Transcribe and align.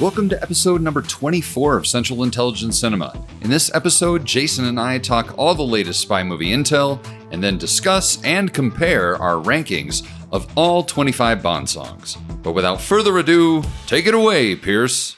Welcome 0.00 0.28
to 0.28 0.40
episode 0.40 0.80
number 0.80 1.02
24 1.02 1.76
of 1.76 1.84
Central 1.84 2.22
Intelligence 2.22 2.78
Cinema. 2.78 3.26
In 3.40 3.50
this 3.50 3.74
episode, 3.74 4.24
Jason 4.24 4.66
and 4.66 4.78
I 4.78 4.98
talk 4.98 5.36
all 5.36 5.56
the 5.56 5.64
latest 5.64 5.98
spy 5.98 6.22
movie 6.22 6.50
intel 6.50 7.04
and 7.32 7.42
then 7.42 7.58
discuss 7.58 8.22
and 8.22 8.54
compare 8.54 9.16
our 9.16 9.42
rankings 9.42 10.06
of 10.30 10.46
all 10.56 10.84
25 10.84 11.42
Bond 11.42 11.68
songs. 11.68 12.16
But 12.44 12.52
without 12.52 12.80
further 12.80 13.18
ado, 13.18 13.64
take 13.88 14.06
it 14.06 14.14
away, 14.14 14.54
Pierce. 14.54 15.16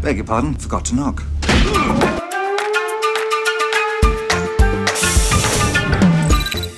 Beg 0.00 0.16
your 0.16 0.24
pardon, 0.24 0.54
forgot 0.54 0.86
to 0.86 0.94
knock. 0.94 1.22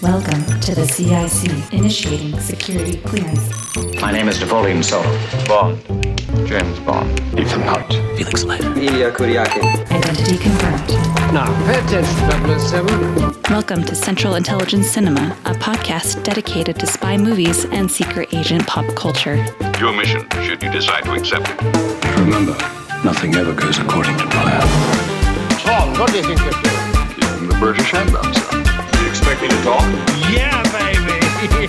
Welcome 0.05 0.45
to 0.61 0.75
the 0.75 0.87
CIC, 0.87 1.73
initiating 1.73 2.39
security 2.39 2.99
clearance. 2.99 3.49
My 4.03 4.13
name 4.13 4.29
is 4.29 4.39
Napoleon 4.39 4.83
Solo. 4.83 5.03
Bond. 5.49 5.83
James 6.47 6.79
Bond. 6.81 7.11
Ethan 7.41 7.63
Hunt. 7.63 7.91
Felix 8.15 8.45
Leiter. 8.45 8.69
Ilya 8.79 9.13
Kuryakin. 9.13 9.65
Identity 9.91 10.37
confirmed. 10.37 10.91
Now, 11.33 11.47
pay 11.65 11.79
attention, 11.81 12.59
007. 12.59 13.43
Welcome 13.49 13.83
to 13.85 13.95
Central 13.95 14.35
Intelligence 14.35 14.89
Cinema, 14.91 15.35
a 15.47 15.55
podcast 15.55 16.23
dedicated 16.23 16.79
to 16.81 16.87
spy 16.87 17.17
movies 17.17 17.65
and 17.65 17.91
secret 17.91 18.35
agent 18.35 18.67
pop 18.67 18.85
culture. 18.95 19.37
Your 19.81 19.97
mission, 19.97 20.29
should 20.43 20.63
you 20.63 20.71
decide 20.71 21.05
to 21.05 21.15
accept 21.15 21.49
it. 21.49 22.19
Remember, 22.21 22.53
nothing 23.03 23.35
ever 23.37 23.55
goes 23.55 23.79
according 23.79 24.19
to 24.19 24.27
plan. 24.27 24.61
Tom, 25.61 25.99
what 25.99 26.11
do 26.11 26.19
you 26.19 26.25
think 26.25 26.41
you're 26.41 26.51
doing? 26.51 27.23
Using 27.23 27.49
the 27.49 27.57
British 27.59 27.91
handbook, 27.91 28.35
sir. 28.35 28.75
You 28.84 28.84
expect 29.15 29.43
me 29.43 29.49
to 29.49 29.63
talk? 29.63 29.81
Yeah, 30.33 30.61
baby! 30.75 31.69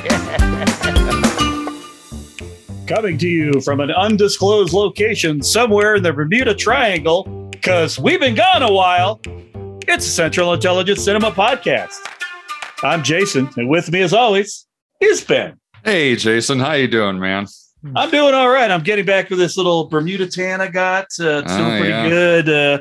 coming 2.88 3.17
to 3.20 3.27
you 3.27 3.62
from 3.62 3.80
an 3.81 3.91
undisclosed 3.91 4.73
location 4.73 5.41
somewhere 5.44 5.94
in 5.95 6.02
the 6.03 6.11
Bermuda 6.11 6.55
Triangle, 6.55 7.23
because 7.52 8.00
we've 8.00 8.20
been 8.20 8.33
gone 8.33 8.64
a 8.64 8.72
while. 8.72 9.22
It's 9.88 10.08
a 10.08 10.09
Central 10.09 10.53
Intelligence 10.53 11.03
Cinema 11.03 11.30
podcast. 11.31 11.97
I'm 12.83 13.03
Jason, 13.03 13.48
and 13.58 13.70
with 13.70 13.92
me, 13.92 14.02
as 14.02 14.11
always, 14.14 14.66
is 15.00 15.23
Ben. 15.23 15.59
Hey, 15.83 16.16
Jason, 16.16 16.59
how 16.59 16.73
you 16.73 16.88
doing, 16.88 17.20
man? 17.20 17.45
I'm 17.95 18.09
doing 18.09 18.33
all 18.33 18.50
right. 18.50 18.72
I'm 18.72 18.81
getting 18.81 19.05
back 19.05 19.27
to 19.30 19.36
this 19.36 19.55
little 19.55 19.88
Bermuda 19.88 20.25
tan 20.27 20.61
I 20.61 20.67
got. 20.70 21.05
Uh, 21.20 21.44
it's 21.45 21.55
doing 21.55 21.72
Oh, 21.73 21.77
pretty 21.77 21.89
yeah. 21.89 22.09
good. 22.09 22.50
Uh, 22.50 22.80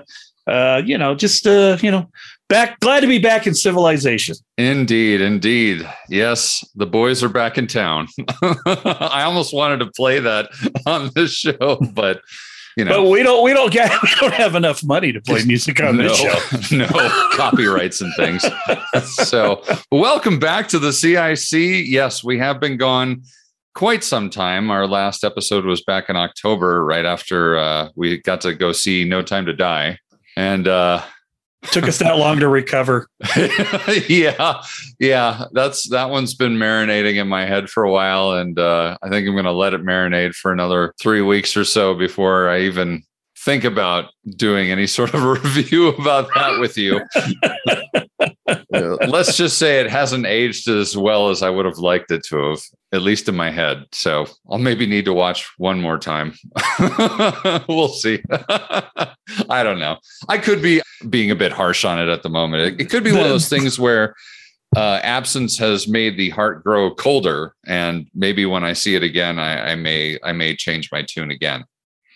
uh, 0.50 0.82
you 0.84 0.96
know, 0.96 1.14
just 1.14 1.46
uh, 1.46 1.76
you 1.82 1.90
know, 1.90 2.08
back. 2.48 2.80
Glad 2.80 3.00
to 3.00 3.06
be 3.06 3.18
back 3.18 3.46
in 3.46 3.54
civilization. 3.54 4.36
Indeed, 4.58 5.20
indeed. 5.20 5.88
Yes, 6.08 6.64
the 6.74 6.86
boys 6.86 7.22
are 7.22 7.28
back 7.28 7.58
in 7.58 7.66
town. 7.66 8.08
I 8.42 9.22
almost 9.24 9.54
wanted 9.54 9.78
to 9.78 9.86
play 9.86 10.20
that 10.20 10.50
on 10.86 11.10
this 11.14 11.32
show, 11.32 11.78
but 11.92 12.20
you 12.76 12.84
know, 12.84 13.04
But 13.04 13.10
we 13.10 13.22
don't. 13.22 13.44
We 13.44 13.52
don't 13.52 13.72
get. 13.72 13.90
We 14.02 14.08
don't 14.20 14.34
have 14.34 14.54
enough 14.54 14.82
money 14.82 15.12
to 15.12 15.20
play 15.20 15.44
music 15.44 15.80
on 15.80 15.96
this 15.96 16.18
show. 16.18 16.36
no 16.76 16.86
copyrights 17.34 18.00
and 18.00 18.12
things. 18.16 18.44
so, 19.28 19.62
welcome 19.92 20.38
back 20.38 20.68
to 20.68 20.78
the 20.78 20.92
CIC. 20.92 21.86
Yes, 21.86 22.24
we 22.24 22.38
have 22.38 22.60
been 22.60 22.76
gone 22.76 23.22
quite 23.74 24.02
some 24.02 24.28
time. 24.28 24.70
Our 24.70 24.86
last 24.86 25.22
episode 25.24 25.64
was 25.64 25.82
back 25.82 26.10
in 26.10 26.16
October, 26.16 26.84
right 26.84 27.04
after 27.04 27.56
uh, 27.58 27.88
we 27.94 28.20
got 28.20 28.40
to 28.42 28.54
go 28.54 28.72
see 28.72 29.04
No 29.04 29.22
Time 29.22 29.46
to 29.46 29.52
Die. 29.52 29.98
And 30.36 30.66
uh, 30.66 31.02
Took 31.72 31.84
us 31.84 31.98
that 31.98 32.18
long 32.18 32.40
to 32.40 32.48
recover. 32.48 33.08
yeah, 34.08 34.62
yeah, 34.98 35.44
that's 35.52 35.88
that 35.90 36.10
one's 36.10 36.34
been 36.34 36.56
marinating 36.56 37.16
in 37.16 37.28
my 37.28 37.46
head 37.46 37.70
for 37.70 37.84
a 37.84 37.90
while, 37.90 38.32
and 38.32 38.58
uh, 38.58 38.98
I 39.02 39.08
think 39.08 39.26
I'm 39.26 39.34
going 39.34 39.44
to 39.44 39.52
let 39.52 39.74
it 39.74 39.82
marinate 39.82 40.34
for 40.34 40.52
another 40.52 40.94
three 41.00 41.22
weeks 41.22 41.56
or 41.56 41.64
so 41.64 41.94
before 41.94 42.48
I 42.48 42.60
even 42.62 43.02
think 43.44 43.64
about 43.64 44.10
doing 44.36 44.70
any 44.70 44.86
sort 44.86 45.12
of 45.12 45.22
a 45.22 45.28
review 45.32 45.88
about 45.88 46.28
that 46.34 46.58
with 46.58 46.78
you. 46.78 47.00
Let's 48.70 49.36
just 49.36 49.58
say 49.58 49.80
it 49.80 49.90
hasn't 49.90 50.26
aged 50.26 50.68
as 50.68 50.96
well 50.96 51.28
as 51.28 51.42
I 51.42 51.50
would 51.50 51.66
have 51.66 51.78
liked 51.78 52.10
it 52.10 52.24
to 52.26 52.50
have, 52.50 52.60
at 52.92 53.02
least 53.02 53.28
in 53.28 53.36
my 53.36 53.50
head. 53.50 53.84
So 53.92 54.26
I'll 54.50 54.58
maybe 54.58 54.86
need 54.86 55.04
to 55.04 55.12
watch 55.12 55.46
one 55.58 55.80
more 55.80 55.98
time. 55.98 56.34
we'll 57.68 57.88
see. 57.88 58.22
I 58.30 59.62
don't 59.62 59.78
know. 59.78 59.98
I 60.28 60.38
could 60.38 60.62
be 60.62 60.80
being 61.08 61.30
a 61.30 61.36
bit 61.36 61.52
harsh 61.52 61.84
on 61.84 62.00
it 62.00 62.08
at 62.08 62.22
the 62.22 62.30
moment. 62.30 62.62
It, 62.62 62.80
it 62.82 62.90
could 62.90 63.04
be 63.04 63.12
one 63.12 63.22
of 63.22 63.28
those 63.28 63.48
things 63.48 63.78
where 63.78 64.14
uh, 64.76 65.00
absence 65.02 65.58
has 65.58 65.86
made 65.86 66.16
the 66.16 66.30
heart 66.30 66.64
grow 66.64 66.92
colder, 66.92 67.54
and 67.66 68.08
maybe 68.14 68.44
when 68.44 68.64
I 68.64 68.72
see 68.72 68.96
it 68.96 69.02
again, 69.02 69.38
I, 69.38 69.72
I 69.72 69.74
may 69.76 70.18
I 70.24 70.32
may 70.32 70.56
change 70.56 70.90
my 70.90 71.02
tune 71.02 71.30
again. 71.30 71.64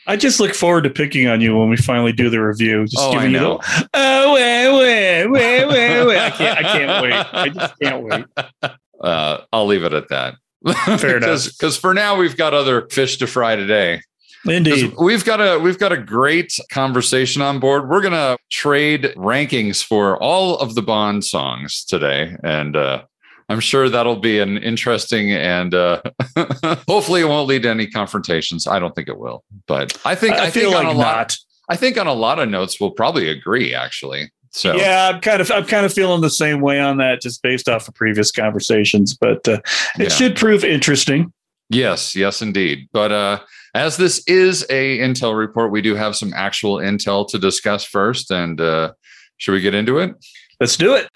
I 0.09 0.17
just 0.17 0.41
look 0.41 0.55
forward 0.55 0.85
to 0.85 0.91
picking 0.91 1.29
on 1.29 1.41
you 1.41 1.57
when 1.57 1.69
we 1.69 1.77
finally 1.77 2.13
do 2.13 2.31
the 2.31 2.41
review. 2.43 2.85
Just 2.87 2.97
Oh, 2.99 3.13
giving 3.13 3.33
you 3.33 3.39
the, 3.39 3.89
oh, 3.95 4.35
wait, 4.35 4.73
wait, 4.73 5.27
wait, 5.27 5.67
wait, 5.67 6.07
wait. 6.07 6.19
I 6.19 6.31
can't, 6.31 6.59
I 6.59 6.63
can't 6.63 7.03
wait. 7.03 7.13
I 7.13 7.49
just 7.51 7.75
can't 7.81 8.03
wait. 8.05 8.25
Uh, 9.01 9.43
I'll 9.53 9.67
leave 9.67 9.85
it 9.85 9.93
at 9.93 10.09
that. 10.09 10.35
Fair 10.99 11.19
enough. 11.19 11.45
Because 11.45 11.77
for 11.77 11.95
now 11.95 12.17
we've 12.17 12.37
got 12.37 12.53
other 12.53 12.89
fish 12.89 13.17
to 13.19 13.29
fry 13.29 13.55
today. 13.55 14.01
Indeed. 14.45 14.93
We've 15.01 15.25
got 15.25 15.41
a 15.41 15.57
we've 15.61 15.79
got 15.79 15.93
a 15.93 15.97
great 15.97 16.59
conversation 16.71 17.41
on 17.41 17.61
board. 17.61 17.89
We're 17.89 18.01
gonna 18.01 18.37
trade 18.51 19.15
rankings 19.17 19.85
for 19.85 20.21
all 20.21 20.59
of 20.59 20.75
the 20.75 20.83
Bond 20.83 21.25
songs 21.25 21.85
today, 21.85 22.35
and 22.43 22.75
uh, 22.75 23.03
I'm 23.49 23.61
sure 23.61 23.89
that'll 23.89 24.17
be 24.21 24.39
an 24.41 24.59
interesting 24.59 25.33
and 25.33 25.75
uh, 25.75 26.03
hopefully 26.89 27.23
it 27.23 27.29
won't 27.29 27.49
lead 27.49 27.63
to 27.63 27.71
any 27.71 27.87
confrontations. 27.87 28.67
I 28.67 28.79
don't 28.79 28.95
think 28.95 29.09
it 29.09 29.19
will, 29.19 29.43
but 29.67 29.99
I 30.05 30.15
think 30.15 30.35
I, 30.35 30.47
I, 30.47 30.51
feel 30.51 30.71
think 30.73 30.85
like 30.85 30.95
a 30.95 30.99
lot. 30.99 31.17
not. 31.17 31.37
I 31.71 31.77
think 31.77 31.97
on 31.99 32.07
a 32.07 32.13
lot 32.13 32.39
of 32.39 32.49
notes 32.49 32.79
we'll 32.81 32.91
probably 32.91 33.29
agree. 33.29 33.75
Actually, 33.75 34.31
so 34.51 34.75
Yeah, 34.77 35.13
I'm 35.15 35.21
kind 35.21 35.41
of 35.41 35.51
I'm 35.51 35.65
kind 35.67 35.87
of 35.87 35.93
feeling 35.93 36.21
the 36.21 36.31
same 36.31 36.61
way 36.61 36.79
on 36.81 36.99
that, 36.99 37.21
just 37.23 37.43
based 37.43 37.69
off 37.69 37.89
of 37.89 37.95
previous 37.95 38.31
conversations. 38.31 39.17
But 39.17 39.47
uh, 39.49 39.61
it 39.99 40.05
Yeah. 40.05 40.09
should 40.09 40.37
prove 40.37 40.63
interesting. 40.65 41.33
Yes, 41.71 42.15
yes, 42.17 42.41
indeed. 42.43 42.89
But 42.93 43.13
uh, 43.13 43.41
as 43.75 43.97
this 43.99 44.23
is 44.27 44.65
a 44.71 44.99
intel 44.99 45.37
report, 45.37 45.71
we 45.71 45.83
do 45.83 45.95
have 45.95 46.17
some 46.17 46.33
actual 46.35 46.77
intel 46.77 47.29
to 47.29 47.39
discuss 47.39 47.85
first. 47.85 48.31
And 48.31 48.61
uh, 48.61 48.93
should 49.37 49.53
we 49.53 49.61
get 49.61 49.75
into 49.75 49.99
it? 49.99 50.15
Let's 50.61 50.77
do 50.77 50.95
it. 50.95 51.09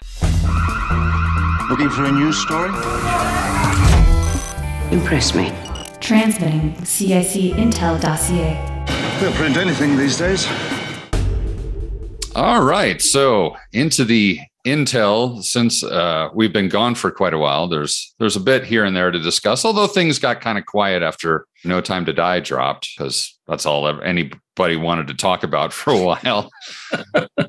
Looking 1.73 1.89
for 1.89 2.05
a 2.05 2.11
news 2.11 2.37
story? 2.39 2.69
Impress 4.91 5.33
me. 5.33 5.51
Transmitting 5.99 6.75
CIC 6.85 7.55
Intel 7.55 7.99
dossier. 7.99 8.61
They'll 9.19 9.31
print 9.31 9.57
anything 9.57 9.97
these 9.97 10.15
days. 10.15 10.47
All 12.35 12.61
right. 12.63 13.01
So 13.01 13.55
into 13.71 14.05
the 14.05 14.39
intel, 14.67 15.41
since 15.41 15.83
uh, 15.83 16.29
we've 16.35 16.53
been 16.53 16.69
gone 16.69 16.93
for 16.93 17.09
quite 17.09 17.33
a 17.33 17.39
while, 17.39 17.67
there's 17.67 18.13
there's 18.19 18.35
a 18.35 18.39
bit 18.39 18.65
here 18.65 18.85
and 18.85 18.95
there 18.95 19.09
to 19.09 19.17
discuss. 19.17 19.65
Although 19.65 19.87
things 19.87 20.19
got 20.19 20.41
kind 20.41 20.59
of 20.59 20.67
quiet 20.67 21.01
after 21.01 21.47
No 21.65 21.81
Time 21.81 22.05
to 22.05 22.13
Die 22.13 22.39
dropped, 22.41 22.89
because 22.95 23.35
that's 23.47 23.65
all 23.65 23.87
anybody 24.03 24.75
wanted 24.75 25.07
to 25.07 25.15
talk 25.15 25.41
about 25.41 25.73
for 25.73 25.91
a 25.91 26.03
while. 26.03 26.51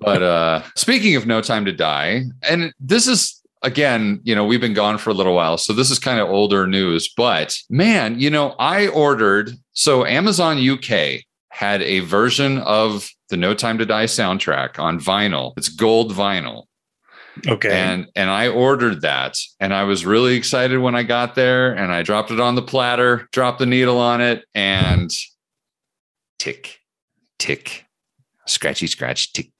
but 0.01 0.23
uh, 0.23 0.63
speaking 0.77 1.15
of 1.15 1.27
No 1.27 1.43
Time 1.43 1.67
to 1.67 1.73
Die, 1.75 2.23
and 2.49 2.73
this 2.81 3.07
is 3.07 3.43
again, 3.65 4.21
you 4.23 4.35
know, 4.35 4.45
we've 4.45 4.61
been 4.61 4.75
gone 4.75 4.99
for 4.99 5.11
a 5.11 5.15
little 5.15 5.35
while, 5.35 5.59
so 5.59 5.73
this 5.73 5.91
is 5.91 5.99
kind 5.99 6.21
of 6.21 6.29
older 6.29 6.67
news. 6.67 7.13
But 7.17 7.57
man, 7.69 8.21
you 8.21 8.31
know, 8.31 8.55
I 8.59 8.87
ordered 8.89 9.51
so 9.73 10.05
Amazon 10.05 10.59
UK 10.59 11.23
had 11.49 11.83
a 11.83 12.01
version 12.01 12.59
of 12.59 13.09
the 13.31 13.37
No 13.37 13.55
Time 13.55 13.79
to 13.79 13.87
Die 13.87 14.05
soundtrack 14.05 14.79
on 14.79 15.01
vinyl. 15.01 15.55
It's 15.57 15.69
gold 15.69 16.13
vinyl. 16.13 16.65
Okay. 17.49 17.71
And 17.71 18.07
and 18.15 18.31
I 18.31 18.49
ordered 18.49 19.01
that 19.01 19.37
and 19.59 19.75
I 19.75 19.85
was 19.85 20.07
really 20.07 20.37
excited 20.37 20.79
when 20.79 20.95
I 20.95 21.03
got 21.03 21.35
there 21.35 21.73
and 21.73 21.93
I 21.93 22.03
dropped 22.03 22.31
it 22.31 22.39
on 22.39 22.55
the 22.55 22.63
platter, 22.63 23.29
dropped 23.33 23.59
the 23.59 23.67
needle 23.67 23.99
on 23.99 24.21
it 24.21 24.45
and 24.55 25.11
tick 26.39 26.79
tick 27.39 27.87
scratchy 28.47 28.87
scratch 28.87 29.33
tick 29.33 29.51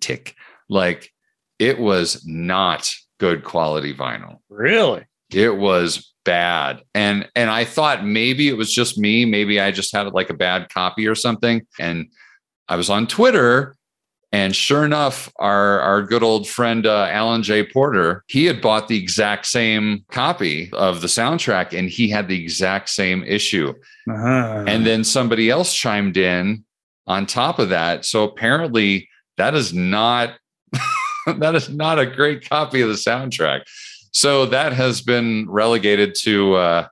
tick 0.00 0.36
like 0.68 1.12
it 1.58 1.78
was 1.78 2.24
not 2.26 2.92
good 3.18 3.44
quality 3.44 3.94
vinyl. 3.94 4.38
Really? 4.48 5.04
it 5.32 5.56
was 5.56 6.12
bad. 6.24 6.82
And 6.94 7.28
and 7.34 7.50
i 7.50 7.64
thought 7.64 8.04
maybe 8.04 8.48
it 8.48 8.56
was 8.56 8.72
just 8.72 8.98
me. 8.98 9.24
Maybe 9.24 9.60
i 9.60 9.70
just 9.70 9.94
had 9.94 10.12
like 10.12 10.30
a 10.30 10.34
bad 10.34 10.68
copy 10.68 11.06
or 11.06 11.14
something. 11.14 11.66
And 11.78 12.08
i 12.68 12.76
was 12.76 12.90
on 12.90 13.06
twitter 13.06 13.76
and 14.32 14.54
sure 14.56 14.84
enough 14.84 15.32
our 15.36 15.80
our 15.80 16.02
good 16.02 16.22
old 16.24 16.48
friend 16.48 16.84
uh, 16.84 17.06
alan 17.10 17.42
j. 17.44 17.64
Porter 17.64 18.24
he 18.26 18.44
had 18.44 18.60
bought 18.60 18.88
the 18.88 18.98
exact 18.98 19.46
same 19.46 20.04
copy 20.10 20.68
of 20.72 21.00
the 21.00 21.06
soundtrack 21.06 21.76
and 21.76 21.88
he 21.88 22.08
had 22.08 22.28
the 22.28 22.42
exact 22.42 22.88
same 22.88 23.22
issue. 23.24 23.72
Uh-huh. 24.08 24.64
and 24.66 24.86
then 24.86 25.02
somebody 25.04 25.50
else 25.50 25.74
chimed 25.74 26.16
in 26.16 26.64
on 27.06 27.26
top 27.26 27.58
of 27.58 27.68
that. 27.70 28.04
So 28.04 28.24
apparently 28.24 29.08
that 29.36 29.54
is 29.54 29.72
not 29.72 30.34
that 31.38 31.54
is 31.54 31.68
not 31.68 31.98
a 31.98 32.06
great 32.06 32.48
copy 32.48 32.80
of 32.80 32.88
the 32.88 32.94
soundtrack 32.94 33.62
so 34.12 34.46
that 34.46 34.72
has 34.72 35.00
been 35.02 35.48
relegated 35.48 36.14
to 36.14 36.54
uh 36.54 36.86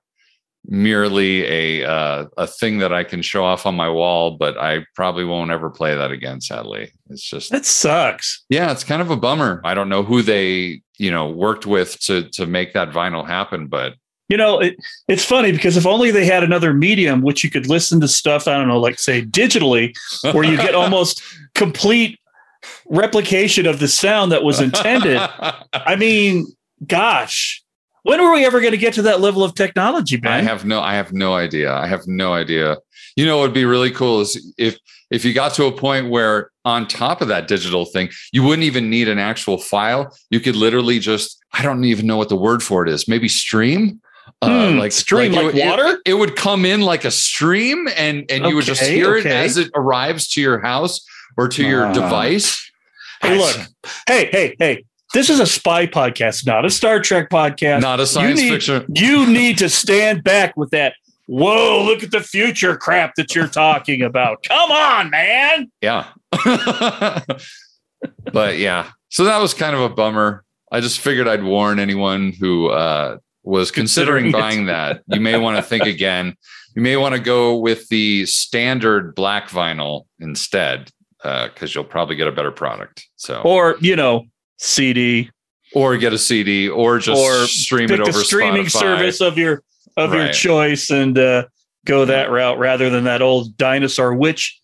merely 0.66 1.44
a 1.44 1.88
uh, 1.88 2.26
a 2.36 2.46
thing 2.46 2.78
that 2.78 2.92
I 2.92 3.04
can 3.04 3.22
show 3.22 3.44
off 3.44 3.66
on 3.66 3.74
my 3.74 3.88
wall, 3.88 4.32
but 4.32 4.56
I 4.58 4.86
probably 4.94 5.24
won't 5.24 5.50
ever 5.50 5.70
play 5.70 5.94
that 5.94 6.10
again. 6.10 6.40
Sadly, 6.40 6.90
it's 7.10 7.22
just 7.22 7.50
That 7.50 7.66
sucks. 7.66 8.44
yeah, 8.48 8.72
it's 8.72 8.84
kind 8.84 9.02
of 9.02 9.10
a 9.10 9.16
bummer. 9.16 9.60
I 9.64 9.74
don't 9.74 9.88
know 9.88 10.02
who 10.02 10.22
they 10.22 10.82
you 10.98 11.10
know 11.10 11.28
worked 11.28 11.66
with 11.66 12.00
to 12.00 12.28
to 12.30 12.46
make 12.46 12.72
that 12.74 12.90
vinyl 12.90 13.26
happen, 13.26 13.66
but 13.66 13.94
You 14.28 14.36
know, 14.36 14.58
it, 14.60 14.76
it's 15.06 15.24
funny 15.24 15.52
because 15.52 15.76
if 15.76 15.86
only 15.86 16.10
they 16.10 16.24
had 16.24 16.42
another 16.42 16.72
medium 16.72 17.20
which 17.20 17.44
you 17.44 17.50
could 17.50 17.68
listen 17.68 18.00
to 18.00 18.08
stuff, 18.08 18.48
I 18.48 18.56
don't 18.56 18.68
know, 18.68 18.80
like 18.80 18.98
say 18.98 19.22
digitally, 19.22 19.94
where 20.32 20.44
you 20.44 20.56
get 20.56 20.74
almost 20.82 21.22
complete 21.54 22.18
replication 22.86 23.66
of 23.66 23.78
the 23.78 23.88
sound 23.88 24.32
that 24.32 24.42
was 24.42 24.60
intended. 24.60 25.16
I 25.72 25.96
mean, 25.96 26.46
gosh, 26.86 27.62
when 28.02 28.22
were 28.22 28.32
we 28.32 28.44
ever 28.44 28.60
going 28.60 28.72
to 28.72 28.78
get 28.78 28.94
to 28.94 29.02
that 29.02 29.20
level 29.20 29.42
of 29.42 29.54
technology, 29.54 30.20
I 30.24 30.42
have 30.42 30.64
no 30.64 30.80
I 30.80 30.94
have 30.94 31.12
no 31.12 31.34
idea. 31.34 31.72
I 31.72 31.86
have 31.86 32.06
no 32.06 32.34
idea. 32.34 32.76
You 33.16 33.26
know 33.26 33.38
what 33.38 33.44
would 33.44 33.54
be 33.54 33.64
really 33.64 33.90
cool 33.90 34.20
is 34.20 34.54
if 34.58 34.78
if 35.10 35.24
you 35.24 35.32
got 35.32 35.54
to 35.54 35.64
a 35.66 35.72
point 35.72 36.10
where 36.10 36.50
on 36.64 36.86
top 36.88 37.20
of 37.20 37.28
that 37.28 37.46
digital 37.48 37.84
thing, 37.84 38.10
you 38.32 38.42
wouldn't 38.42 38.64
even 38.64 38.90
need 38.90 39.08
an 39.08 39.18
actual 39.18 39.58
file. 39.58 40.16
You 40.30 40.40
could 40.40 40.56
literally 40.56 40.98
just 40.98 41.38
I 41.52 41.62
don't 41.62 41.84
even 41.84 42.06
know 42.06 42.16
what 42.16 42.28
the 42.28 42.36
word 42.36 42.62
for 42.62 42.82
it 42.86 42.90
is. 42.90 43.08
Maybe 43.08 43.28
stream. 43.28 44.00
Uh, 44.42 44.72
Hmm, 44.72 44.88
stream 44.88 45.32
it 45.32 45.36
like 45.36 45.44
would- 45.46 45.56
it- 45.56 45.66
water? 45.66 45.98
It, 46.04 46.14
would 46.14 46.36
come 46.36 46.64
in 46.64 46.80
like 46.82 47.04
a 47.04 47.10
stream, 47.10 47.88
and 47.96 48.24
and 48.30 48.44
you 48.46 48.54
would 48.56 48.64
just 48.64 48.82
hear 48.82 49.16
okay. 49.16 49.28
it 49.30 49.32
as 49.32 49.56
it 49.56 49.70
arrives 49.74 50.28
to 50.30 50.40
your 50.42 50.60
house 50.60 51.00
or 51.36 51.48
to 51.48 51.64
your 51.66 51.86
Ah. 51.86 51.92
device. 51.92 52.70
Hey, 53.22 53.38
look, 53.38 53.56
hey, 54.08 54.28
hey, 54.30 54.56
hey, 54.58 54.84
this 55.14 55.30
is 55.30 55.40
a 55.40 55.46
spy 55.46 55.86
podcast, 55.86 56.46
not 56.46 56.64
a 56.64 56.70
Star 56.70 57.00
Trek 57.00 57.30
podcast. 57.30 57.80
Not 57.80 58.00
a 58.00 58.06
science 58.06 58.40
you 58.40 58.46
need, 58.50 58.52
fiction. 58.54 58.84
You 58.94 59.26
need 59.26 59.58
to 59.58 59.68
stand 59.68 60.22
back 60.24 60.56
with 60.56 60.70
that. 60.70 60.94
Whoa, 61.26 61.82
look 61.84 62.02
at 62.02 62.10
the 62.10 62.20
future 62.20 62.76
crap 62.76 63.14
that 63.16 63.34
you're 63.34 63.46
talking 63.48 64.02
about. 64.02 64.42
Come 64.46 64.70
on, 64.70 65.08
man. 65.10 65.70
Yeah. 65.80 66.08
but 68.32 68.58
yeah, 68.58 68.90
so 69.08 69.24
that 69.24 69.38
was 69.40 69.54
kind 69.54 69.74
of 69.74 69.80
a 69.82 69.88
bummer. 69.88 70.44
I 70.70 70.80
just 70.80 71.00
figured 71.00 71.28
I'd 71.28 71.42
warn 71.44 71.78
anyone 71.78 72.32
who 72.38 72.68
uh, 72.68 73.18
was 73.42 73.70
considering, 73.70 74.24
Considering 74.24 74.28
it. 74.28 74.32
buying 74.32 74.66
that. 74.66 75.02
You 75.06 75.20
may 75.20 75.38
want 75.38 75.56
to 75.56 75.62
think 75.62 75.84
again. 75.84 76.36
You 76.74 76.82
may 76.82 76.96
want 76.96 77.14
to 77.14 77.20
go 77.20 77.56
with 77.56 77.88
the 77.88 78.26
standard 78.26 79.14
black 79.14 79.48
vinyl 79.48 80.02
instead, 80.18 80.90
because 81.24 81.74
you'll 81.74 81.84
probably 81.84 82.16
get 82.16 82.28
a 82.28 82.32
better 82.32 82.52
product. 82.52 83.08
So, 83.16 83.40
Or, 83.42 83.76
you 83.80 83.96
know, 83.96 84.26
CD 84.58 85.30
or 85.74 85.96
get 85.96 86.12
a 86.12 86.18
CD, 86.18 86.68
or 86.68 86.98
just 86.98 87.20
or 87.20 87.46
stream 87.46 87.90
it 87.90 88.00
over 88.00 88.12
streaming 88.12 88.66
Spotify. 88.66 88.80
service 88.80 89.20
of 89.20 89.36
your 89.36 89.62
of 89.96 90.14
your 90.14 90.28
choice 90.32 90.90
and 90.90 91.18
uh, 91.18 91.44
go 91.84 92.04
that 92.04 92.30
route 92.30 92.58
rather 92.58 92.90
than 92.90 93.04
that 93.04 93.22
old 93.22 93.56
dinosaur, 93.56 94.14
which 94.14 94.58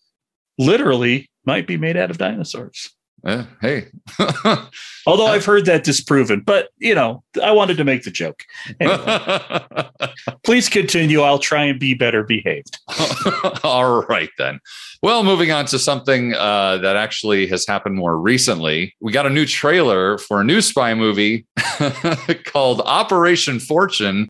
literally 0.57 1.29
might 1.45 1.67
be 1.67 1.77
made 1.77 1.97
out 1.97 2.11
of 2.11 2.17
dinosaurs. 2.17 2.89
Eh, 3.23 3.43
hey, 3.61 3.85
Although 5.05 5.27
I've 5.27 5.45
heard 5.45 5.65
that 5.65 5.83
disproven, 5.83 6.41
but 6.41 6.69
you 6.77 6.95
know, 6.95 7.23
I 7.41 7.51
wanted 7.51 7.77
to 7.77 7.83
make 7.83 8.03
the 8.03 8.09
joke. 8.09 8.43
Anyway, 8.79 10.09
please 10.43 10.69
continue. 10.69 11.21
I'll 11.21 11.37
try 11.39 11.65
and 11.65 11.79
be 11.79 11.93
better 11.93 12.23
behaved. 12.23 12.79
All 13.63 14.03
right, 14.05 14.31
then. 14.39 14.59
Well, 15.03 15.23
moving 15.23 15.51
on 15.51 15.65
to 15.65 15.79
something 15.79 16.35
uh, 16.35 16.77
that 16.77 16.95
actually 16.95 17.47
has 17.47 17.65
happened 17.65 17.95
more 17.95 18.19
recently. 18.19 18.95
We 19.01 19.11
got 19.11 19.25
a 19.25 19.31
new 19.31 19.47
trailer 19.47 20.19
for 20.19 20.41
a 20.41 20.43
new 20.43 20.61
spy 20.61 20.93
movie 20.93 21.47
called 22.45 22.81
Operation 22.81 23.59
Fortune. 23.59 24.29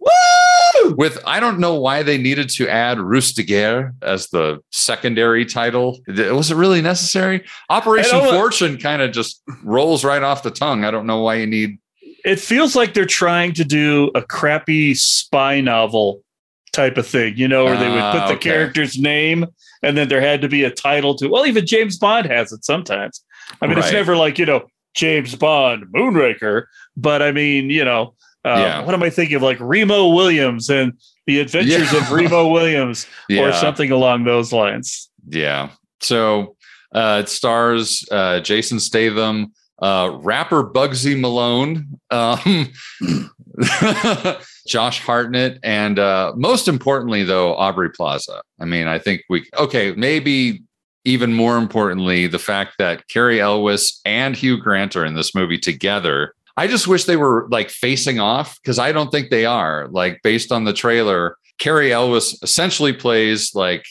With 0.92 1.22
I 1.26 1.42
don't 1.42 1.60
know 1.60 1.76
why 1.76 2.04
they 2.04 2.18
needed 2.18 2.50
to 2.52 2.70
add 2.70 2.98
Guerre 3.46 3.94
as 4.02 4.30
the 4.30 4.60
secondary 4.72 5.46
title. 5.46 6.00
Was 6.08 6.52
it 6.52 6.56
really 6.56 6.82
necessary? 6.82 7.44
Operation 7.70 8.20
Fortune 8.22 8.78
kind 8.78 9.02
of 9.02 9.12
just 9.12 9.42
rolls 9.64 10.06
right 10.06 10.24
off 10.24 10.42
the 10.44 10.52
tongue. 10.52 10.86
I 10.86 10.92
don't 10.92 11.06
know 11.06 11.22
why 11.22 11.36
you 11.36 11.48
need. 11.48 11.80
It 12.24 12.40
feels 12.40 12.76
like 12.76 12.94
they're 12.94 13.06
trying 13.06 13.54
to 13.56 13.66
do 13.66 14.10
a 14.16 14.22
crappy 14.22 14.94
spy 14.96 15.60
novel 15.60 16.24
type 16.72 16.98
of 16.98 17.06
thing, 17.06 17.36
you 17.36 17.48
know, 17.48 17.66
where 17.66 17.78
they 17.78 17.90
would 17.90 18.00
Ah, 18.00 18.12
put 18.14 18.28
the 18.30 18.36
okay. 18.36 18.50
character's 18.50 18.98
name 18.98 19.46
and 19.84 19.98
then 19.98 20.08
there 20.10 20.22
had 20.22 20.42
to 20.42 20.48
be 20.50 20.64
a 20.64 20.72
title 20.72 21.16
to. 21.16 21.28
Well, 21.28 21.46
even 21.46 21.66
James 21.66 21.98
Bond 21.98 22.26
has 22.28 22.52
it 22.52 22.64
sometimes. 22.66 23.24
I 23.62 23.68
mean, 23.68 23.78
it's 23.78 23.92
never 23.92 24.16
like 24.16 24.38
you 24.40 24.46
know 24.46 24.68
James 24.96 25.36
Bond 25.36 25.86
Moonraker, 25.96 26.66
but 26.98 27.22
I 27.22 27.32
mean, 27.32 27.70
you 27.70 27.84
know, 27.86 28.14
uh, 28.46 28.50
Yeah. 28.58 28.84
what 28.86 28.94
am 28.94 29.04
I 29.04 29.10
thinking 29.10 29.36
of? 29.38 29.42
Like 29.42 29.58
Remo 29.60 30.10
Williams 30.10 30.70
and 30.70 30.94
the 31.28 31.40
Adventures 31.40 31.92
Yeah. 31.94 32.00
of 32.00 32.12
Remo 32.12 32.48
Williams, 32.50 33.06
or 33.32 33.52
something 33.54 33.92
along 33.92 34.24
those 34.26 34.52
lines. 34.54 35.10
Yeah. 35.30 35.70
So 36.02 36.56
uh, 36.94 37.22
it 37.24 37.30
stars 37.30 38.06
uh, 38.12 38.40
Jason 38.42 38.80
Statham, 38.80 39.54
uh, 39.82 40.12
rapper 40.22 40.64
Bugsy 40.64 41.20
Malone, 41.20 42.00
um, 42.10 42.40
Josh 44.68 45.00
Hartnett, 45.00 45.60
and 45.64 46.00
uh, 46.00 46.34
most 46.36 46.68
importantly, 46.68 47.24
though, 47.24 47.56
Aubrey 47.56 47.90
Plaza. 47.90 48.42
I 48.60 48.66
mean, 48.66 48.88
I 48.88 49.00
think 49.00 49.24
we, 49.30 49.48
okay, 49.58 49.94
maybe 49.94 50.64
even 51.06 51.34
more 51.34 51.58
importantly, 51.58 52.28
the 52.28 52.40
fact 52.40 52.76
that 52.78 53.08
Cary 53.08 53.42
Elwes 53.42 54.02
and 54.06 54.36
Hugh 54.36 54.58
Grant 54.58 54.96
are 54.96 55.06
in 55.06 55.16
this 55.16 55.34
movie 55.34 55.58
together. 55.58 56.34
I 56.58 56.68
just 56.68 56.88
wish 56.88 57.06
they 57.06 57.18
were 57.18 57.48
like 57.50 57.70
facing 57.70 58.20
off 58.20 58.60
because 58.62 58.78
I 58.78 58.92
don't 58.92 59.10
think 59.10 59.30
they 59.30 59.46
are. 59.46 59.88
Like, 59.90 60.20
based 60.24 60.52
on 60.52 60.66
the 60.66 60.74
trailer, 60.74 61.38
Cary 61.58 61.92
Elwes 61.92 62.38
essentially 62.44 62.94
plays 62.94 63.56
like 63.56 63.86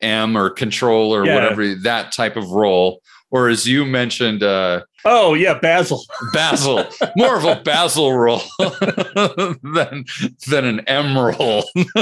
M 0.00 0.36
or 0.38 0.48
control 0.48 1.14
or 1.14 1.26
Yeah. 1.26 1.34
whatever 1.34 1.74
that 1.74 2.12
type 2.12 2.36
of 2.36 2.48
role. 2.50 3.02
Or 3.30 3.48
as 3.48 3.66
you 3.68 3.84
mentioned, 3.84 4.42
uh, 4.42 4.84
Oh 5.04 5.34
yeah, 5.34 5.58
Basil. 5.58 6.04
Basil, 6.32 6.84
more 7.16 7.36
of 7.36 7.44
a 7.44 7.60
Basil 7.64 8.12
roll 8.12 8.42
than 8.58 10.04
than 10.48 10.64
an 10.64 10.80
M 10.80 11.16
role. 11.16 11.64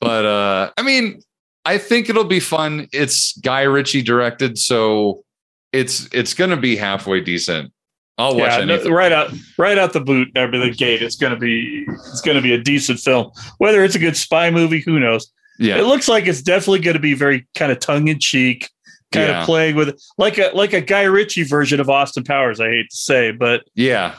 but 0.00 0.24
uh, 0.24 0.70
I 0.76 0.82
mean, 0.82 1.20
I 1.64 1.78
think 1.78 2.08
it'll 2.08 2.24
be 2.24 2.40
fun. 2.40 2.88
It's 2.92 3.36
Guy 3.38 3.62
Ritchie 3.62 4.02
directed, 4.02 4.58
so 4.58 5.24
it's 5.72 6.08
it's 6.12 6.32
going 6.34 6.50
to 6.50 6.56
be 6.56 6.76
halfway 6.76 7.20
decent. 7.20 7.72
I'll 8.18 8.34
watch 8.34 8.52
yeah, 8.52 8.60
anything. 8.60 8.92
right 8.92 9.12
out 9.12 9.30
right 9.58 9.76
out 9.76 9.92
the 9.92 10.00
boot, 10.00 10.28
over 10.36 10.56
the 10.58 10.70
gate. 10.70 11.02
It's 11.02 11.16
gonna 11.16 11.36
be 11.36 11.84
it's 11.88 12.22
gonna 12.22 12.40
be 12.40 12.54
a 12.54 12.58
decent 12.58 12.98
film. 12.98 13.30
Whether 13.58 13.84
it's 13.84 13.94
a 13.94 13.98
good 13.98 14.16
spy 14.16 14.50
movie, 14.50 14.80
who 14.80 14.98
knows? 14.98 15.30
yeah, 15.58 15.76
It 15.76 15.82
looks 15.84 16.08
like 16.08 16.26
it's 16.26 16.42
definitely 16.42 16.80
going 16.80 16.96
to 16.96 17.00
be 17.00 17.14
very 17.14 17.46
kind 17.54 17.72
of 17.72 17.78
tongue 17.78 18.08
in 18.08 18.18
cheek, 18.18 18.70
kind 19.12 19.28
Yeah. 19.28 19.40
of 19.40 19.46
playing 19.46 19.76
with 19.76 19.98
like 20.18 20.38
a 20.38 20.50
like 20.54 20.72
a 20.72 20.80
Guy 20.80 21.02
Ritchie 21.04 21.44
version 21.44 21.80
of 21.80 21.88
Austin 21.88 22.24
Powers. 22.24 22.60
I 22.60 22.68
hate 22.68 22.90
to 22.90 22.96
say, 22.96 23.30
but 23.32 23.62
yeah, 23.74 24.14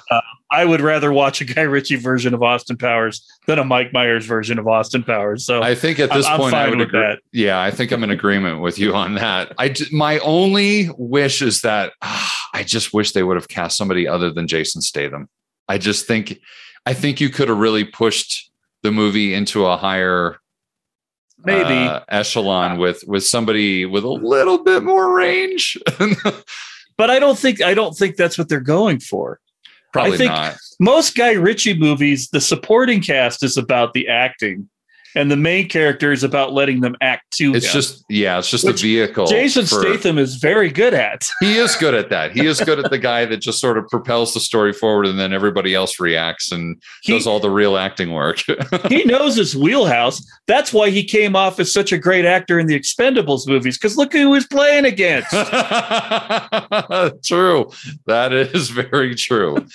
I 0.51 0.63
would 0.65 0.81
rather 0.81 1.11
watch 1.11 1.41
a 1.41 1.45
Guy 1.45 1.61
Ritchie 1.63 1.97
version 1.97 2.33
of 2.33 2.41
Austin 2.41 2.77
Powers 2.77 3.25
than 3.47 3.59
a 3.59 3.63
Mike 3.65 3.91
Myers 3.93 4.25
version 4.25 4.57
of 4.59 4.67
Austin 4.67 5.03
Powers. 5.03 5.45
So 5.45 5.61
I 5.61 5.75
think 5.75 5.99
at 5.99 6.11
this 6.11 6.25
I'm- 6.25 6.35
I'm 6.35 6.39
point 6.39 6.53
I 6.55 6.69
would 6.69 6.81
agree. 6.81 6.99
that. 6.99 7.19
Yeah, 7.33 7.59
I 7.61 7.69
think 7.71 7.91
I'm 7.91 8.03
in 8.03 8.11
agreement 8.11 8.61
with 8.61 8.79
you 8.79 8.93
on 8.95 9.15
that. 9.15 9.53
I 9.57 9.75
my 9.91 10.19
only 10.19 10.89
wish 10.97 11.41
is 11.41 11.61
that 11.61 11.93
ah, 12.01 12.33
I 12.53 12.63
just 12.63 12.93
wish 12.93 13.11
they 13.11 13.23
would 13.23 13.35
have 13.37 13.47
cast 13.49 13.77
somebody 13.77 14.07
other 14.07 14.31
than 14.31 14.47
Jason 14.47 14.81
Statham. 14.81 15.27
I 15.67 15.77
just 15.77 16.07
think 16.07 16.39
I 16.85 16.93
think 16.93 17.19
you 17.19 17.29
could 17.29 17.49
have 17.49 17.57
really 17.57 17.83
pushed 17.83 18.49
the 18.83 18.91
movie 18.91 19.33
into 19.33 19.65
a 19.65 19.75
higher 19.75 20.37
maybe 21.43 21.87
uh, 21.87 22.01
echelon 22.09 22.77
with 22.77 23.03
with 23.07 23.23
somebody 23.23 23.85
with 23.85 24.03
a 24.03 24.09
little 24.09 24.63
bit 24.63 24.83
more 24.83 25.15
range. 25.15 25.77
but 26.97 27.09
I 27.09 27.19
don't 27.19 27.37
think 27.37 27.61
I 27.61 27.73
don't 27.73 27.95
think 27.95 28.15
that's 28.15 28.37
what 28.37 28.49
they're 28.49 28.59
going 28.59 28.99
for. 28.99 29.39
Probably 29.93 30.17
think- 30.17 30.31
not. 30.31 30.57
Most 30.79 31.15
Guy 31.15 31.31
Ritchie 31.31 31.79
movies, 31.79 32.29
the 32.29 32.41
supporting 32.41 33.01
cast 33.01 33.43
is 33.43 33.57
about 33.57 33.93
the 33.93 34.07
acting, 34.07 34.69
and 35.15 35.31
the 35.31 35.37
main 35.37 35.67
character 35.69 36.11
is 36.11 36.23
about 36.23 36.53
letting 36.53 36.81
them 36.81 36.95
act 37.01 37.31
to 37.37 37.53
It's 37.55 37.65
him. 37.65 37.71
just 37.73 38.05
yeah, 38.09 38.37
it's 38.39 38.49
just 38.49 38.65
a 38.65 38.73
vehicle. 38.73 39.27
Jason 39.27 39.65
for- 39.65 39.81
Statham 39.81 40.17
is 40.17 40.35
very 40.35 40.69
good 40.69 40.93
at. 40.93 41.27
He 41.39 41.57
is 41.57 41.75
good 41.75 41.93
at 41.93 42.09
that. 42.09 42.31
He 42.31 42.45
is 42.45 42.59
good 42.61 42.79
at 42.79 42.89
the 42.91 42.97
guy 42.97 43.25
that 43.25 43.37
just 43.37 43.59
sort 43.59 43.77
of 43.77 43.87
propels 43.87 44.33
the 44.33 44.39
story 44.39 44.73
forward, 44.73 45.05
and 45.07 45.17
then 45.19 45.33
everybody 45.33 45.73
else 45.75 45.99
reacts 45.99 46.51
and 46.51 46.81
He- 47.03 47.13
does 47.13 47.25
all 47.27 47.39
the 47.39 47.49
real 47.49 47.77
acting 47.77 48.11
work. 48.13 48.43
he 48.89 49.03
knows 49.05 49.35
his 49.35 49.55
wheelhouse. 49.55 50.21
That's 50.47 50.73
why 50.73 50.89
he 50.89 51.03
came 51.03 51.35
off 51.35 51.59
as 51.59 51.71
such 51.71 51.91
a 51.91 51.97
great 51.97 52.25
actor 52.25 52.59
in 52.59 52.67
the 52.67 52.77
Expendables 52.79 53.47
movies. 53.47 53.77
Because 53.77 53.97
look 53.97 54.13
who 54.13 54.19
he 54.19 54.25
was 54.25 54.45
playing 54.47 54.85
against. 54.85 55.29
true. 57.25 57.69
That 58.05 58.33
is 58.33 58.69
very 58.69 59.15
true. 59.15 59.65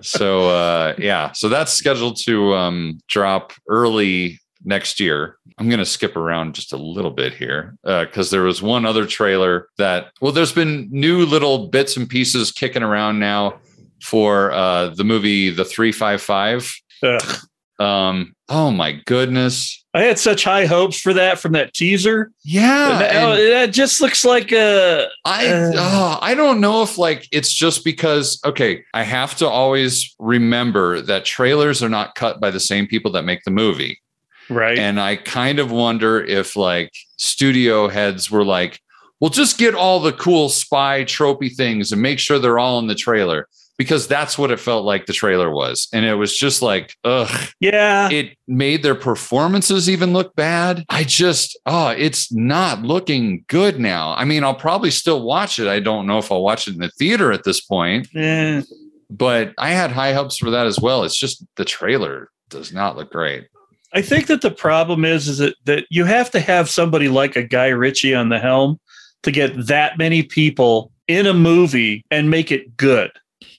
so 0.00 0.48
uh 0.48 0.94
yeah, 0.98 1.32
so 1.32 1.48
that's 1.48 1.72
scheduled 1.72 2.16
to 2.24 2.54
um 2.54 3.00
drop 3.08 3.52
early 3.68 4.40
next 4.64 5.00
year. 5.00 5.36
I'm 5.58 5.68
going 5.68 5.78
to 5.78 5.86
skip 5.86 6.16
around 6.16 6.54
just 6.54 6.72
a 6.72 6.76
little 6.76 7.10
bit 7.10 7.34
here 7.34 7.76
because 7.82 8.30
there 8.30 8.42
was 8.42 8.62
one 8.62 8.86
other 8.86 9.06
trailer 9.06 9.68
that 9.78 10.12
well 10.20 10.32
there's 10.32 10.52
been 10.52 10.88
new 10.90 11.24
little 11.26 11.68
bits 11.68 11.96
and 11.96 12.08
pieces 12.08 12.52
kicking 12.52 12.82
around 12.82 13.18
now 13.18 13.60
for 14.02 14.50
uh 14.52 14.88
the 14.88 15.04
movie 15.04 15.50
The 15.50 15.64
355 15.64 16.74
Ugh. 17.04 17.38
Um, 17.78 18.34
oh 18.48 18.70
my 18.70 18.92
goodness. 19.06 19.84
I 19.94 20.02
had 20.02 20.18
such 20.18 20.44
high 20.44 20.66
hopes 20.66 21.00
for 21.00 21.12
that 21.14 21.38
from 21.38 21.52
that 21.52 21.74
teaser. 21.74 22.30
Yeah. 22.44 22.98
That, 22.98 23.36
that 23.36 23.72
just 23.72 24.00
looks 24.00 24.24
like 24.24 24.52
a. 24.52 25.08
I 25.24 25.48
Uh. 25.48 25.72
oh, 25.74 26.18
I 26.22 26.34
don't 26.34 26.60
know 26.60 26.82
if 26.82 26.96
like 26.96 27.26
it's 27.32 27.52
just 27.52 27.84
because 27.84 28.40
okay, 28.44 28.84
I 28.94 29.02
have 29.02 29.34
to 29.36 29.48
always 29.48 30.14
remember 30.18 31.00
that 31.02 31.24
trailers 31.24 31.82
are 31.82 31.88
not 31.88 32.14
cut 32.14 32.40
by 32.40 32.50
the 32.50 32.60
same 32.60 32.86
people 32.86 33.10
that 33.12 33.24
make 33.24 33.42
the 33.44 33.50
movie. 33.50 34.00
Right. 34.48 34.78
And 34.78 35.00
I 35.00 35.16
kind 35.16 35.58
of 35.58 35.70
wonder 35.70 36.22
if 36.22 36.56
like 36.56 36.90
studio 37.16 37.88
heads 37.88 38.30
were 38.30 38.44
like, 38.44 38.80
well, 39.20 39.30
just 39.30 39.58
get 39.58 39.74
all 39.74 40.00
the 40.00 40.12
cool 40.12 40.48
spy 40.48 41.04
tropey 41.04 41.54
things 41.54 41.92
and 41.92 42.02
make 42.02 42.18
sure 42.18 42.38
they're 42.38 42.58
all 42.58 42.78
in 42.80 42.88
the 42.88 42.94
trailer 42.94 43.46
because 43.78 44.06
that's 44.06 44.36
what 44.36 44.50
it 44.50 44.60
felt 44.60 44.84
like 44.84 45.06
the 45.06 45.12
trailer 45.12 45.50
was. 45.50 45.88
And 45.92 46.04
it 46.04 46.14
was 46.14 46.36
just 46.36 46.60
like, 46.60 46.94
ugh, 47.04 47.30
yeah. 47.60 48.10
it 48.10 48.36
made 48.46 48.82
their 48.82 48.94
performances 48.94 49.88
even 49.88 50.12
look 50.12 50.34
bad. 50.34 50.84
I 50.88 51.04
just, 51.04 51.58
oh, 51.66 51.88
it's 51.88 52.32
not 52.32 52.82
looking 52.82 53.44
good 53.48 53.80
now. 53.80 54.14
I 54.14 54.24
mean, 54.24 54.44
I'll 54.44 54.54
probably 54.54 54.90
still 54.90 55.22
watch 55.24 55.58
it. 55.58 55.68
I 55.68 55.80
don't 55.80 56.06
know 56.06 56.18
if 56.18 56.30
I'll 56.30 56.42
watch 56.42 56.68
it 56.68 56.74
in 56.74 56.80
the 56.80 56.90
theater 56.90 57.32
at 57.32 57.44
this 57.44 57.60
point, 57.60 58.08
Eh. 58.14 58.62
but 59.08 59.52
I 59.58 59.70
had 59.70 59.90
high 59.92 60.12
hopes 60.12 60.36
for 60.36 60.50
that 60.50 60.66
as 60.66 60.78
well. 60.80 61.04
It's 61.04 61.16
just 61.16 61.44
the 61.56 61.64
trailer 61.64 62.28
does 62.50 62.72
not 62.72 62.96
look 62.96 63.10
great. 63.10 63.46
I 63.94 64.02
think 64.02 64.26
that 64.28 64.40
the 64.40 64.50
problem 64.50 65.04
is 65.04 65.28
is 65.28 65.38
that, 65.38 65.54
that 65.64 65.84
you 65.90 66.04
have 66.04 66.30
to 66.32 66.40
have 66.40 66.68
somebody 66.70 67.08
like 67.08 67.36
a 67.36 67.42
Guy 67.42 67.68
Ritchie 67.68 68.14
on 68.14 68.28
the 68.30 68.38
helm 68.38 68.78
to 69.22 69.30
get 69.30 69.66
that 69.66 69.98
many 69.98 70.22
people 70.22 70.90
in 71.08 71.26
a 71.26 71.34
movie 71.34 72.04
and 72.10 72.30
make 72.30 72.50
it 72.50 72.76
good. 72.76 73.10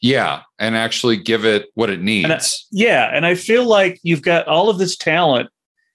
Yeah, 0.02 0.42
and 0.60 0.76
actually 0.76 1.18
give 1.18 1.46
it 1.46 1.68
what 1.76 1.90
it 1.90 2.02
needs. 2.02 2.26
And 2.26 2.34
I- 2.34 2.42
Yeah, 2.72 3.10
and 3.14 3.26
I 3.26 3.36
feel 3.36 3.66
like 3.66 4.00
you've 4.04 4.22
got 4.22 4.48
all 4.48 4.70
of 4.70 4.78
this 4.78 4.96
talent 4.98 5.50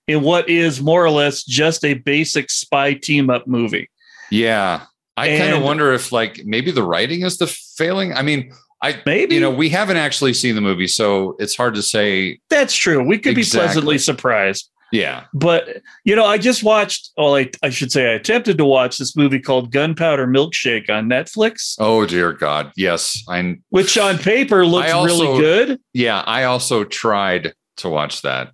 in 0.06 0.22
what 0.22 0.48
is 0.48 0.80
more 0.80 1.04
or 1.04 1.10
less 1.10 1.42
just 1.44 1.84
a 1.84 1.94
basic 1.94 2.50
spy 2.50 2.94
team 2.94 3.28
up 3.30 3.46
movie. 3.46 3.90
yeah. 4.30 4.82
I 5.16 5.36
kind 5.36 5.52
of 5.52 5.64
wonder 5.64 5.92
if 5.92 6.12
like 6.12 6.42
maybe 6.44 6.70
the 6.70 6.84
writing 6.84 7.22
is 7.22 7.38
the 7.38 7.48
failing. 7.48 8.14
I 8.14 8.22
mean, 8.22 8.52
I 8.82 9.00
Maybe 9.06 9.34
you 9.34 9.40
know, 9.40 9.50
we 9.50 9.68
haven't 9.68 9.96
actually 9.96 10.34
seen 10.34 10.54
the 10.54 10.60
movie, 10.60 10.86
so 10.86 11.34
it's 11.38 11.56
hard 11.56 11.74
to 11.74 11.82
say. 11.82 12.38
that's 12.48 12.74
true. 12.74 13.02
We 13.02 13.18
could 13.18 13.34
be 13.34 13.42
pleasantly 13.44 13.98
surprised. 13.98 14.70
Yeah. 14.92 15.24
But 15.34 15.82
you 16.04 16.16
know, 16.16 16.24
I 16.24 16.38
just 16.38 16.62
watched. 16.62 17.10
Well, 17.16 17.34
I, 17.36 17.50
I 17.62 17.70
should 17.70 17.92
say 17.92 18.06
I 18.10 18.14
attempted 18.14 18.56
to 18.58 18.64
watch 18.64 18.96
this 18.96 19.14
movie 19.16 19.40
called 19.40 19.70
Gunpowder 19.72 20.26
Milkshake 20.26 20.88
on 20.88 21.08
Netflix, 21.10 21.74
Oh 21.78 22.06
dear 22.06 22.32
God. 22.32 22.72
Yes. 22.76 23.22
I 23.28 23.56
which 23.68 23.98
on 23.98 24.16
paper 24.18 24.64
looks 24.64 24.90
also- 24.92 25.06
really 25.24 25.38
good. 25.40 25.80
yeah, 25.92 26.20
I 26.26 26.44
also 26.44 26.84
tried 26.84 27.52
to 27.78 27.88
watch 27.90 28.22
that. 28.22 28.52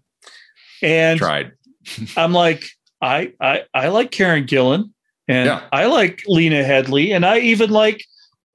And 0.82 1.18
Tried. 1.18 1.52
I'm 2.16 2.32
like, 2.32 2.64
I 3.00 3.32
I 3.40 3.62
I 3.72 3.88
like 3.88 4.10
Karen 4.10 4.44
Gillan, 4.46 4.90
and 5.28 5.46
Yeah. 5.46 5.62
I 5.70 5.86
like 5.86 6.22
Lena 6.26 6.62
Headey, 6.64 7.14
and 7.14 7.24
I 7.24 7.38
even 7.40 7.70
like 7.70 8.04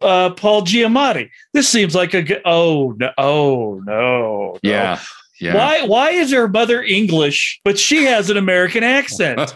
uh, 0.01 0.31
Paul 0.31 0.63
Giamatti. 0.63 1.29
This 1.53 1.67
seems 1.69 1.95
like 1.95 2.13
a 2.13 2.21
good. 2.21 2.41
Oh 2.45 2.95
no! 2.97 3.11
Oh 3.17 3.81
no! 3.85 3.93
no. 3.93 4.59
Yeah. 4.63 4.99
Yeah. 5.41 5.55
Why? 5.55 5.85
Why 5.85 6.09
is 6.11 6.31
her 6.31 6.49
mother 6.49 6.81
English, 6.83 7.61
but 7.63 7.79
she 7.79 8.03
has 8.03 8.29
an 8.29 8.35
American 8.37 8.83
accent? 8.83 9.53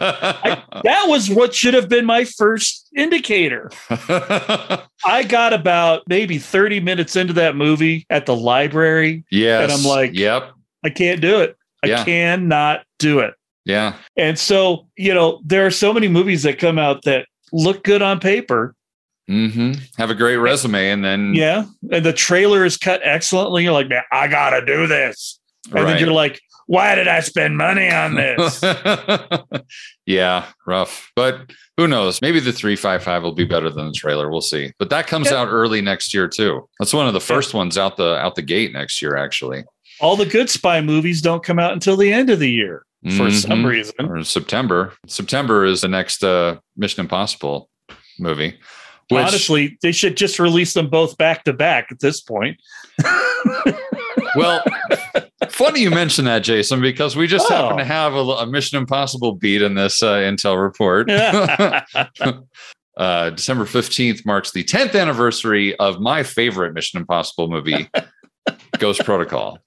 That 0.84 1.04
was 1.08 1.30
what 1.30 1.54
should 1.54 1.72
have 1.74 1.88
been 1.88 2.04
my 2.04 2.24
first 2.24 2.88
indicator. 2.96 3.70
I 3.90 5.24
got 5.26 5.52
about 5.52 6.02
maybe 6.08 6.38
30 6.38 6.80
minutes 6.80 7.16
into 7.16 7.32
that 7.34 7.56
movie 7.56 8.06
at 8.10 8.26
the 8.26 8.36
library. 8.36 9.24
yes. 9.30 9.62
And 9.62 9.72
I'm 9.72 9.84
like- 9.84 10.14
Yep. 10.14 10.52
I 10.84 10.90
can't 10.90 11.20
do 11.20 11.40
it. 11.40 11.56
I 11.82 11.88
Yeah. 11.88 12.04
cannot 12.04 12.84
do 12.98 13.20
it. 13.20 13.34
Yeah. 13.64 13.94
And 14.16 14.38
so, 14.38 14.86
you 14.96 15.14
know, 15.14 15.40
there 15.44 15.64
are 15.64 15.70
so 15.70 15.92
many 15.94 16.08
movies 16.08 16.42
that 16.42 16.58
come 16.58 16.78
out 16.78 17.02
that 17.04 17.26
look 17.52 17.82
good 17.84 18.02
on 18.02 18.20
paper. 18.20 18.74
Hmm 19.28 19.72
Have 19.96 20.10
a 20.10 20.14
great 20.14 20.36
resume, 20.36 20.90
and 20.90 21.04
then 21.04 21.34
Yeah. 21.34 21.64
And 21.90 22.04
the 22.04 22.12
trailer 22.12 22.64
is 22.64 22.76
cut 22.76 23.00
excellently. 23.04 23.64
You're 23.64 23.72
like, 23.72 23.88
man, 23.88 24.02
I 24.12 24.28
got 24.28 24.50
to 24.50 24.64
do 24.64 24.86
this. 24.86 25.40
And 25.74 25.86
then 25.88 25.98
you're 25.98 26.12
like, 26.12 26.40
why 26.66 26.94
did 26.94 27.08
I 27.08 27.20
spend 27.20 27.56
money 27.56 27.90
on 27.90 28.14
this? 28.14 28.62
yeah, 30.06 30.46
rough. 30.66 31.10
But 31.16 31.52
who 31.76 31.88
knows? 31.88 32.20
Maybe 32.22 32.40
the 32.40 32.52
355 32.52 33.22
will 33.22 33.32
be 33.32 33.44
better 33.44 33.70
than 33.70 33.86
the 33.86 33.92
trailer. 33.92 34.30
We'll 34.30 34.40
see. 34.40 34.72
But 34.78 34.90
that 34.90 35.06
comes 35.06 35.30
Yeah. 35.30 35.38
out 35.38 35.48
early 35.48 35.80
next 35.80 36.12
year 36.14 36.28
too. 36.28 36.68
That's 36.78 36.92
one 36.94 37.06
of 37.06 37.12
the 37.14 37.20
first 37.20 37.54
ones 37.54 37.76
out 37.78 37.96
the 37.96 38.16
out 38.16 38.34
the 38.34 38.42
gate 38.42 38.72
next 38.72 39.00
year 39.02 39.16
actually. 39.16 39.64
All 40.00 40.16
the 40.16 40.26
good 40.26 40.50
spy 40.50 40.80
movies 40.80 41.22
don't 41.22 41.42
come 41.42 41.58
out 41.58 41.72
until 41.72 41.96
the 41.96 42.12
end 42.12 42.30
of 42.30 42.38
the 42.40 42.50
year 42.50 42.84
for 43.16 43.30
some 43.30 43.62
Mhm. 43.62 43.66
reason. 43.68 43.94
Or 44.00 44.22
September. 44.24 44.92
September 45.06 45.64
is 45.64 45.80
the 45.82 45.88
next 45.88 46.24
uh 46.24 46.56
Mission 46.76 47.00
Impossible 47.00 47.68
movie. 48.18 48.58
Which, 49.10 49.20
Honestly, 49.24 49.78
they 49.82 49.92
should 49.92 50.16
just 50.16 50.38
release 50.38 50.72
them 50.72 50.88
both 50.88 51.16
back 51.18 51.44
to 51.44 51.52
back 51.52 51.88
at 51.90 52.00
this 52.00 52.20
point. 52.20 52.58
well, 54.36 54.62
funny 55.50 55.80
you 55.80 55.90
mention 55.90 56.24
that, 56.24 56.40
Jason, 56.40 56.80
because 56.80 57.14
we 57.16 57.26
just 57.26 57.50
Oh. 57.50 57.54
happen 57.54 57.78
to 57.78 57.84
have 57.84 58.14
a, 58.14 58.18
a 58.18 58.46
Mission 58.46 58.78
Impossible 58.78 59.34
beat 59.34 59.62
in 59.62 59.74
this 59.74 60.02
uh, 60.02 60.14
Intel 60.16 60.60
report. 60.60 61.10
uh, 62.96 63.30
December 63.30 63.64
15th 63.64 64.24
marks 64.24 64.52
the 64.52 64.64
10th 64.64 64.98
anniversary 64.98 65.76
of 65.76 66.00
my 66.00 66.22
favorite 66.22 66.72
Mission 66.74 66.98
Impossible 67.00 67.48
movie, 67.48 67.88
Ghost 68.78 69.04
Protocol. 69.04 69.58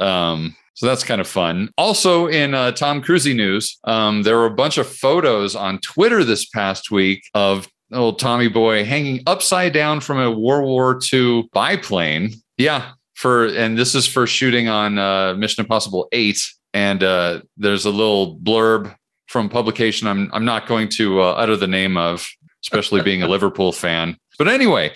Um, 0.00 0.56
so 0.74 0.86
that's 0.86 1.04
kind 1.04 1.20
of 1.20 1.26
fun. 1.26 1.70
Also, 1.78 2.26
in 2.26 2.54
uh, 2.54 2.70
Tom 2.72 3.00
Cruise 3.00 3.26
news, 3.26 3.78
um, 3.84 4.22
there 4.22 4.36
were 4.36 4.46
a 4.46 4.50
bunch 4.50 4.76
of 4.76 4.86
photos 4.86 5.56
on 5.56 5.78
Twitter 5.80 6.22
this 6.22 6.46
past 6.46 6.90
week 6.90 7.22
of 7.32 7.66
old 7.92 8.18
Tommy 8.18 8.48
Boy 8.48 8.84
hanging 8.84 9.22
upside 9.26 9.72
down 9.72 10.00
from 10.00 10.18
a 10.18 10.30
World 10.30 10.66
War 10.66 10.98
II 11.12 11.48
biplane. 11.52 12.34
Yeah, 12.58 12.92
for 13.14 13.46
and 13.46 13.78
this 13.78 13.94
is 13.94 14.06
for 14.06 14.26
shooting 14.26 14.68
on 14.68 14.98
uh, 14.98 15.34
Mission 15.34 15.62
Impossible 15.62 16.08
8. 16.12 16.38
And 16.74 17.02
uh, 17.02 17.40
there's 17.56 17.86
a 17.86 17.90
little 17.90 18.36
blurb 18.38 18.94
from 19.28 19.48
publication 19.48 20.06
I'm 20.06 20.30
I'm 20.32 20.44
not 20.44 20.66
going 20.66 20.88
to 20.96 21.20
uh, 21.20 21.32
utter 21.32 21.56
the 21.56 21.66
name 21.66 21.96
of, 21.96 22.28
especially 22.62 23.02
being 23.02 23.22
a 23.22 23.28
Liverpool 23.36 23.72
fan. 23.72 24.16
But 24.38 24.48
anyway, 24.48 24.92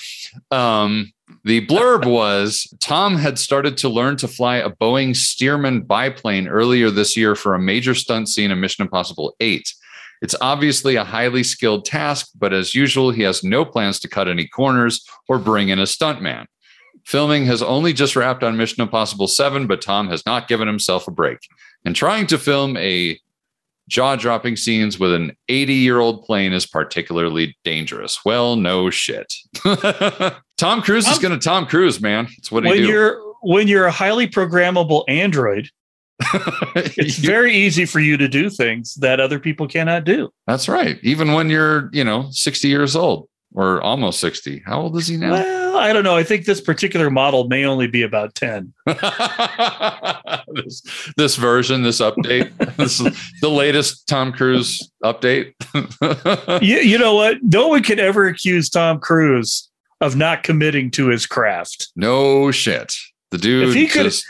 um, 0.51 1.11
the 1.45 1.67
blurb 1.67 2.05
was 2.11 2.73
Tom 2.81 3.17
had 3.17 3.39
started 3.39 3.77
to 3.79 3.89
learn 3.89 4.17
to 4.19 4.29
fly 4.29 4.57
a 4.57 4.71
Boeing 4.71 5.11
Stearman 5.11 5.87
biplane 5.87 6.47
earlier 6.49 6.91
this 6.91 7.17
year 7.17 7.35
for 7.35 7.55
a 7.55 7.59
major 7.59 7.95
stunt 7.95 8.29
scene 8.29 8.51
in 8.51 8.61
Mission 8.61 8.83
Impossible 8.83 9.35
8. 9.41 9.73
It's 10.23 10.35
obviously 10.41 10.97
a 10.97 11.05
highly 11.05 11.43
skilled 11.43 11.85
task, 11.85 12.31
but 12.39 12.53
as 12.53 12.75
usual, 12.75 13.11
he 13.11 13.23
has 13.23 13.43
no 13.43 13.65
plans 13.65 13.99
to 14.01 14.09
cut 14.09 14.29
any 14.29 14.47
corners 14.47 15.05
or 15.29 15.39
bring 15.39 15.69
in 15.71 15.79
a 15.79 15.85
stuntman. 15.85 16.47
Filming 17.07 17.47
has 17.47 17.63
only 17.63 17.93
just 17.95 18.15
wrapped 18.17 18.43
on 18.43 18.57
Mission 18.59 18.83
Impossible 18.83 19.27
7, 19.27 19.67
but 19.67 19.81
Tom 19.81 20.09
has 20.09 20.25
not 20.27 20.49
given 20.49 20.69
himself 20.69 21.09
a 21.09 21.11
break. 21.11 21.39
And 21.85 21.97
trying 21.97 22.27
to 22.27 22.37
film 22.39 22.77
a 22.77 23.19
jaw 23.89 24.15
dropping 24.15 24.57
scenes 24.57 25.01
with 25.01 25.13
an 25.15 25.33
80 25.49 25.73
year 25.75 25.99
old 25.99 26.23
plane 26.25 26.53
is 26.53 26.67
particularly 26.67 27.57
dangerous. 27.65 28.21
Well, 28.25 28.57
no 28.57 28.91
shit. 28.91 29.35
Tom 30.59 30.83
Cruise 30.83 31.07
is 31.09 31.17
Um, 31.17 31.23
going 31.23 31.39
to 31.41 31.43
Tom 31.45 31.67
Cruise, 31.67 32.01
man. 32.01 32.27
That's 32.37 32.53
what 32.53 32.65
he 32.65 32.71
when 32.71 32.79
do. 32.81 32.87
you're 32.87 33.21
when 33.43 33.67
you're 33.69 33.87
a 33.87 33.91
highly 33.91 34.29
programmable 34.29 35.05
android, 35.09 35.71
it's 36.97 37.17
very 37.17 37.55
easy 37.55 37.87
for 37.87 38.01
you 38.01 38.17
to 38.17 38.29
do 38.29 38.51
things 38.51 38.95
that 38.97 39.21
other 39.21 39.39
people 39.39 39.67
cannot 39.67 40.05
do. 40.05 40.31
That's 40.47 40.69
right. 40.69 40.99
Even 41.03 41.33
when 41.33 41.51
you're, 41.51 41.91
you 41.93 42.05
know, 42.05 42.29
60 42.31 42.69
years 42.69 42.95
old 42.95 43.29
or 43.55 43.81
almost 43.83 44.21
60. 44.21 44.63
How 44.65 44.81
old 44.83 44.97
is 44.97 45.09
he 45.09 45.17
now? 45.17 45.33
Well, 45.33 45.77
I 45.77 45.93
don't 45.93 46.05
know. 46.05 46.17
I 46.17 46.23
think 46.23 46.45
this 46.45 46.61
particular 46.61 47.11
model 47.11 47.49
may 47.49 47.65
only 47.65 47.87
be 47.87 48.03
about 48.03 48.35
10. 48.35 48.73
this, 50.55 51.13
this 51.17 51.37
version, 51.37 51.83
this 51.83 52.01
update, 52.01 52.53
this 52.77 53.01
is 53.01 53.33
the 53.41 53.49
latest 53.49 54.07
Tom 54.07 54.33
Cruise 54.33 54.91
update. 55.05 55.53
you, 56.63 56.77
you 56.79 56.99
know 56.99 57.15
what? 57.15 57.39
No 57.43 57.69
one 57.69 57.83
can 57.83 57.99
ever 57.99 58.27
accuse 58.27 58.69
Tom 58.69 59.01
Cruise 59.01 59.69
of 60.01 60.17
not 60.17 60.43
committing 60.43 60.91
to 60.93 61.09
his 61.09 61.27
craft. 61.27 61.89
no 61.97 62.51
shit. 62.51 62.95
The 63.31 63.39
dude 63.39 63.69
If 63.69 63.75
he 63.75 63.87
could 63.87 64.05
just, 64.05 64.25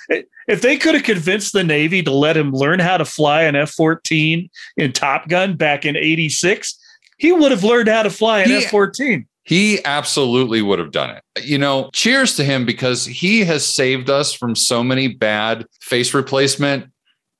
if 0.49 0.61
they 0.62 0.76
could 0.76 0.95
have 0.95 1.04
convinced 1.04 1.52
the 1.52 1.64
Navy 1.64 2.02
to 2.02 2.11
let 2.12 2.37
him 2.37 2.52
learn 2.52 2.80
how 2.80 2.97
to 2.99 3.04
fly 3.04 3.42
an 3.42 3.57
F 3.57 3.71
14 3.71 4.50
in 4.76 4.92
Top 4.92 5.28
Gun 5.28 5.57
back 5.57 5.85
in 5.87 5.97
86, 5.97 6.78
he 7.19 7.33
would 7.33 7.50
have 7.50 7.64
learned 7.64 7.88
how 7.88 8.02
to 8.02 8.11
fly 8.11 8.40
an 8.40 8.50
F 8.50 8.64
14. 8.71 9.26
he 9.45 9.83
absolutely 9.85 10.61
would 10.62 10.78
have 10.78 10.90
done 10.92 11.11
it. 11.16 11.45
You 11.45 11.59
know, 11.59 11.88
cheers 11.92 12.37
to 12.37 12.45
him 12.45 12.66
because 12.66 13.07
he 13.07 13.45
has 13.45 13.64
saved 13.66 14.11
us 14.11 14.33
from 14.35 14.54
so 14.54 14.83
many 14.85 15.09
bad 15.09 15.64
face 15.80 16.12
replacement, 16.14 16.87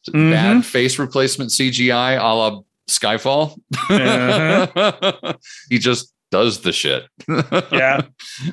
Mhm. 0.09 0.31
bad 0.33 0.65
face 0.65 0.99
replacement 0.99 1.51
CGI 1.51 2.15
a 2.19 2.35
la 2.35 2.61
Skyfall. 2.89 3.59
Uh-huh. 3.91 5.35
he 5.71 5.79
just 5.79 6.13
does 6.31 6.61
the 6.61 6.73
shit. 6.73 7.05
yeah 7.73 8.01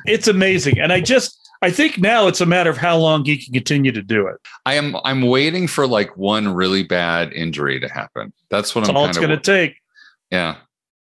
it's 0.06 0.28
amazing 0.28 0.80
and 0.80 0.92
i 0.92 1.00
just 1.00 1.47
I 1.62 1.72
think 1.72 1.98
now 1.98 2.28
it's 2.28 2.42
a 2.42 2.46
matter 2.46 2.70
of 2.70 2.78
how 2.78 2.98
long 2.98 3.26
he 3.26 3.44
can 3.44 3.54
continue 3.54 3.92
to 3.92 4.02
do 4.02 4.28
it. 4.28 4.36
I 4.66 4.76
am 4.76 4.96
I'm 5.04 5.24
waiting 5.24 5.68
for 5.68 5.88
like 5.88 6.16
one 6.16 6.48
really 6.50 6.84
bad 6.84 7.34
injury 7.34 7.80
to 7.80 7.88
happen. 7.88 8.32
That's 8.50 8.76
what 8.76 8.82
That's 8.82 8.90
I'm 8.92 8.98
all 8.98 9.06
it's 9.08 9.18
going 9.18 9.30
to 9.30 9.38
take. 9.38 9.78
yeah. 10.32 10.58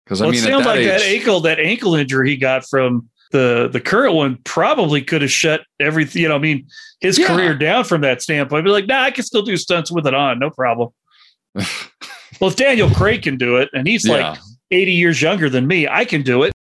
Because 0.05 0.21
Well, 0.21 0.29
I 0.29 0.33
mean, 0.33 0.41
it 0.41 0.47
sounds 0.47 0.65
that 0.65 0.71
like 0.71 0.81
age, 0.81 0.87
that 0.89 1.03
ankle 1.03 1.41
that 1.41 1.59
ankle 1.61 1.95
injury 1.95 2.31
he 2.31 2.37
got 2.37 2.67
from 2.69 3.09
the 3.31 3.69
the 3.73 3.81
current 3.81 4.15
one 4.15 4.39
probably 4.45 5.01
could 5.01 5.23
have 5.23 5.31
shut 5.31 5.63
everything. 5.81 6.23
You 6.23 6.29
know, 6.29 6.35
I 6.35 6.39
mean, 6.39 6.67
his 7.01 7.19
Yeah. 7.19 7.29
career 7.29 7.55
down 7.55 7.85
from 7.85 8.03
that 8.03 8.21
standpoint. 8.21 8.65
But 8.65 8.73
like, 8.73 8.87
nah, 8.87 9.03
I 9.03 9.11
can 9.11 9.25
still 9.25 9.43
do 9.43 9.57
stunts 9.57 9.91
with 9.91 10.07
it 10.07 10.15
on, 10.15 10.39
no 10.39 10.51
problem. 10.51 10.91
well, 11.55 12.51
if 12.51 12.57
Daniel 12.57 12.91
Craig 12.91 13.23
can 13.23 13.37
do 13.39 13.57
it, 13.57 13.71
and 13.73 13.87
he's 13.87 14.07
yeah. 14.07 14.31
like 14.31 14.39
80 14.71 14.93
years 14.93 15.23
younger 15.23 15.49
than 15.49 15.67
me, 15.67 15.89
I 15.89 16.05
can 16.05 16.23
do 16.23 16.43
it. 16.43 16.53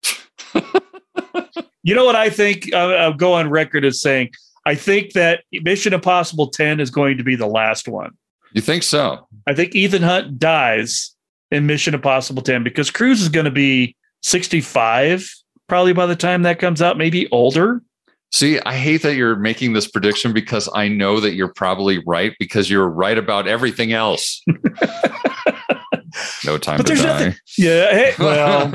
You 1.82 1.94
know 1.94 2.04
what 2.04 2.16
I 2.16 2.30
think? 2.30 2.72
Uh, 2.72 2.94
I'll 2.94 3.14
go 3.14 3.34
on 3.34 3.50
record 3.50 3.84
as 3.84 4.00
saying 4.00 4.30
I 4.66 4.74
think 4.74 5.12
that 5.12 5.44
Mission 5.52 5.92
Impossible 5.92 6.48
10 6.48 6.80
is 6.80 6.90
going 6.90 7.18
to 7.18 7.24
be 7.24 7.34
the 7.34 7.46
last 7.46 7.88
one. 7.88 8.12
you 8.52 8.60
think 8.60 8.82
so? 8.82 9.26
I 9.46 9.54
think 9.54 9.74
Ethan 9.74 10.02
Hunt 10.02 10.38
dies 10.38 11.14
in 11.50 11.66
Mission 11.66 11.94
Impossible 11.94 12.42
10 12.42 12.62
because 12.62 12.90
Cruise 12.90 13.20
is 13.20 13.28
going 13.28 13.44
to 13.44 13.50
be 13.50 13.96
65 14.22 15.28
probably 15.68 15.92
by 15.92 16.06
the 16.06 16.16
time 16.16 16.42
that 16.42 16.58
comes 16.58 16.82
out, 16.82 16.98
maybe 16.98 17.28
older. 17.30 17.82
See, 18.30 18.60
I 18.60 18.74
hate 18.74 19.02
that 19.02 19.14
you're 19.14 19.36
making 19.36 19.72
this 19.72 19.88
prediction 19.88 20.32
because 20.32 20.68
I 20.74 20.88
know 20.88 21.20
that 21.20 21.34
you're 21.34 21.52
probably 21.52 22.02
right 22.06 22.34
because 22.38 22.70
you're 22.70 22.88
right 22.88 23.18
about 23.18 23.46
everything 23.46 23.92
else. 23.92 24.42
no 26.44 26.58
time 26.58 26.76
But 26.78 26.86
to 26.86 26.94
there's 26.94 27.02
die. 27.02 27.08
nothing. 27.08 27.34
Yeah. 27.58 27.90
Hey, 27.92 28.14
well, 28.18 28.68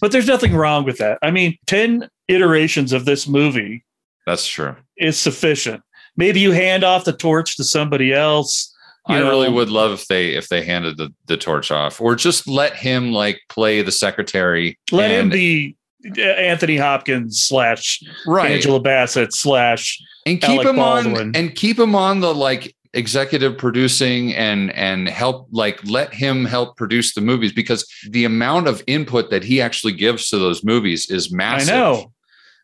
but 0.00 0.12
there's 0.12 0.26
nothing 0.26 0.54
wrong 0.54 0.84
with 0.84 0.98
that. 0.98 1.18
I 1.22 1.30
mean, 1.30 1.56
10 1.66 2.08
iterations 2.28 2.92
of 2.92 3.04
this 3.04 3.26
movie 3.28 3.84
That's 4.26 4.46
true. 4.46 4.76
is 4.96 5.18
sufficient. 5.18 5.82
Maybe 6.16 6.40
you 6.40 6.52
hand 6.52 6.84
off 6.84 7.04
the 7.04 7.12
torch 7.12 7.56
to 7.56 7.64
somebody 7.64 8.12
else. 8.12 8.74
you 9.08 9.16
I 9.16 9.20
know. 9.20 9.28
really 9.30 9.50
would 9.50 9.68
love 9.68 9.92
if 9.92 10.06
they 10.08 10.30
if 10.30 10.48
they 10.48 10.62
handed 10.64 10.96
the, 10.96 11.12
the 11.26 11.36
torch 11.36 11.70
off 11.70 12.00
or 12.00 12.14
just 12.16 12.48
let 12.48 12.74
him 12.76 13.12
like 13.12 13.40
play 13.48 13.82
the 13.82 13.92
secretary. 13.92 14.78
Let 14.92 15.10
him 15.10 15.28
be 15.28 15.76
uh, 16.16 16.20
Anthony 16.22 16.76
Hopkins 16.76 17.40
slash 17.40 18.02
right 18.26 18.52
Angela 18.52 18.80
Bassett 18.80 19.34
slash 19.34 20.00
and 20.24 20.40
keep 20.40 20.50
Alec 20.50 20.68
him 20.68 20.76
Baldwin. 20.76 21.16
on 21.16 21.36
and 21.36 21.54
keep 21.54 21.78
him 21.78 21.94
on 21.94 22.20
the 22.20 22.34
like 22.34 22.74
executive 22.94 23.56
producing 23.58 24.34
and 24.34 24.70
and 24.72 25.08
help 25.08 25.48
like 25.50 25.80
let 25.84 26.12
him 26.14 26.44
help 26.44 26.76
produce 26.76 27.14
the 27.14 27.20
movies 27.20 27.52
because 27.52 27.86
the 28.10 28.24
amount 28.24 28.68
of 28.68 28.82
input 28.86 29.30
that 29.30 29.42
he 29.44 29.60
actually 29.60 29.92
gives 29.92 30.28
to 30.30 30.38
those 30.38 30.64
movies 30.64 31.10
is 31.10 31.32
massive. 31.32 31.74
I 31.74 31.78
know. 31.78 32.12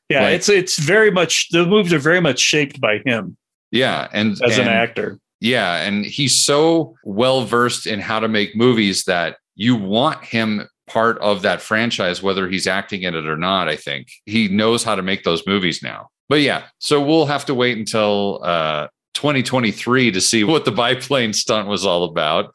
Yeah, 0.09 0.23
Like- 0.25 0.35
it's 0.35 0.49
it's 0.49 0.79
very 0.79 1.11
much 1.11 1.49
the 1.51 1.67
movies 1.67 1.93
are 1.93 1.99
very 1.99 2.21
much 2.21 2.39
shaped 2.39 2.81
by 2.81 3.01
him 3.05 3.37
Yeah, 3.71 4.09
and 4.13 4.33
as 4.43 4.59
an 4.59 4.69
actor. 4.69 5.19
Yeah, 5.41 5.77
and 5.83 6.05
he's 6.05 6.35
so 6.35 6.95
well 7.05 7.45
versed 7.45 7.87
in 7.87 7.99
how 8.01 8.21
to 8.21 8.29
make 8.29 8.55
movies 8.55 9.05
that 9.05 9.39
you 9.57 9.75
want 9.77 10.25
him 10.25 10.69
part 10.87 11.19
of 11.19 11.43
that 11.43 11.61
franchise, 11.63 12.23
whether 12.23 12.49
he's 12.49 12.67
acting 12.67 13.03
in 13.03 13.15
it 13.15 13.27
or 13.27 13.37
not. 13.37 13.69
I 13.69 13.77
think 13.77 14.09
he 14.27 14.49
knows 14.49 14.85
how 14.85 14.95
to 14.95 15.03
make 15.03 15.25
those 15.25 15.47
movies 15.47 15.83
now. 15.83 16.09
But 16.29 16.41
yeah, 16.43 16.65
so 16.79 17.01
we'll 17.01 17.27
have 17.27 17.45
to 17.47 17.55
wait 17.55 17.77
until 17.77 18.41
uh, 18.45 18.89
2023 19.15 20.11
to 20.13 20.21
see 20.21 20.45
what 20.51 20.65
the 20.65 20.73
biplane 20.73 21.33
stunt 21.33 21.69
was 21.69 21.85
all 21.87 22.05
about, 22.05 22.53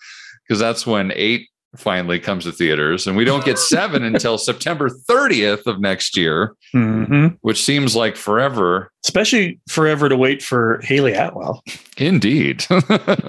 because 0.47 0.59
that's 0.59 0.85
when 0.87 1.11
eight 1.15 1.47
finally 1.75 2.19
comes 2.19 2.45
to 2.45 2.51
theaters, 2.51 3.05
and 3.07 3.15
we 3.17 3.23
don't 3.25 3.43
get 3.45 3.59
seven 3.73 4.03
until 4.03 4.37
September 4.37 4.89
30th 4.89 5.65
of 5.67 5.79
next 5.79 6.15
year, 6.17 6.53
Mm-hmm. 6.73 7.35
which 7.41 7.63
seems 7.63 7.95
like 7.95 8.15
forever. 8.15 8.91
Especially 9.05 9.59
forever 9.69 10.09
to 10.09 10.15
wait 10.17 10.41
for 10.41 10.79
Hayley 10.83 11.13
Atwell. 11.13 11.61
Indeed. 11.97 12.65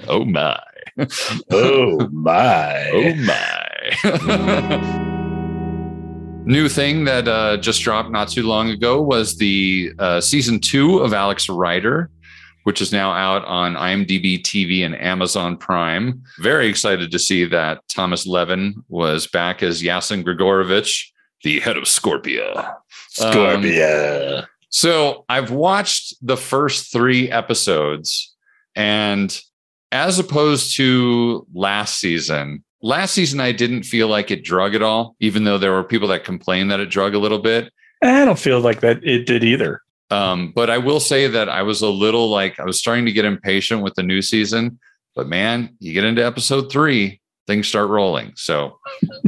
oh 0.07 0.25
my. 0.25 0.59
Oh 1.51 2.09
my! 2.11 2.89
Oh 2.91 3.13
my. 3.15 5.05
New 6.45 6.67
thing 6.67 7.05
that 7.05 7.27
uh, 7.27 7.57
just 7.57 7.81
dropped 7.83 8.09
not 8.11 8.27
too 8.27 8.43
long 8.43 8.69
ago 8.69 9.01
was 9.01 9.37
the 9.37 9.91
uh, 9.99 10.19
season 10.19 10.59
two 10.59 10.97
of 10.99 11.13
Alex 11.13 11.47
Rider, 11.47 12.09
which 12.69 12.83
is 12.83 12.91
now 12.91 13.11
out 13.13 13.43
on 13.45 13.73
IMDb 13.73 14.39
TV 14.39 14.85
and 14.85 14.95
Amazon 15.01 15.57
Prime. 15.57 16.21
Very 16.37 16.67
excited 16.67 17.09
to 17.09 17.17
see 17.17 17.43
that 17.45 17.79
Thomas 17.87 18.27
Levin 18.27 18.83
was 18.89 19.25
back 19.25 19.63
as 19.63 19.81
Yassen 19.81 20.23
Gregorovich, 20.23 21.07
the 21.41 21.61
head 21.61 21.77
of 21.77 21.85
Scorpia. 21.85 22.75
Um, 23.19 24.45
so 24.69 25.25
I've 25.27 25.49
watched 25.49 26.13
the 26.21 26.37
first 26.37 26.93
three 26.93 27.31
episodes, 27.31 28.35
and 28.75 29.35
as 29.91 30.19
opposed 30.19 30.77
to 30.77 31.47
last 31.51 31.97
season, 31.97 32.63
last 32.83 33.15
season 33.15 33.39
I 33.39 33.51
didn't 33.51 33.81
feel 33.81 34.09
like 34.09 34.29
it 34.29 34.43
drug 34.43 34.75
at 34.75 34.83
all, 34.83 35.15
even 35.19 35.43
though 35.43 35.57
there 35.57 35.71
were 35.71 35.83
people 35.83 36.09
that 36.09 36.23
complained 36.23 36.69
that 36.69 36.79
it 36.79 36.91
drug 36.91 37.15
a 37.15 37.19
little 37.19 37.39
bit. 37.39 37.73
I 38.03 38.25
don't 38.25 38.37
feel 38.37 38.59
like 38.59 38.81
that 38.81 39.03
it 39.03 39.25
did 39.25 39.43
either. 39.43 39.81
Um, 40.11 40.51
but 40.55 40.69
I 40.69 40.77
will 40.77 40.99
say 40.99 41.27
that 41.27 41.49
I 41.49 41.61
was 41.61 41.81
a 41.81 41.89
little 41.89 42.29
like 42.29 42.59
I 42.59 42.65
was 42.65 42.79
starting 42.79 43.05
to 43.05 43.11
get 43.11 43.25
impatient 43.25 43.83
with 43.83 43.93
the 43.95 44.03
new 44.03 44.21
season. 44.21 44.79
But 45.15 45.27
man, 45.27 45.75
you 45.79 45.93
get 45.93 46.03
into 46.03 46.25
episode 46.25 46.71
three, 46.71 47.21
things 47.47 47.67
start 47.67 47.89
rolling. 47.89 48.33
So 48.35 48.79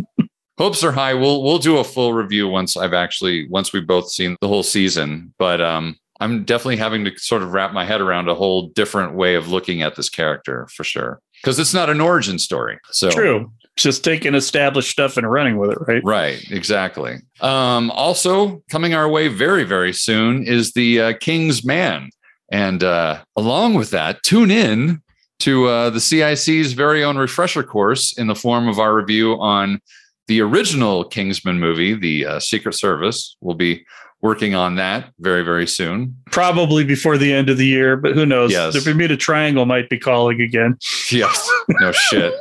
hopes 0.58 0.84
are 0.84 0.92
high. 0.92 1.14
We'll 1.14 1.44
we'll 1.44 1.60
do 1.60 1.78
a 1.78 1.84
full 1.84 2.14
review 2.14 2.48
once 2.48 2.78
I've 2.78 2.94
actually 2.94 3.48
once 3.50 3.74
we've 3.74 3.88
both 3.88 4.10
seen 4.10 4.36
the 4.42 4.48
whole 4.48 4.64
season. 4.64 5.34
But 5.38 5.62
um, 5.62 5.98
I'm 6.20 6.46
definitely 6.46 6.78
having 6.78 7.04
to 7.06 7.18
sort 7.18 7.42
of 7.42 7.54
wrap 7.54 7.74
my 7.74 7.86
head 7.86 8.00
around 8.00 8.30
a 8.30 8.36
whole 8.36 8.70
different 8.70 9.16
way 9.16 9.36
of 9.36 9.50
looking 9.50 9.82
at 9.82 9.96
this 9.96 10.10
character 10.10 10.68
for 10.74 10.84
sure. 10.84 11.20
Because 11.42 11.58
it's 11.58 11.74
not 11.74 11.90
an 11.90 12.00
origin 12.00 12.38
story. 12.38 12.80
So 12.92 13.10
True. 13.10 13.52
Just 13.82 14.04
taking 14.04 14.36
established 14.36 14.92
stuff 14.92 15.18
and 15.18 15.30
running 15.30 15.58
with 15.58 15.72
it, 15.72 15.78
right? 15.88 16.04
Right, 16.04 16.52
exactly. 16.52 17.18
Um, 17.40 17.90
also, 17.92 18.62
coming 18.70 18.94
our 18.94 19.10
way 19.10 19.28
very, 19.28 19.64
very 19.64 19.92
soon 19.92 20.46
is 20.46 20.74
the 20.74 21.02
uh, 21.02 21.14
King's 21.20 21.66
Man. 21.66 22.10
And 22.52 22.84
uh, 22.84 23.24
along 23.36 23.74
with 23.74 23.90
that, 23.92 24.22
tune 24.24 24.52
in 24.52 25.02
to 25.40 25.68
uh, 25.68 25.90
the 25.90 26.00
CIC's 26.00 26.74
very 26.74 27.04
own 27.04 27.18
refresher 27.18 27.64
course 27.64 28.16
in 28.18 28.28
the 28.28 28.36
form 28.36 28.68
of 28.68 28.78
our 28.78 28.94
review 28.94 29.34
on 29.42 29.80
the 30.28 30.42
original 30.42 31.04
Kingsman 31.04 31.60
movie, 31.60 31.96
The 31.96 32.26
uh, 32.26 32.40
Secret 32.40 32.74
Service. 32.74 33.36
We'll 33.42 33.56
be 33.56 33.84
working 34.22 34.54
on 34.56 34.76
that 34.76 35.12
very, 35.20 35.44
very 35.44 35.68
soon. 35.68 36.16
Probably 36.32 36.84
before 36.84 37.18
the 37.18 37.34
end 37.34 37.50
of 37.50 37.58
the 37.58 37.66
year, 37.66 37.98
but 37.98 38.14
who 38.14 38.26
knows? 38.26 38.52
Yes. 38.52 38.74
The 38.74 38.82
Bermuda 38.92 39.18
Triangle 39.18 39.66
might 39.66 39.90
be 39.90 40.00
calling 40.00 40.42
again. 40.42 40.78
Yes, 41.12 41.50
no 41.82 41.92
shit. 41.92 42.34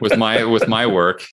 with 0.00 0.16
my 0.16 0.44
with 0.44 0.68
my 0.68 0.86
work, 0.86 1.24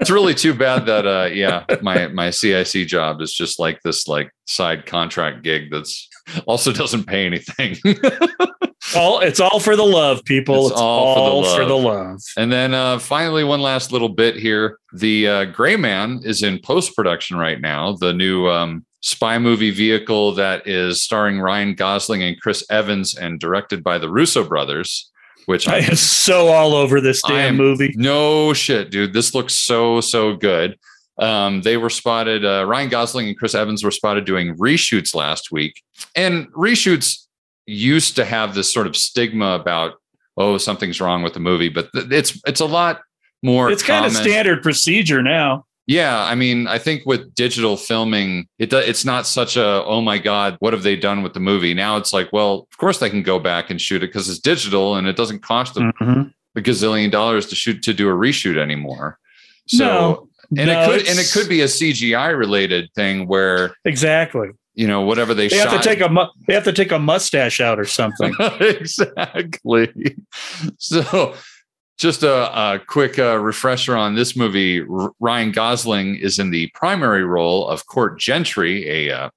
it's 0.00 0.10
really 0.10 0.34
too 0.34 0.54
bad 0.54 0.86
that 0.86 1.06
uh, 1.06 1.28
yeah, 1.32 1.64
my 1.82 2.06
my 2.08 2.30
CIC 2.30 2.86
job 2.86 3.20
is 3.20 3.32
just 3.32 3.58
like 3.58 3.80
this 3.82 4.06
like 4.06 4.30
side 4.46 4.86
contract 4.86 5.42
gig 5.42 5.70
that's 5.70 6.08
also 6.46 6.72
doesn't 6.72 7.04
pay 7.04 7.26
anything. 7.26 7.76
All 8.96 9.20
it's 9.20 9.38
all 9.40 9.60
for 9.60 9.76
the 9.76 9.84
love, 9.84 10.24
people. 10.24 10.66
It's 10.66 10.72
It's, 10.72 10.80
all 10.80 11.14
for 11.14 11.20
the 11.20 11.48
all 11.48 11.56
for 11.56 11.64
the, 11.66 11.74
love. 11.76 11.84
love. 12.06 12.20
and 12.38 12.50
then 12.50 12.72
uh, 12.72 12.98
finally, 12.98 13.44
one 13.44 13.60
last 13.60 13.92
little 13.92 14.08
bit 14.08 14.36
here: 14.36 14.78
the 14.94 15.28
uh, 15.28 15.44
Gray 15.46 15.76
Man 15.76 16.20
is 16.24 16.42
in 16.42 16.58
post 16.60 16.96
production 16.96 17.36
right 17.36 17.60
now. 17.60 17.96
The 17.96 18.14
new 18.14 18.48
um, 18.48 18.86
spy 19.00 19.38
movie 19.38 19.70
vehicle 19.70 20.32
that 20.34 20.66
is 20.66 21.02
starring 21.02 21.40
Ryan 21.40 21.74
Gosling 21.74 22.22
and 22.22 22.40
Chris 22.40 22.64
Evans 22.70 23.16
and 23.16 23.38
directed 23.38 23.82
by 23.84 23.98
the 23.98 24.10
Russo 24.10 24.44
brothers. 24.44 25.10
Which 25.46 25.66
I 25.66 25.76
I 25.76 25.78
am 25.78 25.96
so 25.96 26.48
all 26.48 26.74
over 26.74 27.00
this 27.00 27.22
damn 27.22 27.54
am- 27.54 27.56
movie. 27.56 27.94
No 27.96 28.52
shit, 28.52 28.90
dude. 28.90 29.14
This 29.14 29.34
looks 29.34 29.54
so 29.54 30.02
so 30.02 30.36
good. 30.36 30.78
Um, 31.18 31.62
they 31.62 31.76
were 31.78 31.90
spotted. 31.90 32.44
Uh, 32.44 32.64
Ryan 32.66 32.90
Gosling 32.90 33.28
and 33.28 33.38
Chris 33.38 33.54
Evans 33.54 33.82
were 33.82 33.90
spotted 33.90 34.24
doing 34.26 34.54
reshoots 34.56 35.14
last 35.14 35.50
week, 35.50 35.82
and 36.14 36.52
reshoots 36.52 37.26
used 37.66 38.16
to 38.16 38.24
have 38.24 38.54
this 38.54 38.72
sort 38.72 38.86
of 38.86 38.94
stigma 38.96 39.52
about 39.52 39.94
oh 40.36 40.58
something's 40.58 41.00
wrong 41.00 41.22
with 41.22 41.32
the 41.32 41.40
movie, 41.40 41.70
but 41.70 41.90
th- 41.92 42.06
it's 42.10 42.40
it's 42.46 42.60
a 42.60 42.66
lot 42.66 43.00
more. 43.42 43.70
It's 43.70 43.82
kind 43.82 44.04
of 44.04 44.12
standard 44.12 44.62
procedure 44.62 45.22
now. 45.22 45.64
Yeah, 45.88 46.22
I 46.22 46.34
mean, 46.34 46.66
I 46.66 46.76
think 46.78 47.04
with 47.06 47.34
digital 47.34 47.78
filming, 47.78 48.46
it 48.58 48.70
it's 48.74 49.06
not 49.06 49.26
such 49.26 49.56
a 49.56 49.82
oh 49.84 50.02
my 50.02 50.18
god, 50.18 50.56
what 50.60 50.74
have 50.74 50.82
they 50.82 50.96
done 50.96 51.22
with 51.22 51.32
the 51.32 51.40
movie? 51.40 51.72
Now 51.72 51.96
it's 51.96 52.12
like, 52.12 52.30
well, 52.30 52.68
of 52.70 52.76
course 52.78 52.98
they 52.98 53.08
can 53.08 53.22
go 53.22 53.38
back 53.38 53.70
and 53.70 53.80
shoot 53.80 54.02
it 54.02 54.08
because 54.08 54.28
it's 54.28 54.38
digital 54.38 54.96
and 54.96 55.06
it 55.08 55.16
doesn't 55.16 55.40
cost 55.42 55.74
them 55.74 55.90
Mhm. 55.98 56.32
a 56.56 56.60
gazillion 56.60 57.10
dollars 57.10 57.46
to 57.46 57.54
shoot 57.56 57.82
to 57.84 57.94
do 57.94 58.06
a 58.10 58.12
reshoot 58.12 58.58
anymore. 58.58 59.18
So 59.66 59.84
No, 59.86 60.28
and 60.62 60.66
no, 60.70 60.82
it 60.82 60.86
could 60.98 61.08
and 61.08 61.18
it 61.18 61.30
could 61.32 61.48
be 61.48 61.62
a 61.62 61.68
CGI 61.68 62.36
related 62.36 62.90
thing 62.94 63.26
where 63.26 63.74
exactly. 63.86 64.48
you 64.74 64.86
know 64.86 65.00
whatever 65.00 65.32
they, 65.32 65.48
They 65.48 65.56
shot. 65.56 65.70
have 65.70 65.80
to 65.82 65.88
take 65.88 66.02
a 66.02 66.10
mu- 66.10 66.28
they 66.46 66.52
have 66.52 66.64
to 66.64 66.72
take 66.74 66.92
a 66.92 66.98
mustache 66.98 67.60
out 67.62 67.80
or 67.80 67.86
something. 67.86 68.34
exactly. 68.60 69.88
So 70.78 71.34
just 71.98 72.22
a, 72.22 72.58
a 72.58 72.78
quick 72.78 73.18
uh, 73.18 73.38
refresher 73.38 73.96
on 73.96 74.14
this 74.14 74.36
movie. 74.36 74.80
R- 74.80 75.10
Ryan 75.20 75.52
Gosling 75.52 76.16
is 76.16 76.38
in 76.38 76.50
the 76.50 76.70
primary 76.74 77.24
role 77.24 77.68
of 77.68 77.86
Court 77.86 78.18
Gentry, 78.18 78.88
a 78.88 79.14
uh, 79.14 79.30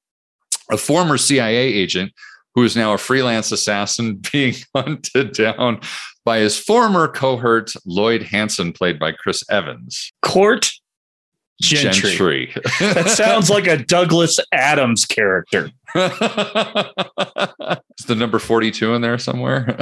a 0.72 0.78
former 0.78 1.18
CIA 1.18 1.58
agent 1.58 2.14
who 2.56 2.64
is 2.64 2.76
now 2.76 2.94
a 2.94 2.98
freelance 2.98 3.52
assassin 3.52 4.22
being 4.32 4.56
hunted 4.76 5.34
down 5.34 5.80
by 6.24 6.40
his 6.40 6.58
former 6.58 7.08
cohort, 7.08 7.72
Lloyd 7.86 8.24
Hansen, 8.24 8.74
played 8.74 9.00
by 9.00 9.12
Chris 9.12 9.44
Evans. 9.50 10.12
Court 10.22 10.70
Gentry. 11.62 12.52
that 12.80 13.10
sounds 13.10 13.50
like 13.50 13.68
a 13.68 13.78
Douglas 13.78 14.40
Adams 14.52 15.06
character. 15.06 15.70
Is 15.96 16.06
the 18.08 18.16
number 18.16 18.40
42 18.40 18.94
in 18.94 19.02
there 19.02 19.18
somewhere? 19.18 19.76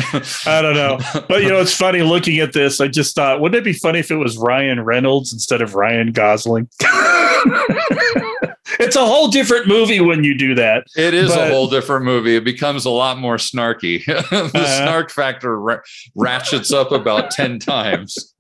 I 0.45 0.61
don't 0.61 0.75
know. 0.75 0.99
But 1.27 1.41
you 1.43 1.49
know, 1.49 1.59
it's 1.59 1.73
funny 1.75 2.01
looking 2.01 2.39
at 2.39 2.53
this. 2.53 2.81
I 2.81 2.87
just 2.87 3.15
thought, 3.15 3.39
wouldn't 3.41 3.59
it 3.59 3.63
be 3.63 3.73
funny 3.73 3.99
if 3.99 4.09
it 4.11 4.15
was 4.15 4.37
Ryan 4.37 4.81
Reynolds 4.83 5.31
instead 5.33 5.61
of 5.61 5.75
Ryan 5.75 6.11
Gosling? 6.11 6.67
it's 8.79 8.95
a 8.95 9.05
whole 9.05 9.27
different 9.29 9.67
movie 9.67 9.99
when 10.01 10.23
you 10.23 10.35
do 10.37 10.55
that. 10.55 10.85
It 10.97 11.13
is 11.13 11.29
But- 11.29 11.49
a 11.51 11.53
whole 11.53 11.67
different 11.67 12.05
movie. 12.05 12.35
It 12.35 12.43
becomes 12.43 12.85
a 12.85 12.89
lot 12.89 13.17
more 13.19 13.37
snarky. 13.37 14.03
the 14.05 14.17
Uh-huh. 14.17 14.77
snark 14.77 15.11
factor 15.11 15.59
ra- 15.59 15.79
ratchets 16.15 16.71
up 16.73 16.91
about 16.91 17.29
10 17.31 17.59
times. 17.59 18.33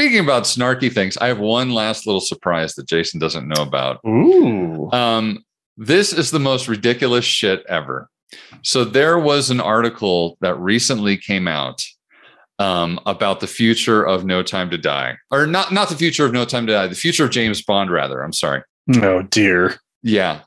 Speaking 0.00 0.20
about 0.20 0.44
snarky 0.44 0.90
things, 0.90 1.18
I 1.18 1.26
have 1.26 1.40
one 1.40 1.74
last 1.74 2.06
little 2.06 2.22
surprise 2.22 2.74
that 2.76 2.86
Jason 2.86 3.20
doesn't 3.20 3.46
know 3.46 3.62
about. 3.62 4.00
Ooh. 4.06 4.90
Um, 4.92 5.44
this 5.76 6.14
is 6.14 6.30
the 6.30 6.38
most 6.38 6.68
ridiculous 6.68 7.26
shit 7.26 7.66
ever. 7.68 8.08
So 8.62 8.82
there 8.82 9.18
was 9.18 9.50
an 9.50 9.60
article 9.60 10.38
that 10.40 10.54
recently 10.54 11.18
came 11.18 11.46
out 11.46 11.84
um, 12.58 12.98
about 13.04 13.40
the 13.40 13.46
future 13.46 14.02
of 14.02 14.24
No 14.24 14.42
Time 14.42 14.70
to 14.70 14.78
Die, 14.78 15.18
or 15.30 15.46
not 15.46 15.70
not 15.70 15.90
the 15.90 15.96
future 15.96 16.24
of 16.24 16.32
No 16.32 16.46
Time 16.46 16.66
to 16.66 16.72
Die, 16.72 16.86
the 16.86 16.94
future 16.94 17.24
of 17.24 17.30
James 17.30 17.60
Bond, 17.60 17.90
rather. 17.90 18.22
I'm 18.22 18.32
sorry. 18.32 18.62
Oh 19.02 19.20
dear. 19.20 19.76
Yeah. 20.02 20.40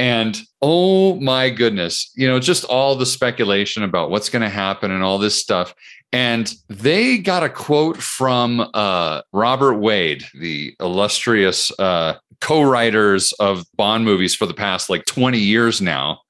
And 0.00 0.40
oh 0.60 1.20
my 1.20 1.50
goodness, 1.50 2.10
you 2.16 2.26
know, 2.26 2.40
just 2.40 2.64
all 2.64 2.96
the 2.96 3.06
speculation 3.06 3.84
about 3.84 4.10
what's 4.10 4.28
going 4.28 4.42
to 4.42 4.48
happen 4.48 4.90
and 4.90 5.04
all 5.04 5.18
this 5.18 5.40
stuff. 5.40 5.72
And 6.12 6.52
they 6.68 7.18
got 7.18 7.42
a 7.42 7.48
quote 7.48 7.96
from 7.96 8.68
uh, 8.74 9.22
Robert 9.32 9.78
Wade, 9.78 10.24
the 10.34 10.74
illustrious 10.78 11.72
uh, 11.78 12.14
co 12.40 12.62
writers 12.62 13.32
of 13.40 13.64
Bond 13.76 14.04
movies 14.04 14.34
for 14.34 14.46
the 14.46 14.54
past 14.54 14.90
like 14.90 15.04
20 15.06 15.38
years 15.38 15.80
now. 15.80 16.20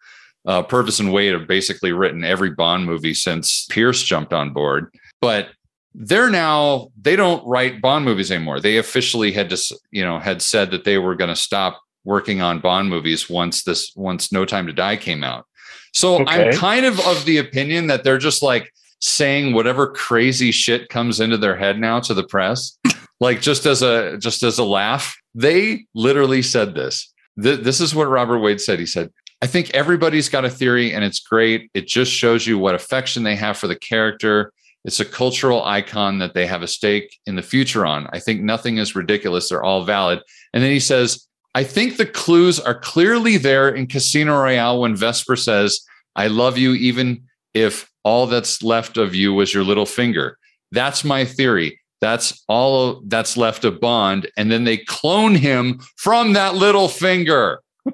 Uh, 0.45 0.62
Purvis 0.62 1.01
and 1.01 1.12
Wade 1.12 1.33
have 1.33 1.49
basically 1.49 1.92
written 1.92 2.25
every 2.25 2.51
Bond 2.51 2.85
movie 2.85 3.14
since 3.14 3.66
Pierce 3.66 4.03
jumped 4.03 4.33
on 4.33 4.53
board. 4.53 4.92
But 5.21 5.49
they're 5.95 6.31
now 6.31 6.88
they 7.01 7.16
don't 7.16 7.47
write 7.47 7.81
bond 7.83 8.05
movies 8.05 8.31
anymore 8.31 8.61
they 8.61 8.79
officially 8.79 9.33
had 9.33 9.51
just 9.51 9.73
you 9.90 10.03
know 10.03 10.18
had 10.18 10.40
said 10.40 10.71
that 10.71 10.85
they 10.85 10.99
were 10.99 11.14
going 11.14 11.29
to 11.29 11.37
stop 11.37 11.81
working 12.05 12.40
on 12.40 12.61
bond 12.61 12.88
movies 12.88 13.29
once 13.29 13.62
this 13.64 13.92
once 13.95 14.33
no 14.33 14.45
time 14.45 14.66
to 14.66 14.73
die 14.73 14.97
came 14.97 15.23
out 15.23 15.45
so 15.92 16.27
i'm 16.27 16.53
kind 16.53 16.87
of 16.87 16.99
of 17.07 17.25
the 17.25 17.37
opinion 17.37 17.88
that 17.88 18.05
they're 18.05 18.18
just 18.18 18.42
like 18.42 18.73
saying 19.03 19.53
whatever 19.53 19.88
crazy 19.88 20.53
shit 20.53 20.88
comes 20.88 21.19
into 21.19 21.37
their 21.37 21.57
head 21.57 21.79
now 21.79 21.99
to 21.99 22.15
the 22.15 22.23
press 22.23 22.79
like 23.21 23.41
just 23.41 23.67
as 23.67 23.83
a 23.83 24.17
just 24.19 24.43
as 24.45 24.59
a 24.59 24.65
laugh 24.65 25.17
they 25.35 25.85
literally 25.95 26.41
said 26.41 26.75
this 26.75 27.12
Th- 27.43 27.61
this 27.61 27.81
is 27.81 27.95
what 27.95 28.09
robert 28.09 28.38
wade 28.38 28.61
said 28.61 28.79
he 28.79 28.87
said 28.87 29.11
i 29.43 29.47
think 29.47 29.71
everybody's 29.71 30.29
got 30.29 30.45
a 30.45 30.51
theory 30.51 30.95
and 30.95 31.05
it's 31.05 31.19
great 31.19 31.69
it 31.75 31.88
just 31.88 32.12
shows 32.12 32.47
you 32.47 32.59
what 32.59 32.77
affection 32.77 33.25
they 33.25 33.35
have 33.35 33.59
for 33.59 33.67
the 33.67 33.77
character 33.77 34.53
it's 34.85 35.01
a 35.01 35.05
cultural 35.05 35.65
icon 35.65 36.19
that 36.19 36.35
they 36.35 36.47
have 36.47 36.62
a 36.62 36.69
stake 36.69 37.21
in 37.27 37.37
the 37.37 37.43
future 37.43 37.87
on. 37.87 38.09
I 38.12 38.19
think 38.19 38.43
nothing 38.43 38.79
is 38.79 38.97
ridiculous. 38.97 39.49
They're 39.49 39.62
all 39.62 39.85
valid. 39.85 40.21
And 40.53 40.62
then 40.62 40.73
he 40.73 40.81
says, 40.81 41.27
I 41.55 41.62
think 41.65 41.97
the 41.97 42.07
clues 42.07 42.59
are 42.59 42.79
clearly 42.79 43.37
there 43.37 43.69
in 43.69 43.87
Casino 43.87 44.43
Royale 44.43 44.81
when 44.81 44.97
Vesper 44.97 45.37
says, 45.37 45.81
I 46.17 46.27
love 46.27 46.59
you, 46.59 46.73
even 46.73 47.25
if 47.55 47.91
all 48.05 48.27
that's 48.27 48.62
left 48.62 48.97
of 48.97 49.15
you 49.15 49.33
was 49.33 49.53
your 49.53 49.65
little 49.65 49.87
finger. 49.87 50.38
That's 50.71 51.05
my 51.05 51.25
theory. 51.25 51.79
That's 52.01 52.43
all 52.49 53.01
that's 53.07 53.37
left 53.37 53.65
of 53.65 53.81
Bond. 53.81 54.29
And 54.37 54.51
then 54.51 54.65
they 54.65 54.79
clone 54.79 55.35
him 55.35 55.81
from 55.97 56.33
that 56.33 56.55
little 56.55 56.88
finger. 56.88 57.61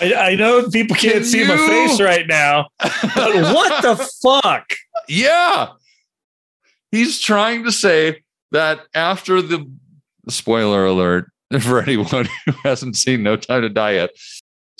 I, 0.00 0.14
I 0.14 0.34
know 0.36 0.68
people 0.68 0.96
can't 0.96 1.14
Can 1.14 1.24
see 1.24 1.46
my 1.46 1.56
face 1.56 2.00
right 2.00 2.26
now, 2.28 2.68
but 2.78 3.34
what 3.52 3.82
the 3.82 3.96
fuck? 4.22 4.70
Yeah. 5.08 5.70
He's 6.92 7.18
trying 7.20 7.64
to 7.64 7.72
say 7.72 8.22
that 8.52 8.86
after 8.94 9.42
the 9.42 9.68
spoiler 10.28 10.86
alert 10.86 11.30
for 11.60 11.82
anyone 11.82 12.28
who 12.46 12.52
hasn't 12.62 12.96
seen 12.96 13.22
No 13.22 13.36
Time 13.36 13.62
to 13.62 13.68
Die 13.68 13.92
yet. 13.92 14.10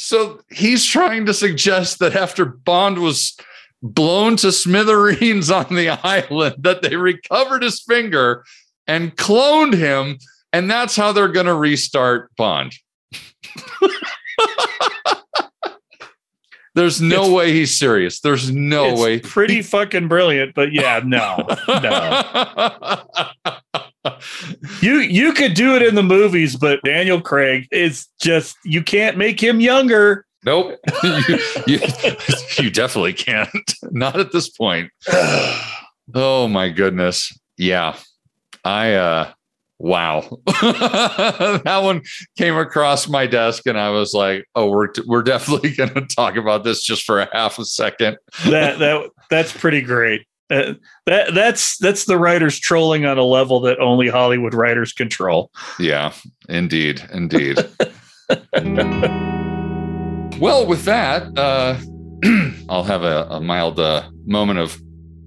So 0.01 0.41
he's 0.51 0.87
trying 0.87 1.27
to 1.27 1.35
suggest 1.35 1.99
that 1.99 2.17
after 2.17 2.47
Bond 2.47 2.99
was 2.99 3.37
blown 3.83 4.37
to 4.37 4.51
smithereens 4.51 5.51
on 5.51 5.75
the 5.75 5.91
island, 5.91 6.57
that 6.61 6.81
they 6.81 6.97
recovered 6.97 7.63
his 7.63 7.81
finger 7.83 8.43
and 8.87 9.15
cloned 9.15 9.75
him. 9.75 10.17
And 10.55 10.71
that's 10.71 10.97
how 10.97 11.13
they're 11.13 11.29
going 11.29 11.47
to 11.47 11.55
restart 11.55 12.35
Bond. 12.37 12.75
There's 16.75 17.01
no 17.03 17.23
It's- 17.25 17.33
way 17.35 17.53
he's 17.53 17.77
serious. 17.79 18.21
There's 18.21 18.51
no 18.51 18.93
It's 18.93 19.01
way. 19.01 19.19
Pretty 19.21 19.61
fucking 19.61 20.09
brilliant, 20.09 20.55
but 20.55 20.73
yeah, 20.73 21.01
no, 21.05 21.47
no. 21.69 23.03
You 24.81 25.01
you 25.01 25.33
could 25.33 25.55
do 25.55 25.77
it 25.77 25.83
in 25.83 25.95
the 25.95 26.03
movies, 26.03 26.57
but 26.57 26.81
Daniel 26.85 27.21
Craig 27.21 27.69
is 27.71 28.07
just 28.21 28.57
you 28.65 28.83
can't 28.83 29.17
make 29.17 29.41
him 29.41 29.61
younger. 29.61 30.25
Nope. 30.45 30.79
you, 31.03 31.39
you, 31.67 31.81
you 32.59 32.71
definitely 32.71 33.13
can't. 33.13 33.51
Not 33.91 34.19
at 34.19 34.33
this 34.33 34.49
point. 34.49 34.91
Oh 36.13 36.49
my 36.49 36.71
goodness. 36.71 37.33
Yeah. 37.57 37.97
I 38.65 38.95
uh 38.95 39.33
wow. 39.79 40.41
that 40.47 41.81
one 41.85 42.03
came 42.37 42.57
across 42.57 43.07
my 43.09 43.29
desk 43.29 43.67
and 43.67 43.79
I 43.79 43.91
was 43.91 44.13
like, 44.13 44.45
"Oh, 44.57 44.71
we're 44.71 44.89
we're 45.07 45.23
definitely 45.23 45.71
going 45.77 45.95
to 45.95 46.07
talk 46.07 46.35
about 46.35 46.65
this 46.65 46.83
just 46.83 47.05
for 47.05 47.21
a 47.21 47.29
half 47.33 47.61
a 47.61 47.65
second. 47.65 48.17
That 48.47 48.81
that 48.81 49.11
that's 49.31 49.53
pretty 49.53 49.83
great. 49.83 50.27
Uh, 50.51 50.75
that 51.07 51.33
that's 51.35 51.79
that's 51.79 52.07
the 52.07 52.19
writers 52.19 52.59
trolling 52.59 53.07
on 53.07 53.19
a 53.19 53.25
level 53.25 53.61
that 53.61 53.79
only 53.79 54.09
Hollywood 54.09 54.55
writers 54.55 54.93
control. 54.93 55.51
Yeah, 55.79 56.13
indeed, 56.49 57.03
indeed. 57.13 57.59
well, 60.41 60.67
with 60.67 60.85
that, 60.85 61.39
uh, 61.39 61.79
I'll 62.69 62.85
have 62.85 63.03
a, 63.03 63.27
a 63.31 63.41
mild 63.41 63.79
uh, 63.79 64.09
moment 64.27 64.59
of 64.59 64.81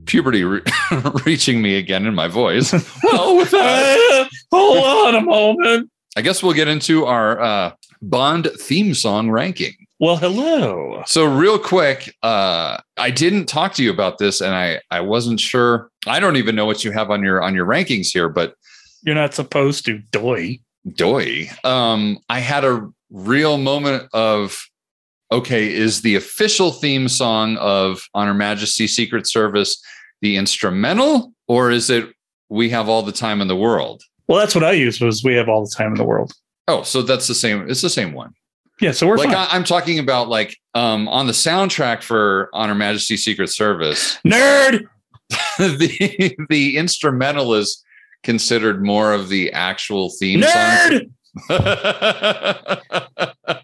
puberty 0.05 0.43
re- 0.43 0.61
reaching 1.25 1.61
me 1.61 1.77
again 1.77 2.05
in 2.05 2.15
my 2.15 2.27
voice. 2.27 2.71
well, 3.03 3.37
with 3.37 3.51
that, 3.51 4.29
hold 4.51 4.77
on 4.77 5.15
a 5.15 5.21
moment. 5.21 5.89
I 6.15 6.21
guess 6.21 6.43
we'll 6.43 6.53
get 6.53 6.67
into 6.67 7.05
our 7.05 7.39
uh, 7.39 7.71
Bond 8.01 8.49
theme 8.59 8.93
song 8.93 9.31
ranking. 9.31 9.73
Well, 10.03 10.17
hello. 10.17 11.01
So, 11.05 11.23
real 11.23 11.57
quick, 11.57 12.13
uh, 12.23 12.75
I 12.97 13.09
didn't 13.09 13.45
talk 13.45 13.73
to 13.75 13.83
you 13.83 13.89
about 13.89 14.17
this, 14.17 14.41
and 14.41 14.53
I 14.53 14.81
I 14.91 14.99
wasn't 14.99 15.39
sure. 15.39 15.91
I 16.05 16.19
don't 16.19 16.35
even 16.35 16.57
know 16.57 16.65
what 16.65 16.83
you 16.83 16.91
have 16.91 17.09
on 17.09 17.23
your 17.23 17.41
on 17.41 17.55
your 17.55 17.65
rankings 17.65 18.07
here, 18.11 18.27
but 18.27 18.55
You're 19.03 19.15
not 19.15 19.33
supposed 19.33 19.85
to, 19.85 19.99
doy. 20.11 20.59
doy. 20.95 21.49
Um, 21.63 22.19
I 22.27 22.39
had 22.39 22.65
a 22.65 22.85
real 23.11 23.57
moment 23.57 24.09
of 24.11 24.61
okay, 25.31 25.73
is 25.73 26.01
the 26.01 26.15
official 26.15 26.73
theme 26.73 27.07
song 27.07 27.55
of 27.55 28.05
On 28.13 28.27
Her 28.27 28.33
Majesty 28.33 28.87
Secret 28.87 29.25
Service 29.25 29.81
the 30.21 30.35
instrumental, 30.35 31.31
or 31.47 31.71
is 31.71 31.89
it 31.89 32.09
We 32.49 32.69
Have 32.71 32.89
All 32.89 33.03
the 33.03 33.13
Time 33.13 33.39
in 33.39 33.47
the 33.47 33.55
World? 33.55 34.03
Well, 34.27 34.39
that's 34.39 34.53
what 34.53 34.65
I 34.65 34.73
used 34.73 35.01
was 35.01 35.23
we 35.23 35.35
have 35.35 35.47
all 35.47 35.63
the 35.63 35.73
time 35.73 35.93
in 35.93 35.97
the 35.97 36.03
world. 36.03 36.33
Oh, 36.67 36.83
so 36.83 37.03
that's 37.03 37.27
the 37.27 37.35
same. 37.35 37.69
It's 37.69 37.81
the 37.81 37.89
same 37.89 38.11
one. 38.11 38.33
Yeah, 38.83 38.91
so 38.91 39.07
we're 39.07 39.15
like 39.15 39.29
fine. 39.29 39.37
I, 39.37 39.47
I'm 39.51 39.63
talking 39.63 39.97
about 39.97 40.27
like 40.27 40.57
um 40.73 41.07
on 41.07 41.25
the 41.25 41.31
soundtrack 41.31 42.03
for 42.03 42.49
On 42.53 42.67
Her 42.67 42.75
Majesty 42.75 43.15
Secret 43.15 43.47
Service, 43.47 44.17
Nerd. 44.27 44.87
the 45.57 46.35
the 46.49 46.75
instrumental 46.75 47.53
is 47.53 47.81
considered 48.23 48.83
more 48.83 49.13
of 49.13 49.29
the 49.29 49.53
actual 49.53 50.11
theme 50.19 50.41
Nerd. 50.41 51.09
song. 51.47 51.99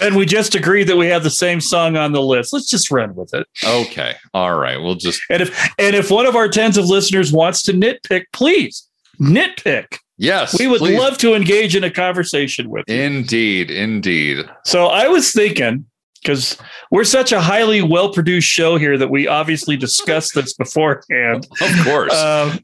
And 0.00 0.14
we 0.14 0.26
just 0.26 0.54
agreed 0.54 0.84
that 0.84 0.96
we 0.96 1.08
have 1.08 1.24
the 1.24 1.30
same 1.30 1.60
song 1.60 1.96
on 1.96 2.12
the 2.12 2.22
list. 2.22 2.52
Let's 2.52 2.70
just 2.70 2.88
run 2.92 3.16
with 3.16 3.34
it. 3.34 3.48
okay. 3.64 4.14
All 4.32 4.56
right. 4.56 4.80
We'll 4.80 4.94
just 4.94 5.20
And 5.28 5.42
if 5.42 5.70
and 5.76 5.96
if 5.96 6.08
one 6.08 6.24
of 6.24 6.36
our 6.36 6.48
tens 6.48 6.76
of 6.76 6.86
listeners 6.86 7.32
wants 7.32 7.62
to 7.62 7.72
nitpick, 7.72 8.26
please 8.32 8.88
nitpick. 9.20 9.98
Yes. 10.18 10.58
We 10.58 10.66
would 10.66 10.80
please. 10.80 10.98
love 10.98 11.16
to 11.18 11.34
engage 11.34 11.74
in 11.74 11.84
a 11.84 11.90
conversation 11.90 12.68
with 12.68 12.84
you. 12.88 12.94
Indeed, 12.94 13.70
indeed. 13.70 14.44
So 14.64 14.86
I 14.86 15.08
was 15.08 15.32
thinking, 15.32 15.86
because 16.22 16.58
we're 16.90 17.04
such 17.04 17.32
a 17.32 17.40
highly 17.40 17.80
well 17.80 18.12
produced 18.12 18.48
show 18.48 18.76
here 18.76 18.98
that 18.98 19.08
we 19.10 19.26
obviously 19.28 19.76
discussed 19.76 20.34
this 20.34 20.52
beforehand. 20.54 21.46
Of 21.60 21.84
course. 21.84 22.14
Um, 22.14 22.58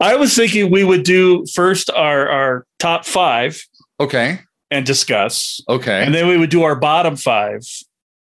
I 0.00 0.16
was 0.16 0.34
thinking 0.34 0.70
we 0.70 0.84
would 0.84 1.02
do 1.02 1.44
first 1.52 1.90
our, 1.90 2.28
our 2.28 2.66
top 2.78 3.04
five, 3.04 3.62
okay. 4.00 4.40
and 4.70 4.86
discuss. 4.86 5.60
Okay. 5.68 6.04
And 6.04 6.14
then 6.14 6.28
we 6.28 6.36
would 6.38 6.50
do 6.50 6.62
our 6.62 6.76
bottom 6.76 7.16
five 7.16 7.60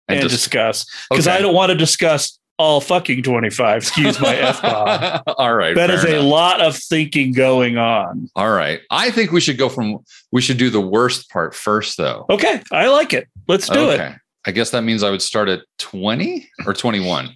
and, 0.08 0.20
And 0.20 0.30
dis- 0.30 0.32
discuss 0.39 0.86
because 1.10 1.28
Okay. 1.28 1.38
I 1.38 1.41
don't 1.41 1.54
want 1.54 1.72
to 1.72 1.78
discuss 1.78 2.39
all 2.62 2.80
fucking 2.80 3.24
25. 3.24 3.78
Excuse 3.78 4.19
my 4.19 4.36
F 4.36 4.62
bomb. 4.62 5.21
all 5.38 5.56
right. 5.56 5.76
That 5.76 5.89
is 5.89 6.04
is 6.04 6.13
a 6.13 6.21
lot 6.21 6.62
of 6.62 6.78
thinking 6.78 7.34
going 7.34 7.78
on. 7.78 8.30
All 8.36 8.52
right. 8.52 8.82
I 8.91 9.12
think 9.12 9.32
we 9.32 9.41
should 9.41 9.58
go 9.58 9.67
from 9.67 10.00
we 10.32 10.41
should 10.41 10.58
do 10.58 10.69
the 10.69 10.82
worst 10.82 11.30
part 11.30 11.56
first 11.56 11.97
though. 11.97 12.26
Okay. 12.30 12.62
I 12.71 12.88
like 12.88 13.13
it. 13.13 13.28
Let's 13.47 13.67
do 13.67 13.89
it. 13.89 14.15
I 14.45 14.52
guess 14.52 14.69
that 14.71 14.84
means 14.84 15.04
I 15.04 15.10
would 15.12 15.21
start 15.21 15.50
at 15.50 15.62
20 15.80 16.50
or 16.65 16.74
21. 16.74 17.30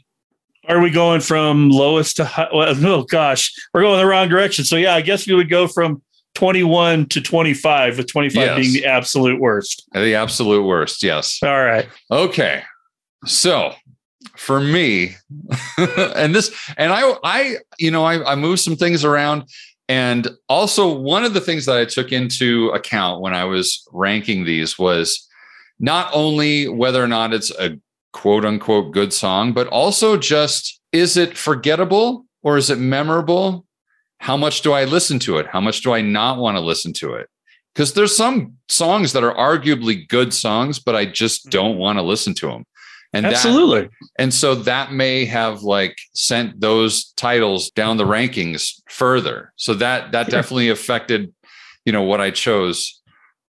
Are 0.67 0.79
we 0.79 0.89
going 0.89 1.21
from 1.21 1.69
lowest 1.69 2.15
to 2.17 2.25
high? 2.25 2.47
Well, 2.53 2.73
oh 2.85 3.03
gosh, 3.03 3.53
we're 3.73 3.81
going 3.81 3.99
the 3.99 4.05
wrong 4.05 4.29
direction. 4.29 4.65
So 4.65 4.75
yeah, 4.75 4.95
I 4.95 5.01
guess 5.01 5.27
we 5.27 5.35
would 5.35 5.49
go 5.49 5.67
from 5.67 6.01
21 6.33 7.07
to 7.09 7.21
25, 7.21 7.97
with 7.97 8.07
25 8.07 8.35
Yes. 8.35 8.57
being 8.59 8.73
the 8.73 8.85
absolute 8.85 9.39
worst. 9.39 9.87
The 9.93 10.15
absolute 10.15 10.63
worst. 10.63 11.03
Yes. 11.03 11.39
All 11.43 11.63
right. 11.63 11.87
Okay. 12.11 12.63
So 13.25 13.73
for 14.45 14.59
me, 14.59 15.15
and 15.77 16.35
this, 16.35 16.55
and 16.77 16.93
I, 16.93 17.13
I, 17.23 17.55
you 17.79 17.89
know, 17.89 18.05
I, 18.05 18.33
I 18.33 18.35
moved 18.35 18.61
some 18.61 18.75
things 18.75 19.03
around. 19.03 19.43
And 19.87 20.27
also, 20.49 20.91
one 20.91 21.23
of 21.23 21.33
the 21.33 21.41
things 21.41 21.65
that 21.65 21.77
I 21.77 21.85
took 21.85 22.11
into 22.11 22.69
account 22.69 23.21
when 23.21 23.33
I 23.33 23.45
was 23.45 23.87
ranking 23.91 24.45
these 24.45 24.77
was 24.77 25.27
not 25.79 26.09
only 26.13 26.67
whether 26.67 27.03
or 27.03 27.07
not 27.07 27.33
it's 27.33 27.51
a 27.51 27.79
quote 28.13 28.45
unquote 28.45 28.93
good 28.93 29.13
song, 29.13 29.51
but 29.51 29.67
also 29.67 30.17
just 30.17 30.79
is 30.91 31.17
it 31.17 31.37
forgettable 31.37 32.25
or 32.43 32.57
is 32.57 32.69
it 32.69 32.79
memorable? 32.79 33.65
How 34.19 34.37
much 34.37 34.61
do 34.61 34.71
I 34.73 34.85
listen 34.85 35.19
to 35.19 35.37
it? 35.37 35.47
How 35.47 35.59
much 35.59 35.81
do 35.81 35.91
I 35.91 36.01
not 36.01 36.37
want 36.37 36.57
to 36.57 36.61
listen 36.61 36.93
to 36.93 37.13
it? 37.15 37.29
Because 37.73 37.93
there's 37.93 38.15
some 38.15 38.53
songs 38.69 39.11
that 39.13 39.23
are 39.23 39.35
arguably 39.35 40.07
good 40.07 40.33
songs, 40.33 40.79
but 40.79 40.95
I 40.95 41.05
just 41.05 41.47
mm. 41.47 41.51
don't 41.51 41.77
want 41.77 41.97
to 41.99 42.03
listen 42.03 42.33
to 42.35 42.47
them. 42.47 42.65
And 43.15 43.25
that, 43.25 43.33
Absolutely. 43.33 43.87
and 44.19 44.33
so 44.33 44.55
that 44.55 44.91
may 44.91 45.23
have 45.23 45.61
like 45.61 45.97
sent 46.13 46.59
those 46.59 47.13
titles 47.13 47.71
down 47.71 47.95
the 47.95 48.03
rankings 48.03 48.81
further. 48.89 49.53
So 49.55 49.73
that 49.75 50.11
that 50.11 50.29
definitely 50.29 50.67
affected, 50.67 51.33
you 51.85 51.93
know, 51.93 52.01
what 52.01 52.19
I 52.19 52.31
chose. 52.31 53.01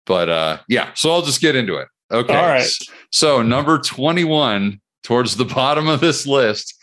But 0.04 0.28
uh 0.28 0.58
yeah, 0.68 0.90
so 0.94 1.10
I'll 1.10 1.22
just 1.22 1.40
get 1.40 1.56
into 1.56 1.76
it. 1.76 1.88
Okay. 2.12 2.36
All 2.36 2.46
right. 2.46 2.70
So 3.10 3.40
number 3.40 3.78
21 3.78 4.82
towards 5.02 5.36
the 5.36 5.44
bottom 5.56 5.88
of 5.88 6.00
this 6.00 6.26
list 6.26 6.74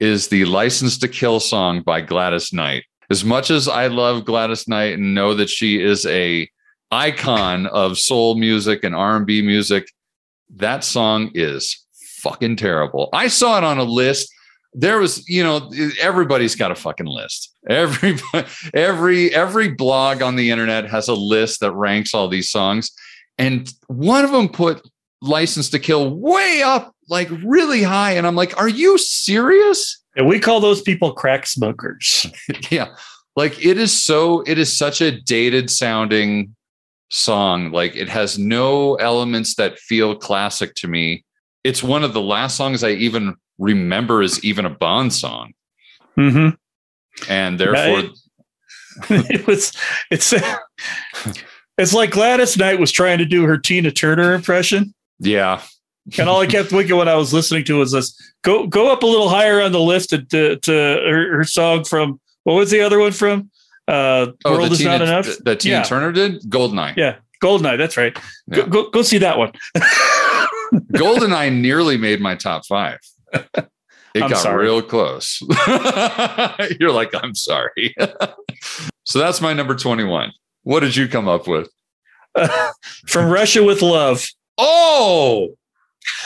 is 0.00 0.26
the 0.26 0.46
License 0.46 0.98
to 0.98 1.08
Kill 1.08 1.38
song 1.38 1.80
by 1.82 2.00
Gladys 2.00 2.52
Knight. 2.52 2.82
As 3.08 3.24
much 3.24 3.52
as 3.52 3.68
I 3.68 3.86
love 3.86 4.24
Gladys 4.24 4.66
Knight 4.66 4.94
and 4.94 5.14
know 5.14 5.32
that 5.34 5.48
she 5.48 5.80
is 5.80 6.04
a 6.06 6.50
icon 6.90 7.66
of 7.66 8.00
soul 8.00 8.34
music 8.34 8.82
and 8.82 8.96
R&B 8.96 9.42
music, 9.42 9.88
that 10.56 10.82
song 10.82 11.30
is 11.32 11.85
fucking 12.16 12.56
terrible. 12.56 13.08
I 13.12 13.28
saw 13.28 13.58
it 13.58 13.64
on 13.64 13.78
a 13.78 13.84
list. 13.84 14.32
There 14.72 14.98
was, 14.98 15.26
you 15.28 15.42
know, 15.42 15.72
everybody's 16.00 16.54
got 16.54 16.70
a 16.70 16.74
fucking 16.74 17.06
list. 17.06 17.54
Every 17.68 18.18
every 18.74 19.34
every 19.34 19.68
blog 19.68 20.22
on 20.22 20.36
the 20.36 20.50
internet 20.50 20.90
has 20.90 21.08
a 21.08 21.14
list 21.14 21.60
that 21.60 21.72
ranks 21.72 22.14
all 22.14 22.28
these 22.28 22.50
songs. 22.50 22.90
And 23.38 23.70
one 23.86 24.24
of 24.24 24.32
them 24.32 24.48
put 24.48 24.86
License 25.22 25.70
to 25.70 25.78
Kill 25.78 26.14
way 26.14 26.62
up, 26.64 26.94
like 27.08 27.28
really 27.44 27.82
high. 27.82 28.12
And 28.12 28.26
I'm 28.26 28.36
like, 28.36 28.56
are 28.58 28.68
you 28.68 28.98
serious? 28.98 30.02
And 30.16 30.26
we 30.26 30.40
call 30.40 30.60
those 30.60 30.82
people 30.82 31.12
crack 31.12 31.46
smokers. 31.46 32.26
yeah. 32.70 32.94
Like 33.34 33.62
it 33.64 33.76
is 33.76 34.02
so, 34.02 34.42
it 34.46 34.58
is 34.58 34.76
such 34.76 35.02
a 35.02 35.20
dated 35.20 35.70
sounding 35.70 36.56
song. 37.10 37.70
Like 37.70 37.94
it 37.94 38.08
has 38.08 38.38
no 38.38 38.94
elements 38.94 39.56
that 39.56 39.78
feel 39.78 40.16
classic 40.16 40.74
to 40.76 40.88
me. 40.88 41.24
It's 41.66 41.82
one 41.82 42.04
of 42.04 42.12
the 42.12 42.20
last 42.20 42.56
songs 42.56 42.82
I 42.84 42.90
even 42.90 43.34
remember 43.58 44.22
as 44.22 44.42
even 44.44 44.64
a 44.66 44.70
Bond 44.70 45.12
song. 45.12 45.52
Mm-hmm. 46.18 46.50
And 47.30 47.58
therefore, 47.58 48.10
it 49.10 49.46
was 49.46 49.72
it's 50.10 50.32
it's 51.78 51.92
like 51.94 52.10
Gladys 52.10 52.56
Knight 52.56 52.78
was 52.78 52.92
trying 52.92 53.18
to 53.18 53.24
do 53.24 53.44
her 53.44 53.58
Tina 53.58 53.90
Turner 53.90 54.34
impression. 54.34 54.94
yeah. 55.18 55.62
And 56.18 56.28
all 56.28 56.40
I 56.40 56.46
kept 56.46 56.68
thinking 56.68 56.94
when 56.96 57.08
I 57.08 57.16
was 57.16 57.32
listening 57.34 57.64
to 57.64 57.78
was 57.78 57.90
this 57.90 58.14
go 58.44 58.68
go 58.68 58.92
up 58.92 59.02
a 59.02 59.06
little 59.06 59.28
higher 59.28 59.60
on 59.60 59.72
the 59.72 59.80
list 59.80 60.10
to, 60.10 60.22
to, 60.26 60.54
to 60.56 60.72
her, 60.72 61.36
her 61.38 61.44
song 61.44 61.82
from 61.82 62.20
what 62.44 62.54
was 62.54 62.70
the 62.70 62.80
other 62.80 63.00
one 63.00 63.10
from? 63.10 63.50
Uh 63.88 64.28
Oh, 64.44 64.52
World 64.52 64.70
is 64.70 64.78
Tina, 64.78 64.98
Not 64.98 65.02
Enough. 65.02 65.24
the- 65.26 65.42
the 65.44 65.56
Tina 65.56 65.76
Yeah. 65.78 65.82
Turner 65.82 66.12
did 66.12 66.42
Goldeneye. 66.42 66.94
Yeah, 66.96 67.16
Goldeneye, 67.42 67.76
that's 67.76 67.96
right. 67.96 68.16
Go, 68.50 68.66
go 68.66 68.88
go 68.90 69.02
see 69.02 69.18
that 69.18 69.36
one. 69.36 69.50
Goldeneye 70.92 71.52
nearly 71.60 71.96
made 71.96 72.20
my 72.20 72.34
top 72.34 72.66
five. 72.66 72.98
It 73.32 74.22
I'm 74.22 74.30
got 74.30 74.38
sorry. 74.42 74.64
real 74.64 74.80
close. 74.82 75.40
You're 76.80 76.92
like, 76.92 77.10
I'm 77.14 77.34
sorry. 77.34 77.94
so 79.04 79.18
that's 79.18 79.40
my 79.42 79.52
number 79.52 79.74
21. 79.74 80.32
What 80.62 80.80
did 80.80 80.96
you 80.96 81.06
come 81.08 81.28
up 81.28 81.46
with? 81.46 81.68
from 83.06 83.30
Russia 83.30 83.62
with 83.62 83.82
Love. 83.82 84.26
Oh, 84.58 85.54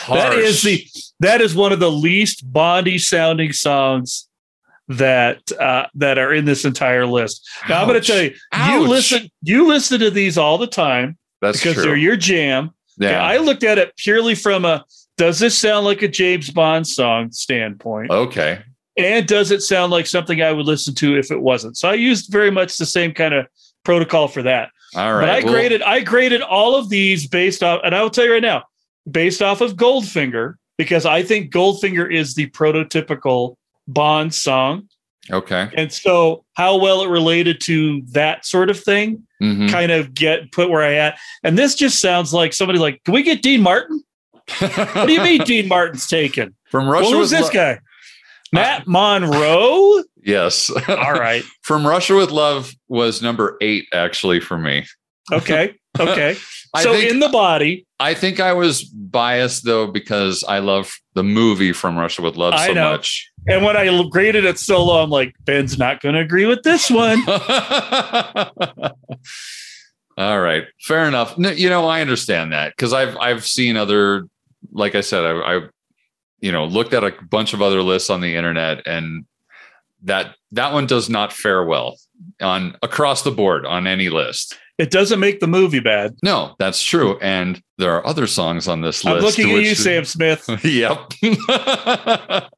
That 0.09 0.35
is 0.35 0.63
harsh. 0.63 0.65
the 0.65 0.87
that 1.21 1.41
is 1.41 1.55
one 1.55 1.73
of 1.73 1.81
the 1.81 1.91
least 1.91 2.51
Bondy 2.53 2.99
sounding 2.99 3.53
songs 3.53 4.29
that 4.89 5.51
uh, 5.53 5.87
that 5.95 6.19
are 6.19 6.33
in 6.33 6.45
this 6.45 6.65
entire 6.65 7.07
list. 7.07 7.49
Now 7.69 7.81
I'm 7.83 7.89
going 7.89 8.01
to 8.01 8.07
tell 8.07 8.23
you, 8.23 8.35
Ouch. 8.53 8.71
you 8.73 8.89
listen 8.89 9.29
you 9.43 9.67
listen 9.69 10.01
to 10.01 10.11
these 10.11 10.37
all 10.39 10.59
the 10.59 10.67
time 10.67 11.17
That's 11.41 11.59
because 11.59 11.75
true. 11.75 11.83
they're 11.85 11.97
your 11.97 12.17
jam. 12.17 12.71
Yeah. 13.09 13.23
I 13.23 13.39
looked 13.39 13.65
at 13.65 13.79
it 13.79 13.97
purely 13.97 14.35
from 14.35 14.65
a 14.65 14.85
does 15.17 15.39
this 15.39 15.57
sound 15.57 15.85
like 15.85 16.03
a 16.03 16.09
James 16.09 16.51
Bond 16.51 16.87
song 16.87 17.31
standpoint, 17.33 18.11
okay. 18.11 18.63
and 18.97 19.27
does 19.27 19.51
it 19.51 19.61
sound 19.61 19.93
like 19.93 20.07
something 20.07 20.41
I 20.41 20.53
would 20.53 20.67
listen 20.67 20.95
to 20.97 21.19
if 21.19 21.31
it 21.31 21.41
wasn't? 21.41 21.77
So 21.77 21.89
I 21.89 21.95
used 21.95 22.33
very 22.33 22.51
much 22.51 22.77
the 22.77 22.87
same 22.87 23.13
kind 23.13 23.35
of 23.35 23.47
protocol 23.85 24.29
for 24.29 24.43
that. 24.43 24.71
All 24.95 25.15
right. 25.15 25.21
But 25.21 25.31
I 25.31 25.45
Well, 25.45 25.53
graded 25.53 25.83
I 25.83 26.01
graded 26.01 26.43
all 26.43 26.77
of 26.77 26.89
these 26.89 27.27
based 27.27 27.63
off, 27.63 27.81
and 27.85 27.95
I 27.95 28.03
will 28.03 28.11
tell 28.11 28.25
you 28.25 28.33
right 28.33 28.43
now, 28.43 28.65
based 29.11 29.43
off 29.43 29.61
of 29.61 29.75
Goldfinger, 29.75 30.55
because 30.79 31.07
I 31.07 31.23
think 31.23 31.53
Goldfinger 31.53 32.11
is 32.11 32.35
the 32.35 32.49
prototypical 32.51 33.57
Bond 33.87 34.35
song. 34.35 34.89
Okay. 35.33 35.69
And 35.75 35.93
so 35.93 36.45
how 36.55 36.77
well 36.77 37.03
it 37.03 37.09
related 37.09 37.61
to 37.63 38.03
that 38.13 38.45
sort 38.47 38.71
of 38.71 38.79
thing 38.79 39.23
Mhm. 39.43 39.71
kind 39.71 39.91
of 39.93 40.13
get 40.15 40.53
put 40.53 40.69
where 40.71 40.83
I 40.83 40.95
at. 40.95 41.19
And 41.43 41.57
this 41.59 41.75
just 41.75 42.01
sounds 42.01 42.33
like 42.35 42.53
somebody 42.53 42.79
like, 42.79 43.03
can 43.05 43.15
we 43.15 43.23
get 43.23 43.43
Dean 43.43 43.63
Martin? 43.63 44.03
What 44.59 45.07
do 45.07 45.13
you 45.13 45.23
mean 45.23 45.43
Dean 45.45 45.69
Martin's 45.69 46.07
taken? 46.09 46.55
From 46.71 46.89
Russia 46.89 47.17
was 47.17 47.31
with 47.31 47.41
this 47.41 47.47
Lo- 47.49 47.53
guy? 47.55 47.79
Matt 48.53 48.87
Monro? 48.87 50.03
Yes. 50.23 50.71
All 50.89 51.13
right. 51.15 51.43
From 51.63 51.87
Russia 51.87 52.17
with 52.17 52.31
Love 52.31 52.73
was 52.89 53.23
number 53.23 53.57
eight, 53.61 53.87
actually, 53.93 54.41
for 54.41 54.59
me. 54.59 54.87
Okay. 55.33 55.75
Okay. 55.99 56.37
So 56.79 56.93
think- 56.93 57.11
in 57.11 57.19
the 57.19 57.29
body, 57.31 57.85
I 57.99 58.15
think 58.15 58.39
I 58.39 58.53
was 58.53 58.85
biased 58.85 59.65
though 59.65 59.89
because 59.89 60.45
I 60.47 60.61
love 60.61 60.93
the 61.15 61.25
movie 61.25 61.73
From 61.73 61.97
Russia 61.99 62.23
with 62.23 62.37
Love 62.37 62.55
I 62.55 62.69
so 62.69 62.73
know. 62.75 62.93
much. 62.93 63.29
And 63.47 63.65
when 63.65 63.77
I 63.77 64.09
graded 64.09 64.45
it 64.45 64.59
so 64.59 64.85
low, 64.85 65.03
I'm 65.03 65.11
like, 65.11 65.35
Ben's 65.45 65.79
not 65.79 66.01
going 66.01 66.15
to 66.15 66.21
agree 66.21 66.47
with 66.47 66.63
this 66.63 66.91
one. 66.91 67.23
All 70.19 70.41
right, 70.41 70.65
fair 70.81 71.07
enough. 71.07 71.39
No, 71.39 71.51
you 71.51 71.71
know, 71.71 71.87
I 71.87 72.01
understand 72.03 72.53
that 72.53 72.75
because 72.77 72.93
I've 72.93 73.17
I've 73.17 73.47
seen 73.47 73.77
other, 73.77 74.29
like 74.71 74.95
I 74.95 75.01
said, 75.01 75.25
I, 75.25 75.31
I, 75.31 75.61
you 76.41 76.53
know, 76.53 76.67
looked 76.67 76.93
at 76.93 77.05
a 77.05 77.15
bunch 77.31 77.55
of 77.55 77.63
other 77.63 77.83
lists 77.83 78.11
on 78.11 78.21
the 78.21 78.37
internet, 78.37 78.87
and 78.87 79.25
that 80.03 80.37
that 80.53 80.75
one 80.75 80.87
does 80.87 81.09
not 81.09 81.33
fare 81.33 81.65
well 81.65 81.97
on 82.41 82.77
across 82.83 83.23
the 83.23 83.31
board 83.31 83.65
on 83.65 83.87
any 83.87 84.11
list. 84.11 84.59
It 84.81 84.91
doesn't 84.91 85.21
make 85.21 85.41
the 85.41 85.47
movie 85.47 85.79
bad. 85.79 86.17
No, 86.23 86.55
that's 86.59 86.83
true, 86.83 87.19
and 87.21 87.61
there 87.77 87.95
are 87.95 88.07
other 88.07 88.27
songs 88.27 88.67
on 88.67 88.81
this 88.81 89.05
list. 89.05 89.07
I'm 89.07 89.23
list. 89.23 89.39
looking 89.39 89.53
at 89.53 89.55
which- 89.57 89.67
you, 89.69 89.75
Sam 89.75 90.05
Smith. 90.07 90.49
yep. 90.65 91.13
But 91.21 92.49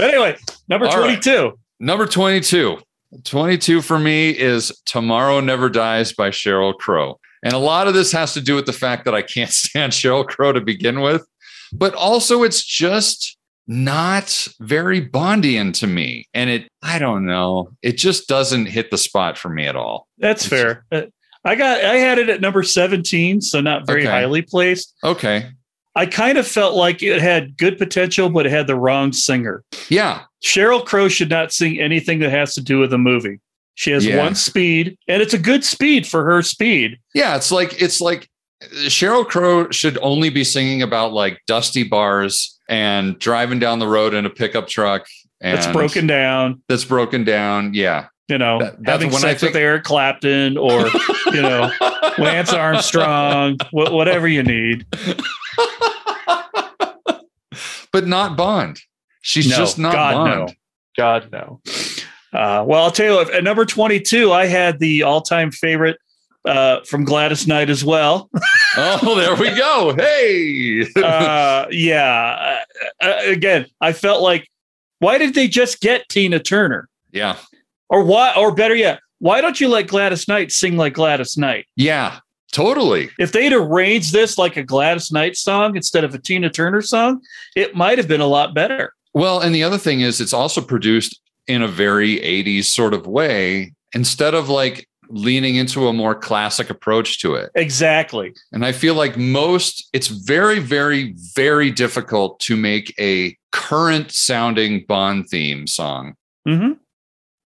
anyway, 0.00 0.36
number 0.68 0.86
All 0.86 0.98
right. 1.00 1.20
22. 1.22 1.58
Number 1.80 2.06
22. 2.06 2.78
22 3.24 3.82
for 3.82 3.98
me 3.98 4.30
is 4.30 4.72
Tomorrow 4.86 5.40
Never 5.40 5.68
Dies 5.68 6.12
by 6.12 6.30
Sheryl 6.30 6.74
Crow. 6.76 7.18
And 7.42 7.52
a 7.52 7.58
lot 7.58 7.86
of 7.88 7.94
this 7.94 8.10
has 8.12 8.32
to 8.34 8.40
do 8.40 8.54
with 8.54 8.66
the 8.66 8.72
fact 8.72 9.04
that 9.04 9.14
I 9.14 9.22
can't 9.22 9.50
stand 9.52 9.92
Sheryl 9.92 10.26
Crow 10.26 10.52
to 10.52 10.60
begin 10.60 11.00
with, 11.00 11.26
but 11.72 11.94
also 11.94 12.42
it's 12.42 12.64
just 12.64 13.36
not 13.68 14.46
very 14.60 15.06
Bondian 15.06 15.74
to 15.74 15.86
me. 15.86 16.26
And 16.32 16.48
it, 16.48 16.68
I 16.82 16.98
don't 16.98 17.26
know, 17.26 17.70
it 17.82 17.98
just 17.98 18.28
doesn't 18.28 18.66
hit 18.66 18.90
the 18.90 18.98
spot 18.98 19.36
for 19.36 19.48
me 19.48 19.66
at 19.66 19.76
all. 19.76 20.06
That's 20.18 20.46
fair. 20.46 20.84
Uh, 20.90 21.02
I 21.46 21.54
got 21.54 21.82
I 21.84 21.96
had 21.96 22.18
it 22.18 22.28
at 22.28 22.40
number 22.40 22.62
17, 22.62 23.40
so 23.40 23.60
not 23.60 23.86
very 23.86 24.02
Okay. 24.02 24.10
highly 24.10 24.42
placed. 24.42 24.92
Okay. 25.04 25.46
I 25.94 26.04
kind 26.04 26.36
of 26.36 26.46
felt 26.46 26.74
like 26.74 27.02
it 27.02 27.22
had 27.22 27.56
good 27.56 27.78
potential, 27.78 28.28
but 28.28 28.44
it 28.44 28.52
had 28.52 28.66
the 28.66 28.74
wrong 28.76 29.12
singer. 29.14 29.62
Yeah. 29.88 30.22
Sheryl 30.44 30.84
Crow 30.84 31.08
should 31.08 31.30
not 31.30 31.52
sing 31.52 31.80
anything 31.80 32.18
that 32.18 32.30
has 32.30 32.54
to 32.56 32.60
do 32.60 32.78
with 32.80 32.90
the 32.90 32.98
movie. 32.98 33.40
She 33.76 33.92
has 33.92 34.04
Yeah. 34.04 34.18
one 34.18 34.34
speed, 34.34 34.98
and 35.08 35.22
it's 35.22 35.32
a 35.34 35.38
good 35.38 35.64
speed 35.64 36.06
for 36.06 36.24
her 36.24 36.42
speed. 36.42 36.98
Yeah. 37.14 37.36
It's 37.36 37.50
like, 37.50 37.80
it's 37.80 38.00
like, 38.00 38.28
Sheryl 38.86 39.26
Crow 39.26 39.70
should 39.70 39.98
only 40.02 40.28
be 40.30 40.42
singing 40.44 40.82
about 40.82 41.12
like 41.12 41.40
dusty 41.46 41.82
bars 41.84 42.58
and 42.68 43.18
driving 43.18 43.58
down 43.58 43.78
the 43.78 43.86
road 43.86 44.12
in 44.14 44.26
a 44.26 44.30
pickup 44.30 44.66
truck. 44.68 45.06
And 45.40 45.56
It's 45.58 45.66
broken 45.66 46.06
down. 46.06 46.62
That's 46.68 46.84
broken 46.84 47.22
down. 47.24 47.74
Yeah. 47.74 48.06
You 48.28 48.38
know, 48.38 48.58
That- 48.58 48.76
having 48.84 49.08
when 49.10 49.18
I 49.24 49.28
sex 49.28 49.42
with 49.42 49.52
think- 49.52 49.62
Eric 49.62 49.84
Clapton 49.84 50.56
or 50.56 50.86
you 51.32 51.42
know 51.42 51.70
Lance 52.18 52.52
Armstrong, 52.52 53.56
wh- 53.70 53.92
whatever 53.92 54.26
you 54.26 54.42
need. 54.42 54.84
but 57.92 58.06
not 58.06 58.36
Bond. 58.36 58.80
She's 59.22 59.48
No, 59.50 59.56
just 59.56 59.78
not 59.78 59.92
God, 59.92 60.12
Bond. 60.14 60.30
no. 60.48 60.54
God 60.96 61.28
no. 61.32 61.60
Uh, 62.32 62.64
well, 62.66 62.82
I'll 62.84 62.90
tell 62.90 63.06
you 63.06 63.12
what. 63.16 63.32
At 63.32 63.44
number 63.44 63.64
twenty-two, 63.64 64.32
I 64.32 64.46
had 64.46 64.78
the 64.78 65.02
all-time 65.04 65.50
favorite 65.50 65.96
uh, 66.44 66.80
from 66.84 67.04
Gladys 67.04 67.46
Knight 67.46 67.70
as 67.70 67.84
well. 67.84 68.30
Oh, 68.78 69.14
there 69.14 69.34
we 69.36 69.56
go. 69.56 69.94
Hey. 69.96 70.82
uh, 71.02 71.64
yeah. 71.70 72.58
Uh, 73.00 73.04
uh, 73.06 73.20
again, 73.24 73.64
I 73.80 73.94
felt 73.94 74.20
like, 74.20 74.46
why 74.98 75.16
did 75.16 75.32
they 75.32 75.48
just 75.48 75.80
get 75.80 76.06
Tina 76.10 76.40
Turner? 76.40 76.86
yeah. 77.10 77.36
Or 77.88 78.04
why? 78.04 78.32
Or 78.36 78.54
better 78.54 78.74
yet, 78.74 79.00
why 79.18 79.40
don't 79.40 79.60
you 79.60 79.68
let 79.68 79.86
Gladys 79.86 80.28
Knight 80.28 80.52
sing 80.52 80.76
like 80.76 80.94
Gladys 80.94 81.36
Knight? 81.36 81.66
Yeah. 81.76 82.20
Totally. 82.52 83.10
If 83.18 83.32
they'd 83.32 83.52
arranged 83.52 84.12
this 84.12 84.38
like 84.38 84.56
a 84.56 84.62
Gladys 84.62 85.12
Knight 85.12 85.36
song 85.36 85.76
instead 85.76 86.04
of 86.04 86.14
a 86.14 86.18
Tina 86.18 86.48
Turner 86.48 86.80
song, 86.80 87.20
it 87.54 87.74
might 87.74 87.98
have 87.98 88.08
been 88.08 88.20
a 88.20 88.26
lot 88.26 88.54
better. 88.54 88.94
Well, 89.12 89.40
and 89.40 89.54
the 89.54 89.62
other 89.62 89.78
thing 89.78 90.00
is, 90.00 90.20
it's 90.20 90.32
also 90.32 90.60
produced 90.60 91.20
in 91.46 91.62
a 91.62 91.68
very 91.68 92.16
80s 92.16 92.64
sort 92.64 92.94
of 92.94 93.06
way 93.06 93.74
instead 93.94 94.34
of 94.34 94.48
like 94.48 94.88
leaning 95.08 95.56
into 95.56 95.86
a 95.88 95.92
more 95.92 96.14
classic 96.14 96.70
approach 96.70 97.20
to 97.20 97.34
it. 97.34 97.50
Exactly. 97.54 98.34
And 98.52 98.64
I 98.64 98.72
feel 98.72 98.94
like 98.94 99.16
most, 99.16 99.88
it's 99.92 100.08
very, 100.08 100.58
very, 100.58 101.14
very 101.34 101.70
difficult 101.70 102.40
to 102.40 102.56
make 102.56 102.94
a 102.98 103.36
current 103.52 104.10
sounding 104.12 104.84
Bond 104.86 105.28
theme 105.28 105.66
song 105.66 106.14
hmm 106.46 106.72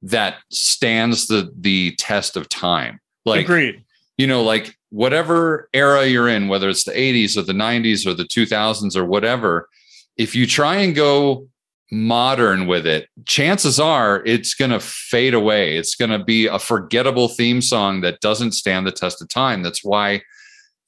that 0.02 0.36
stands 0.50 1.26
the 1.26 1.52
the 1.58 1.94
test 1.96 2.36
of 2.36 2.48
time. 2.48 3.00
Like, 3.24 3.44
Agreed. 3.44 3.84
you 4.16 4.26
know, 4.26 4.42
like 4.42 4.76
whatever 4.90 5.68
era 5.72 6.06
you're 6.06 6.28
in, 6.28 6.48
whether 6.48 6.68
it's 6.68 6.84
the 6.84 6.92
80s 6.92 7.36
or 7.36 7.42
the 7.42 7.52
90s 7.52 8.06
or 8.06 8.14
the 8.14 8.24
2000s 8.24 8.96
or 8.96 9.04
whatever, 9.04 9.68
if 10.16 10.34
you 10.34 10.46
try 10.46 10.76
and 10.76 10.94
go 10.94 11.48
modern 11.90 12.66
with 12.66 12.86
it, 12.86 13.08
chances 13.26 13.80
are 13.80 14.22
it's 14.24 14.54
going 14.54 14.70
to 14.70 14.80
fade 14.80 15.34
away. 15.34 15.76
It's 15.76 15.94
going 15.94 16.10
to 16.10 16.22
be 16.22 16.46
a 16.46 16.58
forgettable 16.58 17.28
theme 17.28 17.60
song 17.60 18.00
that 18.02 18.20
doesn't 18.20 18.52
stand 18.52 18.86
the 18.86 18.92
test 18.92 19.22
of 19.22 19.28
time. 19.28 19.62
That's 19.62 19.84
why 19.84 20.22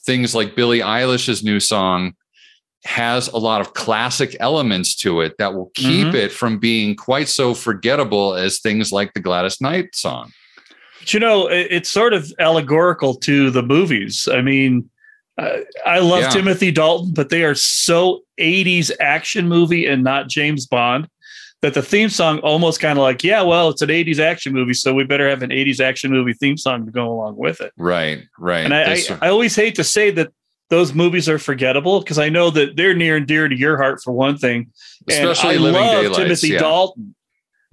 things 0.05 0.35
like 0.35 0.57
Billie 0.57 0.81
Eilish's 0.81 1.42
new 1.42 1.61
song 1.61 2.14
has 2.84 3.28
a 3.28 3.36
lot 3.36 3.60
of 3.60 3.74
classic 3.74 4.34
elements 4.40 4.94
to 4.96 5.20
it 5.20 5.36
that 5.38 5.54
will 5.54 5.70
keep 5.74 6.08
Mhm. 6.08 6.14
it 6.14 6.32
from 6.32 6.58
being 6.58 6.96
quite 6.96 7.28
so 7.28 7.52
forgettable 7.54 8.34
as 8.34 8.58
things 8.60 8.90
like 8.90 9.12
the 9.12 9.20
Gladys 9.20 9.60
Knight 9.60 9.94
song. 9.94 10.32
But, 10.98 11.12
you 11.12 11.20
know, 11.20 11.46
it's 11.48 11.90
sort 11.90 12.14
of 12.14 12.32
allegorical 12.38 13.14
to 13.16 13.50
the 13.50 13.62
movies. 13.62 14.28
I 14.32 14.40
mean, 14.40 14.88
uh, 15.38 15.58
I 15.86 15.98
love 15.98 16.22
Yeah. 16.22 16.28
Timothy 16.30 16.70
Dalton, 16.70 17.12
but 17.14 17.28
they 17.28 17.44
are 17.44 17.54
so 17.54 18.22
80s 18.38 18.90
action 19.00 19.46
movie 19.48 19.86
and 19.86 20.02
not 20.02 20.28
James 20.28 20.66
Bond 20.66 21.06
that 21.62 21.74
the 21.74 21.82
theme 21.82 22.08
song 22.08 22.38
almost 22.38 22.80
kind 22.80 22.98
of 22.98 23.02
like, 23.02 23.22
yeah, 23.22 23.42
well, 23.42 23.68
it's 23.68 23.82
an 23.82 23.90
80s 23.90 24.18
action 24.18 24.54
movie, 24.54 24.72
so 24.72 24.94
we 24.94 25.04
better 25.04 25.28
have 25.28 25.42
an 25.42 25.52
80s 25.52 25.80
action 25.80 26.10
movie 26.10 26.32
theme 26.32 26.56
song 26.56 26.86
to 26.86 26.90
go 26.90 27.06
along 27.12 27.36
with 27.36 27.60
it. 27.60 27.72
Right, 27.76 28.22
right. 28.38 28.64
And 28.64 28.74
I, 28.74 28.94
I, 28.94 29.02
I 29.20 29.28
always 29.28 29.54
hate 29.54 29.74
to 29.74 29.84
say 29.84 30.10
that 30.12 30.32
those 30.70 30.94
movies 30.94 31.28
are 31.28 31.38
forgettable 31.38 32.00
because 32.00 32.18
I 32.18 32.28
know 32.28 32.50
that 32.50 32.76
they're 32.76 32.94
near 32.94 33.16
and 33.16 33.26
dear 33.26 33.48
to 33.48 33.56
your 33.56 33.76
heart 33.76 34.00
for 34.02 34.12
one 34.12 34.38
thing. 34.38 34.70
Especially 35.09 35.56
And 35.56 35.59
I 35.59 35.62
Living 35.62 35.80
love 35.80 36.02
Daylights, 36.02 36.18
Timothy 36.18 36.48
yeah. 36.48 36.59
Dalton, 36.61 37.14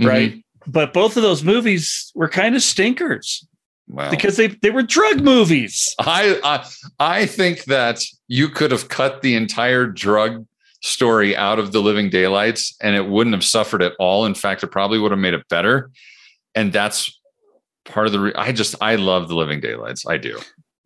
Mhm. 0.01 0.07
right? 0.07 0.43
But 0.65 0.93
both 0.93 1.15
of 1.15 1.23
those 1.23 1.43
movies 1.43 2.11
were 2.15 2.27
kind 2.27 2.55
of 2.55 2.61
stinkers 2.61 3.47
because 4.11 4.35
they, 4.35 4.47
they 4.47 4.69
were 4.69 4.81
drug 4.83 5.21
movies. 5.21 5.95
I, 5.99 6.39
I 6.43 6.67
I 6.99 7.25
think 7.25 7.63
that 7.65 8.03
you 8.27 8.49
could 8.49 8.71
have 8.71 8.89
cut 8.89 9.21
the 9.21 9.35
entire 9.35 9.85
drug 9.85 10.45
story 10.83 11.35
out 11.37 11.57
of 11.59 11.71
the 11.71 11.79
Living 11.79 12.09
Daylights, 12.09 12.75
and 12.81 12.95
it 12.95 13.07
wouldn't 13.07 13.33
have 13.33 13.45
suffered 13.45 13.81
at 13.81 13.93
all. 13.97 14.25
In 14.25 14.33
fact, 14.35 14.61
it 14.63 14.67
probably 14.67 14.99
would 14.99 15.11
have 15.11 15.19
made 15.19 15.33
it 15.33 15.47
better. 15.49 15.89
And 16.53 16.73
that's 16.73 17.17
part 17.85 18.07
of 18.07 18.11
the. 18.11 18.19
Re- 18.19 18.33
I 18.35 18.51
just 18.51 18.75
I 18.81 18.95
love 18.95 19.29
the 19.29 19.35
Living 19.35 19.61
Daylights. 19.61 20.05
I 20.05 20.17
do. 20.17 20.39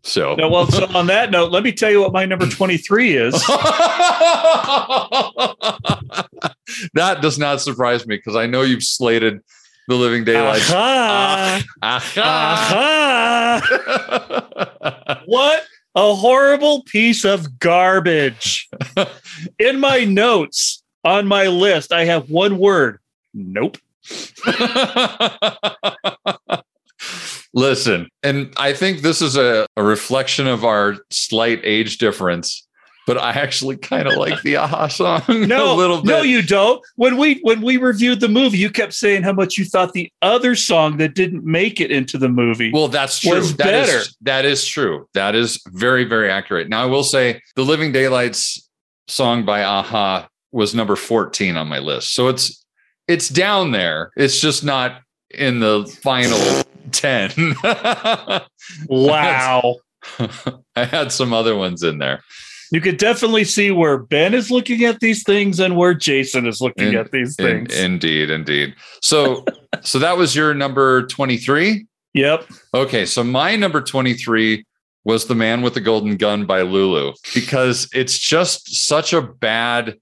So 0.04 0.36
No, 0.36 0.50
well, 0.50 0.68
so 0.68 0.86
on 0.96 1.08
that 1.08 1.32
note, 1.32 1.52
let 1.52 1.64
me 1.64 1.72
tell 1.72 1.92
you 1.92 2.02
what 2.02 2.12
my 2.12 2.26
number 2.26 2.48
23 2.48 3.16
is. 3.16 3.34
that 6.94 7.22
does 7.22 7.38
not 7.38 7.62
surprise 7.62 8.08
me 8.08 8.18
because 8.18 8.36
I 8.36 8.48
know 8.48 8.64
you've 8.64 8.84
slated 8.84 9.42
the 9.88 9.96
Living 9.96 10.24
Daylights. 10.24 10.72
Aha! 10.72 11.62
Aha. 11.84 13.62
Aha! 13.64 15.22
what 15.26 15.66
a 15.96 16.16
horrible 16.16 16.84
piece 16.84 17.26
of 17.26 17.60
garbage. 17.60 18.70
In 19.60 19.80
my 19.80 20.06
notes 20.06 20.84
on 21.04 21.28
my 21.28 21.48
list, 21.48 21.92
I 21.92 22.06
have 22.06 22.30
one 22.30 22.58
word. 22.58 23.00
Nope. 23.34 23.78
Listen, 27.54 28.08
and 28.24 28.54
I 28.58 28.74
think 28.74 29.02
this 29.02 29.22
is 29.22 29.36
a, 29.36 29.66
a 29.76 29.84
reflection 29.84 30.48
of 30.48 30.64
our 30.64 30.98
slight 31.10 31.60
age 31.64 31.98
difference, 31.98 32.66
but 33.08 33.18
I 33.18 33.32
actually 33.32 33.76
kind 33.78 34.08
of 34.08 34.16
like 34.16 34.42
the 34.44 34.54
a-ha 34.54 34.88
song 34.88 35.22
No, 35.48 35.74
a 35.74 35.76
little 35.76 35.98
bit. 35.98 36.06
no, 36.06 36.22
you 36.22 36.42
don't. 36.42 36.82
When 36.96 37.18
we 37.18 37.40
when 37.42 37.62
we 37.62 37.76
reviewed 37.78 38.20
the 38.22 38.30
movie, 38.30 38.58
you 38.58 38.70
kept 38.70 38.94
saying 38.94 39.24
how 39.24 39.34
much 39.34 39.58
you 39.58 39.66
thought 39.66 39.92
the 39.94 40.10
other 40.22 40.56
song 40.56 40.98
that 40.98 41.14
didn't 41.16 41.44
make 41.44 41.82
it 41.82 41.92
into 41.92 42.18
the 42.18 42.30
movie. 42.30 42.72
well, 42.72 42.88
that's 42.88 43.20
true. 43.20 43.32
That 43.32 43.42
is- 43.42 43.56
better. 43.56 44.04
that 44.22 44.46
is 44.46 44.66
true. 44.66 45.08
That 45.14 45.36
is 45.36 45.62
very, 45.68 46.06
very 46.06 46.32
accurate. 46.32 46.70
Now, 46.70 46.84
I 46.84 46.86
will 46.86 47.04
say 47.04 47.42
the 47.56 47.64
Living 47.66 47.92
Daylights 47.92 48.70
song 49.08 49.44
by 49.44 49.60
a-ha 49.60 50.30
was 50.54 50.74
number 50.76 50.96
14 50.96 51.58
on 51.58 51.68
my 51.68 51.80
list. 51.80 52.14
So 52.14 52.28
it's 52.30 52.64
it's 53.08 53.28
down 53.28 53.72
there. 53.72 54.12
It's 54.16 54.40
just 54.40 54.64
not 54.64 55.02
in 55.32 55.60
the 55.60 55.86
final 56.02 56.38
10. 56.92 57.56
wow. 58.88 59.76
I 60.76 60.86
had 60.86 61.12
some 61.12 61.34
other 61.34 61.56
ones 61.56 61.84
in 61.84 61.98
there. 62.00 62.22
You 62.72 62.80
could 62.80 62.98
definitely 62.98 63.44
see 63.44 63.72
where 63.72 63.98
Ben 63.98 64.34
is 64.34 64.50
looking 64.50 64.86
at 64.86 65.00
these 65.02 65.24
things 65.24 65.60
and 65.60 65.76
where 65.76 65.94
Jason 65.94 66.48
is 66.48 66.62
looking 66.62 66.90
In- 66.90 66.96
at 66.96 67.12
these 67.12 67.38
In- 67.38 67.46
things. 67.46 67.78
indeed, 67.78 68.30
indeed. 68.30 68.76
So, 69.02 69.44
so 69.82 70.00
that 70.00 70.18
was 70.18 70.36
your 70.36 70.54
number 70.54 71.06
twenty-three. 71.08 71.86
yep. 72.14 72.46
Okay, 72.74 73.06
so 73.06 73.24
my 73.24 73.56
number 73.58 73.82
twenty-three 73.82 74.66
was 75.04 75.26
"The 75.26 75.36
Man 75.36 75.62
with 75.64 75.74
the 75.74 75.82
Golden 75.82 76.16
Gun" 76.16 76.46
by 76.46 76.62
Lulu 76.62 77.14
because 77.34 77.90
it's 77.94 78.18
just 78.18 78.74
such 78.88 79.12
a 79.12 79.22
bad 79.22 79.98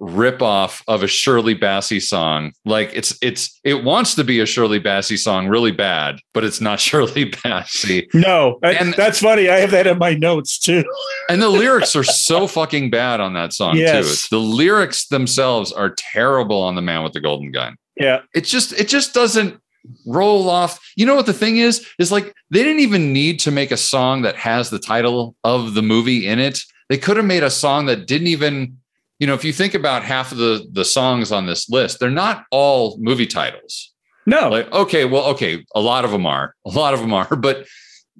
ripoff 0.00 0.82
of 0.88 1.02
a 1.02 1.06
Shirley 1.06 1.54
Bassey 1.54 2.00
song. 2.02 2.52
Like 2.64 2.90
it's 2.94 3.16
it's 3.22 3.58
it 3.64 3.84
wants 3.84 4.14
to 4.16 4.24
be 4.24 4.40
a 4.40 4.46
Shirley 4.46 4.80
Bassey 4.80 5.18
song 5.18 5.48
really 5.48 5.70
bad, 5.72 6.16
but 6.32 6.44
it's 6.44 6.60
not 6.60 6.80
Shirley 6.86 7.30
Bassey. 7.30 8.06
No, 8.14 8.58
that- 8.62 8.80
And- 8.80 8.94
that's 8.94 9.20
funny. 9.20 9.48
I 9.48 9.56
have 9.60 9.70
that 9.70 9.86
in 9.86 9.98
my 9.98 10.14
notes 10.14 10.58
too. 10.58 10.84
And 11.28 11.40
the 11.40 11.48
lyrics 11.48 11.94
are 11.96 12.04
so 12.28 12.46
fucking 12.46 12.90
bad 12.90 13.20
on 13.20 13.34
that 13.34 13.52
song 13.52 13.76
Yes. 13.76 14.28
too. 14.28 14.36
The 14.36 14.42
lyrics 14.42 15.06
themselves 15.08 15.72
are 15.72 15.90
terrible 15.96 16.60
on 16.62 16.74
"The 16.74 16.82
Man 16.82 17.02
with 17.04 17.12
the 17.12 17.20
Golden 17.20 17.50
Gun." 17.52 17.76
Yeah. 17.96 18.22
it 18.34 18.42
just 18.44 18.72
it 18.72 18.88
just 18.88 19.14
doesn't 19.14 19.60
roll 20.06 20.48
off 20.48 20.80
you 20.96 21.04
know 21.04 21.14
what 21.14 21.26
the 21.26 21.32
thing 21.34 21.58
is 21.58 21.86
is 21.98 22.10
like 22.10 22.34
they 22.50 22.62
didn't 22.64 22.80
even 22.80 23.12
need 23.12 23.38
to 23.40 23.50
make 23.50 23.70
a 23.70 23.76
song 23.76 24.22
that 24.22 24.34
has 24.34 24.70
the 24.70 24.78
title 24.78 25.36
of 25.44 25.74
the 25.74 25.82
movie 25.82 26.26
in 26.26 26.38
it 26.38 26.58
they 26.88 26.96
could 26.96 27.18
have 27.18 27.26
made 27.26 27.42
a 27.42 27.50
song 27.50 27.84
that 27.84 28.06
didn't 28.06 28.28
even 28.28 28.78
you 29.24 29.28
know 29.28 29.32
if 29.34 29.42
you 29.42 29.54
think 29.54 29.72
about 29.72 30.04
half 30.04 30.32
of 30.32 30.36
the 30.36 30.66
the 30.72 30.84
songs 30.84 31.32
on 31.32 31.46
this 31.46 31.70
list 31.70 31.98
they're 31.98 32.10
not 32.10 32.44
all 32.50 32.98
movie 33.00 33.26
titles 33.26 33.90
No. 34.26 34.50
like 34.50 34.70
okay 34.70 35.06
well 35.06 35.24
okay 35.32 35.64
a 35.74 35.80
lot 35.80 36.04
of 36.04 36.10
them 36.10 36.26
are 36.26 36.54
a 36.66 36.70
lot 36.70 36.92
of 36.92 37.00
them 37.00 37.14
are 37.14 37.34
but 37.34 37.66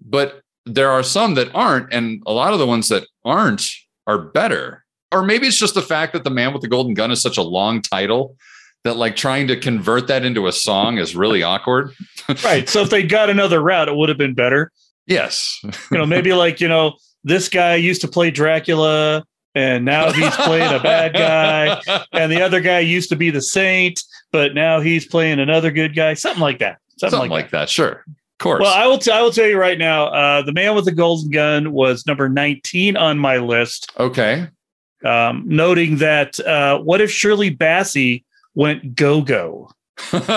but 0.02 0.40
there 0.64 0.90
are 0.90 1.02
some 1.02 1.34
that 1.34 1.55
aren't 1.55 1.92
and 1.92 2.22
a 2.26 2.32
lot 2.32 2.55
of 2.55 2.59
the 2.59 2.66
ones 2.66 2.88
that 2.88 3.05
aren't 3.22 3.68
are 4.07 4.16
better 4.18 4.82
or 5.12 5.22
maybe 5.22 5.46
it's 5.46 5.59
just 5.59 5.74
the 5.74 5.82
fact 5.82 6.14
that 6.14 6.24
the 6.24 6.30
man 6.30 6.55
with 6.55 6.62
the 6.62 6.68
golden 6.68 6.94
gun 6.94 7.11
is 7.11 7.20
such 7.20 7.36
a 7.36 7.42
long 7.42 7.82
title 7.82 8.34
that 8.84 8.96
like 8.96 9.14
trying 9.14 9.46
to 9.48 9.57
convert 9.61 10.07
that 10.07 10.24
into 10.24 10.46
a 10.46 10.52
song 10.52 10.96
is 10.96 11.14
really 11.14 11.42
awkward 11.42 11.90
right. 12.44 12.66
So 12.66 12.80
if 12.80 12.88
they 12.88 13.02
got 13.02 13.28
another 13.28 13.61
route, 13.61 13.88
it 13.88 13.94
would 13.96 14.09
have 14.09 14.16
been 14.16 14.32
better. 14.34 14.72
yes 15.07 15.61
You 15.90 15.98
know, 15.98 16.07
maybe 16.07 16.32
like, 16.32 16.62
you 16.62 16.68
know, 16.68 16.96
this 17.24 17.50
guy 17.50 17.74
used 17.74 18.00
to 18.00 18.09
play 18.09 18.30
Dracula 18.30 19.24
and 19.55 19.84
now 19.84 20.12
he's 20.12 20.34
playing 20.36 20.72
a 20.74 20.80
bad 20.80 21.12
guy. 21.14 22.05
And 22.12 22.30
the 22.30 22.42
other 22.42 22.61
guy 22.61 22.78
used 22.78 23.09
to 23.11 23.16
be 23.16 23.30
the 23.30 23.42
saint, 23.42 24.02
but 24.30 24.55
now 24.55 24.80
he's 24.80 25.05
playing 25.07 25.40
another 25.40 25.70
good 25.70 25.94
guy. 25.94 26.14
Something 26.14 26.40
like 26.40 26.61
that. 26.61 26.78
Something, 26.96 27.11
something 27.11 27.30
like, 27.30 27.44
like 27.44 27.50
that 27.50 27.68
sure 27.68 28.05
of 28.34 28.38
course. 28.38 28.61
Well, 28.61 28.74
I 28.74 28.86
will. 28.86 28.98
T- 28.98 29.12
I 29.12 29.22
will 29.22 29.30
tell 29.30 29.46
you 29.46 29.59
right 29.59 29.78
now. 29.78 30.07
Uh, 30.07 30.42
the 30.42 30.52
Man 30.52 30.74
with 30.74 30.86
the 30.86 30.92
Golden 30.92 31.30
Gun 31.30 31.72
was 31.72 32.07
number 32.07 32.28
19 32.28 32.96
on 32.96 33.18
my 33.18 33.38
list. 33.38 33.92
okay. 33.98 34.48
Um, 35.05 35.42
noting 35.46 35.98
that, 35.98 36.40
uh, 36.40 36.78
what 36.78 37.02
if 37.02 37.11
Shirley 37.11 37.55
Bassey 37.55 38.24
went 38.55 38.96
go 38.96 39.20
go? 39.20 39.70
Um, 40.12 40.22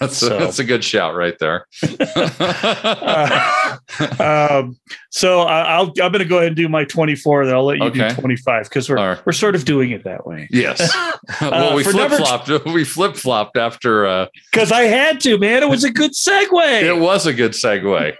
that's 0.00 0.18
so- 0.18 0.36
a, 0.36 0.38
that's 0.38 0.58
a 0.58 0.64
good 0.64 0.84
shout 0.84 1.14
right 1.14 1.38
there. 1.38 1.66
uh, 2.16 3.76
um, 4.60 4.78
so 5.10 5.40
I, 5.40 5.62
I'll. 5.76 5.86
I'm 5.88 5.94
going 6.12 6.18
to 6.18 6.24
go 6.24 6.36
ahead 6.36 6.48
and 6.48 6.56
do 6.56 6.68
my 6.68 6.84
24. 6.84 7.46
Then 7.46 7.54
I'll 7.54 7.64
let 7.64 7.78
you 7.78 7.84
Okay. 7.84 8.08
do 8.10 8.14
25 8.16 8.64
because 8.64 8.88
we're 8.90 8.96
right. 8.96 9.26
we're 9.26 9.32
sort 9.32 9.54
of 9.54 9.64
doing 9.64 9.90
it 9.92 10.04
that 10.04 10.26
way. 10.26 10.48
yes. 10.50 10.94
well, 11.40 11.74
we 11.74 11.82
Uh, 11.82 11.84
for 11.84 11.92
flip 11.92 12.12
flopped. 12.12 12.64
We 12.66 12.84
flip 12.84 13.16
flopped 13.16 13.56
after. 13.56 14.06
Uh, 14.06 14.26
Because 14.52 14.72
I 14.72 14.82
had 14.82 15.20
to, 15.20 15.38
man. 15.38 15.62
It 15.62 15.68
was 15.68 15.84
a 15.84 15.90
good 15.90 16.12
segue. 16.12 16.82
it 16.82 16.98
was 16.98 17.26
a 17.26 17.32
good 17.32 17.52
segue. 17.52 18.14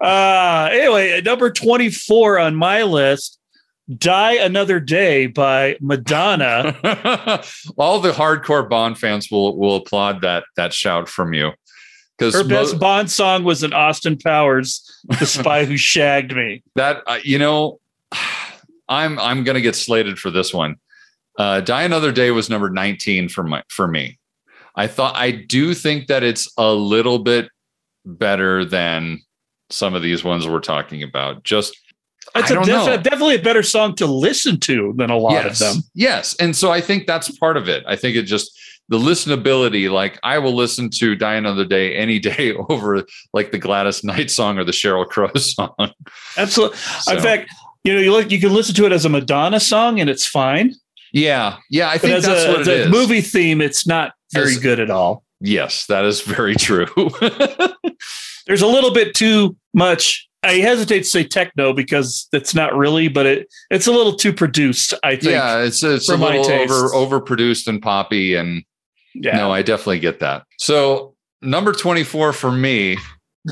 Uh, 0.00 0.68
anyway, 0.72 1.20
number 1.22 1.50
24 1.50 2.38
on 2.38 2.54
my 2.54 2.82
list, 2.82 3.38
Die 3.98 4.32
Another 4.34 4.80
Day 4.80 5.26
by 5.26 5.76
Madonna. 5.80 6.74
All 7.76 8.00
the 8.00 8.12
hardcore 8.12 8.68
Bond 8.68 8.98
fans 8.98 9.30
will 9.30 9.56
will 9.58 9.76
applaud 9.76 10.22
that 10.22 10.44
that 10.56 10.72
shout 10.72 11.08
from 11.08 11.34
you 11.34 11.50
because 12.16 12.34
Her 12.34 12.44
best 12.44 12.78
Bond 12.78 13.10
song 13.10 13.44
was 13.44 13.62
an 13.62 13.72
Austin 13.74 14.16
Powers, 14.16 14.90
The 15.18 15.26
Spy 15.26 15.64
Who 15.66 15.76
Shagged 15.76 16.34
Me. 16.34 16.62
that 16.76 17.02
uh, 17.06 17.18
you 17.22 17.38
know 17.38 17.78
i'm 18.88 19.18
i'm 19.18 19.44
gonna 19.44 19.60
get 19.62 19.74
slated 19.74 20.18
for 20.18 20.30
this 20.30 20.52
one 20.52 20.76
uh 21.38 21.60
die 21.62 21.82
another 21.84 22.12
day 22.12 22.30
was 22.30 22.50
number 22.50 22.68
19 22.68 23.30
for 23.30 23.42
my 23.42 23.62
for 23.70 23.88
me 23.88 24.18
i 24.76 24.86
thought 24.86 25.16
i 25.16 25.30
do 25.30 25.72
think 25.72 26.06
that 26.06 26.22
it's 26.22 26.52
a 26.58 26.70
little 26.72 27.18
bit 27.18 27.48
better 28.04 28.62
than 28.64 29.18
some 29.70 29.94
of 29.94 30.02
these 30.02 30.22
ones 30.22 30.46
we're 30.46 30.60
talking 30.60 31.02
about 31.02 31.42
just 31.44 31.74
It's 32.36 32.50
I 32.50 32.54
a 32.60 32.64
defi- 32.64 32.70
know. 32.70 32.96
definitely 32.96 33.36
a 33.36 33.42
better 33.42 33.62
song 33.62 33.94
to 33.96 34.06
listen 34.06 34.58
to 34.60 34.92
than 34.96 35.10
a 35.10 35.16
lot 35.16 35.32
yes 35.32 35.60
of 35.60 35.74
them. 35.74 35.82
yes 35.94 36.34
and 36.40 36.54
so 36.56 36.70
i 36.72 36.80
think 36.80 37.06
that's 37.06 37.30
part 37.38 37.56
of 37.56 37.68
it 37.68 37.84
i 37.86 37.94
think 37.96 38.16
it 38.16 38.22
just 38.22 38.50
the 38.88 38.98
listenability 38.98 39.90
like 39.90 40.18
i 40.24 40.38
will 40.38 40.54
listen 40.54 40.90
to 40.90 41.14
die 41.14 41.34
another 41.36 41.64
day 41.64 41.94
any 41.94 42.18
day 42.30 42.52
over 42.68 43.04
like 43.32 43.52
the 43.52 43.58
gladys 43.58 44.02
knight 44.04 44.30
song 44.30 44.58
or 44.58 44.64
the 44.64 44.72
Sheryl 44.72 45.06
Crow 45.06 45.30
song 45.36 45.74
Absolutely. 46.36 46.76
So- 46.76 47.12
In 47.16 47.20
fact, 47.22 47.50
you 47.84 47.92
know, 47.94 48.00
you 48.00 48.12
look, 48.12 48.30
you 48.30 48.40
can 48.40 48.52
listen 48.54 48.74
to 48.76 48.86
it 48.86 48.92
as 48.92 49.04
a 49.04 49.08
Madonna 49.08 49.60
song 49.60 50.00
and 50.00 50.08
it's 50.10 50.26
fine. 50.26 50.72
yeah 51.12 51.56
yeah 51.70 51.88
i 51.88 51.94
But 51.94 52.00
think 52.00 52.14
as 52.14 52.24
that's 52.26 52.44
a, 52.44 52.50
what 52.50 52.60
as 52.62 52.68
it 52.68 52.80
a 52.80 52.82
is 52.84 52.90
movie 52.90 53.20
theme, 53.20 53.60
it's 53.60 53.86
not 53.86 54.12
very 54.32 54.52
As- 54.52 54.58
good 54.58 54.80
at 54.80 54.90
all. 54.90 55.22
Yes, 55.40 55.86
that 55.86 56.04
is 56.06 56.22
very 56.22 56.54
true. 56.66 56.86
There's 58.46 58.62
a 58.62 58.66
little 58.66 58.92
bit 58.92 59.14
too 59.14 59.56
much. 59.74 60.28
I 60.44 60.58
hesitate 60.58 61.00
to 61.00 61.04
say 61.04 61.24
techno 61.24 61.72
because 61.72 62.28
it's 62.32 62.54
not 62.54 62.74
really, 62.76 63.08
but 63.08 63.26
it 63.26 63.48
it's 63.70 63.86
a 63.86 63.92
little 63.92 64.14
too 64.14 64.32
produced. 64.32 64.94
I 65.02 65.16
think. 65.16 65.32
yeah, 65.32 65.58
it's 65.62 65.82
it's 65.82 66.08
a 66.08 66.16
little 66.16 66.44
over 66.50 67.20
overproduced 67.20 67.66
and 67.66 67.80
poppy, 67.82 68.34
and 68.34 68.62
Yeah. 69.14 69.36
no, 69.36 69.50
I 69.50 69.62
definitely 69.62 70.00
get 70.00 70.20
that. 70.20 70.44
So 70.58 71.14
number 71.42 71.72
twenty 71.72 72.04
four 72.04 72.32
for 72.32 72.52
me, 72.52 72.98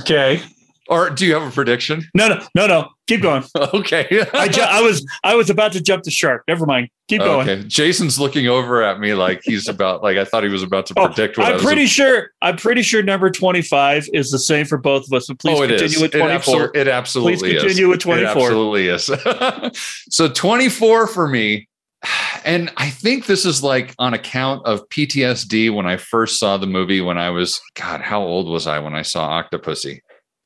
okay. 0.00 0.42
Or 0.88 1.10
do 1.10 1.26
you 1.26 1.34
have 1.34 1.42
a 1.46 1.50
prediction? 1.50 2.04
No, 2.14 2.28
no, 2.28 2.44
no, 2.54 2.66
no. 2.66 2.88
Keep 3.06 3.22
going. 3.22 3.44
okay, 3.56 4.24
I, 4.32 4.48
ju- 4.48 4.60
I 4.62 4.80
was 4.82 5.06
I 5.22 5.34
was 5.34 5.50
about 5.50 5.72
to 5.72 5.80
jump 5.80 6.04
the 6.04 6.10
shark. 6.10 6.44
Never 6.48 6.66
mind. 6.66 6.88
Keep 7.08 7.20
going. 7.20 7.48
okay. 7.48 7.62
Jason's 7.68 8.18
looking 8.18 8.48
over 8.48 8.82
at 8.82 8.98
me 9.00 9.14
like 9.14 9.42
he's 9.44 9.68
about 9.68 10.02
like 10.02 10.16
I 10.16 10.24
thought 10.24 10.42
he 10.44 10.48
was 10.48 10.62
about 10.62 10.86
to 10.86 10.94
Oh, 10.98 11.06
predict 11.08 11.36
what 11.38 11.46
I 11.46 11.54
I'm 11.54 11.60
pretty 11.60 11.86
sure. 11.86 12.30
I'm 12.40 12.56
pretty 12.56 12.82
sure 12.82 13.02
number 13.02 13.30
25 13.30 14.08
is 14.12 14.30
the 14.30 14.38
same 14.38 14.66
for 14.66 14.78
both 14.78 15.04
of 15.06 15.12
us. 15.12 15.26
But 15.26 15.38
please 15.38 15.58
oh, 15.58 15.66
continue 15.66 15.84
is. 15.96 16.00
with 16.02 16.14
It, 16.14 16.18
24. 16.18 16.76
it 16.76 16.88
absolutely 16.88 17.36
Please 17.38 17.54
is. 17.56 17.62
continue 17.62 17.88
with 17.88 18.00
It 18.00 18.02
24. 18.02 18.30
absolutely 18.30 18.88
is. 18.88 19.10
so 20.10 20.28
24 20.28 21.06
for 21.06 21.28
me. 21.28 21.68
And 22.44 22.72
I 22.76 22.90
think 22.90 23.26
this 23.26 23.44
is 23.44 23.62
like 23.62 23.94
on 23.98 24.14
account 24.14 24.66
of 24.66 24.88
PTSD 24.88 25.72
when 25.72 25.86
I 25.86 25.96
first 25.96 26.40
saw 26.40 26.56
the 26.56 26.66
movie 26.66 27.00
when 27.00 27.18
I 27.18 27.30
was, 27.30 27.60
God, 27.74 28.00
how 28.00 28.22
old 28.22 28.48
was 28.48 28.66
I 28.66 28.80
when 28.80 28.94
I 28.94 29.02
saw 29.02 29.40
Octopussy? 29.42 30.00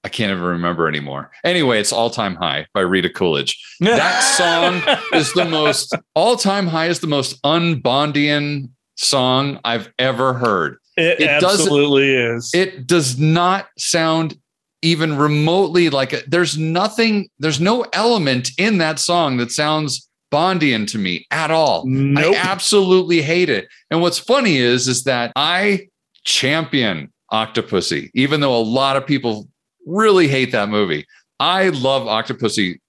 I 0.07 0.09
can't 0.09 0.30
even 0.30 0.44
remember 0.44 0.86
anymore. 0.86 1.32
Anyway, 1.42 1.80
it's 1.80 1.92
All 1.92 2.11
Time 2.11 2.36
High 2.36 2.68
by 2.72 2.82
Rita 2.82 3.11
Coolidge. 3.11 3.61
That 3.80 4.20
song 4.20 4.80
is 5.18 5.32
the 5.32 5.44
most, 5.44 5.96
All 6.14 6.36
Time 6.36 6.68
High 6.68 6.86
is 6.86 7.00
the 7.00 7.09
most 7.09 7.42
unbondian 7.42 8.68
song 8.94 9.59
I've 9.64 9.92
ever 9.98 10.32
heard. 10.32 10.76
It, 10.96 11.22
it 11.22 11.28
absolutely 11.28 12.14
is. 12.14 12.52
It 12.54 12.86
does 12.86 13.18
not 13.18 13.66
sound 13.78 14.38
even 14.80 15.16
remotely 15.16 15.90
like 15.90 16.12
a, 16.12 16.20
there's 16.28 16.57
nothing, 16.57 17.28
there's 17.40 17.61
no 17.61 17.84
element 17.92 18.52
in 18.59 18.78
that 18.78 19.00
song 19.00 19.38
that 19.38 19.50
sounds 19.50 20.09
Bondian 20.32 20.86
to 20.92 20.98
me 20.98 21.26
at 21.32 21.50
all. 21.50 21.84
Nope. 21.84 22.36
I 22.36 22.38
absolutely 22.38 23.22
hate 23.22 23.48
it. 23.48 23.66
And 23.90 24.00
what's 24.00 24.20
funny 24.20 24.59
is, 24.59 24.86
is 24.86 25.02
that 25.02 25.32
I 25.34 25.88
champion 26.22 27.12
Octopussy, 27.32 28.11
even 28.14 28.38
though 28.38 28.57
a 28.57 28.62
lot 28.62 28.96
of 28.96 29.04
people 29.04 29.48
really 29.87 30.28
hate 30.28 30.53
that 30.53 30.68
movie. 30.68 31.07
I 31.41 31.68
love 31.70 32.03
Octopussy 32.03 32.80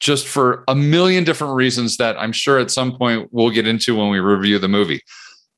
just 0.00 0.26
for 0.26 0.64
a 0.68 0.74
million 0.74 1.24
different 1.24 1.54
reasons 1.54 1.96
that 1.98 2.16
I'm 2.18 2.32
sure 2.32 2.58
at 2.58 2.70
some 2.70 2.96
point 2.96 3.28
we'll 3.32 3.50
get 3.50 3.66
into 3.66 3.96
when 3.96 4.10
we 4.10 4.18
review 4.20 4.58
the 4.58 4.68
movie. 4.68 5.02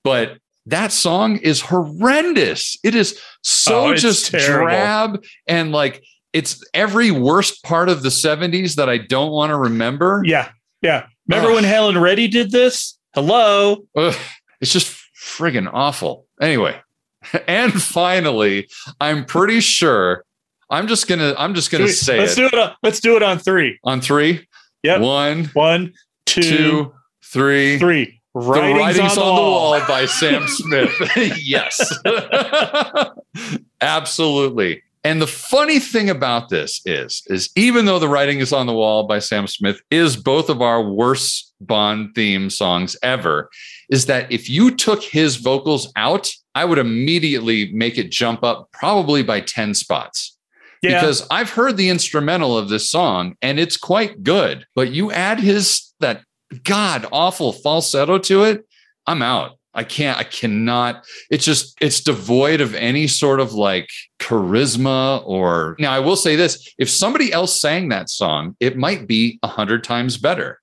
But 0.05 0.39
that 0.67 0.93
song 0.93 1.37
is 1.39 1.61
horrendous. 1.61 2.77
It 2.83 2.95
is 2.95 3.21
so 3.43 3.87
Oh, 3.91 3.95
just 3.95 4.31
terrible. 4.31 4.67
drab 4.67 5.25
and 5.47 5.73
like 5.73 6.03
it's 6.33 6.63
every 6.75 7.11
worst 7.11 7.63
part 7.65 7.89
of 7.89 8.03
the 8.03 8.09
70s 8.09 8.77
that 8.77 8.89
I 8.89 8.99
don't 8.99 9.31
want 9.33 9.51
to 9.51 9.57
remember. 9.57 10.23
yeah. 10.25 10.51
Yeah. 10.83 11.07
Remember 11.29 11.51
Ugh. 11.51 11.55
when 11.57 11.65
Helen 11.65 11.99
Reddy 11.99 12.27
did 12.29 12.51
this? 12.51 12.99
Hello. 13.15 13.85
Ugh, 13.97 14.15
it's 14.61 14.73
just 14.73 14.97
friggin' 15.23 15.69
awful. 15.71 16.27
Anyway, 16.41 16.81
and 17.47 17.73
finally, 17.83 18.69
I'm 19.01 19.25
pretty 19.27 19.61
sure 19.61 20.25
I'm 20.71 20.87
just 20.87 21.09
gonna 21.09 21.35
I'm 21.39 21.55
just 21.55 21.71
gonna 21.71 21.85
we- 21.85 21.91
say 21.91 22.19
let's 22.19 22.33
it 22.33 22.37
do 22.37 22.47
it. 22.47 22.55
On, 22.55 22.73
let's 22.83 23.01
do 23.01 23.17
it 23.17 23.23
on 23.23 23.39
three. 23.39 23.79
on 23.85 24.01
three. 24.01 24.47
Yep. 24.83 25.01
One, 25.03 25.45
One, 25.53 25.93
two, 26.27 26.43
two, 26.43 26.95
three. 27.25 27.79
three. 27.79 28.21
The 28.35 28.41
Writings, 28.41 28.79
writings 28.79 29.19
on, 29.19 29.25
the, 29.27 29.43
wall. 29.43 29.81
by 29.89 30.07
Sam 30.07 30.47
Smith. 30.47 30.95
yes. 31.43 31.93
Absolutely. 33.81 34.83
And 35.03 35.21
the 35.21 35.27
funny 35.27 35.79
thing 35.81 36.11
about 36.11 36.49
this 36.51 36.81
is, 36.85 37.23
is 37.27 37.51
even 37.57 37.87
though 37.87 37.99
the 37.99 38.09
writing 38.09 38.39
is 38.39 38.53
on 38.53 38.67
the 38.67 38.73
wall 38.73 39.05
by 39.07 39.19
Sam 39.19 39.47
Smith 39.47 39.81
is 39.91 40.17
both 40.17 40.49
of 40.51 40.61
our 40.63 40.83
worst 40.83 41.55
Bond 41.61 42.15
theme 42.15 42.51
songs 42.51 42.97
ever, 43.03 43.51
is 43.91 44.07
that 44.07 44.31
if 44.31 44.49
you 44.49 44.75
took 44.77 45.03
his 45.03 45.37
vocals 45.37 45.93
out, 45.97 46.31
I 46.55 46.65
would 46.65 46.79
immediately 46.79 47.73
make 47.73 47.99
it 47.99 48.11
jump 48.11 48.45
up 48.45 48.69
probably 48.73 49.23
by 49.23 49.41
10 49.41 49.75
spots. 49.75 50.37
Yeah. 50.83 51.01
Because 51.01 51.27
I've 51.31 51.51
heard 51.51 51.77
the 51.77 51.89
instrumental 51.91 52.57
of 52.57 52.69
this 52.69 52.91
song 52.91 53.37
and 53.43 53.59
it's 53.61 53.77
quite 53.77 54.23
good, 54.23 54.67
but 54.75 54.91
you 54.93 55.13
add 55.13 55.39
his 55.41 55.93
that 56.01 56.23
god 56.65 57.07
awful 57.13 57.53
falsetto 57.53 58.19
to 58.19 58.45
it, 58.45 58.67
I'm 59.07 59.21
out. 59.23 59.53
I 59.73 59.85
can't, 59.85 60.19
I 60.19 60.25
cannot. 60.25 61.05
It's 61.31 61.45
just, 61.45 61.77
it's 61.81 62.01
devoid 62.01 62.61
of 62.61 62.75
any 62.75 63.07
sort 63.07 63.39
of 63.39 63.53
like 63.53 63.89
charisma 64.19 65.23
or. 65.27 65.77
Now, 65.79 65.93
I 65.93 65.99
will 66.01 66.17
say 66.17 66.35
this 66.37 66.73
if 66.79 66.89
somebody 66.89 67.33
else 67.33 67.61
sang 67.61 67.89
that 67.91 68.09
song, 68.09 68.57
it 68.61 68.77
might 68.77 69.07
be 69.07 69.39
a 69.43 69.49
hundred 69.49 69.85
times 69.85 70.17
better. 70.17 70.61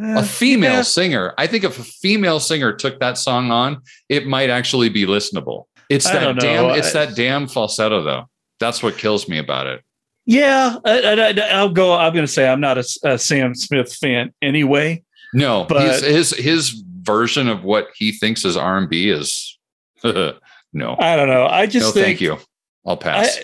Eh, 0.00 0.18
A 0.20 0.22
female 0.22 0.72
yeah. 0.72 0.82
singer, 0.82 1.34
I 1.38 1.46
think 1.46 1.64
if 1.64 1.78
a 1.78 1.84
female 1.84 2.38
singer 2.40 2.72
took 2.72 3.00
that 3.00 3.16
song 3.18 3.50
on, 3.50 3.80
it 4.08 4.26
might 4.26 4.50
actually 4.50 4.88
be 4.88 5.06
listenable. 5.06 5.64
It's 5.88 6.06
I 6.06 6.12
that 6.12 6.38
damn, 6.40 6.70
it's 6.78 6.94
I- 6.94 7.06
that 7.06 7.16
damn 7.16 7.46
falsetto 7.48 8.02
though. 8.02 8.28
That's 8.64 8.82
what 8.82 8.96
kills 8.96 9.28
me 9.28 9.36
about 9.36 9.66
it. 9.66 9.82
Yeah, 10.24 10.76
I, 10.86 11.62
will 11.62 11.68
go. 11.68 11.94
I'm 11.94 12.14
going 12.14 12.24
to 12.24 12.32
say 12.32 12.48
I'm 12.48 12.60
not 12.60 12.78
a, 12.78 12.84
a 13.04 13.18
Sam 13.18 13.54
Smith 13.54 13.94
fan 13.94 14.32
anyway. 14.40 15.02
No, 15.34 15.64
But- 15.68 15.82
his, 15.82 16.00
his 16.00 16.30
his 16.30 16.82
version 17.02 17.48
of 17.48 17.62
what 17.62 17.88
he 17.94 18.10
thinks 18.10 18.42
is 18.46 18.56
R 18.56 18.78
and 18.78 18.88
B 18.88 19.10
is 19.10 19.58
no, 20.04 20.96
I 20.98 21.16
don't 21.16 21.28
know. 21.28 21.46
I 21.46 21.66
just 21.66 21.88
no, 21.88 21.92
think 21.92 22.06
thank 22.06 22.20
you. 22.22 22.38
I'll 22.86 22.96
pass. 22.96 23.38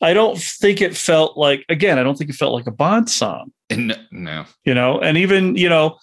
I, 0.00 0.10
I 0.10 0.14
don't 0.14 0.38
think 0.38 0.80
it 0.80 0.96
felt 0.96 1.36
like 1.36 1.66
again. 1.68 1.98
I 1.98 2.02
don't 2.02 2.16
think 2.16 2.30
it 2.30 2.36
felt 2.36 2.54
like 2.54 2.66
a 2.66 2.72
Bond 2.72 3.10
song. 3.10 3.52
And 3.68 3.98
no, 4.10 4.46
You 4.64 4.72
know, 4.72 4.98
and 4.98 5.18
even 5.18 5.56
you 5.56 5.68
know, 5.68 5.98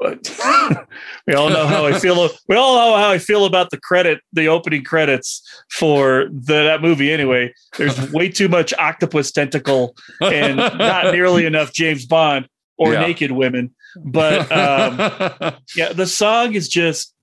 we 1.26 1.34
all 1.34 1.50
know 1.50 1.66
how 1.66 1.86
I 1.86 1.98
feel. 1.98 2.28
We 2.48 2.56
all 2.56 2.76
know 2.76 2.96
how 2.96 3.10
I 3.10 3.18
feel 3.18 3.44
about 3.44 3.70
the 3.70 3.78
credit, 3.80 4.20
the 4.32 4.46
opening 4.48 4.84
credits 4.84 5.42
for 5.70 6.28
the, 6.30 6.64
that 6.64 6.82
movie. 6.82 7.12
Anyway, 7.12 7.52
there's 7.76 8.10
way 8.12 8.28
too 8.28 8.48
much 8.48 8.72
octopus 8.78 9.32
tentacle 9.32 9.96
and 10.20 10.56
not 10.56 11.12
nearly 11.12 11.46
enough 11.46 11.72
James 11.72 12.06
Bond 12.06 12.48
or 12.76 12.92
Yeah. 12.92 13.00
naked 13.00 13.32
women. 13.32 13.74
But 14.04 14.50
um, 14.52 15.54
yeah, 15.76 15.92
the 15.92 16.06
song 16.06 16.54
is 16.54 16.68
just 16.68 17.14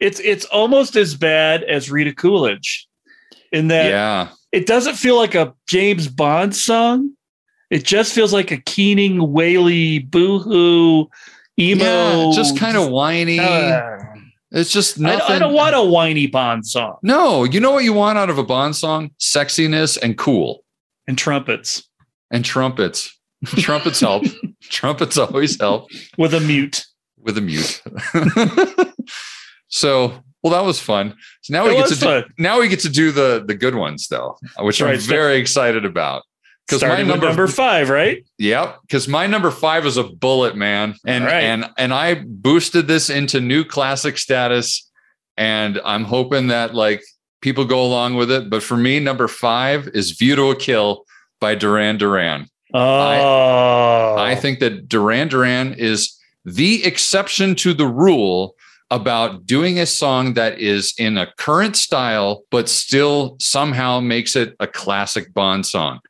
it's 0.00 0.20
it's 0.20 0.44
almost 0.46 0.96
as 0.96 1.14
bad 1.14 1.64
as 1.64 1.90
Rita 1.90 2.14
Coolidge. 2.14 2.86
in 3.52 3.68
that 3.68 3.90
yeah. 3.90 4.28
it 4.52 4.66
doesn't 4.66 4.94
feel 4.94 5.16
like 5.16 5.34
a 5.34 5.54
James 5.66 6.08
Bond 6.08 6.54
song. 6.56 7.12
It 7.70 7.84
just 7.84 8.12
feels 8.14 8.32
like 8.34 8.50
a 8.50 8.58
keening, 8.58 9.32
waily, 9.32 9.98
boohoo, 10.00 11.06
emo. 11.58 11.84
Yeah, 11.84 12.30
just 12.34 12.58
kind 12.58 12.76
of 12.76 12.88
whiny. 12.90 13.38
Uh, 13.38 13.80
it's 14.50 14.70
just 14.72 14.98
I, 14.98 15.02
nothing. 15.16 15.36
I 15.36 15.38
don't 15.38 15.54
want 15.54 15.74
a 15.74 15.82
whiny 15.82 16.26
Bond 16.26 16.66
song 16.66 16.96
No, 17.02 17.44
you 17.44 17.58
know 17.60 17.70
what 17.70 17.84
you 17.84 17.92
want 17.94 18.18
out 18.18 18.28
of 18.30 18.36
a 18.38 18.44
Bond 18.44 18.76
song? 18.76 19.10
Sexiness 19.18 19.96
and 20.02 20.16
cool 20.18 20.64
and 21.08 21.16
trumpets 21.16 21.88
and 22.30 22.44
trumpets. 22.44 23.18
trumpets 23.46 24.00
help. 24.00 24.24
trumpets 24.62 25.16
always 25.18 25.58
help 25.60 25.88
with 26.18 26.34
a 26.34 26.40
mute. 26.40 26.84
with 27.18 27.38
a 27.38 27.40
mute. 27.40 27.82
so, 29.68 30.22
well, 30.42 30.52
that 30.52 30.64
was 30.64 30.78
fun. 30.80 31.14
So 31.42 31.54
now 31.54 31.64
we 31.66 31.74
get 31.74 31.88
to 31.88 31.94
do, 31.94 32.00
fun. 32.04 32.24
now 32.38 32.60
we 32.60 32.68
get 32.68 32.80
to 32.80 32.88
do 32.88 33.10
the 33.12 33.42
the 33.46 33.54
good 33.54 33.74
ones 33.74 34.08
though, 34.08 34.36
which 34.58 34.80
Right, 34.80 34.94
I'm 34.94 35.00
so- 35.00 35.08
very 35.08 35.36
excited 35.38 35.84
about. 35.84 36.22
Because 36.66 36.82
my 36.82 37.02
number, 37.02 37.26
number 37.26 37.48
five, 37.48 37.90
right? 37.90 38.24
Yep, 38.38 38.78
because 38.82 39.08
my 39.08 39.26
number 39.26 39.50
five 39.50 39.84
is 39.84 39.96
a 39.96 40.04
bullet, 40.04 40.56
man, 40.56 40.94
and 41.06 41.24
right. 41.24 41.42
and 41.42 41.68
and 41.76 41.92
I 41.92 42.22
boosted 42.26 42.86
this 42.86 43.10
into 43.10 43.40
new 43.40 43.64
classic 43.64 44.16
status, 44.16 44.88
and 45.36 45.80
I'm 45.84 46.04
hoping 46.04 46.46
that 46.48 46.74
like 46.74 47.02
people 47.40 47.64
go 47.64 47.84
along 47.84 48.14
with 48.14 48.30
it. 48.30 48.48
But 48.48 48.62
for 48.62 48.76
me, 48.76 49.00
number 49.00 49.28
five 49.28 49.88
is 49.88 50.12
"View 50.12 50.36
to 50.36 50.50
a 50.50 50.56
Kill" 50.56 51.04
by 51.40 51.54
Duran 51.54 51.98
Duran. 51.98 52.46
Oh, 52.72 54.16
I 54.16 54.34
think 54.34 54.60
that 54.60 54.88
Duran 54.88 55.28
Duran 55.28 55.74
is 55.74 56.18
the 56.44 56.84
exception 56.84 57.54
to 57.56 57.74
the 57.74 57.86
rule 57.86 58.54
about 58.90 59.46
doing 59.46 59.78
a 59.78 59.86
song 59.86 60.34
that 60.34 60.58
is 60.58 60.94
in 60.98 61.16
a 61.16 61.32
current 61.38 61.76
style, 61.76 62.44
but 62.50 62.68
still 62.68 63.36
somehow 63.40 64.00
makes 64.00 64.36
it 64.36 64.54
a 64.60 64.66
classic 64.66 65.32
Bond 65.32 65.64
song. 65.64 66.00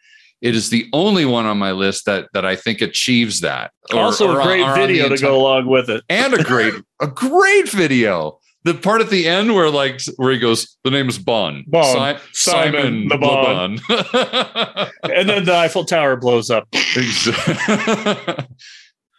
It 0.42 0.54
is 0.56 0.68
the 0.70 0.88
only 0.92 1.24
one 1.24 1.46
on 1.46 1.56
my 1.58 1.72
list 1.72 2.04
that 2.06 2.28
that 2.34 2.44
I 2.44 2.56
think 2.56 2.82
achieves 2.82 3.40
that. 3.40 3.70
Or- 3.92 4.00
also 4.00 4.34
or 4.34 4.40
a 4.40 4.44
great 4.44 4.62
on 4.62 4.76
video 4.76 5.08
to 5.08 5.14
entire- 5.14 5.30
go 5.30 5.36
along 5.40 5.66
with 5.66 5.88
it. 5.88 6.02
and 6.10 6.34
a 6.34 6.42
great 6.42 6.74
a 7.00 7.06
great 7.06 7.68
video. 7.70 8.38
The 8.64 8.74
part 8.74 9.00
at 9.00 9.10
the 9.10 9.26
end 9.26 9.54
where 9.54 9.70
like 9.70 10.00
where 10.16 10.30
he 10.32 10.38
goes, 10.38 10.76
the 10.84 10.90
name's 10.90 11.18
Bond. 11.18 11.64
bon. 11.66 12.16
Si- 12.16 12.22
Simon 12.32 13.08
Simon 13.08 13.08
the. 13.08 13.18
Bond. 13.18 13.80
And 15.16 15.28
then 15.28 15.44
the 15.44 15.54
Eiffel 15.54 15.84
Tower 15.84 16.14
blows 16.16 16.48
up. 16.50 16.68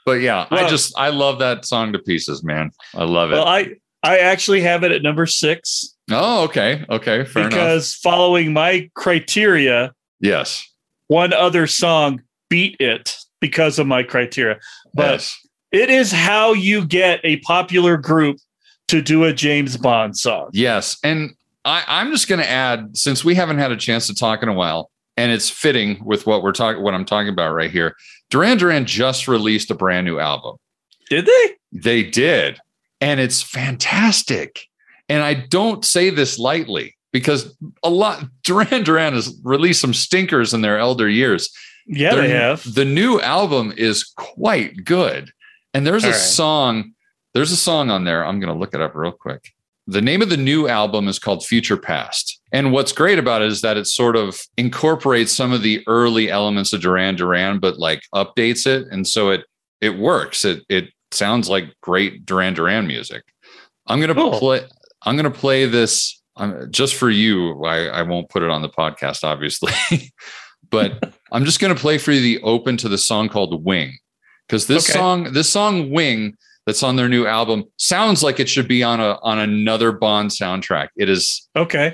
but 0.06 0.16
yeah, 0.22 0.48
I 0.50 0.68
just 0.70 0.98
I 0.98 1.10
love 1.10 1.40
that 1.40 1.66
song 1.66 1.94
to 1.94 2.00
pieces, 2.00 2.44
man. 2.44 2.72
I 2.96 3.04
love 3.06 3.32
it. 3.32 3.36
Well, 3.36 3.48
I 3.48 3.76
I 4.02 4.20
actually 4.20 4.62
have 4.62 4.84
it 4.84 4.92
at 4.92 5.02
number 5.02 5.26
six 5.26 5.96
oh, 6.12 6.44
okay, 6.46 6.86
okay, 6.90 7.24
fair 7.24 7.44
enough. 7.44 7.52
because 7.52 7.94
following 7.96 8.52
my 8.54 8.90
criteria, 8.96 9.94
Yes, 10.20 10.66
one 11.14 11.32
other 11.32 11.68
song 11.68 12.22
beat 12.49 12.76
it 12.80 13.16
because 13.39 13.78
of 13.78 13.86
my 13.86 14.01
criteria. 14.01 14.59
But 14.95 15.11
yes, 15.11 15.47
it 15.72 15.91
is 15.91 16.11
how 16.11 16.53
you 16.53 16.86
get 16.86 17.20
a 17.24 17.38
popular 17.38 17.97
group 17.97 18.38
to 18.88 18.99
do 18.99 19.24
a 19.24 19.32
James 19.32 19.78
Bond 19.78 20.18
song. 20.18 20.49
yes, 20.53 20.97
and 21.03 21.32
I, 21.66 21.84
I'm 21.88 22.11
just 22.11 22.28
going 22.28 22.41
to 22.41 22.49
add 22.49 22.97
since 22.97 23.24
we 23.24 23.36
haven't 23.36 23.59
had 23.59 23.72
a 23.72 23.78
chance 23.78 24.07
to 24.07 24.16
talk 24.16 24.41
in 24.41 24.49
a 24.49 24.53
while, 24.53 24.89
and 25.16 25.32
it's 25.32 25.49
fitting 25.49 26.03
with 26.03 26.26
what 26.26 26.41
we're 26.41 26.51
talking, 26.51 26.82
what 26.82 26.95
I'm 26.95 27.05
talking 27.05 27.30
about 27.30 27.53
right 27.53 27.72
here. 27.72 27.95
Duran 28.32 28.57
Duran 28.57 28.86
just 28.86 29.28
released 29.28 29.70
a 29.70 29.76
brand 29.76 30.05
new 30.05 30.20
album. 30.20 30.57
Did 31.09 31.28
they? 31.28 31.51
They 31.72 32.03
did. 32.03 32.59
And 32.99 33.20
it's 33.20 33.43
fantastic. 33.43 34.68
And 35.09 35.22
I 35.22 35.34
don't 35.36 35.86
say 35.86 36.09
this 36.09 36.39
lightly 36.39 36.95
because 37.14 37.55
a 37.84 37.89
lot 37.89 38.26
Duran 38.43 38.84
Duran 38.84 39.14
has 39.14 39.39
released 39.43 39.80
some 39.80 39.93
stinkers 39.93 40.53
in 40.53 40.61
their 40.61 40.78
elder 40.78 41.07
years. 41.07 41.49
Yeah, 41.88 42.16
Their- 42.16 42.22
they 42.24 42.30
have. 42.30 42.74
The 42.74 42.86
new 42.86 43.22
album 43.22 43.74
is 43.78 44.03
quite 44.03 44.84
good. 44.84 45.32
And 45.74 45.88
there's 45.88 46.03
All 46.03 46.09
a 46.09 46.14
right. 46.14 46.20
song, 46.22 46.93
there's 47.34 47.51
a 47.51 47.55
song 47.57 47.89
on 47.89 48.03
there. 48.03 48.26
I'm 48.26 48.39
going 48.39 48.53
to 48.53 48.59
look 48.59 48.74
it 48.74 48.82
up 48.82 48.93
real 48.95 49.11
quick. 49.11 49.49
The 49.88 50.01
name 50.01 50.22
of 50.22 50.30
the 50.30 50.38
new 50.38 50.68
album 50.70 51.07
is 51.09 51.20
called 51.20 51.45
Future 51.45 51.76
Past. 51.76 52.39
And 52.53 52.72
what's 52.72 52.93
great 52.93 53.20
about 53.20 53.41
it 53.41 53.49
is 53.49 53.61
that 53.61 53.76
it 53.76 53.86
sort 53.88 54.16
of 54.16 54.39
incorporates 54.57 55.32
some 55.34 55.51
of 55.51 55.61
the 55.61 55.84
early 55.88 56.30
elements 56.32 56.72
of 56.74 56.82
Duran 56.82 57.16
Duran, 57.16 57.59
but 57.59 57.80
like 57.80 58.01
updates 58.16 58.66
it. 58.66 58.88
And 58.91 59.05
so 59.07 59.30
it 59.32 59.43
it 59.82 59.97
works. 59.97 60.45
It 60.45 60.64
it 60.70 60.86
sounds 61.11 61.49
like 61.49 61.66
great 61.82 62.26
Duran 62.26 62.53
Duran 62.53 62.88
music. 62.88 63.24
I'm 63.88 63.99
gonna 63.99 64.14
Cool. 64.14 64.39
play 64.39 64.61
I'm 65.01 65.18
gonna 65.18 65.32
play 65.32 65.66
this 65.66 66.22
um, 66.36 66.68
just 66.72 66.96
for 66.96 67.10
you. 67.10 67.64
I, 67.64 67.88
I 67.88 68.02
won't 68.04 68.30
put 68.30 68.44
it 68.44 68.50
on 68.50 68.62
the 68.62 68.70
podcast, 68.70 69.24
obviously. 69.24 69.72
but 70.70 71.14
I'm 71.32 71.46
just 71.46 71.60
gonna 71.60 71.76
play 71.76 71.98
for 71.98 72.12
you 72.12 72.22
the 72.22 72.42
open 72.44 72.78
to 72.78 72.90
the 72.90 72.98
song 72.98 73.30
called 73.30 73.64
Wing. 73.64 73.98
Because 74.48 74.68
this 74.68 74.90
Okay. 74.90 74.98
song, 75.00 75.34
this 75.34 75.50
song 75.50 75.92
Wing 75.92 76.36
that's 76.66 76.84
on 76.84 76.96
their 76.96 77.10
new 77.10 77.26
album 77.26 77.64
sounds 77.78 78.24
like 78.24 78.40
it 78.40 78.50
should 78.50 78.68
be 78.68 78.84
on 78.84 79.00
a 79.00 79.18
on 79.22 79.40
another 79.40 79.92
Bond 79.92 80.30
soundtrack. 80.32 80.90
It 80.96 81.10
is 81.10 81.48
Okay. 81.56 81.94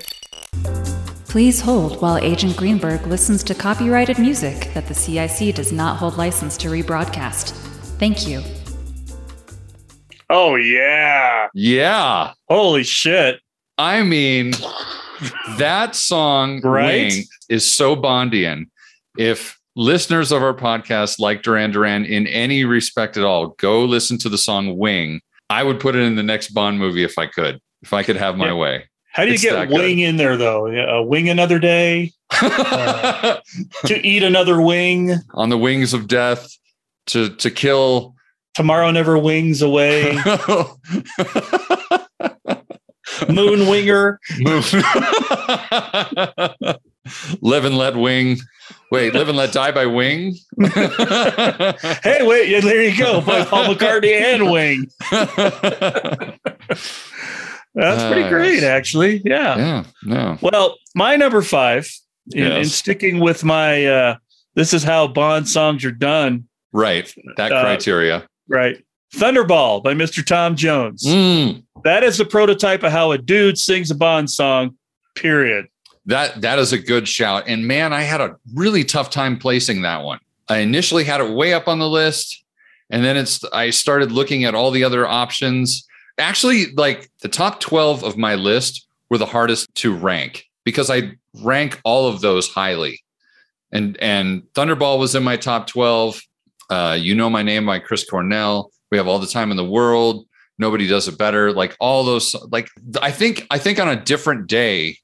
Please 1.28 1.60
hold 1.60 2.00
while 2.02 2.18
Agent 2.18 2.56
Greenberg 2.56 3.06
listens 3.06 3.44
to 3.44 3.54
copyrighted 3.54 4.18
music 4.18 4.72
that 4.74 4.88
the 4.88 4.94
CIC 4.94 5.54
does 5.54 5.70
not 5.70 5.96
hold 5.96 6.16
license 6.18 6.56
to 6.56 6.68
rebroadcast. 6.68 7.50
Thank 8.00 8.26
you. 8.26 8.42
Oh 10.28 10.56
yeah. 10.56 11.48
yeah. 11.54 12.32
Holy 12.48 12.82
shit. 12.82 13.40
I 13.80 14.02
mean, 14.02 14.52
that 15.56 15.94
song 15.96 16.60
Right? 16.60 17.10
Wing 17.12 17.24
is 17.48 17.64
so 17.74 17.96
Bondian. 17.96 18.66
If 19.16 19.58
listeners 19.74 20.32
of 20.32 20.42
our 20.42 20.52
podcast 20.52 21.18
like 21.18 21.40
Duran 21.42 21.70
Duran 21.70 22.04
in 22.04 22.26
any 22.26 22.64
respect 22.66 23.16
at 23.16 23.24
all, 23.24 23.48
go 23.58 23.82
listen 23.86 24.18
to 24.18 24.28
the 24.28 24.36
song 24.36 24.76
Wing. 24.76 25.22
I 25.48 25.62
would 25.62 25.80
put 25.80 25.96
it 25.96 26.00
in 26.02 26.16
the 26.16 26.22
next 26.22 26.48
Bond 26.48 26.78
movie 26.78 27.04
if 27.04 27.16
I 27.18 27.24
could, 27.26 27.58
if 27.82 27.94
I 27.94 28.02
could 28.02 28.16
have 28.16 28.36
my 28.36 28.48
Yeah. 28.48 28.54
way. 28.54 28.84
How 29.12 29.22
do 29.24 29.28
you 29.28 29.34
It's 29.34 29.42
get 29.42 29.54
that 29.54 29.68
good. 29.68 29.78
wing 29.78 29.98
in 30.00 30.18
there 30.18 30.36
though? 30.36 30.66
Uh, 30.68 31.02
wing 31.02 31.30
another 31.30 31.58
day 31.58 32.12
to 32.32 33.40
eat 34.04 34.22
another 34.22 34.60
wing. 34.60 35.14
On 35.34 35.48
the 35.48 35.56
wings 35.58 35.94
of 35.94 36.06
death 36.06 36.48
to 37.06 37.30
to 37.36 37.50
kill. 37.50 38.14
Tomorrow 38.54 38.90
never 38.90 39.18
wings 39.18 39.62
away. 39.62 40.16
Moon 43.28 43.66
winger. 43.68 44.18
Move. 44.38 44.72
live 47.40 47.64
and 47.64 47.76
let 47.78 47.96
wing. 47.96 48.38
Wait, 48.92 49.14
live 49.14 49.28
and 49.28 49.36
let 49.38 49.52
die 49.52 49.72
by 49.72 49.86
wing. 49.86 50.36
Hey, 52.02 52.18
wait, 52.26 52.60
there 52.62 52.82
you 52.82 52.96
go. 52.96 53.20
By 53.20 53.44
Paul 53.44 53.74
McCartney 53.74 54.12
and 54.20 54.50
Wing. 54.50 54.86
That's 57.74 58.02
pretty 58.12 58.22
Uh, 58.24 58.28
great, 58.28 58.62
actually. 58.62 59.22
Yeah. 59.24 59.56
yeah, 59.56 59.84
no. 60.04 60.38
Well, 60.40 60.76
my 60.94 61.16
number 61.16 61.40
five, 61.42 61.88
in, 62.32 62.50
in 62.52 62.64
sticking 62.66 63.20
with 63.20 63.44
my 63.44 63.86
uh 63.86 64.16
this 64.54 64.72
is 64.74 64.82
how 64.82 65.06
Bond 65.06 65.48
songs 65.48 65.84
are 65.84 65.92
done, 65.92 66.46
Right. 66.72 67.12
That 67.36 67.52
Uh, 67.52 67.62
criteria. 67.62 68.26
right? 68.48 68.84
Thunderball 69.14 69.82
by 69.82 69.94
Mr. 69.94 70.24
Tom 70.24 70.54
Jones. 70.56 71.04
Mm, 71.06 71.62
That 71.84 72.04
is 72.04 72.18
the 72.18 72.24
prototype 72.24 72.82
of 72.82 72.92
how 72.92 73.12
a 73.12 73.18
dude 73.18 73.58
sings 73.58 73.90
a 73.90 73.94
Bond 73.94 74.30
song, 74.30 74.76
period. 75.14 75.66
that 76.06 76.40
that 76.40 76.58
is 76.58 76.72
a 76.72 76.78
good 76.78 77.08
shout. 77.08 77.44
And 77.46 77.66
man, 77.66 77.92
I 77.92 78.02
had 78.02 78.20
a 78.20 78.36
really 78.54 78.84
tough 78.84 79.10
time 79.10 79.38
placing 79.38 79.82
that 79.82 80.02
one. 80.02 80.18
I 80.48 80.58
initially 80.58 81.04
had 81.04 81.20
it 81.20 81.30
way 81.30 81.52
up 81.52 81.68
on 81.68 81.78
the 81.78 81.88
list, 81.88 82.44
and 82.90 83.04
then 83.04 83.16
it's 83.16 83.44
I 83.52 83.70
started 83.70 84.12
looking 84.12 84.44
at 84.44 84.54
all 84.54 84.70
the 84.70 84.84
other 84.84 85.06
options. 85.06 85.86
Actually, 86.18 86.72
like 86.72 87.10
the 87.22 87.28
top 87.28 87.60
12 87.60 88.04
of 88.04 88.16
my 88.16 88.34
list 88.34 88.86
were 89.08 89.18
the 89.18 89.26
hardest 89.26 89.74
to 89.76 89.94
rank 89.94 90.44
because 90.64 90.90
I 90.90 91.12
rank 91.42 91.80
all 91.84 92.08
of 92.08 92.20
those 92.20 92.48
highly. 92.48 93.00
And 93.72 93.96
and 93.98 94.42
Thunderball 94.54 94.98
was 94.98 95.14
in 95.14 95.22
my 95.22 95.36
top 95.36 95.66
12. 95.68 96.20
Uh, 96.68 96.96
you 97.00 97.14
know 97.14 97.30
my 97.30 97.42
name 97.42 97.66
by 97.66 97.78
Chris 97.78 98.08
Cornell. 98.08 98.70
We 98.90 98.98
have 98.98 99.06
all 99.06 99.18
the 99.18 99.26
time 99.26 99.50
in 99.50 99.56
the 99.56 99.64
world. 99.64 100.26
Nobody 100.60 100.86
does 100.86 101.08
it 101.08 101.16
better. 101.18 101.52
Like 101.52 101.74
all 101.80 102.04
those 102.04 102.36
like 102.52 102.68
I 103.00 103.10
think 103.10 103.46
I 103.50 103.58
think 103.58 103.80
on 103.80 103.88
a 103.88 103.96
different 103.96 104.46
day 104.46 104.98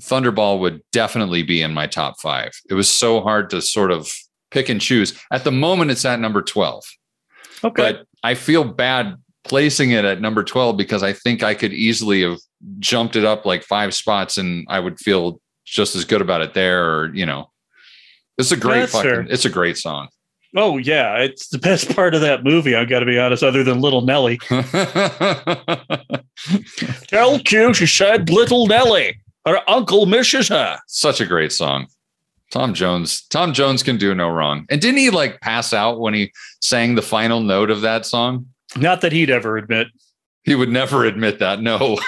Thunderball 0.00 0.60
would 0.60 0.80
definitely 0.92 1.42
be 1.42 1.60
in 1.60 1.74
my 1.74 1.86
top 1.86 2.18
5. 2.20 2.50
It 2.70 2.74
was 2.74 2.88
so 2.88 3.20
hard 3.20 3.50
to 3.50 3.60
sort 3.60 3.90
of 3.90 4.10
pick 4.50 4.68
and 4.70 4.80
choose. 4.80 5.20
At 5.30 5.44
the 5.44 5.50
moment 5.50 5.90
it's 5.90 6.04
at 6.04 6.20
number 6.20 6.40
12 6.42 6.84
Okay. 7.62 7.74
but 7.82 8.06
I 8.22 8.34
feel 8.34 8.64
bad 8.64 9.16
placing 9.44 9.90
it 9.90 10.04
at 10.04 10.20
number 10.20 10.42
12 10.44 10.76
because 10.76 11.02
I 11.02 11.12
think 11.12 11.42
I 11.42 11.54
could 11.54 11.72
easily 11.74 12.22
have 12.22 12.38
jumped 12.78 13.16
it 13.16 13.24
up 13.24 13.44
like 13.44 13.64
five 13.64 13.92
spots 13.94 14.38
and 14.38 14.66
I 14.70 14.78
would 14.80 14.98
feel 14.98 15.40
just 15.66 15.94
as 15.96 16.04
good 16.04 16.20
about 16.22 16.40
it 16.40 16.54
there 16.54 16.88
or 16.94 17.14
you 17.14 17.26
know 17.26 17.50
it's 18.38 18.52
a 18.52 18.56
great 18.56 18.80
That's 18.80 18.92
fucking 18.92 19.10
fair. 19.10 19.26
it's 19.28 19.44
a 19.44 19.50
great 19.50 19.76
song 19.76 20.08
oh 20.56 20.78
yeah, 20.78 21.18
it's 21.18 21.48
the 21.48 21.58
best 21.58 21.94
part 21.96 22.14
of 22.14 22.20
that 22.22 22.44
movie, 22.44 22.74
I 22.74 22.84
gotta 22.84 23.06
be 23.06 23.18
honest, 23.18 23.42
other 23.42 23.64
than 23.64 23.80
Little 23.80 24.02
Nellie. 24.02 24.38
Tell 27.08 27.38
Q 27.40 27.74
she 27.74 27.86
said 27.86 28.30
Little 28.30 28.66
Nellie. 28.66 29.20
Her 29.46 29.58
uncle 29.68 30.06
misses 30.06 30.48
her. 30.48 30.78
Such 30.86 31.20
a 31.20 31.26
great 31.26 31.52
song. 31.52 31.86
Tom 32.50 32.74
Jones. 32.74 33.22
Tom 33.28 33.52
Jones 33.52 33.82
can 33.82 33.96
do 33.96 34.14
no 34.14 34.28
wrong. 34.28 34.66
And 34.70 34.80
didn't 34.80 34.98
he 34.98 35.10
like 35.10 35.40
pass 35.40 35.72
out 35.72 36.00
when 36.00 36.14
he 36.14 36.32
sang 36.60 36.94
the 36.94 37.02
final 37.02 37.40
note 37.40 37.70
of 37.70 37.80
that 37.82 38.04
song? 38.04 38.46
Not 38.76 39.00
that 39.00 39.12
he'd 39.12 39.30
ever 39.30 39.56
admit. 39.56 39.88
He 40.44 40.54
would 40.54 40.68
never 40.68 41.04
admit 41.06 41.38
that. 41.38 41.60
No. 41.60 41.98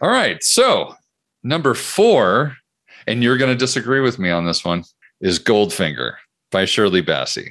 All 0.00 0.10
right. 0.10 0.42
So, 0.42 0.94
number 1.42 1.74
four, 1.74 2.56
and 3.06 3.22
you're 3.22 3.38
going 3.38 3.52
to 3.52 3.58
disagree 3.58 4.00
with 4.00 4.18
me 4.18 4.30
on 4.30 4.44
this 4.44 4.64
one, 4.64 4.84
is 5.20 5.38
Goldfinger 5.38 6.14
by 6.50 6.64
Shirley 6.64 7.02
Bassey. 7.02 7.50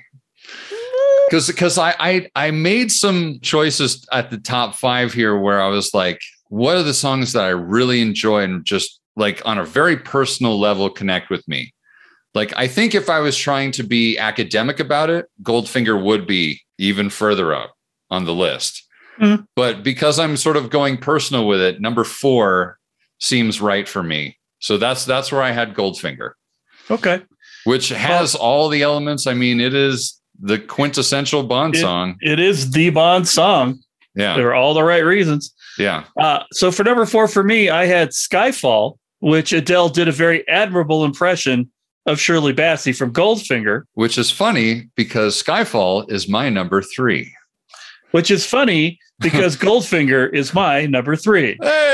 Because 1.28 1.48
because 1.48 1.78
I, 1.78 1.96
I 2.00 2.30
I 2.36 2.52
made 2.52 2.92
some 2.92 3.40
choices 3.42 4.08
at 4.12 4.32
the 4.32 4.38
top 4.40 4.76
five 4.76 5.14
here 5.14 5.38
where 5.38 5.62
I 5.62 5.68
was 5.68 5.94
like, 5.94 6.20
what 6.48 6.76
are 6.76 6.84
the 6.84 6.94
songs 6.94 7.34
that 7.34 7.44
I 7.44 7.50
really 7.50 8.02
enjoy 8.02 8.44
and 8.44 8.66
just 8.66 9.00
like 9.16 9.46
on 9.46 9.58
a 9.58 9.66
very 9.66 9.98
personal 9.98 10.60
level 10.60 10.90
connect 10.90 11.30
with 11.30 11.48
me? 11.48 11.72
Like 12.34 12.52
I 12.58 12.68
think 12.68 12.96
if 12.96 13.10
I 13.10 13.20
was 13.20 13.38
trying 13.38 13.72
to 13.74 13.84
be 13.84 14.18
academic 14.18 14.80
about 14.80 15.10
it, 15.10 15.28
Goldfinger 15.44 16.02
would 16.04 16.26
be 16.26 16.62
even 16.80 17.10
further 17.10 17.54
up 17.54 17.74
on 18.10 18.26
the 18.26 18.34
list. 18.34 18.84
Mhm. 19.20 19.46
But 19.56 19.84
because 19.84 20.18
I'm 20.18 20.38
sort 20.38 20.58
of 20.58 20.70
going 20.72 20.98
personal 20.98 21.46
with 21.48 21.62
it, 21.62 21.80
number 21.80 22.04
four 22.04 22.80
seems 23.20 23.62
right 23.62 23.88
for 23.88 24.02
me. 24.02 24.38
So 24.60 24.78
that's 24.78 25.06
that's 25.06 25.32
where 25.32 25.44
I 25.44 25.52
had 25.52 25.76
Goldfinger, 25.76 26.32
Okay. 26.90 27.22
Which 27.66 27.90
has 27.90 28.36
all 28.36 28.70
the 28.70 28.82
elements. 28.82 29.28
I 29.28 29.34
mean, 29.34 29.60
it 29.60 29.74
is 29.74 30.20
the 30.42 30.58
quintessential 30.60 31.44
Bond 31.44 31.76
It- 31.76 31.80
song. 31.80 32.16
It 32.22 32.40
is 32.40 32.72
the 32.72 32.90
Bond 32.92 33.28
song 33.28 33.80
Yeah, 34.16 34.36
for 34.36 34.54
all 34.54 34.74
the 34.74 34.84
right 34.84 35.04
reasons. 35.04 35.54
yeah. 35.78 36.04
Uh, 36.20 36.44
so 36.54 36.72
for 36.72 36.84
number 36.84 37.06
four 37.06 37.28
for 37.28 37.44
me, 37.44 37.70
I 37.70 37.86
had 37.86 38.10
Skyfall, 38.10 38.98
which 39.20 39.52
Adele 39.54 39.90
did 39.90 40.08
a 40.08 40.12
very 40.14 40.48
admirable 40.48 41.04
impression 41.06 41.70
of 42.06 42.20
Shirley 42.20 42.54
Bassey 42.54 42.96
from 42.96 43.12
Goldfinger, 43.14 43.84
Which 43.94 44.18
is 44.18 44.32
funny 44.32 44.90
because 44.96 45.42
Skyfall 45.44 46.10
is 46.12 46.28
my 46.30 46.50
number 46.50 46.82
three. 46.82 47.34
which 48.12 48.32
is 48.32 48.46
funny 48.46 48.98
because 49.20 49.56
Goldfinger 49.68 50.34
is 50.34 50.54
my 50.54 50.86
number 50.86 51.16
three. 51.16 51.58
Hey, 51.62 51.89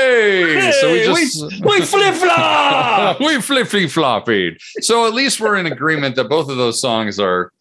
so 0.80 0.92
we 0.92 0.98
Hey, 0.98 1.04
just 1.06 1.64
We 1.64 1.80
flip 1.82 2.14
flop. 2.14 3.20
we 3.20 3.40
flippy 3.40 3.86
floppied. 3.86 4.56
So 4.80 5.06
at 5.06 5.14
least 5.14 5.40
we're 5.40 5.56
in 5.56 5.66
agreement 5.66 6.16
that 6.16 6.28
both 6.28 6.48
of 6.48 6.56
those 6.56 6.80
songs 6.80 7.18
are 7.18 7.52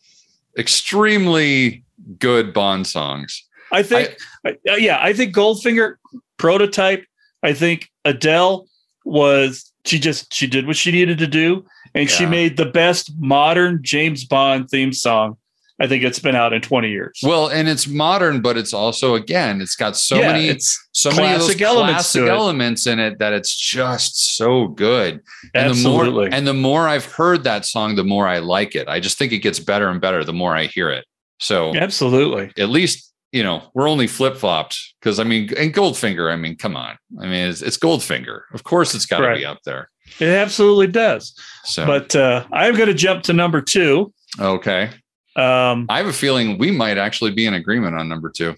extremely 0.57 1.83
good 2.19 2.53
Bond 2.53 2.87
songs. 2.87 3.43
I 3.71 3.83
think, 3.83 4.17
uh, 4.45 4.51
yeah, 4.75 4.99
I 5.01 5.13
think 5.13 5.35
Goldfinger 5.35 5.95
prototype. 6.37 7.05
I 7.43 7.53
think 7.53 7.89
Adele 8.05 8.67
was 9.03 9.71
she 9.85 9.99
just 9.99 10.33
she 10.33 10.47
did 10.47 10.65
what 10.67 10.75
she 10.75 10.91
needed 10.91 11.17
to 11.19 11.27
do, 11.27 11.65
and 11.93 12.09
she 12.09 12.25
made 12.25 12.57
the 12.57 12.65
best 12.65 13.11
modern 13.19 13.79
James 13.83 14.23
Bond 14.25 14.69
theme 14.69 14.93
song. 14.93 15.37
I 15.79 15.87
think 15.87 16.03
it's 16.03 16.19
been 16.19 16.35
out 16.35 16.53
in 16.53 16.61
twenty 16.61 16.89
years. 16.89 17.19
Well, 17.21 17.47
and 17.47 17.67
it's 17.67 17.85
modern, 17.87 18.41
but 18.41 18.57
it's 18.57 18.73
also 18.73 19.15
again, 19.15 19.61
it's 19.61 19.75
got 19.75 19.97
so 19.97 20.17
Yeah, 20.17 20.31
many 20.31 20.47
it's 20.47 20.87
so 20.93 21.09
many 21.11 21.23
of 21.33 21.39
those 21.39 21.47
classic 21.47 21.61
elements 21.61 21.93
classic 22.13 22.29
elements 22.29 22.87
in 22.87 22.99
it 22.99 23.19
that 23.19 23.33
it's 23.33 23.53
just 23.53 24.35
so 24.37 24.67
good. 24.69 25.21
And 25.53 25.69
absolutely. 25.71 26.05
the 26.25 26.29
more 26.29 26.29
and 26.37 26.47
the 26.47 26.53
more 26.53 26.87
I've 26.87 27.05
heard 27.05 27.43
that 27.43 27.65
song, 27.65 27.95
the 27.95 28.03
more 28.05 28.27
I 28.27 28.39
like 28.39 28.75
it. 28.75 28.87
I 28.87 28.99
just 29.01 29.17
think 29.17 29.33
it 29.33 29.39
gets 29.39 29.59
better 29.59 29.89
and 29.89 29.99
better 29.99 30.23
the 30.23 30.33
more 30.33 30.55
I 30.55 30.65
hear 30.67 30.89
it. 30.89 31.05
So 31.39 31.75
absolutely. 31.75 32.53
at 32.57 32.69
least 32.69 33.11
you 33.33 33.43
know 33.43 33.63
we're 33.73 33.89
only 33.89 34.07
flip 34.07 34.37
flopped 34.37 34.77
because 35.01 35.19
I 35.19 35.25
mean, 35.25 35.49
and 35.57 35.73
Goldfinger. 35.73 36.31
I 36.31 36.37
mean, 36.37 36.55
come 36.55 36.77
on. 36.77 36.97
I 37.19 37.23
mean, 37.23 37.49
it's, 37.49 37.61
it's 37.61 37.77
Goldfinger. 37.77 38.43
Of 38.53 38.63
course, 38.63 38.95
it's 38.95 39.05
got 39.05 39.17
to 39.19 39.27
Right. 39.27 39.37
be 39.39 39.45
up 39.45 39.59
there. 39.65 39.89
It 40.21 40.29
absolutely 40.29 40.87
does. 40.87 41.37
So, 41.65 41.85
But 41.85 42.15
uh, 42.15 42.45
I'm 42.53 42.75
going 42.75 42.87
to 42.87 42.93
jump 42.93 43.23
to 43.23 43.33
number 43.33 43.59
two. 43.59 44.13
okay, 44.39 44.91
Um, 45.35 45.85
I 45.89 45.97
have 45.97 46.07
a 46.07 46.13
feeling 46.13 46.57
we 46.57 46.71
might 46.71 46.97
actually 46.97 47.31
be 47.31 47.45
in 47.45 47.53
agreement 47.53 47.95
on 47.97 48.07
number 48.07 48.29
two. 48.29 48.55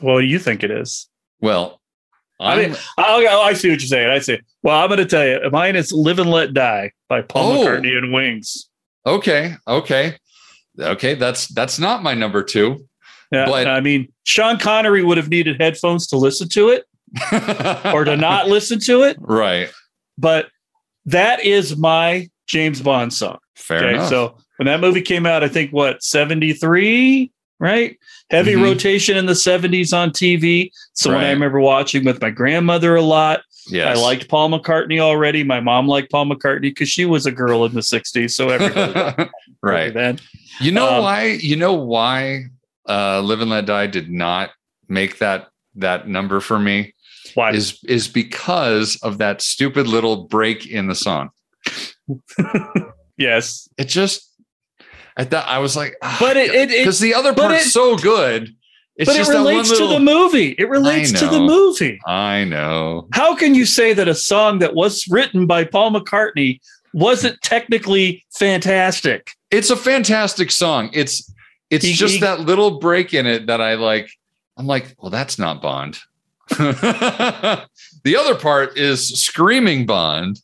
do 0.00 0.20
you 0.20 0.38
think 0.38 0.62
it 0.64 0.70
is? 0.70 1.08
Well, 1.40 1.80
I 2.40 2.52
I'm, 2.54 2.58
mean, 2.58 2.76
oh, 2.98 3.26
oh, 3.30 3.42
I 3.42 3.52
see 3.52 3.70
what 3.70 3.80
you're 3.80 3.88
saying. 3.88 4.08
I 4.10 4.18
see. 4.18 4.38
Well, 4.62 4.76
I'm 4.80 4.88
going 4.88 4.98
to 4.98 5.06
tell 5.06 5.26
you, 5.26 5.38
mine 5.50 5.76
is 5.76 5.92
"Live 5.92 6.18
and 6.18 6.30
Let 6.30 6.54
Die" 6.54 6.90
by 7.08 7.22
Paul 7.22 7.52
Oh. 7.52 7.66
McCartney 7.66 7.96
and 7.96 8.12
Wings. 8.12 8.68
okay, 9.06 9.54
okay, 9.68 10.16
okay. 10.80 11.14
That's 11.14 11.48
that's 11.48 11.78
not 11.78 12.02
my 12.02 12.14
number 12.14 12.42
two. 12.42 12.88
Yeah, 13.30 13.46
But- 13.46 13.66
I 13.66 13.80
mean, 13.80 14.12
Sean 14.24 14.58
Connery 14.58 15.02
would 15.04 15.16
have 15.18 15.28
needed 15.28 15.60
headphones 15.60 16.06
to 16.08 16.16
listen 16.16 16.48
to 16.50 16.68
it 16.70 16.84
or 17.94 18.04
to 18.04 18.16
not 18.16 18.48
listen 18.48 18.78
to 18.80 19.02
it, 19.02 19.16
right. 19.20 19.70
but 20.18 20.48
that 21.06 21.44
is 21.44 21.76
my 21.76 22.28
James 22.46 22.80
Bond 22.82 23.12
song. 23.12 23.38
Fair 23.56 23.78
Okay, 23.78 23.94
enough. 23.94 24.08
so 24.08 24.38
when 24.62 24.66
that 24.72 24.80
movie 24.80 25.02
came 25.02 25.26
out, 25.26 25.42
I 25.42 25.48
think 25.48 25.72
what 25.72 26.04
73, 26.04 27.32
right? 27.58 27.98
Heavy 28.30 28.52
Mhm. 28.54 28.62
rotation 28.62 29.16
in 29.16 29.26
the 29.26 29.34
70s 29.34 29.92
on 29.92 30.12
TV. 30.12 30.70
So 30.92 31.10
when 31.10 31.24
I 31.24 31.30
remember 31.30 31.58
watching 31.58 32.04
with 32.04 32.20
my 32.20 32.30
grandmother 32.30 32.94
a 32.94 33.02
lot, 33.02 33.40
yes. 33.68 33.98
I 33.98 34.00
liked 34.00 34.28
Paul 34.28 34.50
McCartney 34.50 35.00
already. 35.00 35.42
My 35.42 35.58
mom 35.58 35.88
liked 35.88 36.12
Paul 36.12 36.26
McCartney 36.26 36.60
because 36.62 36.88
she 36.88 37.04
was 37.04 37.26
a 37.26 37.32
girl 37.32 37.64
in 37.64 37.74
the 37.74 37.80
60s. 37.82 38.36
So 38.36 38.50
everybody 38.50 39.28
right. 39.64 39.92
then. 39.92 40.20
You 40.60 40.70
know 40.70 40.88
Um, 40.88 41.02
why? 41.02 41.24
You 41.40 41.56
know 41.56 41.72
why? 41.72 42.44
Uh, 42.88 43.20
Live 43.20 43.40
and 43.40 43.50
Let 43.50 43.66
Die 43.66 43.86
did 43.88 44.10
not 44.12 44.50
make 44.88 45.18
that 45.18 45.48
that 45.74 46.06
number 46.06 46.38
for 46.38 46.58
me 46.60 46.94
Why? 47.34 47.50
is 47.50 47.78
is 47.84 48.06
because 48.06 48.96
of 49.02 49.18
that 49.18 49.42
stupid 49.42 49.88
little 49.88 50.24
break 50.28 50.66
in 50.66 50.86
the 50.86 50.94
song. 50.94 51.30
yes. 53.18 53.68
It 53.78 53.88
just 53.88 54.31
at 55.16 55.30
that 55.30 55.48
I 55.48 55.58
was 55.58 55.76
like, 55.76 55.96
ah, 56.02 56.16
But 56.20 56.36
it- 56.36 56.68
because 56.70 56.98
the 57.00 57.14
other 57.14 57.34
part's 57.34 57.66
it- 57.66 57.70
so 57.70 57.96
good. 57.96 58.54
It's 58.94 59.08
but 59.08 59.16
it 59.18 59.26
relates 59.26 59.70
little, 59.70 59.88
to 59.88 59.94
the 59.94 60.00
movie. 60.00 60.54
It 60.58 60.68
relates 60.68 61.12
to 61.12 61.26
the 61.26 61.40
movie. 61.40 61.98
I 62.06 62.44
know. 62.44 63.08
How 63.14 63.34
can 63.34 63.54
you 63.54 63.64
say 63.64 63.94
that 63.94 64.06
a 64.06 64.14
song 64.14 64.58
that 64.58 64.74
was 64.74 65.08
written 65.08 65.46
by 65.46 65.64
Paul 65.64 65.92
McCartney 65.92 66.60
wasn't 66.92 67.40
technically 67.40 68.22
fantastic? 68.38 69.30
It's 69.50 69.70
a 69.70 69.76
fantastic 69.76 70.50
song. 70.50 70.90
It's 70.92 71.32
it's 71.70 71.86
He- 71.86 71.94
just 71.94 72.14
he- 72.14 72.20
that 72.20 72.40
little 72.40 72.78
break 72.80 73.14
in 73.14 73.26
it 73.26 73.46
that 73.46 73.62
I 73.62 73.74
like. 73.74 74.10
I'm 74.58 74.66
like, 74.66 74.94
well, 75.00 75.10
that's 75.10 75.38
not 75.38 75.62
Bond. 75.62 75.98
the 76.50 78.16
other 78.18 78.34
part 78.34 78.76
is 78.76 79.08
screaming 79.22 79.86
Bond. 79.86 80.38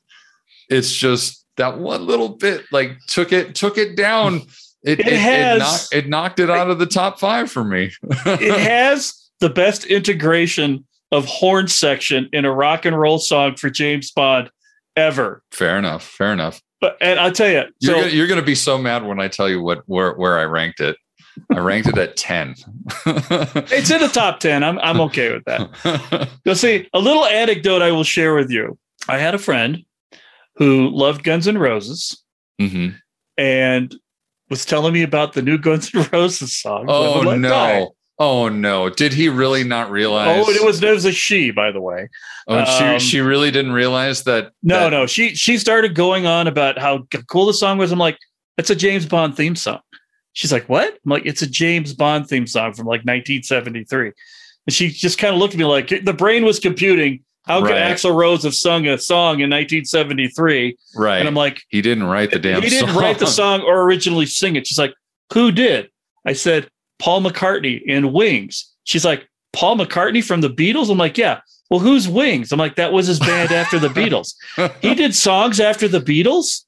It's 0.70 0.92
just 0.92 1.37
that 1.58 1.78
one 1.78 2.06
little 2.06 2.30
bit 2.30 2.64
like 2.72 2.98
took 3.06 3.32
it 3.32 3.54
took 3.54 3.78
it 3.78 3.96
down. 3.96 4.42
It, 4.82 5.00
It 5.00 5.08
it, 5.08 5.18
has- 5.18 5.58
knocked, 5.58 5.88
it 5.92 6.08
knocked 6.08 6.40
it 6.40 6.50
out 6.50 6.70
of 6.70 6.78
the 6.78 6.86
top 6.86 7.18
five 7.20 7.50
for 7.50 7.62
me. 7.64 7.90
it 8.26 8.60
has 8.60 9.14
the 9.40 9.50
best 9.50 9.84
integration 9.84 10.84
of 11.12 11.24
horn 11.26 11.68
section 11.68 12.28
in 12.32 12.44
a 12.44 12.52
rock 12.52 12.84
and 12.84 12.98
roll 12.98 13.18
song 13.18 13.56
for 13.56 13.70
James 13.70 14.10
Bond 14.10 14.50
ever. 14.96 15.42
fair 15.52 15.78
enough. 15.78 16.04
Fair 16.04 16.32
enough. 16.32 16.60
But 16.80 16.96
and 17.00 17.18
I'll 17.18 17.32
tell 17.32 17.48
you, 17.48 17.64
You're, 17.80 17.94
so 17.94 18.00
gonna, 18.02 18.12
you're 18.12 18.26
gonna 18.28 18.42
be 18.42 18.54
so 18.54 18.78
mad 18.78 19.04
when 19.04 19.18
I 19.20 19.26
tell 19.28 19.48
you 19.48 19.60
what 19.60 19.82
where 19.86 20.12
where 20.14 20.38
I 20.38 20.44
ranked 20.44 20.80
it. 20.80 20.96
I 21.52 21.58
ranked 21.60 21.88
it 21.88 21.98
at 21.98 22.16
10. 22.16 22.54
it's 23.06 23.90
in 23.90 24.00
the 24.00 24.10
top 24.12 24.40
10. 24.40 24.62
I'm 24.64 24.78
I'm 24.78 25.00
okay 25.02 25.32
with 25.32 25.44
that. 25.44 26.28
You'll 26.44 26.54
see 26.54 26.88
a 26.92 26.98
little 27.00 27.24
anecdote 27.26 27.82
I 27.82 27.90
will 27.92 28.04
share 28.04 28.34
with 28.34 28.50
you. 28.50 28.78
I 29.08 29.18
had 29.18 29.34
a 29.34 29.38
friend 29.38 29.84
who 30.58 30.90
loved 30.90 31.24
Guns 31.24 31.48
N' 31.48 31.58
Roses 31.58 32.22
hmm 32.58 32.88
and 33.36 33.94
was 34.50 34.64
telling 34.64 34.92
me 34.92 35.02
about 35.02 35.32
the 35.34 35.42
new 35.42 35.58
Guns 35.58 35.94
N' 35.94 36.06
Roses 36.12 36.56
song. 36.56 36.86
Oh 36.88 37.20
Let 37.20 37.40
Die. 37.40 37.78
no. 37.80 37.94
Oh 38.18 38.48
no. 38.48 38.88
Did 38.90 39.12
he 39.12 39.28
really 39.28 39.62
not 39.62 39.90
realize? 39.92 40.44
Oh, 40.44 40.50
it 40.50 40.64
was 40.64 40.82
it 40.82 40.90
was 40.92 41.04
a 41.04 41.12
she, 41.12 41.52
by 41.52 41.70
the 41.70 41.80
way. 41.80 42.08
Oh, 42.48 42.64
she 42.64 42.84
um, 42.84 42.98
she 42.98 43.20
really 43.20 43.50
didn't 43.52 43.72
realize 43.72 44.24
that. 44.24 44.52
No, 44.62 44.80
that- 44.84 44.90
no. 44.90 45.06
She 45.06 45.34
she 45.36 45.56
started 45.58 45.94
going 45.94 46.26
on 46.26 46.48
about 46.48 46.78
how 46.78 47.06
cool 47.28 47.46
the 47.46 47.54
song 47.54 47.78
was. 47.78 47.92
I'm 47.92 47.98
like, 48.00 48.18
it's 48.56 48.70
a 48.70 48.74
James 48.74 49.06
Bond 49.06 49.36
theme 49.36 49.54
song. 49.54 49.80
She's 50.32 50.52
like, 50.52 50.68
what? 50.68 50.88
I'm 51.04 51.10
like, 51.10 51.26
it's 51.26 51.42
a 51.42 51.46
James 51.46 51.94
Bond 51.94 52.28
theme 52.28 52.46
song 52.46 52.72
from 52.72 52.86
like 52.86 53.00
1973. 53.00 54.12
And 54.66 54.74
she 54.74 54.88
just 54.90 55.18
kind 55.18 55.32
of 55.34 55.38
looked 55.40 55.54
at 55.54 55.58
me 55.58 55.64
like 55.64 55.88
the 56.04 56.12
brain 56.12 56.44
was 56.44 56.58
computing. 56.58 57.22
How 57.48 57.60
could 57.62 57.70
Right. 57.72 57.92
Axl 57.96 58.14
Rose 58.14 58.44
have 58.44 58.54
sung 58.54 58.86
a 58.86 58.98
song 58.98 59.40
in 59.40 59.50
1973? 59.50 60.76
Right. 60.94 61.18
And 61.18 61.26
I'm 61.28 61.34
like, 61.34 61.62
he 61.70 61.82
didn't 61.82 62.04
write 62.04 62.30
the 62.30 62.38
damn. 62.38 62.62
he 62.62 62.68
didn't 62.68 62.88
song. 62.90 62.96
write 62.98 63.18
the 63.18 63.26
song 63.26 63.62
or 63.62 63.82
originally 63.82 64.26
sing 64.26 64.56
it. 64.56 64.66
She's 64.66 64.78
like, 64.78 64.94
who 65.32 65.50
did? 65.50 65.88
I 66.26 66.32
said, 66.34 66.68
Paul 66.98 67.22
McCartney 67.22 67.80
in 67.82 68.12
Wings. 68.12 68.72
She's 68.84 69.04
like, 69.04 69.28
Paul 69.52 69.76
McCartney 69.78 70.22
from 70.22 70.40
the 70.40 70.50
Beatles? 70.50 70.90
I'm 70.90 70.98
like, 70.98 71.16
yeah. 71.18 71.40
Well, 71.70 71.80
who's 71.80 72.08
Wings? 72.08 72.50
I'm 72.52 72.58
like, 72.58 72.76
that 72.76 72.92
was 72.92 73.06
his 73.06 73.18
band 73.18 73.52
after 73.52 73.78
the 73.78 73.88
Beatles. 73.88 74.34
He 74.82 74.94
did 74.94 75.14
songs 75.14 75.60
after 75.60 75.86
the 75.88 76.00
Beatles? 76.00 76.64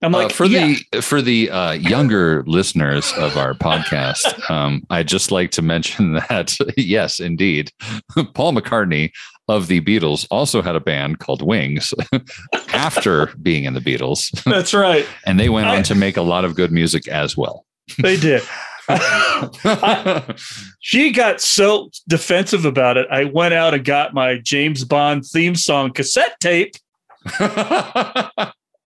I'm 0.00 0.14
Uh, 0.14 0.18
like, 0.24 0.32
for 0.32 0.44
yeah. 0.44 0.74
the 0.92 1.02
for 1.02 1.20
the 1.20 1.50
uh, 1.50 1.72
younger 1.72 2.44
listeners 2.46 3.12
of 3.16 3.36
our 3.36 3.52
podcast, 3.52 4.48
um, 4.48 4.84
I'd 4.90 5.08
just 5.08 5.32
like 5.32 5.50
to 5.52 5.62
mention 5.62 6.12
that 6.28 6.56
yes, 6.76 7.18
indeed, 7.18 7.72
Paul 8.34 8.52
McCartney 8.52 9.10
of 9.48 9.66
the 9.68 9.80
Beatles 9.80 10.26
also 10.30 10.62
had 10.62 10.76
a 10.76 10.80
band 10.80 11.18
called 11.20 11.42
Wings 11.42 11.94
after 12.72 13.26
being 13.42 13.64
in 13.64 13.74
the 13.74 13.80
Beatles. 13.80 14.30
That's 14.50 14.74
right. 14.74 15.06
and 15.26 15.40
they 15.40 15.48
went 15.48 15.68
I- 15.68 15.76
on 15.76 15.82
to 15.84 15.94
make 15.94 16.16
a 16.16 16.22
lot 16.22 16.44
of 16.44 16.54
good 16.54 16.70
music 16.72 17.08
as 17.08 17.36
well. 17.36 17.64
They 17.98 18.16
did. 18.18 18.42
she 20.80 21.12
got 21.12 21.40
so 21.40 21.90
defensive 22.06 22.64
about 22.64 22.96
it. 22.96 23.06
I 23.10 23.24
went 23.24 23.54
out 23.54 23.74
and 23.74 23.84
got 23.84 24.14
my 24.14 24.38
James 24.38 24.84
Bond 24.84 25.24
theme 25.26 25.54
song 25.54 25.92
cassette 25.92 26.38
tape, 26.40 26.74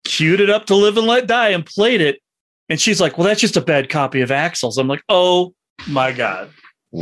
queued 0.05 0.41
it 0.41 0.51
up 0.51 0.67
to 0.67 0.75
Live 0.75 0.97
and 0.97 1.07
Let 1.07 1.27
Die, 1.27 1.49
and 1.49 1.65
played 1.65 2.01
it. 2.01 2.21
And 2.69 2.81
she's 2.81 3.01
like, 3.01 3.17
"Well, 3.17 3.27
that's 3.27 3.41
just 3.41 3.57
a 3.57 3.61
bad 3.61 3.89
copy 3.89 4.21
of 4.21 4.31
Axl's." 4.31 4.77
I'm 4.79 4.89
like, 4.89 5.03
"Oh 5.09 5.55
my 5.87 6.13
god!" 6.13 6.51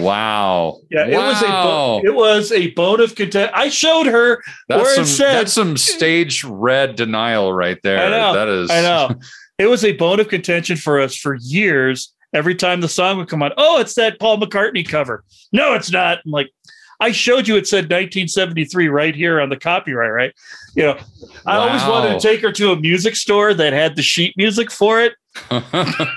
Wow. 0.03 0.81
Yeah, 0.91 1.07
it 1.07 1.17
was 1.17 1.43
a 1.43 1.47
bo- 1.47 2.01
it 2.05 2.15
was 2.15 2.53
a 2.53 2.71
bone 2.73 3.01
of 3.01 3.15
content. 3.15 3.51
I 3.55 3.69
showed 3.69 4.07
her 4.07 4.43
That's 4.69 4.83
where 4.83 4.95
some, 4.95 5.05
it 5.05 5.07
said 5.07 5.35
that's 5.35 5.53
some 5.53 5.77
stage 5.77 6.45
red 6.45 6.97
denial 6.97 7.53
right 7.53 7.79
there. 7.83 7.99
I 7.99 8.11
know. 8.11 8.35
That 8.35 8.49
is 8.49 8.71
I 8.71 8.81
know. 8.83 9.15
It 9.57 9.67
was 9.67 9.85
a 9.85 9.93
bone 9.93 10.19
of 10.19 10.27
contention 10.27 10.77
for 10.77 11.01
us 11.01 11.17
for 11.17 11.37
years. 11.37 12.13
Every 12.33 12.57
time 12.57 12.81
the 12.81 12.89
song 12.89 13.19
would 13.19 13.29
come 13.29 13.41
on, 13.41 13.53
oh, 13.57 13.79
it's 13.79 13.95
that 13.95 14.19
Paul 14.19 14.41
McCartney 14.41 14.85
cover. 14.85 15.23
No, 15.53 15.75
it's 15.75 15.93
not. 15.93 16.19
I'm 16.25 16.33
like, 16.33 16.51
I 16.99 17.13
showed 17.13 17.47
you 17.47 17.57
it 17.57 17.69
said 17.69 17.85
1973 17.85 18.89
right 18.89 19.15
here 19.15 19.41
on 19.41 19.51
the 19.51 19.57
copyright, 19.57 20.11
right? 20.11 20.35
You 20.75 20.83
know, 20.83 20.99
I 21.47 21.57
always 21.59 21.83
wanted 21.83 22.19
to 22.19 22.21
take 22.21 22.41
her 22.41 22.51
to 22.51 22.73
a 22.73 22.81
music 22.81 23.15
store 23.15 23.55
that 23.55 23.73
had 23.73 23.95
the 23.95 24.03
sheet 24.03 24.35
music 24.37 24.73
for 24.73 25.01
it. 25.01 25.15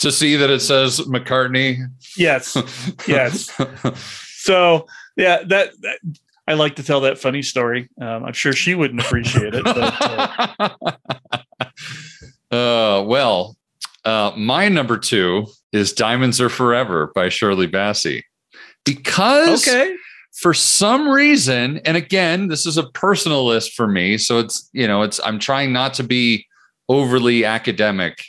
to 0.00 0.12
see 0.12 0.36
that 0.36 0.50
it 0.50 0.60
says 0.60 1.00
McCartney. 1.00 1.78
Yes. 2.16 2.56
Yes. 3.06 3.50
So, 4.42 4.86
yeah, 5.16 5.42
that, 5.48 5.72
that 5.82 5.98
I 6.48 6.54
like 6.54 6.76
to 6.76 6.82
tell 6.82 7.02
that 7.02 7.18
funny 7.18 7.42
story. 7.42 7.90
Um, 8.00 8.24
I'm 8.24 8.32
sure 8.32 8.54
she 8.54 8.74
wouldn't 8.74 9.02
appreciate 9.02 9.54
it. 9.54 9.62
But, 9.62 10.56
uh, 10.58 10.68
uh, 12.50 13.04
well, 13.04 13.58
uh, 14.06 14.32
my 14.38 14.70
number 14.70 14.96
two 14.96 15.46
is 15.72 15.92
Diamonds 15.92 16.40
Are 16.40 16.48
Forever 16.48 17.12
by 17.14 17.28
Shirley 17.28 17.68
Bassey. 17.68 18.22
Because 18.86 19.68
okay. 19.68 19.94
for 20.32 20.54
some 20.54 21.06
reason, 21.06 21.82
and 21.84 21.98
again, 21.98 22.48
this 22.48 22.64
is 22.64 22.78
a 22.78 22.88
personal 22.92 23.44
list 23.44 23.74
for 23.74 23.86
me. 23.86 24.16
So 24.16 24.38
it's, 24.38 24.70
you 24.72 24.88
know, 24.88 25.02
it's, 25.02 25.20
I'm 25.22 25.38
trying 25.38 25.74
not 25.74 25.92
to 25.94 26.02
be 26.02 26.46
overly 26.88 27.44
academic 27.44 28.24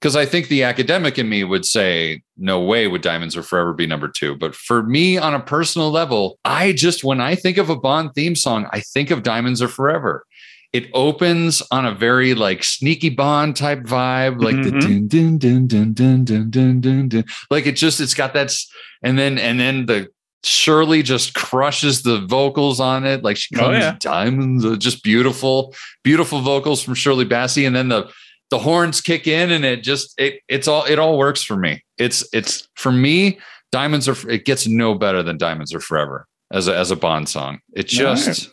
because 0.00 0.14
I 0.14 0.26
think 0.26 0.48
the 0.48 0.62
academic 0.62 1.18
in 1.18 1.28
me 1.28 1.42
would 1.42 1.64
say, 1.64 2.22
no 2.36 2.60
way 2.60 2.86
would 2.86 3.02
Diamonds 3.02 3.36
Are 3.36 3.42
Forever 3.42 3.72
be 3.72 3.86
number 3.86 4.08
two. 4.08 4.36
But 4.36 4.54
for 4.54 4.82
me, 4.82 5.18
on 5.18 5.34
a 5.34 5.40
personal 5.40 5.90
level, 5.90 6.38
I 6.44 6.72
just, 6.72 7.02
when 7.02 7.20
I 7.20 7.34
think 7.34 7.58
of 7.58 7.68
a 7.68 7.76
Bond 7.76 8.14
theme 8.14 8.36
song, 8.36 8.68
I 8.72 8.80
think 8.80 9.10
of 9.10 9.24
Diamonds 9.24 9.60
Are 9.60 9.68
Forever. 9.68 10.24
It 10.72 10.88
opens 10.94 11.62
on 11.70 11.86
a 11.86 11.94
very 11.94 12.34
like 12.34 12.62
sneaky 12.62 13.08
Bond 13.08 13.56
type 13.56 13.80
vibe, 13.80 14.42
like 14.42 14.56
the 14.56 14.70
mm-hmm. 14.70 15.06
dun, 15.06 15.38
dun, 15.38 15.66
dun, 15.66 15.66
dun, 15.66 15.94
dun, 15.94 16.24
dun, 16.24 16.50
dun, 16.50 16.80
dun, 16.80 17.08
dun. 17.08 17.24
like 17.50 17.66
it 17.66 17.76
just, 17.76 18.00
it's 18.00 18.14
got 18.14 18.34
that, 18.34 18.54
and 19.02 19.18
then, 19.18 19.38
and 19.38 19.58
then 19.58 19.86
the 19.86 20.08
Shirley 20.44 21.02
just 21.02 21.34
crushes 21.34 22.02
the 22.02 22.20
vocals 22.20 22.78
on 22.78 23.04
it. 23.04 23.24
Like 23.24 23.36
she 23.36 23.56
Oh, 23.56 23.60
comes 23.60 23.78
yeah. 23.78 23.96
diamonds, 23.98 24.64
just 24.78 25.02
beautiful, 25.02 25.74
beautiful 26.04 26.40
vocals 26.40 26.82
from 26.82 26.94
Shirley 26.94 27.24
Bassey. 27.24 27.66
And 27.66 27.74
then 27.74 27.88
the 27.88 28.10
the 28.50 28.58
horns 28.58 29.00
kick 29.00 29.26
in 29.26 29.50
and 29.50 29.64
it 29.64 29.82
just 29.82 30.14
it 30.18 30.40
it's 30.48 30.66
all 30.68 30.84
it 30.84 30.98
all 30.98 31.18
works 31.18 31.42
for 31.42 31.56
me. 31.56 31.82
It's 31.98 32.26
it's 32.32 32.68
for 32.76 32.92
me, 32.92 33.38
diamonds 33.72 34.08
are 34.08 34.30
it 34.30 34.44
gets 34.44 34.66
no 34.66 34.94
better 34.94 35.22
than 35.22 35.36
Diamonds 35.38 35.74
Are 35.74 35.80
Forever 35.80 36.26
as 36.52 36.68
a 36.68 36.76
as 36.76 36.90
a 36.90 36.96
Bond 36.96 37.28
song. 37.28 37.60
It 37.74 37.88
just 37.88 38.26
right. 38.26 38.48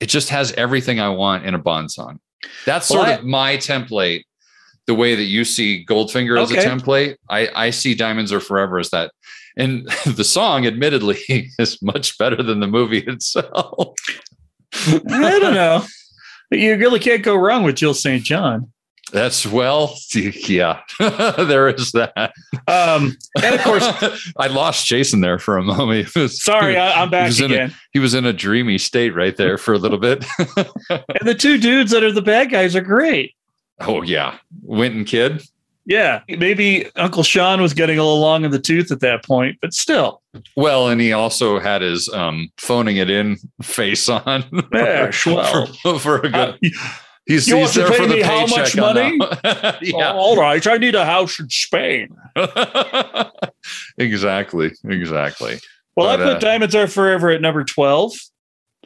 it 0.00 0.06
just 0.06 0.30
has 0.30 0.52
everything 0.52 1.00
I 1.00 1.08
want 1.10 1.44
in 1.44 1.54
a 1.54 1.58
Bond 1.58 1.90
song. 1.90 2.20
That's 2.64 2.88
Well, 2.90 3.00
sort 3.04 3.08
I- 3.08 3.12
of 3.20 3.24
my 3.24 3.56
template. 3.56 4.22
The 4.86 4.94
way 4.94 5.16
that 5.16 5.24
you 5.24 5.44
see 5.44 5.84
Goldfinger 5.84 6.40
as 6.40 6.52
a 6.52 6.58
template, 6.58 7.16
I, 7.28 7.48
I 7.56 7.70
see 7.70 7.96
Diamonds 7.96 8.32
Are 8.32 8.38
Forever 8.38 8.78
as 8.78 8.90
that. 8.90 9.10
And 9.56 9.84
the 10.06 10.22
song, 10.22 10.64
admittedly, 10.64 11.18
is 11.58 11.82
much 11.82 12.16
better 12.18 12.40
than 12.40 12.60
the 12.60 12.68
movie 12.68 12.98
itself. 13.06 13.94
I 14.72 15.38
don't 15.40 15.54
know. 15.54 15.84
You 16.52 16.76
really 16.76 17.00
can't 17.00 17.24
go 17.24 17.34
wrong 17.34 17.64
with 17.64 17.74
Jill 17.74 17.94
St. 17.94 18.22
John. 18.22 18.70
That's 19.16 19.46
well, 19.46 19.96
yeah, 20.14 20.80
there 20.98 21.70
is 21.70 21.90
that. 21.92 22.34
Um, 22.68 23.16
and 23.42 23.54
of 23.54 23.62
course, 23.62 23.88
I 24.36 24.48
lost 24.48 24.84
Jason 24.86 25.22
there 25.22 25.38
for 25.38 25.56
a 25.56 25.62
moment. 25.62 26.14
Was- 26.14 26.42
sorry, 26.42 26.76
I, 26.76 27.00
I'm 27.00 27.08
back 27.08 27.28
was 27.28 27.40
in 27.40 27.50
a- 27.50 27.54
again. 27.54 27.74
he 27.94 27.98
was 27.98 28.12
in 28.12 28.26
a 28.26 28.32
dreamy 28.34 28.76
state 28.76 29.14
right 29.14 29.34
there 29.34 29.56
for 29.56 29.72
a 29.72 29.78
little 29.78 29.96
bit. 29.96 30.22
and 30.90 31.26
the 31.26 31.34
two 31.34 31.56
dudes 31.56 31.92
that 31.92 32.04
are 32.04 32.12
the 32.12 32.20
bad 32.20 32.50
guys 32.50 32.76
are 32.76 32.82
great. 32.82 33.34
oh 33.80 34.02
yeah, 34.02 34.36
Wint 34.60 34.94
and 34.94 35.06
Kidd. 35.06 35.42
Yeah, 35.86 36.20
maybe 36.28 36.90
Uncle 36.96 37.22
Sean 37.22 37.62
was 37.62 37.72
getting 37.72 37.96
a 37.98 38.02
little 38.02 38.20
long 38.20 38.44
in 38.44 38.50
the 38.50 38.58
tooth 38.58 38.92
at 38.92 39.00
that 39.00 39.24
point, 39.24 39.56
but 39.62 39.72
still, 39.72 40.20
Well, 40.56 40.88
and 40.88 41.00
he 41.00 41.14
also 41.14 41.58
had 41.58 41.80
his 41.80 42.10
um, 42.10 42.50
phoning 42.58 42.98
it 42.98 43.08
in 43.08 43.38
face 43.62 44.10
on. 44.10 44.44
Yeah, 44.74 45.06
for, 45.06 45.12
swell. 45.12 45.66
for, 45.82 45.98
for 46.00 46.16
a 46.18 46.22
good. 46.22 46.34
Uh, 46.34 46.56
he's 47.26 47.46
you 47.48 47.56
he's 47.56 47.76
want 47.76 47.90
to 47.90 47.98
pay 47.98 48.06
me 48.06 48.22
how 48.22 48.46
much 48.46 48.78
on 48.78 48.94
money? 48.94 49.18
that. 49.42 49.78
yeah, 49.82 50.12
all 50.12 50.36
right, 50.36 50.64
I 50.66 50.78
need 50.78 50.94
a 50.94 51.04
house 51.04 51.38
in 51.38 51.48
Spain. 51.48 52.16
exactly, 53.98 54.72
exactly. 54.84 55.58
Well, 55.96 56.08
I 56.08 56.16
put 56.16 56.26
uh, 56.26 56.38
Diamonds 56.38 56.74
Are 56.74 56.86
Forever 56.86 57.30
at 57.30 57.40
number 57.40 57.64
12. 57.64 58.12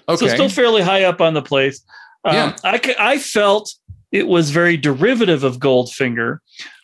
Okay, 0.09 0.29
So 0.29 0.35
still 0.35 0.49
fairly 0.49 0.83
high 0.83 1.05
up 1.05 1.21
on 1.21 1.35
the 1.35 1.43
place. 1.43 1.85
Um, 2.25 2.35
Yeah. 2.35 2.57
I, 2.65 2.95
I 2.99 3.19
felt 3.19 3.75
it 4.13 4.27
was 4.27 4.51
very 4.51 4.77
derivative 4.77 5.45
of 5.45 5.59
Goldfinger, 5.59 6.39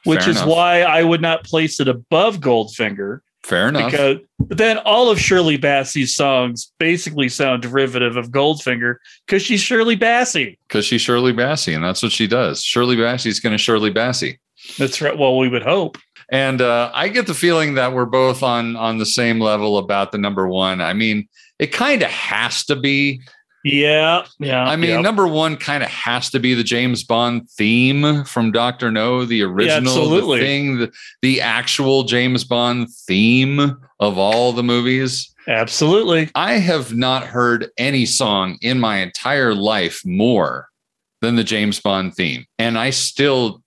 which 0.05 0.21
Fair 0.21 0.31
is 0.31 0.37
enough. 0.37 0.49
why 0.49 0.83
I 0.83 1.03
would 1.03 1.23
not 1.23 1.45
place 1.45 1.81
it 1.81 1.89
above 1.89 2.39
Goldfinger. 2.39 3.21
Fair 3.47 3.69
enough. 3.69 3.91
Because 3.91 4.19
but 4.39 4.59
then 4.59 4.79
all 4.79 5.11
of 5.11 5.19
Shirley 5.19 5.57
Bassey's 5.59 6.15
songs 6.15 6.73
basically 6.79 7.29
sound 7.29 7.63
derivative 7.63 8.17
of 8.17 8.31
Goldfinger 8.31 8.97
because 9.27 9.43
she's 9.43 9.61
Shirley 9.61 9.97
Bassey. 9.97 10.59
because 10.69 10.85
she's 10.85 11.01
Shirley 11.01 11.33
Bassey, 11.33 11.75
and 11.75 11.83
that's 11.85 12.03
what 12.03 12.13
she 12.13 12.27
does. 12.27 12.63
Shirley 12.63 12.97
Bassey's 12.97 13.41
going 13.41 13.53
to 13.53 13.59
Shirley 13.59 13.93
Bassey, 13.93 14.39
That's 14.79 15.01
right. 15.01 15.17
Well, 15.17 15.39
we 15.39 15.49
would 15.49 15.63
hope. 15.63 15.97
and 16.31 16.61
uh, 16.61 16.91
I 16.93 17.09
get 17.09 17.27
the 17.27 17.35
feeling 17.35 17.75
that 17.75 17.93
we're 17.93 18.05
both 18.05 18.43
on 18.43 18.77
on 18.77 18.99
the 18.99 19.07
same 19.07 19.41
level 19.41 19.79
about 19.79 20.13
the 20.13 20.19
number 20.19 20.47
one. 20.49 20.81
I 20.81 20.93
mean, 20.93 21.29
it 21.59 21.69
kind 21.73 22.03
of 22.03 22.11
has 22.11 22.65
to 22.67 22.77
be. 22.77 23.23
Yeah. 23.67 24.25
Yeah. 24.39 24.63
I 24.63 24.77
mean, 24.77 24.91
yeah. 24.91 25.01
number 25.01 25.27
one 25.27 25.57
kind 25.57 25.83
of 25.83 25.91
has 25.91 26.31
to 26.31 26.39
be 26.39 26.55
the 26.55 26.63
James 26.63 27.03
Bond 27.03 27.51
theme 27.51 28.25
from 28.25 28.53
Doctor 28.53 28.93
No, 28.93 29.25
the 29.25 29.43
original, 29.43 29.83
the 29.83 30.01
absolutely. 30.01 30.39
thing, 30.41 30.79
the, 30.79 30.93
the 31.23 31.41
actual 31.41 32.05
James 32.05 32.45
Bond 32.45 32.89
theme 32.91 33.59
of 33.99 34.19
all 34.19 34.53
the 34.53 34.63
movies. 34.63 35.35
absolutely. 35.49 36.31
I 36.37 36.55
have 36.55 36.95
not 36.95 37.25
heard 37.25 37.71
any 37.77 38.07
song 38.07 38.57
in 38.63 38.79
my 38.79 38.99
entire 38.99 39.53
life 39.53 40.01
more 40.05 40.69
than 41.21 41.35
the 41.35 41.45
James 41.45 41.81
Bond 41.81 42.15
theme, 42.15 42.47
and 42.61 42.79
I 42.79 42.91
still 42.91 43.65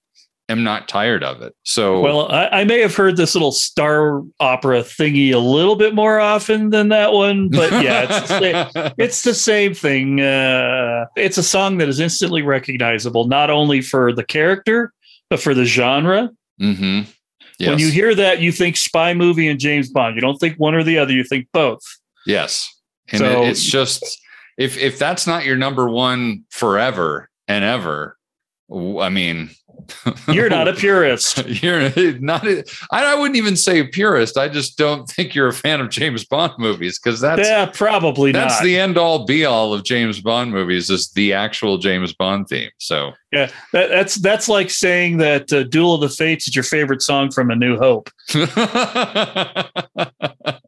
am 0.49 0.63
not 0.63 0.87
tired 0.87 1.23
of 1.23 1.41
it. 1.41 1.53
So, 1.63 2.01
Well, 2.01 2.31
I, 2.31 2.47
I 2.47 2.63
may 2.65 2.79
have 2.81 2.95
heard 2.95 3.15
this 3.17 3.35
little 3.35 3.51
star 3.51 4.21
opera 4.39 4.81
thingy 4.81 5.31
a 5.31 5.37
little 5.37 5.75
bit 5.75 5.93
more 5.95 6.19
often 6.19 6.71
than 6.71 6.89
that 6.89 7.13
one, 7.13 7.49
but 7.49 7.71
yeah, 7.83 8.07
it's 8.09 8.27
the 8.27 8.39
same, 8.39 8.93
it's 8.97 9.21
the 9.21 9.33
same 9.33 9.73
thing. 9.73 10.19
Uh, 10.21 11.05
it's 11.15 11.37
a 11.37 11.43
song 11.43 11.77
that 11.77 11.87
is 11.87 11.99
instantly 11.99 12.41
recognizable, 12.41 13.27
not 13.27 13.49
only 13.49 13.81
for 13.81 14.11
the 14.11 14.23
character, 14.23 14.91
but 15.29 15.39
for 15.39 15.53
the 15.53 15.65
genre. 15.65 16.29
hmm 16.59 17.01
yes, 17.59 17.69
When 17.69 17.79
you 17.79 17.91
hear 17.91 18.15
that, 18.15 18.41
you 18.41 18.51
think 18.51 18.75
spy 18.77 19.13
movie 19.13 19.47
and 19.47 19.59
James 19.59 19.89
Bond. 19.89 20.15
You 20.15 20.21
don't 20.21 20.37
think 20.39 20.55
one 20.57 20.73
or 20.75 20.83
the 20.83 20.97
other, 20.97 21.13
you 21.13 21.23
think 21.23 21.47
both. 21.53 21.81
yes, 22.25 22.67
and 23.09 23.19
So- 23.19 23.43
it, 23.43 23.49
it's 23.49 23.63
just 23.63 24.03
if 24.57 24.77
if 24.77 24.97
that's 24.99 25.25
not 25.27 25.45
your 25.45 25.55
number 25.55 25.87
one 25.89 26.43
forever 26.49 27.29
and 27.47 27.63
ever, 27.63 28.17
I 28.71 29.09
mean, 29.09 29.51
You're 30.27 30.49
not 30.49 30.67
a 30.67 30.73
purist. 30.73 31.45
You're 31.63 31.89
not. 32.19 32.47
A, 32.47 32.63
I, 32.91 33.13
I 33.13 33.15
wouldn't 33.15 33.37
even 33.37 33.55
say 33.55 33.79
a 33.79 33.85
purist. 33.85 34.37
I 34.37 34.47
just 34.47 34.77
don't 34.77 35.07
think 35.07 35.35
you're 35.35 35.47
a 35.47 35.53
fan 35.53 35.81
of 35.81 35.89
James 35.89 36.25
Bond 36.25 36.53
movies 36.57 36.99
because 36.99 37.19
that's 37.19 37.47
yeah, 37.47 37.65
probably 37.65 38.31
that's 38.31 38.55
not. 38.55 38.63
the 38.63 38.79
end 38.79 38.97
all 38.97 39.25
be 39.25 39.45
all 39.45 39.73
of 39.73 39.83
James 39.83 40.19
Bond 40.19 40.51
movies 40.51 40.89
is 40.89 41.09
the 41.11 41.33
actual 41.33 41.77
James 41.77 42.13
Bond 42.13 42.47
theme. 42.47 42.71
So 42.77 43.13
yeah, 43.31 43.49
that, 43.73 43.89
that's 43.89 44.15
that's 44.15 44.49
like 44.49 44.69
saying 44.69 45.17
that 45.17 45.51
uh, 45.53 45.63
"Duel 45.63 45.95
of 45.95 46.01
the 46.01 46.09
Fates" 46.09 46.47
is 46.47 46.55
your 46.55 46.63
favorite 46.63 47.01
song 47.01 47.31
from 47.31 47.51
A 47.51 47.55
New 47.55 47.77
Hope. 47.77 48.09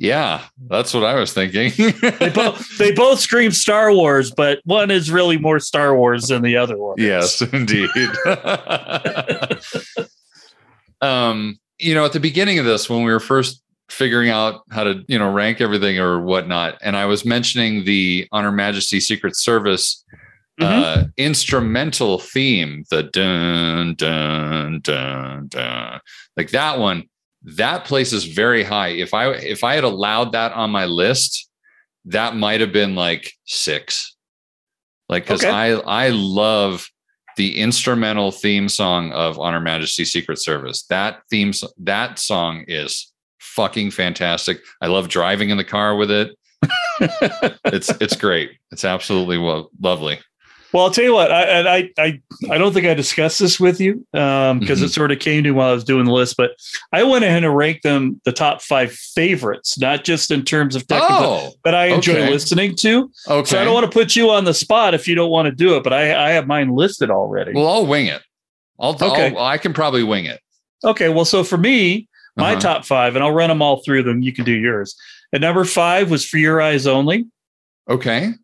yeah, 0.00 0.44
that's 0.68 0.94
what 0.94 1.04
I 1.04 1.14
was 1.20 1.34
thinking. 1.34 1.72
They 1.76 2.30
both 2.30 2.78
they 2.78 2.90
both 2.90 3.20
scream 3.20 3.50
Star 3.50 3.92
Wars, 3.92 4.30
but 4.30 4.60
one 4.64 4.90
is 4.90 5.10
really 5.10 5.36
more 5.36 5.60
Star 5.60 5.94
Wars 5.94 6.28
than 6.28 6.40
the 6.40 6.56
other 6.56 6.78
one. 6.78 6.94
yes, 6.96 7.42
indeed. 7.52 7.90
um, 11.02 11.60
you 11.78 11.94
know, 11.94 12.06
at 12.06 12.14
the 12.14 12.20
beginning 12.20 12.58
of 12.58 12.64
this, 12.64 12.88
when 12.88 13.04
we 13.04 13.12
were 13.12 13.20
first 13.20 13.62
figuring 13.90 14.30
out 14.30 14.62
how 14.70 14.84
to, 14.84 15.04
you 15.06 15.18
know, 15.18 15.30
rank 15.30 15.60
everything 15.60 15.98
or 15.98 16.22
whatnot. 16.22 16.78
And 16.80 16.96
I 16.96 17.04
was 17.04 17.26
mentioning 17.26 17.84
the 17.84 18.26
On 18.32 18.42
Her 18.42 18.52
Majesty 18.52 19.00
Secret 19.00 19.36
Service 19.36 20.02
uh, 20.62 21.04
instrumental 21.18 22.18
theme, 22.18 22.84
the 22.90 23.02
dun 23.02 23.94
dun 23.96 24.80
dun 24.80 25.48
dun, 25.48 26.00
like 26.38 26.50
that 26.50 26.78
one. 26.78 27.04
That 27.42 27.84
place 27.84 28.12
is 28.12 28.24
very 28.24 28.62
high. 28.62 28.88
If 28.88 29.14
I 29.14 29.30
if 29.32 29.64
I 29.64 29.74
had 29.74 29.84
allowed 29.84 30.32
that 30.32 30.52
on 30.52 30.70
my 30.70 30.84
list, 30.84 31.48
that 32.06 32.36
might 32.36 32.60
have 32.60 32.72
been 32.72 32.94
like 32.94 33.32
six. 33.46 34.16
Like 35.08 35.24
because 35.24 35.44
Okay. 35.44 35.50
I 35.50 35.72
I 35.72 36.08
love 36.10 36.86
the 37.36 37.58
instrumental 37.58 38.30
theme 38.32 38.68
song 38.68 39.12
of 39.12 39.38
On 39.38 39.52
Her 39.54 39.60
Majesty 39.60 40.04
Secret 40.04 40.38
Service. 40.38 40.84
That 40.90 41.22
theme 41.30 41.52
that 41.78 42.18
song 42.18 42.64
is 42.68 43.12
fucking 43.38 43.90
fantastic. 43.92 44.60
I 44.82 44.88
love 44.88 45.08
driving 45.08 45.50
in 45.50 45.56
the 45.56 45.64
car 45.64 45.96
with 45.96 46.10
it. 46.10 46.36
it's 47.64 47.88
it's 48.00 48.16
great. 48.16 48.52
It's 48.70 48.84
absolutely 48.84 49.38
well, 49.38 49.70
lovely. 49.80 50.20
Well, 50.72 50.84
I'll 50.84 50.90
tell 50.90 51.04
you 51.04 51.12
what, 51.14 51.32
I, 51.32 51.42
and 51.42 51.68
I, 51.68 51.90
I, 51.98 52.20
I 52.50 52.56
don't 52.58 52.72
think 52.72 52.86
I 52.86 52.94
discussed 52.94 53.40
this 53.40 53.58
with 53.58 53.80
you 53.80 54.06
because 54.12 54.80
Mhm. 54.80 54.84
it 54.84 54.88
sort 54.90 55.10
of 55.10 55.18
came 55.18 55.42
to 55.42 55.48
me 55.48 55.52
while 55.52 55.70
I 55.70 55.74
was 55.74 55.82
doing 55.82 56.04
the 56.04 56.12
list, 56.12 56.36
but 56.36 56.52
I 56.92 57.02
went 57.02 57.24
ahead 57.24 57.42
and 57.42 57.56
ranked 57.56 57.82
them 57.82 58.20
the 58.24 58.30
top 58.32 58.62
five 58.62 58.92
favorites, 58.92 59.78
not 59.78 60.04
just 60.04 60.30
in 60.30 60.44
terms 60.44 60.76
of 60.76 60.86
technical, 60.86 61.24
Oh, 61.26 61.52
but 61.64 61.74
I 61.74 61.86
enjoy 61.86 62.18
okay. 62.20 62.30
listening 62.30 62.76
to. 62.76 63.10
okay. 63.28 63.50
So 63.50 63.60
I 63.60 63.64
don't 63.64 63.74
want 63.74 63.90
to 63.90 63.92
put 63.92 64.14
you 64.14 64.30
on 64.30 64.44
the 64.44 64.54
spot 64.54 64.94
if 64.94 65.08
you 65.08 65.14
don't 65.16 65.30
want 65.30 65.46
to 65.46 65.52
do 65.52 65.76
it, 65.76 65.82
but 65.82 65.92
I, 65.92 66.28
I 66.28 66.30
have 66.30 66.46
mine 66.46 66.70
listed 66.76 67.10
already. 67.10 67.52
Well, 67.52 67.66
I'll 67.66 67.86
wing 67.86 68.06
it. 68.06 68.22
I'll, 68.78 68.94
Okay. 68.94 69.34
I'll 69.34 69.38
I 69.38 69.58
can 69.58 69.72
probably 69.72 70.04
wing 70.04 70.24
it. 70.26 70.40
okay, 70.84 71.08
well, 71.08 71.24
so 71.24 71.42
for 71.42 71.58
me, 71.58 72.08
my 72.36 72.52
Uh-huh. 72.52 72.60
top 72.60 72.84
five, 72.84 73.16
and 73.16 73.24
I'll 73.24 73.32
run 73.32 73.48
them 73.48 73.60
all 73.60 73.82
through 73.82 74.04
them. 74.04 74.22
You 74.22 74.32
can 74.32 74.44
do 74.44 74.52
yours. 74.54 74.94
At 75.32 75.40
number 75.40 75.64
five 75.64 76.10
was 76.12 76.24
For 76.24 76.38
Your 76.38 76.60
Eyes 76.62 76.86
Only, 76.86 77.26
Okay. 77.88 78.34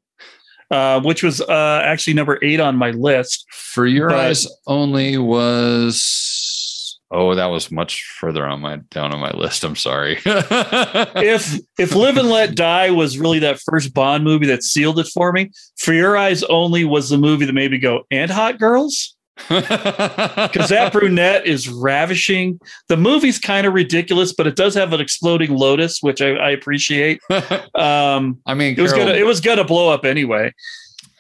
Uh, 0.71 1.01
which 1.01 1.23
was 1.23 1.41
uh, 1.41 1.81
actually 1.85 2.15
number 2.15 2.39
eight 2.43 2.61
on 2.61 2.77
my 2.77 2.91
list. 2.91 3.47
For 3.51 3.87
your 3.87 4.11
But- 4.11 4.19
eyes 4.19 4.47
only 4.67 5.19
was 5.19 6.97
oh, 7.11 7.35
that 7.35 7.47
was 7.47 7.71
much 7.71 8.05
further 8.19 8.47
on 8.47 8.61
my 8.61 8.77
down 8.91 9.13
on 9.15 9.21
my 9.21 9.31
list. 9.31 9.65
I'm 9.65 9.77
sorry. 9.77 10.19
if 10.25 11.59
if 11.79 11.95
Live 11.95 12.17
and 12.17 12.29
Let 12.29 12.55
Die 12.55 12.91
was 12.91 13.19
really 13.19 13.39
that 13.41 13.61
first 13.61 13.95
Bond 13.95 14.25
movie 14.25 14.47
that 14.47 14.63
sealed 14.63 14.99
it 14.99 15.07
for 15.07 15.33
me, 15.33 15.51
For 15.79 15.93
Your 15.93 16.17
Eyes 16.17 16.43
Only 16.45 16.85
was 16.85 17.09
the 17.09 17.19
movie 17.19 17.47
that 17.47 17.53
made 17.53 17.71
me 17.71 17.79
go, 17.79 18.03
and 18.11 18.31
Hot 18.31 18.59
Girls? 18.59 19.16
Because 19.37 20.71
that 20.71 20.91
brunette 20.93 21.47
is 21.47 21.69
ravishing. 21.69 22.59
The 22.89 22.97
movie's 22.97 23.39
kind 23.39 23.67
of 23.67 23.75
ridiculous, 23.75 24.33
but 24.33 24.47
it 24.47 24.57
does 24.57 24.75
have 24.75 24.93
an 24.93 25.01
exploding 25.01 25.55
lotus, 25.55 26.03
which 26.03 26.23
I, 26.23 26.31
I 26.31 26.51
appreciate. 26.51 27.21
Um, 27.75 28.41
I 28.47 28.55
mean, 28.55 28.75
it 28.77 28.81
was 28.81 28.93
gonna 28.93 29.13
it 29.13 29.27
was 29.27 29.41
gonna 29.41 29.65
blow 29.65 29.91
up 29.91 30.05
anyway. 30.05 30.53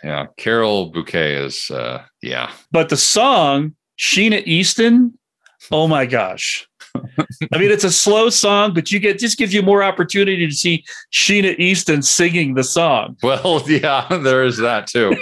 yeah, 0.03 0.27
Carole 0.39 0.87
Bouquet 0.87 1.35
is 1.35 1.71
uh, 1.71 2.03
yeah. 2.23 2.51
But 2.73 2.89
the 2.89 2.97
song, 2.97 3.75
Sheena 3.99 4.43
Easton, 4.47 5.19
oh 5.71 5.87
my 5.87 6.07
gosh. 6.07 6.67
I 7.53 7.59
mean, 7.59 7.71
it's 7.71 7.85
a 7.85 7.91
slow 7.91 8.31
song, 8.31 8.75
but 8.75 8.91
you 8.91 8.99
get 8.99 9.19
just 9.19 9.39
gives 9.39 9.53
you 9.53 9.62
more 9.62 9.83
opportunity 9.83 10.47
to 10.47 10.55
see 10.55 10.85
Sheena 11.12 11.59
Easton 11.59 12.03
singing 12.03 12.55
the 12.55 12.64
song. 12.64 13.17
Well, 13.23 13.62
yeah, 13.67 14.07
there 14.23 14.45
is 14.45 14.57
that 14.59 14.87
too. 14.87 15.14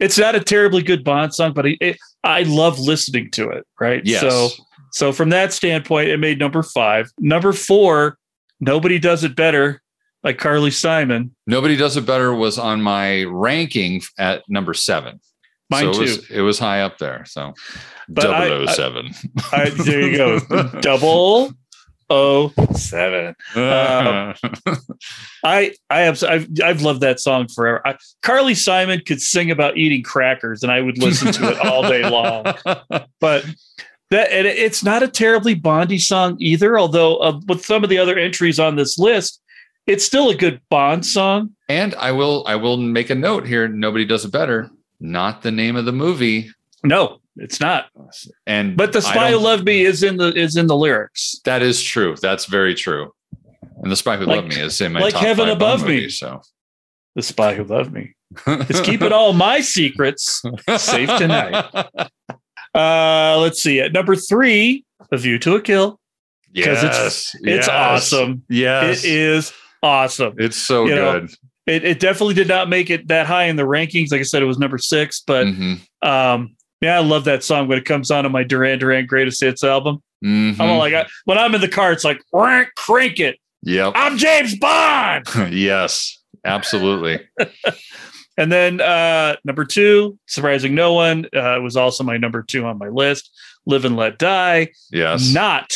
It's 0.00 0.18
not 0.18 0.34
a 0.34 0.40
terribly 0.40 0.82
good 0.82 1.04
Bond 1.04 1.34
song, 1.34 1.52
but 1.52 1.66
it, 1.66 1.78
it, 1.80 1.96
I 2.24 2.42
love 2.42 2.78
listening 2.78 3.30
to 3.32 3.48
it. 3.50 3.66
Right. 3.78 4.02
Yes. 4.04 4.20
So, 4.22 4.48
so 4.92 5.12
from 5.12 5.28
that 5.30 5.52
standpoint, 5.52 6.08
it 6.08 6.16
made 6.18 6.38
number 6.38 6.62
five. 6.62 7.10
Number 7.18 7.52
four, 7.52 8.18
nobody 8.60 8.98
does 8.98 9.22
it 9.22 9.36
better, 9.36 9.80
by 10.22 10.32
Carly 10.32 10.70
Simon. 10.70 11.34
Nobody 11.46 11.76
does 11.76 11.96
it 11.96 12.06
better 12.06 12.34
was 12.34 12.58
on 12.58 12.82
my 12.82 13.24
ranking 13.24 14.02
at 14.18 14.42
number 14.48 14.74
seven. 14.74 15.20
Mine 15.70 15.94
so 15.94 16.00
it 16.00 16.02
was, 16.02 16.30
it 16.30 16.40
was 16.40 16.58
high 16.58 16.82
up 16.82 16.98
there. 16.98 17.24
So 17.26 17.54
But 18.08 18.26
I- 18.26 18.48
oh 18.48 18.64
I- 18.64 18.72
007. 18.72 19.10
I, 19.52 19.70
there 19.70 20.00
you 20.00 20.16
go. 20.16 20.40
Double 20.80 21.52
O 22.10 22.52
seven. 22.74 23.34
Uh, 23.54 24.34
I 25.44 25.72
I 25.88 26.00
have 26.00 26.22
I've, 26.24 26.48
I've 26.62 26.82
loved 26.82 27.00
that 27.02 27.20
song 27.20 27.46
forever. 27.48 27.86
I, 27.86 27.96
Carly 28.22 28.54
Simon 28.54 29.00
could 29.06 29.22
sing 29.22 29.50
about 29.50 29.76
eating 29.76 30.02
crackers, 30.02 30.62
and 30.62 30.72
I 30.72 30.80
would 30.80 30.98
listen 30.98 31.32
to 31.32 31.50
it 31.52 31.58
all 31.60 31.82
day 31.82 32.08
long. 32.08 32.44
But 33.20 33.44
that 34.10 34.32
and 34.32 34.46
it's 34.46 34.82
not 34.82 35.02
a 35.02 35.08
terribly 35.08 35.54
Bondy 35.54 35.98
song 35.98 36.36
either. 36.40 36.78
Although 36.78 37.16
uh, 37.18 37.40
with 37.46 37.64
some 37.64 37.84
of 37.84 37.90
the 37.90 37.98
other 37.98 38.18
entries 38.18 38.58
on 38.58 38.74
this 38.76 38.98
list, 38.98 39.40
it's 39.86 40.04
still 40.04 40.30
a 40.30 40.34
good 40.34 40.60
Bond 40.68 41.06
song. 41.06 41.50
and 41.68 41.94
I 41.94 42.10
will 42.12 42.44
I 42.46 42.56
will 42.56 42.76
make 42.76 43.10
a 43.10 43.14
note 43.14 43.46
here. 43.46 43.68
Nobody 43.68 44.04
does 44.04 44.24
it 44.24 44.32
better. 44.32 44.70
Not 44.98 45.42
the 45.42 45.50
name 45.52 45.76
of 45.76 45.84
the 45.84 45.92
movie. 45.92 46.50
No, 46.82 47.19
it's 47.36 47.60
not. 47.60 47.86
And 48.46 48.76
But 48.76 48.92
the 48.92 49.02
Spy 49.02 49.30
Who 49.32 49.38
Loved 49.38 49.64
Me 49.64 49.82
is 49.82 50.02
in 50.02 50.16
the 50.16 50.32
is 50.34 50.56
in 50.56 50.66
the 50.66 50.76
lyrics. 50.76 51.36
That 51.44 51.62
is 51.62 51.82
true. 51.82 52.16
That's 52.20 52.46
very 52.46 52.74
true. 52.74 53.12
And 53.82 53.90
the 53.90 53.96
spy 53.96 54.16
who 54.18 54.26
Like- 54.26 54.42
loved 54.42 54.48
me 54.54 54.60
is 54.60 54.80
in 54.80 54.92
my 54.92 55.00
like 55.00 55.14
Heaven 55.14 55.48
Above 55.48 55.86
Me. 55.86 56.08
so 56.10 56.42
The 57.16 57.22
Spy 57.22 57.54
Who 57.54 57.64
Loved 57.64 57.92
Me 57.92 58.14
is 58.68 58.80
keeping 58.82 59.12
all 59.12 59.32
my 59.32 59.60
secrets 59.60 60.42
safe 60.76 61.08
tonight. 61.18 61.64
Uh, 62.74 63.38
let's 63.40 63.62
see. 63.62 63.80
At 63.80 63.92
number 63.92 64.14
three, 64.16 64.84
A 65.10 65.16
View 65.16 65.38
to 65.40 65.56
a 65.56 65.60
Kill. 65.62 65.98
'Cause 66.54 66.84
it's- 66.84 67.34
It's 67.42 67.66
yes, 67.66 67.68
awesome. 67.68 68.42
Yes, 68.48 69.04
It 69.04 69.10
is 69.10 69.52
awesome. 69.82 70.34
It's 70.38 70.56
so 70.56 70.84
You 70.86 70.94
know, 70.96 71.20
good. 71.20 71.30
It, 71.66 71.84
it 71.84 72.00
definitely 72.00 72.34
did 72.34 72.48
not 72.48 72.68
make 72.68 72.90
it 72.90 73.08
that 73.08 73.26
high 73.26 73.44
in 73.44 73.56
the 73.56 73.62
rankings. 73.62 74.10
Like 74.10 74.20
I 74.20 74.24
said, 74.24 74.42
it 74.42 74.46
was 74.46 74.58
number 74.58 74.78
six, 74.78 75.22
but 75.24 75.46
Mhm, 75.46 75.80
um, 76.02 76.56
yeah, 76.80 76.96
I 76.96 77.00
love 77.02 77.24
that 77.24 77.42
song 77.44 77.68
when 77.68 77.78
it 77.78 77.84
comes 77.84 78.10
on 78.10 78.24
on 78.26 78.32
my 78.32 78.42
Duran 78.44 78.78
Duran 78.78 79.06
Greatest 79.06 79.40
Hits 79.42 79.62
album. 79.64 80.02
mhm. 80.24 80.58
I'm 80.60 80.78
like, 80.78 80.94
I, 80.94 81.06
when 81.24 81.38
I'm 81.38 81.54
in 81.54 81.60
the 81.60 81.68
car, 81.68 81.92
it's 81.92 82.04
like 82.04 82.20
crank, 82.32 82.68
crank 82.76 83.20
it. 83.20 83.38
Yep. 83.62 83.92
I'm 83.96 84.16
James 84.16 84.56
Bond. 84.58 85.26
yes. 85.52 86.18
Absolutely. 86.44 87.20
And 88.38 88.50
then 88.50 88.80
uh, 88.80 89.36
number 89.44 89.66
two, 89.66 90.18
surprising 90.26 90.74
no 90.74 90.94
one, 90.94 91.26
uh, 91.36 91.58
was 91.62 91.76
also 91.76 92.04
my 92.04 92.16
number 92.16 92.42
two 92.42 92.64
on 92.64 92.78
my 92.78 92.88
list. 92.88 93.30
Live 93.66 93.84
and 93.84 93.96
Let 93.96 94.18
Die, 94.18 94.68
Yes. 94.90 95.34
not 95.34 95.70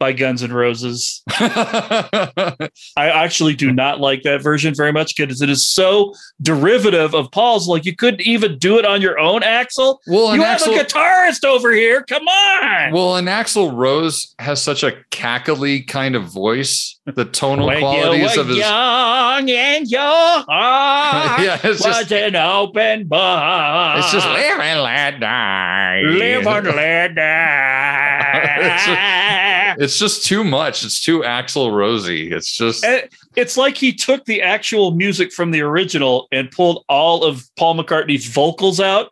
by 0.00 0.12
Guns 0.12 0.42
N' 0.42 0.52
Roses. 0.52 1.22
I 1.30 2.68
actually 2.96 3.54
do 3.54 3.72
not 3.72 4.00
like 4.00 4.22
that 4.24 4.42
version 4.42 4.74
very 4.74 4.92
much 4.92 5.16
because 5.16 5.40
it 5.40 5.48
is 5.48 5.66
so 5.66 6.12
derivative 6.42 7.14
of 7.14 7.30
Paul's. 7.30 7.68
Like 7.68 7.84
you 7.84 7.94
couldn't 7.94 8.22
even 8.22 8.58
do 8.58 8.78
it 8.78 8.84
on 8.84 9.00
your 9.00 9.18
own, 9.18 9.42
Axl. 9.42 9.98
well, 10.06 10.34
You 10.34 10.42
Axl, 10.42 10.74
have 10.76 10.80
a 10.80 10.84
guitarist 10.84 11.44
over 11.44 11.72
here. 11.72 12.02
Come 12.02 12.26
on. 12.26 12.92
well, 12.92 13.16
and 13.16 13.28
Axl 13.28 13.74
Rose 13.74 14.34
has 14.40 14.60
such 14.62 14.82
a 14.82 14.92
cackly 15.10 15.86
kind 15.86 16.16
of 16.16 16.24
voice. 16.24 16.98
The 17.06 17.26
tonal 17.26 17.66
When 17.66 17.76
you 17.76 17.82
qualities 17.82 18.34
were 18.36 18.42
of 18.42 18.48
his 18.48 18.56
young 18.58 19.50
and 19.50 19.86
your 19.90 20.00
heart 20.00 21.40
yeah, 21.42 21.56
it's 21.62 21.84
was 21.84 21.92
just 21.98 22.12
an 22.12 22.34
open 22.34 23.06
book. 23.06 23.98
it's 23.98 24.10
just 24.10 24.26
live 24.26 24.58
and 24.58 24.80
let 24.80 25.20
die. 25.20 26.00
live 26.02 26.46
and 26.46 26.66
let 26.68 27.14
die. 27.14 29.40
It's 29.78 29.98
just 29.98 30.24
too 30.26 30.44
much. 30.44 30.84
It's 30.84 31.02
too 31.02 31.20
Axl 31.20 31.72
Rosy. 31.72 32.30
It's 32.32 32.56
just 32.56 32.84
And 32.84 33.08
it's 33.36 33.56
like 33.56 33.76
he 33.76 33.92
took 33.92 34.24
the 34.24 34.42
actual 34.42 34.92
music 34.92 35.32
from 35.32 35.50
the 35.50 35.60
original 35.62 36.28
and 36.32 36.50
pulled 36.50 36.84
all 36.88 37.24
of 37.24 37.44
Paul 37.56 37.76
McCartney's 37.76 38.26
vocals 38.26 38.80
out 38.80 39.10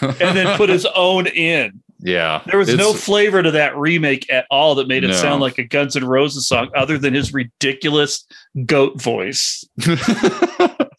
and 0.00 0.36
then 0.36 0.56
put 0.56 0.68
his 0.68 0.86
own 0.94 1.26
in. 1.26 1.80
yeah. 2.00 2.42
There 2.46 2.58
was 2.58 2.74
no 2.74 2.92
flavor 2.92 3.42
to 3.42 3.50
that 3.52 3.76
remake 3.76 4.30
at 4.30 4.46
all 4.50 4.74
that 4.76 4.88
made 4.88 5.04
it 5.04 5.08
No. 5.08 5.12
sound 5.14 5.40
like 5.40 5.58
a 5.58 5.64
Guns 5.64 5.96
N' 5.96 6.04
Roses 6.04 6.46
song, 6.48 6.70
other 6.74 6.98
than 6.98 7.14
his 7.14 7.32
ridiculous 7.34 8.26
goat 8.66 9.00
voice. 9.00 9.64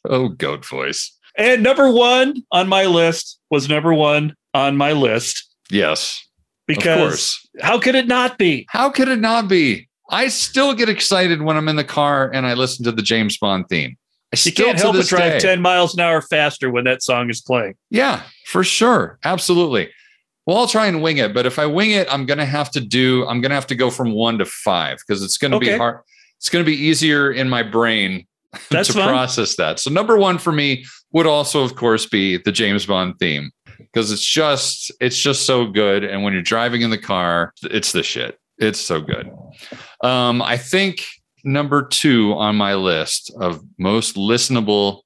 oh, 0.06 0.30
goat 0.38 0.66
voice. 0.66 1.16
And 1.38 1.64
number 1.64 1.90
one 1.92 2.44
on 2.52 2.68
my 2.68 2.86
list 2.86 3.40
was 3.50 3.70
number 3.70 3.94
one 3.94 4.36
on 4.54 4.76
my 4.78 4.92
list 4.92 5.48
Yes, 5.70 6.28
because 6.76 6.98
course. 7.00 7.48
how 7.62 7.80
could 7.80 7.96
it 7.96 8.08
not 8.08 8.38
be? 8.38 8.66
How 8.70 8.90
could 8.90 9.08
it 9.08 9.20
not 9.20 9.48
be? 9.48 9.88
I 10.10 10.28
still 10.28 10.74
get 10.74 10.90
excited 10.90 11.42
when 11.42 11.56
I'm 11.58 11.68
in 11.70 11.76
the 11.78 11.84
car 11.84 12.30
and 12.34 12.46
I 12.46 12.54
listen 12.54 12.84
to 12.86 12.92
the 12.92 13.02
James 13.02 13.38
Bond 13.38 13.66
theme. 13.70 13.98
I 14.34 14.36
You 14.36 14.52
still 14.52 14.66
can't 14.66 14.80
help 14.80 14.96
but 14.96 15.06
drive 15.08 15.34
day- 15.34 15.40
10 15.40 15.62
miles 15.62 15.94
an 15.94 16.00
hour 16.02 16.22
faster 16.22 16.70
when 16.70 16.84
that 16.86 17.02
song 17.04 17.30
is 17.30 17.42
playing. 17.42 17.76
Yeah, 17.90 18.22
for 18.48 18.64
sure. 18.64 19.20
Absolutely. 19.24 19.90
Well, 20.46 20.58
I'll 20.58 20.68
try 20.68 20.88
and 20.88 21.02
wing 21.04 21.18
it, 21.18 21.34
but 21.34 21.46
if 21.46 21.60
I 21.60 21.66
wing 21.66 21.92
it, 21.92 22.08
I'm 22.12 22.26
going 22.26 22.40
to 22.40 22.46
have 22.46 22.72
to 22.72 22.82
do, 22.82 23.26
I'm 23.28 23.42
going 23.42 23.50
to 23.52 23.56
have 23.56 23.68
to 23.68 23.76
go 23.76 23.90
from 23.90 24.12
one 24.12 24.38
to 24.40 24.46
five 24.46 24.98
because 25.06 25.24
it's 25.24 25.38
going 25.38 25.52
to 25.52 25.58
Okay. 25.58 25.74
be 25.74 25.78
hard. 25.78 26.00
It's 26.38 26.50
going 26.50 26.66
to 26.66 26.70
be 26.70 26.76
easier 26.78 27.32
in 27.32 27.48
my 27.48 27.62
brain 27.62 28.26
That's 28.70 28.88
to 28.88 28.94
fine. 28.96 29.08
process 29.08 29.56
that. 29.58 29.80
So, 29.80 29.92
number 29.92 30.18
one 30.18 30.40
for 30.40 30.52
me 30.52 30.84
would 31.14 31.28
also, 31.28 31.64
of 31.64 31.76
course, 31.76 32.06
be 32.08 32.38
the 32.38 32.52
James 32.52 32.86
Bond 32.88 33.20
theme 33.20 33.52
because 33.92 34.12
it's 34.12 34.26
just, 34.26 34.92
it's 35.00 35.18
just 35.18 35.46
so 35.46 35.66
good. 35.68 36.04
And 36.04 36.24
when 36.24 36.34
you're 36.34 36.42
driving 36.42 36.82
in 36.82 36.90
the 36.90 36.98
car, 36.98 37.54
it's 37.64 37.92
the 37.92 38.04
shit. 38.04 38.38
It's 38.58 38.80
so 38.80 39.02
good. 39.02 39.32
Um, 40.04 40.42
I 40.42 40.58
think 40.58 41.04
number 41.44 41.84
two 41.88 42.34
on 42.34 42.56
my 42.56 42.76
list 42.76 43.32
of 43.40 43.62
most 43.80 44.16
listenable, 44.16 45.02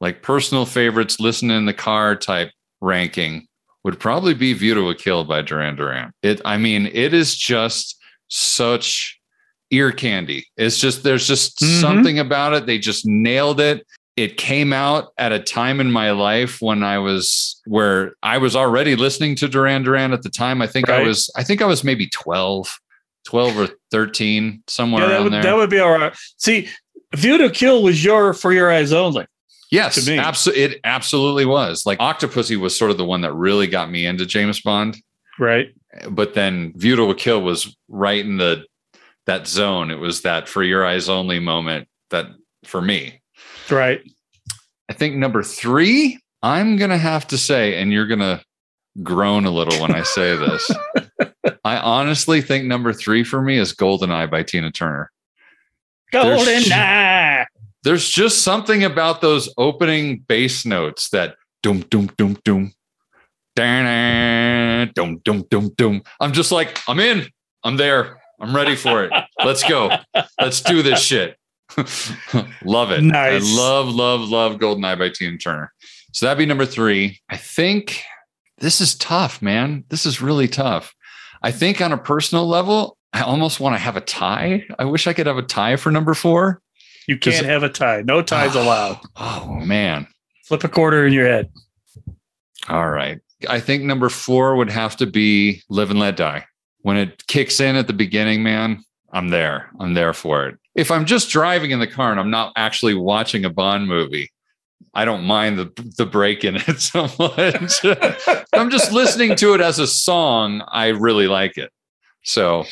like 0.00 0.22
personal 0.22 0.66
favorites, 0.66 1.20
listen 1.20 1.50
in 1.50 1.66
the 1.66 1.74
car 1.74 2.16
type 2.16 2.50
ranking 2.80 3.46
would 3.84 3.98
probably 4.00 4.34
be 4.34 4.52
View 4.52 4.74
to 4.74 4.88
a 4.90 4.94
Kill 4.94 5.24
by 5.24 5.42
Duran 5.42 5.76
Duran. 5.76 6.12
It, 6.22 6.40
I 6.44 6.56
mean, 6.58 6.86
it 6.92 7.14
is 7.14 7.36
just 7.36 7.96
such 8.28 9.18
ear 9.70 9.92
candy. 9.92 10.46
It's 10.56 10.78
just, 10.78 11.02
there's 11.02 11.26
just 11.28 11.58
Mhm. 11.60 11.80
something 11.80 12.18
about 12.18 12.54
it. 12.54 12.66
They 12.66 12.78
just 12.78 13.06
nailed 13.06 13.60
it. 13.60 13.86
It 14.22 14.36
came 14.36 14.72
out 14.72 15.12
at 15.18 15.32
a 15.32 15.38
time 15.40 15.80
in 15.80 15.90
my 15.92 16.10
life 16.12 16.60
when 16.60 16.82
I 16.82 16.98
was 16.98 17.60
where 17.66 18.14
I 18.22 18.38
was 18.38 18.54
already 18.56 18.96
listening 18.96 19.34
to 19.36 19.48
Duran 19.48 19.82
Duran 19.82 20.12
at 20.12 20.22
the 20.22 20.30
time. 20.30 20.60
I 20.62 20.66
think 20.66 20.88
I 20.88 21.02
was, 21.02 21.30
I 21.36 21.44
think 21.44 21.62
I 21.62 21.66
was 21.66 21.84
maybe 21.84 22.08
12, 22.08 22.78
12 23.26 23.58
or 23.58 23.68
13, 23.90 24.62
somewhere 24.66 25.02
Yeah, 25.02 25.08
that 25.08 25.14
around 25.14 25.24
would, 25.24 25.32
there. 25.34 25.42
that 25.42 25.56
would 25.56 25.70
be 25.70 25.78
all 25.78 25.90
right. 25.98 26.16
See, 26.38 26.68
View 27.14 27.38
to 27.38 27.50
Kill 27.50 27.82
was 27.82 28.04
your 28.04 28.34
for 28.34 28.52
your 28.52 28.70
eyes 28.72 28.92
only. 28.92 29.26
Yes, 29.70 30.02
to 30.04 30.10
me. 30.10 30.18
absolutely. 30.18 30.62
It 30.64 30.80
absolutely 30.84 31.44
was. 31.44 31.84
Like 31.86 31.98
Octopussy 31.98 32.56
was 32.56 32.76
sort 32.76 32.90
of 32.90 32.96
the 32.96 33.04
one 33.04 33.20
that 33.20 33.32
really 33.34 33.66
got 33.66 33.90
me 33.90 34.06
into 34.06 34.24
James 34.26 34.60
Bond, 34.62 34.96
Right. 35.38 35.68
but 36.10 36.34
then 36.34 36.72
View 36.76 36.96
to 36.96 37.04
a 37.10 37.14
Kill 37.14 37.42
was 37.42 37.76
right 37.88 38.24
in 38.24 38.38
the 38.38 38.64
that 39.26 39.46
zone. 39.46 39.90
It 39.90 39.98
was 39.98 40.22
that 40.22 40.48
for 40.48 40.62
your 40.62 40.86
eyes 40.86 41.08
only 41.10 41.38
moment 41.38 41.86
that 42.10 42.26
for 42.64 42.80
me. 42.80 43.20
Right. 43.70 44.00
I 44.88 44.92
think 44.94 45.16
number 45.16 45.42
three, 45.42 46.18
I'm 46.42 46.76
going 46.76 46.90
to 46.90 46.98
have 46.98 47.26
to 47.28 47.38
say, 47.38 47.80
and 47.80 47.92
you're 47.92 48.06
going 48.06 48.20
to 48.20 48.42
groan 49.02 49.44
a 49.44 49.50
little 49.50 49.80
when 49.80 49.94
I 49.94 50.02
say 50.02 50.36
this. 50.36 50.70
I 51.64 51.76
honestly 51.78 52.40
think 52.40 52.64
number 52.64 52.92
three 52.92 53.24
for 53.24 53.42
me 53.42 53.58
is 53.58 53.74
GoldenEye 53.74 54.30
by 54.30 54.42
Tina 54.42 54.70
Turner. 54.70 55.10
GoldenEye. 56.12 56.68
There's, 56.68 57.46
there's 57.82 58.08
just 58.08 58.42
something 58.42 58.84
about 58.84 59.20
those 59.20 59.52
opening 59.58 60.20
bass 60.20 60.64
notes 60.64 61.10
that 61.10 61.36
doom, 61.62 61.80
doom, 61.90 62.10
doom, 62.16 62.38
doom, 62.44 62.72
doom, 63.56 65.20
doom, 65.24 65.44
doom, 65.50 65.70
doom. 65.76 66.02
I'm 66.20 66.32
just 66.32 66.52
like, 66.52 66.80
I'm 66.88 67.00
in. 67.00 67.26
I'm 67.64 67.76
there. 67.76 68.20
I'm 68.40 68.54
ready 68.54 68.76
for 68.76 69.04
it. 69.04 69.12
Let's 69.44 69.64
go. 69.68 69.90
Let's 70.40 70.60
do 70.60 70.82
this 70.82 71.02
shit. 71.02 71.36
love 72.64 72.90
it. 72.90 73.02
Nice. 73.02 73.42
I 73.42 73.56
love, 73.56 73.88
love, 73.88 74.20
love 74.20 74.58
Goldeneye 74.58 74.98
by 74.98 75.10
Tina 75.10 75.38
Turner. 75.38 75.72
So 76.12 76.26
that'd 76.26 76.38
be 76.38 76.46
number 76.46 76.66
three. 76.66 77.20
I 77.28 77.36
think 77.36 78.02
this 78.58 78.80
is 78.80 78.94
tough, 78.96 79.42
man. 79.42 79.84
This 79.88 80.06
is 80.06 80.20
really 80.20 80.48
tough. 80.48 80.94
I 81.42 81.52
think 81.52 81.80
on 81.80 81.92
a 81.92 81.98
personal 81.98 82.46
level, 82.46 82.96
I 83.12 83.20
almost 83.20 83.60
want 83.60 83.74
to 83.74 83.78
have 83.78 83.96
a 83.96 84.00
tie. 84.00 84.64
I 84.78 84.84
wish 84.84 85.06
I 85.06 85.12
could 85.12 85.26
have 85.26 85.38
a 85.38 85.42
tie 85.42 85.76
for 85.76 85.90
number 85.90 86.14
four. 86.14 86.60
You 87.06 87.18
can't 87.18 87.46
have 87.46 87.62
a 87.62 87.68
tie. 87.68 88.02
No 88.02 88.22
ties 88.22 88.54
allowed. 88.54 89.00
Oh 89.16 89.54
man. 89.64 90.06
Flip 90.44 90.64
a 90.64 90.68
quarter 90.68 91.06
in 91.06 91.12
your 91.12 91.26
head. 91.26 91.50
All 92.68 92.90
right. 92.90 93.20
I 93.48 93.60
think 93.60 93.84
number 93.84 94.08
four 94.08 94.56
would 94.56 94.70
have 94.70 94.96
to 94.96 95.06
be 95.06 95.62
Live 95.68 95.90
and 95.90 96.00
Let 96.00 96.16
Die. 96.16 96.44
When 96.80 96.96
it 96.96 97.26
kicks 97.26 97.60
in 97.60 97.76
at 97.76 97.86
the 97.86 97.92
beginning, 97.92 98.42
man, 98.42 98.82
I'm 99.12 99.28
there. 99.28 99.70
I'm 99.78 99.94
there 99.94 100.12
for 100.12 100.46
it. 100.48 100.58
If 100.78 100.92
I'm 100.92 101.06
just 101.06 101.28
driving 101.28 101.72
in 101.72 101.80
the 101.80 101.88
car 101.88 102.12
and 102.12 102.20
I'm 102.20 102.30
not 102.30 102.52
actually 102.54 102.94
watching 102.94 103.44
a 103.44 103.50
Bond 103.50 103.88
movie, 103.88 104.30
I 104.94 105.04
don't 105.04 105.24
mind 105.24 105.58
the 105.58 105.92
the 105.96 106.06
break 106.06 106.44
in 106.44 106.54
it 106.54 106.80
so 106.80 107.08
much. 107.18 107.84
I'm 108.54 108.70
just 108.70 108.92
listening 108.92 109.34
to 109.36 109.54
it 109.54 109.60
as 109.60 109.80
a 109.80 109.88
song. 109.88 110.62
I 110.68 110.88
really 110.88 111.26
like 111.26 111.58
it. 111.58 111.72
So, 112.22 112.64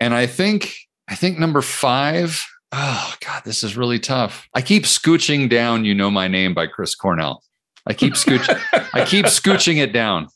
and 0.00 0.14
I 0.14 0.26
think 0.26 0.74
I 1.08 1.14
think 1.14 1.38
number 1.38 1.60
five. 1.60 2.42
Oh 2.72 3.14
God, 3.20 3.42
this 3.44 3.62
is 3.62 3.76
really 3.76 3.98
tough. 3.98 4.48
I 4.54 4.62
keep 4.62 4.84
scooching 4.84 5.50
down. 5.50 5.84
You 5.84 5.94
know 5.94 6.10
my 6.10 6.28
name 6.28 6.54
by 6.54 6.66
Chris 6.66 6.94
Cornell. 6.94 7.42
I 7.86 7.92
keep 7.92 8.14
scooching. 8.14 8.58
I 8.94 9.04
keep 9.04 9.26
scooching 9.26 9.76
it 9.76 9.92
down. 9.92 10.28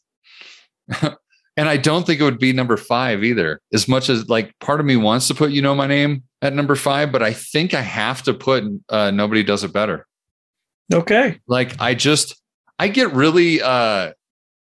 and 1.01 1.69
I 1.69 1.79
don't 1.79 2.05
think 2.05 2.21
it 2.21 2.25
would 2.25 2.39
be 2.39 2.53
number 2.53 2.77
five 2.77 3.25
either. 3.25 3.59
As 3.73 3.89
much 3.89 4.11
as 4.11 4.29
like 4.29 4.53
part 4.59 4.81
of 4.81 4.87
me 4.87 4.97
wants 4.97 5.29
to 5.29 5.35
put 5.35 5.51
you 5.51 5.63
know 5.63 5.75
my 5.75 5.87
name 5.87 6.25
at 6.43 6.55
number 6.55 6.75
five, 6.75 7.13
but 7.13 7.23
I 7.23 7.33
think 7.33 7.75
I 7.75 7.83
have 7.83 8.23
to 8.25 8.35
put 8.35 8.65
uh, 8.89 9.11
nobody 9.11 9.43
does 9.43 9.65
it 9.65 9.73
better. 9.73 10.07
Okay. 10.93 11.39
Like 11.47 11.81
I 11.81 11.95
just 11.95 12.41
I 12.79 12.89
get 12.89 13.13
really 13.13 13.63
uh 13.63 14.13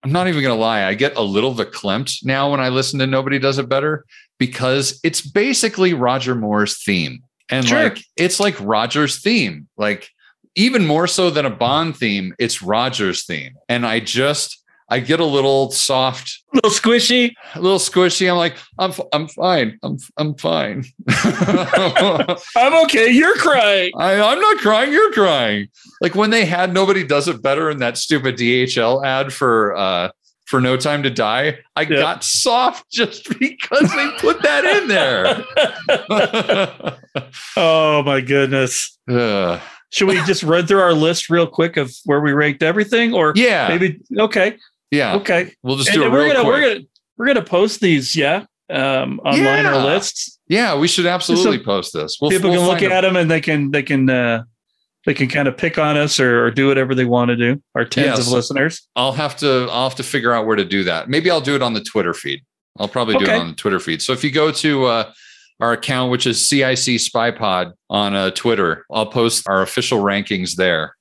I'm 0.03 0.11
not 0.11 0.27
even 0.27 0.41
gonna 0.41 0.55
lie, 0.55 0.85
I 0.85 0.93
get 0.93 1.15
a 1.17 1.21
little 1.21 1.53
verklempt 1.53 2.25
now 2.25 2.51
when 2.51 2.59
I 2.59 2.69
listen 2.69 2.99
to 2.99 3.07
Nobody 3.07 3.37
Does 3.37 3.57
It 3.59 3.67
Better 3.67 4.05
because 4.37 4.99
it's 5.03 5.21
basically 5.21 5.93
Roger 5.93 6.35
Moore's 6.35 6.81
theme. 6.83 7.21
And 7.49 7.67
Sure. 7.67 7.83
like 7.83 7.99
it's 8.15 8.39
like 8.39 8.59
Roger's 8.59 9.21
theme. 9.21 9.67
Like 9.77 10.09
even 10.55 10.85
more 10.85 11.07
so 11.07 11.29
than 11.29 11.45
a 11.45 11.49
Bond 11.49 11.97
theme, 11.97 12.33
it's 12.39 12.61
Roger's 12.61 13.25
theme. 13.25 13.55
And 13.67 13.85
I 13.85 13.99
just 13.99 14.58
I 14.91 14.99
get 14.99 15.19
a 15.19 15.25
little 15.25 15.69
soft, 15.71 16.41
A 16.53 16.55
little 16.57 16.71
squishy. 16.71 17.33
a 17.55 17.61
little 17.61 17.77
squishy. 17.77 18.29
I'm 18.29 18.37
like, 18.37 18.57
I'm 18.79 18.91
I'm 19.13 19.27
fine. 19.27 19.77
I'm 19.83 19.97
I'm 20.17 20.33
fine. 20.35 20.83
I'm 21.09 22.83
okay. 22.85 23.09
You're 23.11 23.35
crying. 23.37 23.91
I, 23.97 24.19
I'm 24.19 24.39
not 24.39 24.57
crying. 24.57 24.91
You're 24.91 25.11
crying. 25.11 25.67
Like 26.01 26.15
when 26.15 26.29
they 26.31 26.45
had 26.45 26.73
nobody 26.73 27.03
does 27.05 27.27
it 27.27 27.41
better 27.41 27.69
in 27.69 27.77
that 27.79 27.97
stupid 27.97 28.35
DHL 28.37 29.05
ad 29.05 29.31
for 29.31 29.75
uh 29.77 30.09
for 30.47 30.59
No 30.59 30.75
Time 30.77 31.03
to 31.03 31.11
Die, 31.11 31.59
I 31.75 31.81
Yeah. 31.81 31.87
got 31.87 32.23
soft 32.23 32.89
just 32.91 33.29
because 33.37 33.91
they 33.93 34.09
put 34.17 34.41
that 34.41 34.65
in 34.65 34.87
there. 34.87 35.45
Oh 37.57 38.03
my 38.03 38.21
goodness. 38.21 38.97
Ugh. 39.09 39.59
Should 39.91 40.07
we 40.07 40.15
just 40.25 40.43
run 40.43 40.67
through 40.67 40.79
our 40.81 40.93
list 40.93 41.29
real 41.29 41.47
quick 41.47 41.75
of 41.77 41.91
where 42.05 42.21
we 42.21 42.31
ranked 42.31 42.61
everything, 42.61 43.13
or 43.13 43.33
yeah, 43.35 43.67
maybe? 43.67 43.99
Okay, 44.17 44.55
yeah. 44.91 45.15
okay. 45.15 45.53
We'll 45.63 45.77
just 45.77 45.89
And 45.89 45.97
do 45.99 46.03
it 46.05 46.11
we're 46.11 46.25
real 46.25 46.33
gonna 46.33 46.43
quick. 46.45 46.53
we're 46.61 46.73
gonna 46.73 46.85
we're 47.17 47.25
gonna 47.27 47.43
post 47.45 47.81
these, 47.81 48.15
yeah, 48.15 48.45
um, 48.69 49.19
online 49.25 49.43
Yeah. 49.65 49.75
our 49.75 49.83
lists. 49.85 50.39
yeah, 50.47 50.77
we 50.77 50.87
should 50.87 51.05
absolutely 51.05 51.57
So 51.57 51.63
post 51.63 51.93
this. 51.93 52.17
We'll, 52.21 52.31
People 52.31 52.51
we'll 52.51 52.59
can 52.61 52.69
look 52.69 52.81
a- 52.81 52.93
at 52.95 53.01
them 53.01 53.15
and 53.15 53.29
they 53.29 53.41
can 53.41 53.71
they 53.71 53.83
can 53.83 54.09
uh, 54.09 54.43
they 55.05 55.13
can 55.13 55.27
kind 55.29 55.47
of 55.47 55.55
pick 55.57 55.77
on 55.77 55.97
us 55.97 56.19
or, 56.19 56.45
or 56.45 56.51
do 56.51 56.67
whatever 56.67 56.93
they 56.93 57.05
want 57.05 57.29
to 57.29 57.35
do. 57.35 57.61
Our 57.75 57.85
tens 57.85 58.17
Yes. 58.17 58.27
of 58.27 58.33
listeners. 58.33 58.87
I'll 58.95 59.11
have 59.13 59.35
to 59.37 59.67
I'll 59.71 59.89
have 59.89 59.95
to 59.97 60.03
figure 60.03 60.33
out 60.33 60.45
where 60.45 60.55
to 60.55 60.65
do 60.65 60.83
that. 60.85 61.09
Maybe 61.09 61.29
I'll 61.31 61.41
do 61.41 61.55
it 61.55 61.61
on 61.61 61.73
the 61.73 61.81
Twitter 61.83 62.13
feed. 62.13 62.41
I'll 62.77 62.87
probably 62.87 63.15
do 63.17 63.25
Okay. 63.25 63.35
it 63.35 63.39
on 63.39 63.47
the 63.49 63.55
Twitter 63.55 63.79
feed. 63.79 64.01
So 64.01 64.13
if 64.13 64.23
you 64.23 64.31
go 64.31 64.51
to 64.51 64.85
uh, 64.85 65.11
our 65.59 65.73
account, 65.73 66.11
which 66.11 66.25
is 66.25 66.45
CIC 66.47 66.99
Spy 66.99 67.31
Pod 67.31 67.73
on 67.89 68.15
uh, 68.15 68.29
Twitter, 68.31 68.85
I'll 68.91 69.07
post 69.07 69.47
our 69.49 69.61
official 69.61 69.99
rankings 69.99 70.55
there, 70.55 70.95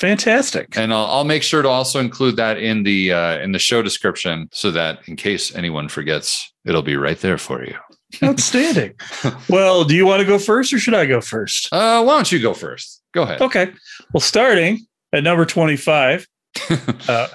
Fantastic. 0.00 0.78
and 0.78 0.94
I'll, 0.94 1.04
I'll 1.04 1.24
make 1.24 1.42
sure 1.42 1.60
to 1.60 1.68
also 1.68 2.00
include 2.00 2.36
that 2.36 2.56
in 2.56 2.84
the 2.84 3.12
uh, 3.12 3.38
in 3.38 3.52
the 3.52 3.58
show 3.58 3.82
description, 3.82 4.48
so 4.50 4.70
that 4.70 5.00
in 5.06 5.16
case 5.16 5.54
anyone 5.54 5.88
forgets, 5.88 6.52
it'll 6.64 6.82
be 6.82 6.96
right 6.96 7.18
there 7.20 7.36
for 7.36 7.62
you. 7.62 7.76
Outstanding. 8.22 8.94
well, 9.48 9.84
do 9.84 9.94
you 9.94 10.06
want 10.06 10.20
to 10.20 10.26
go 10.26 10.38
first 10.38 10.72
or 10.72 10.78
should 10.78 10.94
I 10.94 11.06
go 11.06 11.20
first? 11.20 11.68
Uh, 11.72 12.02
why 12.02 12.14
don't 12.14 12.32
you 12.32 12.40
go 12.40 12.54
first? 12.54 13.02
Go 13.12 13.22
ahead. 13.22 13.40
Okay. 13.40 13.72
Well, 14.12 14.20
starting 14.20 14.86
at 15.12 15.22
number 15.22 15.44
25. 15.44 16.26
uh, 17.08 17.28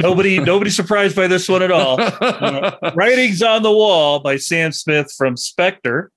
nobody 0.00 0.40
nobody 0.40 0.70
surprised 0.70 1.14
by 1.14 1.26
this 1.26 1.48
one 1.48 1.62
at 1.62 1.70
all. 1.70 2.00
Uh, 2.00 2.72
Writings 2.94 3.40
on 3.40 3.62
the 3.62 3.72
Wall 3.72 4.18
by 4.18 4.36
Sam 4.36 4.72
Smith 4.72 5.12
from 5.16 5.36
Spectre. 5.36 6.10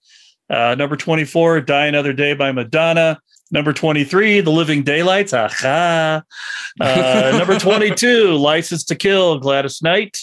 Uh, 0.50 0.76
number 0.76 0.96
24, 0.96 1.62
Die 1.62 1.86
Another 1.86 2.14
Day 2.14 2.34
by 2.34 2.52
Madonna. 2.52 3.20
Number 3.52 3.74
23, 3.74 4.42
The 4.42 4.50
Living 4.52 4.84
Daylights. 4.84 5.34
a-ha. 5.34 6.24
Uh, 6.80 7.36
number 7.38 7.60
22, 7.60 8.32
License 8.34 8.84
to 8.86 8.96
Kill, 8.96 9.40
Gladys 9.40 9.82
Knight. 9.82 10.18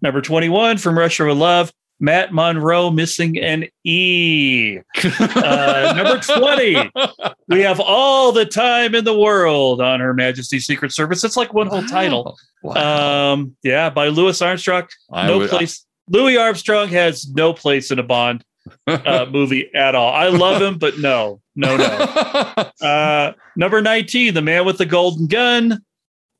Number 0.00 0.20
21, 0.20 0.78
From 0.78 0.96
Russia 0.96 1.26
with 1.26 1.36
Love, 1.36 1.72
Matt 2.00 2.32
Monro 2.32 2.90
missing 2.90 3.36
an 3.38 3.66
E. 3.82 4.78
Uh, 5.18 5.92
number 5.96 6.18
20, 6.20 6.90
we 7.48 7.60
have 7.62 7.80
all 7.80 8.30
the 8.30 8.46
time 8.46 8.94
in 8.94 9.04
the 9.04 9.18
world 9.18 9.80
on 9.80 9.98
Her 9.98 10.14
Majesty's 10.14 10.64
Secret 10.66 10.92
Service. 10.92 11.24
It's 11.24 11.36
like 11.36 11.52
one 11.52 11.66
whole 11.66 11.82
title. 11.82 12.38
Wow. 12.62 13.32
Um, 13.32 13.56
yeah, 13.64 13.90
by 13.90 14.08
Louis 14.08 14.40
Armstrong. 14.40 14.86
I 15.12 15.26
no 15.26 15.38
would- 15.38 15.50
place. 15.50 15.84
Louis 16.10 16.36
Armstrong 16.38 16.88
has 16.88 17.28
no 17.28 17.52
place 17.52 17.90
in 17.90 17.98
a 17.98 18.02
Bond 18.02 18.42
uh, 18.86 19.26
movie 19.30 19.68
at 19.74 19.94
all. 19.94 20.10
I 20.12 20.28
love 20.28 20.62
him, 20.62 20.78
but 20.78 20.98
no, 20.98 21.40
no, 21.58 21.76
no. 21.76 22.70
Uh, 22.80 23.32
number 23.56 23.82
19, 23.82 24.32
The 24.34 24.40
Man 24.42 24.64
with 24.64 24.78
the 24.78 24.86
Golden 24.86 25.26
Gun, 25.26 25.82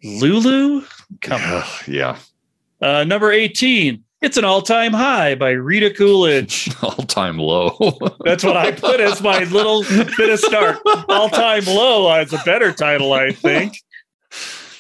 Lulu. 0.05 0.83
Come 1.21 1.41
on. 1.43 1.65
yeah, 1.89 2.17
Uh, 2.81 3.03
number 3.05 3.33
18, 3.33 4.05
It's 4.23 4.37
an 4.37 4.45
All 4.45 4.63
Time 4.63 4.93
High 4.93 5.35
by 5.35 5.51
Rita 5.51 5.91
Coolidge. 5.91 6.71
all 6.83 6.93
time 6.93 7.37
low. 7.39 7.77
That's 8.25 8.45
what 8.45 8.57
I 8.57 8.71
put 8.73 9.01
as 9.01 9.21
my 9.21 9.45
little 9.45 9.83
bit 10.17 10.31
of 10.31 10.39
start. 10.39 10.79
All 11.09 11.29
Time 11.29 11.65
Low 11.67 12.13
is 12.21 12.33
a 12.33 12.39
better 12.45 12.73
title, 12.73 13.13
I 13.13 13.33
think. 13.33 13.75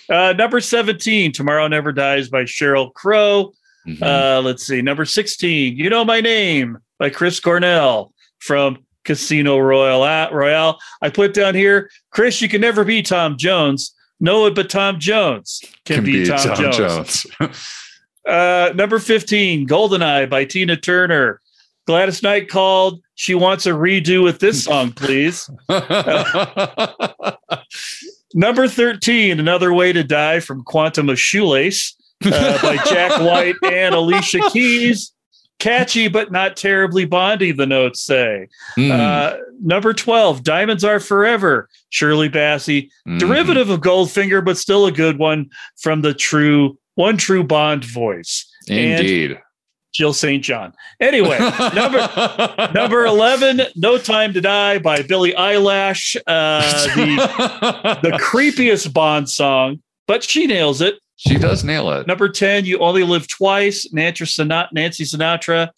Uh, 0.09 0.32
number 0.39 0.61
17, 0.61 1.32
Tomorrow 1.32 1.66
Never 1.68 1.93
Dies 1.93 2.28
by 2.28 2.43
Sheryl 2.45 2.93
Crow. 2.95 3.53
Mhm. 3.86 4.03
Uh, 4.03 4.41
let's 4.43 4.66
see. 4.66 4.80
Number 4.82 5.05
16, 5.05 5.76
You 5.76 5.91
Know 5.91 6.05
My 6.05 6.20
Name 6.20 6.78
by 6.99 7.11
Chris 7.11 7.41
Cornell 7.41 8.12
from 8.39 8.78
Casino 9.05 9.59
Royale. 9.59 10.32
Royale. 10.32 10.78
I 11.03 11.11
put 11.11 11.34
down 11.34 11.55
here, 11.55 11.90
Chris, 12.11 12.40
you 12.40 12.49
can 12.49 12.61
never 12.61 12.84
be 12.84 13.03
Tom 13.03 13.36
Jones. 13.36 13.94
No 14.20 14.42
one 14.42 14.55
but 14.55 14.68
Tom 14.68 14.99
Jones 14.99 15.62
can, 15.84 16.05
be, 16.05 16.26
Tom, 16.26 16.72
Jones. 16.72 17.26
Uh, 18.26 18.72
number 18.74 18.99
15, 18.99 19.66
Goldeneye 19.66 20.28
by 20.28 20.44
Tina 20.44 20.76
Turner. 20.76 21.40
Gladys 21.86 22.22
Knight 22.22 22.51
called. 22.51 23.01
She 23.14 23.34
wants 23.34 23.64
a 23.64 23.70
redo 23.70 24.22
with 24.22 24.38
this 24.38 24.64
song, 24.64 24.92
please. 24.92 25.49
Number 28.34 28.68
13, 28.68 29.40
Another 29.40 29.72
Way 29.72 29.94
to 29.94 30.05
Die 30.05 30.40
from 30.40 30.62
Quantum 30.62 31.09
of 31.09 31.18
Shoelace 31.18 31.96
uh, 32.26 32.61
by 32.61 32.76
Jack 32.84 33.18
White 33.22 33.55
and 33.62 33.94
Alicia 33.94 34.40
Keys. 34.53 35.14
Catchy, 35.59 36.09
but 36.09 36.30
not 36.30 36.56
terribly 36.56 37.04
Bondy, 37.04 37.52
the 37.52 37.66
notes 37.66 38.00
say. 38.00 38.48
Mm. 38.76 38.90
Uh, 38.90 39.36
number 39.61 39.92
12, 39.92 40.42
Diamonds 40.44 40.84
Are 40.84 41.00
Forever, 41.00 41.68
Shirley 41.90 42.28
Bassey. 42.28 42.90
Mhm. 43.09 43.18
Derivative 43.18 43.68
of 43.70 43.80
Goldfinger, 43.80 44.44
but 44.44 44.56
still 44.56 44.86
a 44.86 44.92
good 44.92 45.18
one 45.18 45.50
from 45.76 46.02
the 46.02 46.14
true, 46.14 46.78
one 46.94 47.16
true 47.16 47.42
Bond 47.42 47.84
voice. 47.84 48.46
And 48.68 49.00
Indeed. 49.00 49.38
Jill 49.92 50.12
St. 50.12 50.44
John. 50.44 50.74
Anyway, 51.00 51.38
number 51.74 52.70
number 52.72 53.04
11, 53.04 53.62
No 53.74 53.98
Time 53.98 54.32
to 54.34 54.40
Die 54.40 54.78
by 54.78 55.02
Billie 55.02 55.34
Eyelash. 55.34 56.16
Uh, 56.26 56.86
the, 56.94 57.98
the 58.02 58.11
creepiest 58.18 58.92
Bond 58.92 59.28
song, 59.28 59.82
but 60.06 60.22
she 60.22 60.46
nails 60.46 60.80
it. 60.80 61.00
She 61.18 61.36
does 61.36 61.62
nail 61.64 61.90
it. 61.90 62.06
Number 62.06 62.28
10, 62.30 62.64
You 62.64 62.78
Only 62.78 63.02
Live 63.02 63.28
Twice, 63.28 63.86
Nancy 63.92 64.24
Sinatra. 64.24 64.68
Nancy 64.72 65.04
Sinatra. 65.04 65.68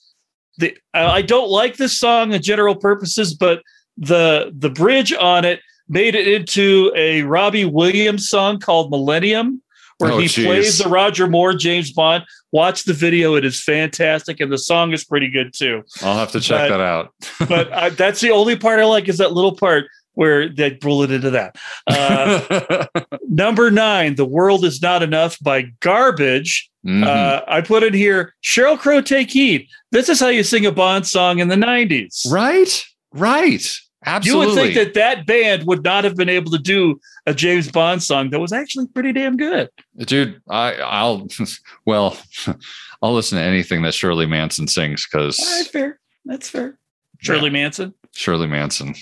The, 0.58 0.76
I 0.94 1.22
don't 1.22 1.48
like 1.50 1.76
this 1.78 1.98
song 1.98 2.32
in 2.32 2.42
general 2.42 2.76
purposes, 2.76 3.34
but 3.34 3.62
the 3.96 4.52
the 4.54 4.70
bridge 4.70 5.12
on 5.12 5.44
it 5.44 5.60
made 5.88 6.14
it 6.14 6.28
into 6.28 6.92
a 6.94 7.22
Robbie 7.22 7.64
Williams 7.64 8.28
song 8.28 8.58
called 8.60 8.90
Millennium, 8.90 9.62
where 9.98 10.12
Oh, 10.12 10.18
he 10.18 10.28
geez. 10.28 10.44
plays 10.44 10.78
the 10.78 10.88
Roger 10.88 11.26
Moore 11.26 11.54
James 11.54 11.92
Bond. 11.92 12.24
Watch 12.52 12.84
the 12.84 12.92
video; 12.92 13.34
it 13.36 13.44
is 13.44 13.62
fantastic, 13.62 14.38
and 14.40 14.52
the 14.52 14.58
song 14.58 14.92
is 14.92 15.04
pretty 15.04 15.28
good 15.30 15.54
too. 15.54 15.82
I'll 16.02 16.18
have 16.18 16.32
to 16.32 16.40
check 16.40 16.68
But- 16.68 16.76
that 16.76 16.80
out. 16.84 17.14
But 17.48 17.72
uh, 17.72 17.88
that's 17.90 18.20
the 18.20 18.30
only 18.30 18.56
part 18.56 18.80
I 18.80 18.84
like 18.84 19.08
is 19.08 19.16
that 19.18 19.32
little 19.32 19.56
part 19.56 19.86
where 20.14 20.48
they 20.48 20.70
bullet 20.70 21.10
into 21.10 21.30
that. 21.30 21.56
Uh, 21.86 22.86
number 23.28 23.70
nine, 23.70 24.14
"The 24.16 24.24
World 24.24 24.64
Is 24.64 24.80
Not 24.82 25.02
Enough" 25.02 25.38
by 25.40 25.62
Garbage. 25.80 26.68
Mhm. 26.86 27.04
Uh, 27.06 27.42
I 27.46 27.60
put 27.60 27.82
in 27.82 27.92
here, 27.92 28.34
Sheryl 28.42 28.78
Crow, 28.78 29.00
take 29.02 29.30
heed. 29.30 29.66
This 29.92 30.08
is 30.08 30.18
how 30.20 30.28
you 30.28 30.42
sing 30.42 30.64
a 30.66 30.72
Bond 30.72 31.06
song 31.06 31.38
in 31.38 31.48
the 31.48 31.56
90s. 31.56 32.30
right? 32.32 32.84
Right. 33.12 33.66
Absolutely. 34.06 34.46
You 34.46 34.54
would 34.54 34.72
think 34.74 34.74
that 34.76 34.94
that 34.94 35.26
band 35.26 35.66
would 35.66 35.84
not 35.84 36.04
have 36.04 36.16
been 36.16 36.30
able 36.30 36.50
to 36.52 36.58
do 36.58 36.98
a 37.26 37.34
James 37.34 37.70
Bond 37.70 38.02
song 38.02 38.30
that 38.30 38.40
was 38.40 38.50
actually 38.50 38.86
pretty 38.88 39.12
damn 39.12 39.36
good. 39.36 39.68
dude 40.06 40.40
i 40.48 40.72
i'll 40.76 41.28
well 41.84 42.16
i'll 43.02 43.12
listen 43.12 43.36
to 43.36 43.44
anything 43.44 43.82
that 43.82 43.92
shirley 43.92 44.24
manson 44.24 44.66
sings 44.66 45.06
All 45.14 45.20
right, 45.20 45.34
because 45.36 45.68
fair. 45.68 46.00
That's 46.24 46.48
fair. 46.48 46.78
Shirley 47.18 47.50
Manson. 47.50 47.92
Shirley 48.14 48.46
manson 48.46 48.94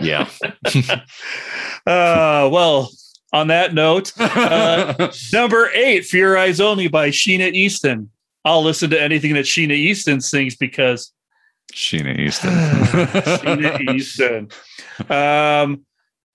yeah 0.00 0.28
Uh, 1.86 2.48
well, 2.50 2.90
on 3.32 3.46
that 3.48 3.72
note, 3.72 4.12
uh, 4.18 5.12
number 5.32 5.70
eight, 5.72 6.04
For 6.04 6.16
Your 6.16 6.36
Eyes 6.36 6.60
Only 6.60 6.88
by 6.88 7.10
Sheena 7.10 7.52
Easton. 7.52 8.10
I'll 8.44 8.62
listen 8.64 8.90
to 8.90 9.00
anything 9.00 9.34
that 9.34 9.44
Sheena 9.44 9.70
Easton 9.72 10.20
sings 10.20 10.56
because 10.56 11.12
sheena 11.72 12.18
easton 12.18 12.50
Sheena 12.52 13.80
Easton. 13.94 14.48
Um, 15.08 15.84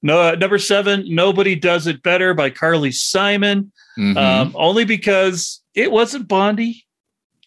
no, 0.02 0.34
number 0.36 0.58
seven, 0.58 1.04
Nobody 1.14 1.56
Does 1.56 1.86
It 1.88 2.02
Better 2.02 2.34
by 2.34 2.50
Carly 2.50 2.92
Simon. 2.94 3.72
Mhm. 3.98 4.16
Um, 4.16 4.52
only 4.56 4.86
because 4.86 5.62
it 5.76 5.92
wasn't 5.92 6.28
Bondy 6.30 6.86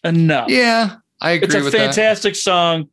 enough. 0.03 0.49
yeah 0.49 0.97
i 1.21 1.31
agree 1.31 1.45
it's 1.47 1.55
a 1.55 1.63
with 1.63 1.73
that 1.73 1.79
fantastic 1.95 2.35
song, 2.35 2.87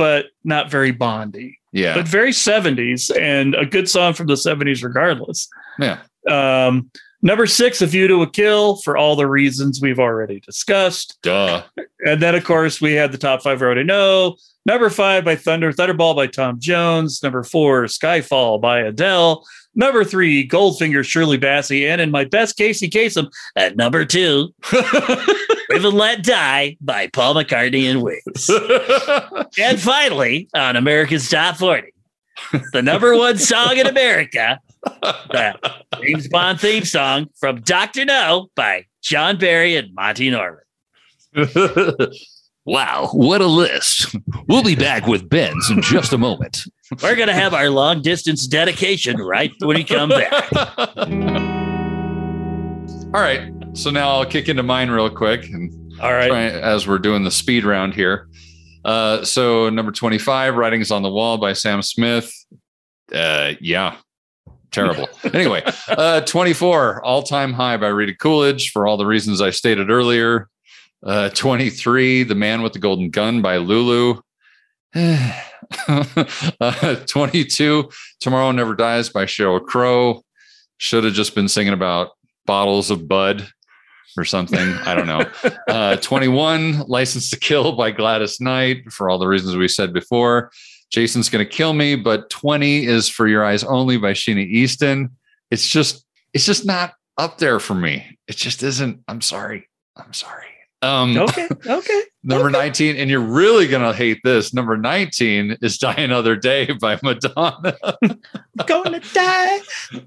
but 0.00 0.28
not 0.44 0.70
very 0.70 0.92
Bondy, 0.92 1.58
yeah 1.72 1.94
but 1.94 2.08
very 2.08 2.30
70s 2.30 3.14
and 3.20 3.54
a 3.54 3.66
good 3.66 3.86
song 3.86 4.14
from 4.14 4.28
the 4.28 4.34
70s 4.34 4.82
regardless. 4.82 5.46
yeah 5.78 5.98
Um, 6.26 6.90
number 7.20 7.46
six, 7.46 7.82
A 7.82 7.86
View 7.86 8.08
to 8.08 8.22
a 8.22 8.30
Kill 8.30 8.76
for 8.76 8.96
all 8.96 9.14
the 9.14 9.26
reasons 9.26 9.78
we've 9.82 10.00
already 10.00 10.40
discussed. 10.40 11.18
duh 11.22 11.64
And 12.06 12.22
then, 12.22 12.34
of 12.34 12.44
course, 12.44 12.80
we 12.80 12.94
had 12.94 13.12
the 13.12 13.18
top 13.18 13.42
five 13.42 13.60
I 13.60 13.64
already 13.66 13.84
know. 13.84 14.36
Number 14.64 14.88
five 14.88 15.22
by 15.22 15.36
Thunder, 15.36 15.70
Thunderball 15.70 16.16
by 16.16 16.28
Tom 16.28 16.58
Jones. 16.58 17.22
Number 17.22 17.42
four, 17.42 17.84
Skyfall 17.84 18.58
by 18.58 18.80
Adele. 18.80 19.44
Number 19.74 20.02
three, 20.02 20.48
Goldfinger, 20.48 21.04
Shirley 21.04 21.38
Bassey. 21.38 21.86
And 21.86 22.00
in 22.00 22.10
my 22.10 22.24
best 22.24 22.56
Casey 22.56 22.88
Kasem, 22.88 23.30
at 23.54 23.76
number 23.76 24.04
two, 24.06 24.54
Live 25.70 25.84
and 25.84 25.96
Let 25.96 26.24
Die 26.24 26.76
by 26.80 27.06
Paul 27.06 27.36
McCartney 27.36 27.88
and 27.88 28.02
Wings. 28.02 28.50
and 29.58 29.80
finally, 29.80 30.48
on 30.52 30.74
America's 30.74 31.30
Top 31.30 31.58
40, 31.58 31.92
the 32.72 32.82
number 32.82 33.16
one 33.16 33.38
song 33.38 33.76
in 33.76 33.86
America, 33.86 34.58
the 34.82 35.54
James 36.02 36.26
Bond 36.26 36.60
theme 36.60 36.84
song 36.84 37.28
from 37.38 37.60
Dr. 37.60 38.04
No 38.04 38.48
by 38.56 38.86
John 39.00 39.38
Barry 39.38 39.76
and 39.76 39.94
Monty 39.94 40.30
Norman. 40.30 40.64
Wow, 42.66 43.08
what 43.14 43.40
a 43.40 43.46
list. 43.46 44.14
We'll 44.46 44.62
be 44.62 44.76
back 44.76 45.06
with 45.06 45.30
Ben's 45.30 45.70
in 45.70 45.80
just 45.80 46.12
a 46.12 46.18
moment. 46.18 46.60
We're 47.02 47.16
going 47.16 47.28
to 47.28 47.34
have 47.34 47.54
our 47.54 47.70
long 47.70 48.02
distance 48.02 48.46
dedication 48.46 49.16
right 49.16 49.50
when 49.60 49.78
we 49.78 49.82
come 49.82 50.10
back. 50.10 50.52
all 53.14 53.22
right 53.22 53.50
so 53.74 53.90
now 53.90 54.10
i'll 54.10 54.26
kick 54.26 54.48
into 54.48 54.62
mine 54.62 54.90
real 54.90 55.10
quick 55.10 55.48
and 55.48 55.72
All 56.00 56.12
right. 56.12 56.28
try, 56.28 56.44
as 56.44 56.86
we're 56.86 56.98
doing 56.98 57.24
the 57.24 57.30
speed 57.30 57.64
round 57.64 57.94
here. 57.94 58.28
Uh, 58.84 59.24
so 59.24 59.68
number 59.68 59.92
25, 59.92 60.56
Writings 60.56 60.90
on 60.90 61.02
the 61.02 61.10
Wall 61.10 61.38
by 61.38 61.52
Sam 61.52 61.82
Smith. 61.82 62.32
Uh, 63.12 63.52
yeah, 63.60 63.96
terrible. 64.70 65.08
anyway, 65.34 65.62
uh, 65.88 66.22
24, 66.22 67.04
All 67.04 67.22
Time 67.22 67.52
High 67.52 67.76
by 67.76 67.88
Rita 67.88 68.16
Coolidge 68.16 68.70
for 68.70 68.86
all 68.86 68.96
the 68.96 69.06
reasons 69.06 69.42
I 69.42 69.50
stated 69.50 69.90
earlier. 69.90 70.48
Uh, 71.02 71.28
23, 71.30 72.24
The 72.24 72.34
Man 72.34 72.62
with 72.62 72.72
the 72.72 72.78
Golden 72.78 73.10
Gun 73.10 73.42
by 73.42 73.58
Lulu. 73.58 74.20
uh, 75.88 76.94
22, 77.06 77.90
Tomorrow 78.20 78.52
Never 78.52 78.74
Dies 78.74 79.08
by 79.08 79.24
Sheryl 79.24 79.64
Crow. 79.64 80.22
Should 80.78 81.04
have 81.04 81.12
just 81.12 81.34
been 81.34 81.48
singing 81.48 81.74
about 81.74 82.12
bottles 82.46 82.90
of 82.90 83.06
Bud 83.06 83.46
or 84.16 84.24
something. 84.24 84.58
I 84.58 84.94
don't 84.94 85.06
know. 85.06 85.24
Uh, 85.68 85.96
21, 86.00 86.80
License 86.86 87.30
to 87.30 87.38
Kill 87.38 87.72
by 87.72 87.90
Gladys 87.90 88.40
Knight 88.40 88.90
for 88.92 89.08
all 89.10 89.18
the 89.18 89.26
reasons 89.26 89.56
we 89.56 89.68
said 89.68 89.92
before. 89.92 90.50
Jason's 90.90 91.28
going 91.28 91.44
to 91.44 91.50
kill 91.50 91.72
me, 91.72 91.94
but 91.94 92.30
20 92.30 92.84
is 92.84 93.08
For 93.08 93.28
Your 93.28 93.44
Eyes 93.44 93.62
Only 93.62 93.96
by 93.96 94.12
Sheena 94.12 94.44
Easton. 94.44 95.10
It's 95.50 95.68
just, 95.68 96.04
it's 96.34 96.46
just 96.46 96.66
not 96.66 96.94
up 97.16 97.38
there 97.38 97.60
for 97.60 97.74
me. 97.74 98.18
It 98.26 98.36
just 98.36 98.62
isn't. 98.62 99.00
I'm 99.06 99.20
sorry. 99.20 99.68
I'm 99.96 100.12
sorry. 100.12 100.46
Um, 100.82 101.16
Okay. 101.16 101.48
Okay. 101.66 102.02
Number 102.22 102.50
19, 102.50 102.96
and 102.96 103.08
you're 103.08 103.20
really 103.20 103.66
going 103.66 103.82
to 103.82 103.96
hate 103.96 104.18
this. 104.24 104.52
Number 104.52 104.76
19 104.76 105.56
is 105.62 105.78
Die 105.78 105.94
Another 105.94 106.36
Day 106.36 106.70
by 106.72 106.98
Madonna. 107.02 107.76
Going 108.66 108.92
to 108.92 109.14
die 109.14 109.60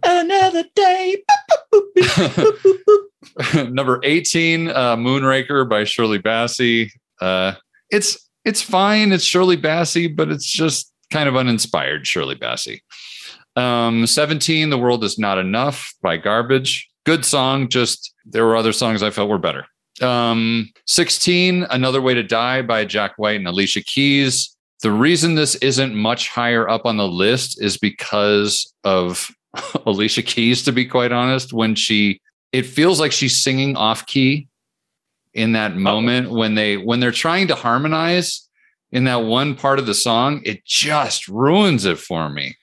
another 0.04 0.64
day. 0.76 1.24
Number 3.56 4.00
18, 4.04 4.70
uh, 4.70 4.96
Moonraker 4.96 5.68
by 5.68 5.84
Shirley 5.84 6.20
Bassey. 6.20 6.92
Uh, 7.22 7.54
it's 7.90 8.30
it's 8.46 8.62
fine. 8.62 9.12
It's 9.12 9.24
Shirley 9.24 9.58
Bassey, 9.58 10.14
but 10.14 10.30
it's 10.30 10.46
just 10.46 10.92
kind 11.12 11.30
of 11.30 11.36
uninspired 11.36 12.06
Shirley 12.06 12.36
Bassey. 12.36 12.82
Um, 13.56 14.08
17, 14.08 14.70
The 14.70 14.78
World 14.78 15.04
Is 15.04 15.20
Not 15.20 15.38
Enough 15.38 15.94
by 16.02 16.18
Garbage. 16.18 16.90
Good 17.06 17.24
song, 17.24 17.70
just 17.70 18.14
there 18.26 18.46
were 18.46 18.56
other 18.56 18.74
songs 18.74 19.04
I 19.04 19.12
felt 19.12 19.30
were 19.30 19.38
better. 19.38 19.66
Um, 20.02 20.72
16, 20.88 21.64
Another 21.70 22.02
Way 22.02 22.16
to 22.16 22.24
Die 22.24 22.62
by 22.64 22.86
Jack 22.86 23.14
White 23.18 23.38
and 23.38 23.48
Alicia 23.48 23.82
Keys. 23.82 24.56
The 24.82 24.92
reason 24.92 25.36
this 25.36 25.56
isn't 25.56 25.96
much 25.96 26.30
higher 26.30 26.68
up 26.68 26.86
on 26.86 26.98
the 26.98 27.08
list 27.08 27.62
is 27.62 27.78
because 27.78 28.74
of 28.84 29.30
Alicia 29.86 30.24
Keys, 30.24 30.64
to 30.64 30.72
be 30.72 30.86
quite 30.86 31.12
honest. 31.12 31.54
When 31.54 31.76
she, 31.76 32.20
it 32.54 32.68
feels 32.68 33.00
like 33.00 33.12
she's 33.12 33.44
singing 33.44 33.76
off 33.76 34.06
key 34.06 34.48
in 35.34 35.54
that 35.54 35.76
moment 35.76 36.32
when 36.32 36.54
they 36.56 36.78
when 36.78 37.00
they're 37.00 37.12
trying 37.12 37.48
to 37.48 37.56
harmonize 37.56 38.48
in 38.92 39.06
that 39.06 39.24
one 39.24 39.56
part 39.56 39.80
of 39.80 39.88
the 39.88 39.96
song. 39.96 40.42
It 40.46 40.64
just 40.64 41.28
ruins 41.28 41.84
it 41.86 41.98
for 41.98 42.30
me. 42.30 42.56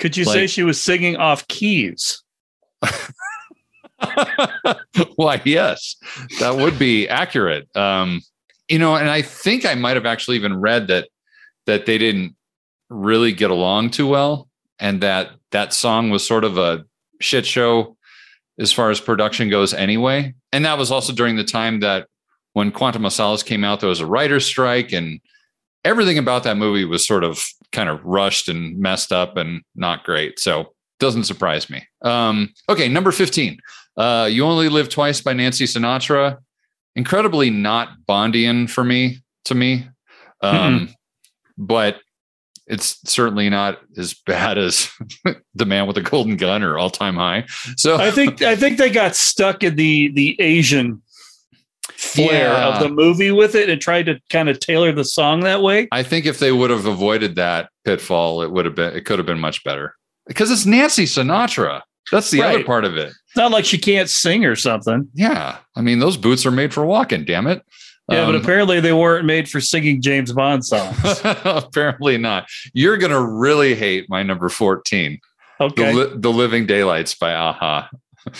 Could 0.00 0.16
you 0.16 0.24
say 0.24 0.46
she 0.46 0.62
was 0.64 0.80
singing 0.80 1.16
off 1.16 1.46
keys? 1.46 2.22
Why, 5.16 5.40
yes, 5.44 5.96
that 6.40 6.56
would 6.56 6.78
be 6.78 7.08
accurate. 7.08 7.68
Um, 7.76 8.22
you 8.68 8.78
know, 8.78 8.96
and 8.96 9.10
I 9.10 9.22
think 9.22 9.66
I 9.66 9.74
might 9.74 9.96
have 9.96 10.06
actually 10.06 10.36
even 10.36 10.58
read 10.58 10.88
that 10.88 11.08
that 11.66 11.86
they 11.86 11.98
didn't 11.98 12.34
really 12.88 13.32
get 13.32 13.50
along 13.50 13.90
too 13.90 14.06
well, 14.06 14.48
and 14.78 15.02
that 15.02 15.32
that 15.50 15.74
song 15.74 16.10
was 16.10 16.26
sort 16.26 16.44
of 16.44 16.56
a 16.56 16.84
shit 17.20 17.46
show 17.46 17.96
as 18.58 18.72
far 18.72 18.90
as 18.90 19.00
production 19.00 19.48
goes 19.48 19.74
anyway. 19.74 20.34
And 20.52 20.64
that 20.64 20.78
was 20.78 20.90
also 20.90 21.12
during 21.12 21.36
the 21.36 21.44
time 21.44 21.80
that 21.80 22.06
when 22.52 22.70
Quantum 22.70 23.04
of 23.04 23.12
Solace 23.12 23.42
came 23.42 23.64
out, 23.64 23.80
there 23.80 23.88
was 23.88 24.00
a 24.00 24.06
writer's 24.06 24.46
strike, 24.46 24.92
and 24.92 25.20
everything 25.84 26.18
about 26.18 26.44
that 26.44 26.56
movie 26.56 26.84
was 26.84 27.06
sort 27.06 27.24
of 27.24 27.44
kind 27.72 27.88
of 27.88 28.04
rushed 28.04 28.48
and 28.48 28.78
messed 28.78 29.12
up 29.12 29.36
and 29.36 29.62
not 29.74 30.04
great. 30.04 30.38
So 30.38 30.72
doesn't 31.00 31.24
surprise 31.24 31.68
me. 31.68 31.82
Um, 32.02 32.54
okay, 32.68 32.88
number 32.88 33.10
15. 33.10 33.58
Uh, 33.96 34.28
you 34.30 34.44
Only 34.44 34.68
Live 34.68 34.88
Twice 34.88 35.20
by 35.20 35.32
Nancy 35.32 35.64
Sinatra. 35.64 36.38
Incredibly 36.96 37.50
not 37.50 37.90
Bondian 38.08 38.70
for 38.70 38.84
me, 38.84 39.18
to 39.46 39.54
me. 39.54 39.88
Um, 40.40 40.90
but 41.58 42.00
it's 42.66 42.98
certainly 43.10 43.50
not 43.50 43.78
as 43.96 44.14
bad 44.14 44.56
as 44.58 44.90
the 45.54 45.66
man 45.66 45.86
with 45.86 45.96
the 45.96 46.02
golden 46.02 46.36
gun 46.36 46.62
or 46.62 46.78
all 46.78 46.90
time 46.90 47.16
high. 47.16 47.44
So 47.76 47.96
I 47.96 48.10
think 48.10 48.42
I 48.42 48.56
think 48.56 48.78
they 48.78 48.90
got 48.90 49.14
stuck 49.16 49.62
in 49.62 49.76
the 49.76 50.10
the 50.14 50.40
Asian 50.40 51.02
flair 51.96 52.48
Yeah. 52.52 52.68
of 52.74 52.82
the 52.82 52.88
movie 52.88 53.30
with 53.30 53.54
it 53.54 53.68
and 53.68 53.80
tried 53.80 54.06
to 54.06 54.18
kind 54.30 54.48
of 54.48 54.58
tailor 54.60 54.92
the 54.92 55.04
song 55.04 55.40
that 55.40 55.62
way. 55.62 55.88
I 55.92 56.02
think 56.02 56.26
if 56.26 56.38
they 56.38 56.52
would 56.52 56.70
have 56.70 56.86
avoided 56.86 57.34
that 57.36 57.68
pitfall, 57.84 58.42
it 58.42 58.50
would 58.50 58.64
have 58.64 58.74
been 58.74 58.94
it 58.96 59.04
could 59.04 59.18
have 59.18 59.26
been 59.26 59.40
much 59.40 59.62
better. 59.64 59.94
Because 60.26 60.50
it's 60.50 60.64
Nancy 60.66 61.04
Sinatra. 61.04 61.82
That's 62.12 62.30
the 62.30 62.42
other 62.42 62.64
part 62.64 62.84
of 62.84 62.96
it. 62.96 63.08
It's 63.08 63.36
not 63.36 63.50
like 63.50 63.64
she 63.64 63.78
can't 63.78 64.08
sing 64.10 64.44
or 64.44 64.56
something. 64.56 65.08
Yeah. 65.14 65.58
I 65.74 65.80
mean, 65.80 65.98
those 66.00 66.16
boots 66.18 66.44
are 66.44 66.50
made 66.50 66.72
for 66.72 66.84
walking, 66.84 67.24
damn 67.24 67.46
it. 67.46 67.62
Yeah, 68.10 68.26
but 68.26 68.34
Um, 68.34 68.40
apparently 68.42 68.80
they 68.80 68.92
weren't 68.92 69.24
made 69.24 69.48
for 69.48 69.60
singing 69.60 70.02
James 70.02 70.32
Bond 70.32 70.64
songs. 70.66 70.94
apparently 71.24 72.18
not. 72.18 72.46
You're 72.74 72.96
gonna 72.98 73.20
really 73.24 73.74
hate 73.74 74.08
my 74.10 74.22
number 74.22 74.48
14. 74.48 75.18
Okay. 75.60 75.92
The, 75.92 75.98
Li- 75.98 76.12
the 76.16 76.30
Living 76.32 76.66
Daylights 76.66 77.14
by 77.14 77.30
a-ha. 77.32 77.88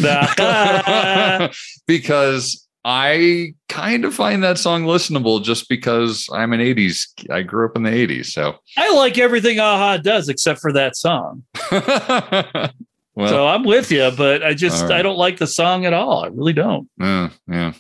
Ah. 0.03 1.51
because 1.87 2.67
I 2.85 3.55
kind 3.69 4.05
of 4.05 4.15
find 4.15 4.43
that 4.43 4.59
song 4.59 4.85
listenable 4.85 5.43
just 5.43 5.69
because 5.69 6.29
I'm 6.33 6.53
an 6.53 6.61
80s. 6.61 7.07
I 7.31 7.43
grew 7.43 7.67
up 7.67 7.77
in 7.77 7.83
the 7.83 7.91
80s. 7.91 8.27
So, 8.27 8.57
I 8.77 8.95
like 8.95 9.17
everything 9.19 9.59
a-ha 9.59 9.99
does 9.99 10.29
except 10.29 10.61
for 10.61 10.73
that 10.73 10.97
song. 10.97 11.45
well, 11.71 13.29
so 13.29 13.47
I'm 13.49 13.65
with 13.65 13.91
you, 13.91 14.11
but 14.17 14.43
I 14.43 14.53
just 14.55 14.83
right. 14.83 14.93
I 14.93 15.03
don't 15.03 15.17
like 15.17 15.39
the 15.39 15.47
song 15.47 15.87
at 15.87 15.93
all. 15.95 16.25
I 16.25 16.29
really 16.29 16.53
don't. 16.53 16.89
yeah, 16.99 17.31
yeah. 17.49 17.73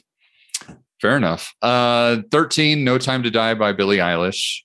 Fair 1.05 1.19
enough. 1.19 1.55
Uh, 1.61 2.23
13, 2.31 2.83
No 2.83 2.97
Time 2.97 3.23
to 3.25 3.31
Die 3.31 3.53
by 3.53 3.75
Billie 3.75 3.99
Eilish. 3.99 4.61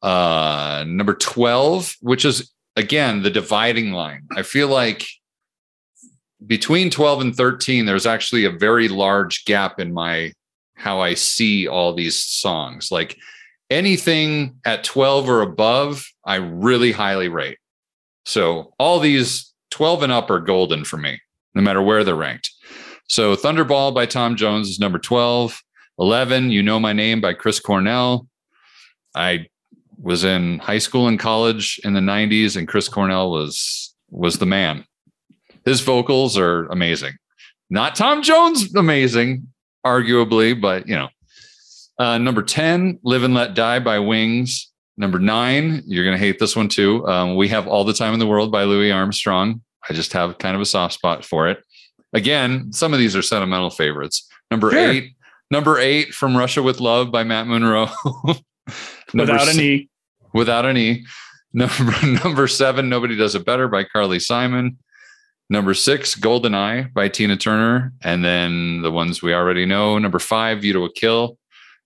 Uh, 0.00 0.84
number 0.86 1.12
12, 1.12 1.96
which 2.00 2.24
is 2.24 2.50
again 2.76 3.22
the 3.22 3.28
dividing 3.28 3.92
line. 3.92 4.22
I 4.34 4.40
feel 4.40 4.68
like 4.68 5.06
between 6.46 6.88
12 6.88 7.20
and 7.20 7.36
13, 7.36 7.84
there's 7.84 8.06
actually 8.06 8.46
a 8.46 8.50
very 8.50 8.88
large 8.88 9.44
gap 9.44 9.78
in 9.78 9.92
my 9.92 10.32
how 10.76 11.00
I 11.00 11.12
see 11.12 11.68
all 11.68 11.92
these 11.92 12.24
songs. 12.24 12.90
Like 12.90 13.18
anything 13.68 14.58
at 14.64 14.82
12 14.82 15.28
or 15.28 15.42
above, 15.42 16.06
I 16.24 16.36
really 16.36 16.92
highly 16.92 17.28
rate. 17.28 17.58
So 18.24 18.72
all 18.78 18.98
these 18.98 19.52
12 19.72 20.04
and 20.04 20.12
up 20.12 20.30
are 20.30 20.40
golden 20.40 20.84
for 20.84 20.96
me, 20.96 21.20
no 21.54 21.60
matter 21.60 21.82
where 21.82 22.02
they're 22.02 22.14
ranked. 22.14 22.50
So 23.10 23.36
Thunderball 23.36 23.94
by 23.94 24.06
Tom 24.06 24.36
Jones 24.36 24.70
is 24.70 24.80
number 24.80 24.98
12. 24.98 25.60
11, 25.98 26.50
You 26.50 26.62
Know 26.62 26.78
My 26.78 26.92
Name 26.92 27.20
by 27.20 27.32
Chris 27.34 27.60
Cornell. 27.60 28.26
I 29.14 29.46
was 29.98 30.24
in 30.24 30.58
high 30.58 30.78
school 30.78 31.08
and 31.08 31.18
college 31.18 31.80
in 31.84 31.94
the 31.94 32.00
90s, 32.00 32.56
and 32.56 32.68
Chris 32.68 32.88
Cornell 32.88 33.30
was 33.30 33.94
was 34.10 34.38
the 34.38 34.46
man. 34.46 34.84
His 35.64 35.80
vocals 35.80 36.38
are 36.38 36.66
amazing. 36.66 37.14
Not 37.70 37.96
Tom 37.96 38.22
Jones 38.22 38.74
amazing, 38.74 39.48
arguably, 39.84 40.58
but 40.60 40.86
you 40.86 40.94
know. 40.94 41.08
Uh, 41.98 42.18
number 42.18 42.42
10, 42.42 42.98
Live 43.04 43.22
and 43.22 43.32
Let 43.32 43.54
Die 43.54 43.78
by 43.78 43.98
Wings. 43.98 44.70
Number 44.98 45.18
nine, 45.18 45.82
you're 45.86 46.04
going 46.04 46.16
to 46.16 46.22
hate 46.22 46.38
this 46.38 46.54
one 46.54 46.68
too. 46.68 47.06
Um, 47.08 47.36
we 47.36 47.48
have 47.48 47.66
All 47.66 47.84
the 47.84 47.94
Time 47.94 48.12
in 48.12 48.18
the 48.20 48.26
World 48.26 48.52
by 48.52 48.64
Louis 48.64 48.92
Armstrong. 48.92 49.62
I 49.88 49.94
just 49.94 50.12
have 50.12 50.36
kind 50.36 50.54
of 50.54 50.60
a 50.60 50.66
soft 50.66 50.92
spot 50.92 51.24
for 51.24 51.48
it. 51.48 51.58
Again, 52.12 52.70
some 52.72 52.92
of 52.92 52.98
these 52.98 53.16
are 53.16 53.22
sentimental 53.22 53.70
favorites. 53.70 54.28
Number 54.50 54.70
Sure. 54.72 54.78
eight, 54.90 55.12
number 55.50 55.78
eight 55.78 56.14
from 56.14 56.36
Russia 56.36 56.62
with 56.62 56.80
Love 56.80 57.10
by 57.10 57.24
Matt 57.24 57.46
Monro. 57.46 57.88
Without 59.14 59.48
an 59.48 59.60
E. 59.60 59.88
Without 60.34 60.66
an 60.66 60.76
E. 60.76 61.06
Number, 61.52 61.94
number 62.24 62.46
seven, 62.46 62.88
Nobody 62.88 63.16
Does 63.16 63.34
It 63.34 63.44
Better 63.44 63.68
by 63.68 63.84
Carly 63.84 64.20
Simon. 64.20 64.78
Number 65.48 65.74
six, 65.74 66.14
Golden 66.16 66.54
Eye 66.54 66.82
by 66.94 67.08
Tina 67.08 67.36
Turner. 67.36 67.92
And 68.02 68.24
then 68.24 68.82
the 68.82 68.90
ones 68.90 69.22
we 69.22 69.32
already 69.32 69.64
know. 69.64 69.98
Number 69.98 70.18
five, 70.18 70.60
View 70.60 70.72
to 70.74 70.84
a 70.84 70.92
Kill 70.92 71.38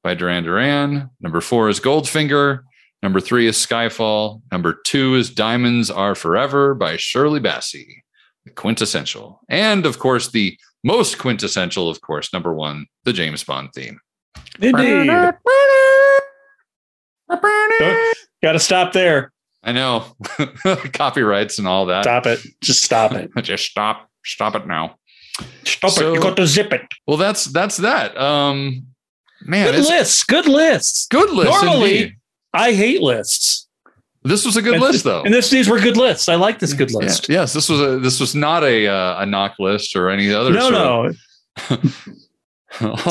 by 0.02 0.14
Duran 0.14 0.44
Duran. 0.44 1.10
Number 1.20 1.40
four 1.40 1.68
is 1.68 1.78
Goldfinger. 1.78 2.62
Number 3.02 3.20
three 3.20 3.46
is 3.46 3.56
Skyfall. 3.56 4.42
Number 4.50 4.78
two 4.84 5.14
is 5.14 5.30
Diamonds 5.30 5.90
Are 5.90 6.14
Forever 6.14 6.74
by 6.74 6.96
Shirley 6.96 7.40
Bassey. 7.40 8.02
The 8.44 8.50
quintessential. 8.50 9.40
And 9.48 9.84
of 9.84 9.98
course, 9.98 10.30
the 10.30 10.58
most 10.84 11.18
quintessential, 11.18 11.88
of 11.88 12.00
course, 12.00 12.32
number 12.32 12.54
one, 12.54 12.86
the 13.04 13.12
James 13.12 13.44
Bond 13.44 13.70
theme. 13.74 14.00
Indeed. 14.60 15.08
Got 18.42 18.52
to 18.52 18.58
stop 18.58 18.92
there. 18.92 19.32
I 19.62 19.72
know. 19.72 20.04
Copyrights 20.92 21.58
and 21.58 21.68
all 21.68 21.86
that. 21.86 22.04
Stop 22.04 22.26
it. 22.26 22.40
Just 22.62 22.82
stop 22.82 23.12
it. 23.12 23.30
Just 23.42 23.66
stop. 23.70 24.08
Stop 24.24 24.54
it 24.54 24.66
now. 24.66 24.96
Stop 25.64 25.90
So- 25.92 26.12
it. 26.12 26.14
You 26.14 26.22
got 26.22 26.36
to 26.36 26.46
zip 26.46 26.72
it. 26.72 26.82
Well, 27.06 27.16
that's 27.16 27.44
that's 27.46 27.76
that. 27.78 28.16
Um 28.18 28.86
man, 29.42 29.72
Good 29.72 29.84
lists. 29.86 30.24
Good 30.24 30.46
lists. 30.46 31.06
good 31.08 31.30
lists. 31.30 31.62
Normally, 31.62 31.96
indeed. 31.98 32.16
I 32.52 32.72
hate 32.72 33.02
lists. 33.02 33.68
This 34.22 34.44
was 34.44 34.56
a 34.56 34.62
good 34.62 34.74
And- 34.74 34.82
list 34.82 35.04
though. 35.04 35.22
And 35.22 35.32
this, 35.32 35.48
these 35.50 35.68
were 35.68 35.78
good 35.80 35.96
lists. 35.96 36.28
I 36.28 36.34
like 36.34 36.58
this 36.58 36.72
good 36.74 36.90
Yeah, 36.90 36.98
list. 36.98 37.28
yes, 37.28 37.52
this 37.54 37.68
was 37.68 37.80
a 37.80 37.98
this 37.98 38.20
was 38.20 38.34
not 38.34 38.62
a 38.64 38.86
uh, 38.86 39.22
a 39.22 39.26
knock 39.26 39.54
list 39.58 39.96
or 39.96 40.10
any 40.10 40.32
other. 40.32 40.52
No, 40.52 40.68
no. 40.70 41.06
of- 41.70 41.84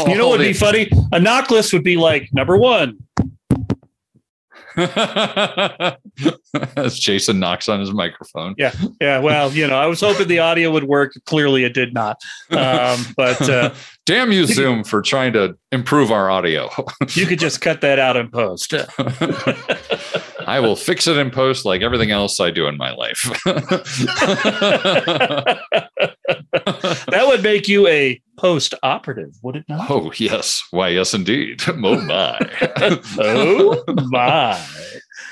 You 0.07 0.15
know 0.15 0.27
what 0.29 0.39
would 0.39 0.45
be 0.45 0.53
funny? 0.67 0.89
A 1.11 1.19
knock 1.19 1.49
list 1.51 1.73
would 1.73 1.83
be 1.83 1.97
like 1.97 2.29
number 2.31 2.57
one. 2.57 2.97
the- 4.75 5.97
As 6.77 6.97
Jason 6.99 7.39
knocks 7.39 7.67
on 7.69 7.79
his 7.79 7.91
microphone. 7.91 8.55
Yeah. 8.57 8.71
Yeah. 9.01 9.19
Well, 9.19 9.51
you 9.51 9.67
know, 9.67 9.77
I 9.77 9.85
was 9.87 9.99
hoping 10.01 10.27
the 10.27 10.39
audio 10.39 10.71
would 10.71 10.83
work. 10.85 11.13
Clearly, 11.25 11.63
it 11.63 11.73
did 11.73 11.93
not. 11.93 12.17
Um, 12.51 13.05
but 13.17 13.41
uh, 13.49 13.73
Damn 14.05 14.31
you, 14.31 14.45
Zoom, 14.45 14.83
for 14.83 15.01
trying 15.01 15.33
to 15.33 15.55
improve 15.71 16.11
our 16.11 16.29
audio. 16.31 16.69
you 17.13 17.25
could 17.25 17.39
just 17.39 17.61
cut 17.61 17.81
that 17.81 17.99
out 17.99 18.15
in 18.17 18.29
post. 18.31 18.73
I 20.49 20.59
will 20.59 20.75
fix 20.75 21.05
it 21.05 21.15
in 21.15 21.29
post 21.29 21.63
like 21.63 21.83
everything 21.83 22.09
else 22.09 22.39
I 22.39 22.49
do 22.49 22.65
in 22.65 22.75
my 22.75 22.91
life. 22.91 23.21
that 23.45 23.85
would 27.27 27.43
make 27.43 27.67
you 27.67 27.87
a 27.87 28.19
post 28.35 28.73
operative, 28.81 29.35
would 29.43 29.57
it 29.57 29.65
not? 29.69 29.91
oh, 29.91 30.11
yes. 30.15 30.63
Why, 30.71 30.87
yes, 30.87 31.13
indeed. 31.13 31.61
Oh, 31.69 32.01
my. 32.01 32.39
Oh, 33.19 33.83
my. 34.09 34.59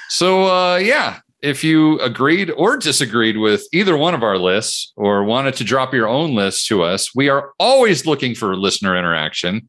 So, 0.09 0.45
uh, 0.45 0.75
yeah, 0.75 1.21
if 1.41 1.63
you 1.63 1.99
agreed 2.01 2.51
or 2.51 2.77
disagreed 2.77 3.37
with 3.37 3.67
either 3.73 3.97
one 3.97 4.13
of 4.13 4.21
our 4.21 4.37
lists 4.37 4.93
or 4.95 5.23
wanted 5.23 5.55
to 5.55 5.63
drop 5.63 5.95
your 5.95 6.07
own 6.07 6.35
list 6.35 6.67
to 6.67 6.83
us, 6.83 7.15
we 7.15 7.27
are 7.27 7.53
always 7.59 8.05
looking 8.05 8.35
for 8.35 8.55
listener 8.55 8.95
interaction 8.95 9.67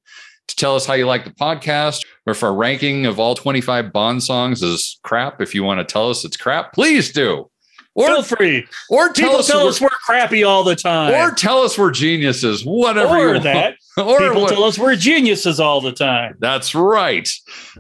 to 0.49 0.57
tell 0.57 0.75
us 0.77 0.85
how 0.87 0.95
you 0.95 1.07
like 1.07 1.25
the 1.25 1.31
podcast 1.31 2.01
or 2.27 2.33
if 2.33 2.43
our 2.43 2.53
ranking 2.55 3.07
of 3.07 3.19
all 3.21 3.35
25 3.35 3.93
Bond 3.93 4.23
songs 4.23 4.63
is 4.63 4.99
crap. 5.03 5.41
If 5.41 5.55
you 5.55 5.63
want 5.63 5.79
to 5.81 5.85
tell 5.91 6.11
us 6.11 6.25
it's 6.25 6.37
crap, 6.37 6.73
please 6.73 7.13
do. 7.13 7.51
Or, 7.95 8.07
Feel 8.07 8.23
free. 8.23 8.67
or 8.91 9.09
tell 9.13 9.27
People 9.27 9.39
us, 9.41 9.47
tell 9.49 9.59
we're- 9.59 9.69
us 9.71 9.81
we're 9.81 9.89
crappy 9.89 10.45
all 10.45 10.63
the 10.63 10.77
time. 10.77 11.13
or 11.15 11.35
tell 11.35 11.63
us 11.63 11.77
we're 11.77 11.91
geniuses, 11.91 12.65
whatever 12.65 13.17
you 13.19 13.25
or 13.25 13.33
want. 13.33 13.43
that. 13.45 13.75
Or 13.99 14.19
People 14.21 14.43
what- 14.43 14.51
tell 14.53 14.63
us 14.65 14.79
we're 14.79 14.95
geniuses 14.95 15.59
all 15.59 15.81
the 15.81 15.91
time. 15.93 16.37
That's 16.39 16.77
right. 16.77 17.27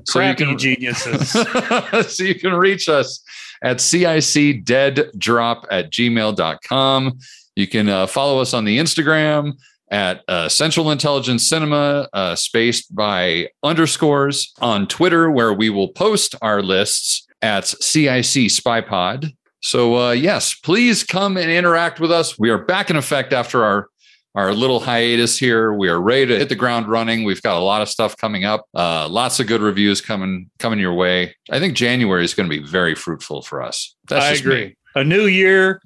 So 0.04 0.18
you 0.20 0.34
Crappy 0.34 0.44
can 0.46 0.58
geniuses. 0.58 1.30
so 1.30 2.24
you 2.24 2.34
can 2.34 2.52
reach 2.54 2.88
us 2.88 3.22
at 3.62 3.76
cicdeaddrop 3.76 5.64
at 5.70 5.90
gmail.com. 5.92 7.18
You 7.56 7.66
can 7.66 7.88
uh, 7.88 8.06
follow 8.08 8.40
us 8.40 8.54
on 8.54 8.64
the 8.64 8.78
Instagram 8.78 9.52
at 9.90 10.22
uh, 10.28 10.48
Central 10.48 10.90
Intelligence 10.90 11.46
Cinema, 11.46 12.08
uh, 12.12 12.34
spaced 12.34 12.94
by 12.94 13.48
underscores, 13.62 14.52
on 14.60 14.86
Twitter, 14.86 15.30
where 15.30 15.52
we 15.52 15.70
will 15.70 15.88
post 15.88 16.34
our 16.42 16.62
lists 16.62 17.26
at 17.42 17.66
CIC 17.66 18.50
Spy 18.50 18.80
Pod. 18.80 19.32
So, 19.60 19.96
uh, 19.96 20.10
yes, 20.12 20.54
please 20.54 21.02
come 21.02 21.36
and 21.36 21.50
interact 21.50 22.00
with 22.00 22.12
us. 22.12 22.38
We 22.38 22.50
are 22.50 22.58
back 22.58 22.90
in 22.90 22.96
effect 22.96 23.32
after 23.32 23.64
our 23.64 23.88
our 24.34 24.54
little 24.54 24.78
hiatus 24.78 25.36
here. 25.36 25.72
We 25.72 25.88
are 25.88 26.00
ready 26.00 26.26
to 26.26 26.38
hit 26.38 26.48
the 26.48 26.54
ground 26.54 26.86
running. 26.86 27.24
We've 27.24 27.42
got 27.42 27.56
a 27.56 27.64
lot 27.64 27.82
of 27.82 27.88
stuff 27.88 28.16
coming 28.16 28.44
up. 28.44 28.66
Uh, 28.72 29.08
lots 29.08 29.40
of 29.40 29.48
good 29.48 29.60
reviews 29.60 30.00
coming 30.00 30.48
coming 30.58 30.78
your 30.78 30.94
way. 30.94 31.34
I 31.50 31.58
think 31.58 31.74
January 31.74 32.24
is 32.24 32.34
going 32.34 32.48
to 32.48 32.56
be 32.56 32.64
very 32.64 32.94
fruitful 32.94 33.42
for 33.42 33.62
us. 33.62 33.96
That's 34.06 34.24
I 34.24 34.30
just 34.30 34.42
agree. 34.42 34.64
me. 34.66 34.76
A 34.94 35.02
new 35.02 35.26
year, 35.26 35.82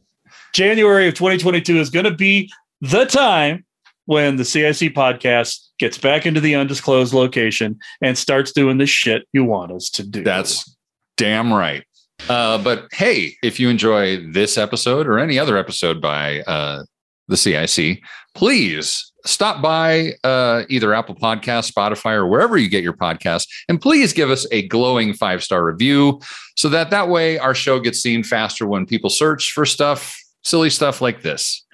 January 0.52 1.08
of 1.08 1.14
2022 1.14 1.78
is 1.78 1.88
going 1.88 2.04
to 2.04 2.14
be 2.14 2.52
the 2.82 3.06
time 3.06 3.64
when 4.12 4.36
the 4.36 4.44
CIC 4.44 4.93
podcast 4.93 5.68
gets 5.78 5.97
back 5.97 6.26
into 6.26 6.39
the 6.39 6.55
undisclosed 6.55 7.14
location 7.14 7.78
and 8.02 8.18
starts 8.18 8.52
doing 8.52 8.76
the 8.76 8.84
shit 8.84 9.26
you 9.32 9.43
want 9.43 9.72
us 9.72 9.89
to 9.89 10.06
do. 10.06 10.22
That's 10.22 10.76
damn 11.16 11.51
right. 11.51 11.82
Uh, 12.28 12.59
but 12.59 12.89
hey, 12.93 13.34
if 13.43 13.59
you 13.59 13.70
enjoy 13.70 14.22
this 14.30 14.59
episode 14.59 15.06
or 15.06 15.18
any 15.18 15.39
other 15.39 15.56
episode 15.56 16.02
by 16.02 16.40
uh, 16.43 16.82
the 17.28 17.39
CIC, 17.39 18.02
please 18.34 19.10
stop 19.24 19.62
by 19.62 20.12
uh, 20.24 20.64
either 20.68 20.93
Apple 20.93 21.14
Podcast, 21.14 21.72
Spotify, 21.72 22.12
or 22.12 22.26
wherever 22.26 22.59
you 22.59 22.68
get 22.68 22.82
your 22.82 22.93
podcasts, 22.93 23.47
and 23.66 23.80
please 23.80 24.12
give 24.12 24.28
us 24.28 24.47
a 24.52 24.68
glowing 24.68 25.14
five 25.14 25.43
star 25.43 25.64
review, 25.64 26.20
so 26.55 26.68
that 26.68 26.90
that 26.90 27.09
way 27.09 27.39
our 27.39 27.55
show 27.55 27.80
gets 27.80 28.01
seen 28.01 28.22
faster 28.22 28.66
when 28.66 28.84
people 28.84 29.09
search 29.09 29.52
for 29.52 29.64
stuff, 29.64 30.14
silly 30.44 30.68
stuff 30.68 31.01
like 31.01 31.22
this, 31.22 31.64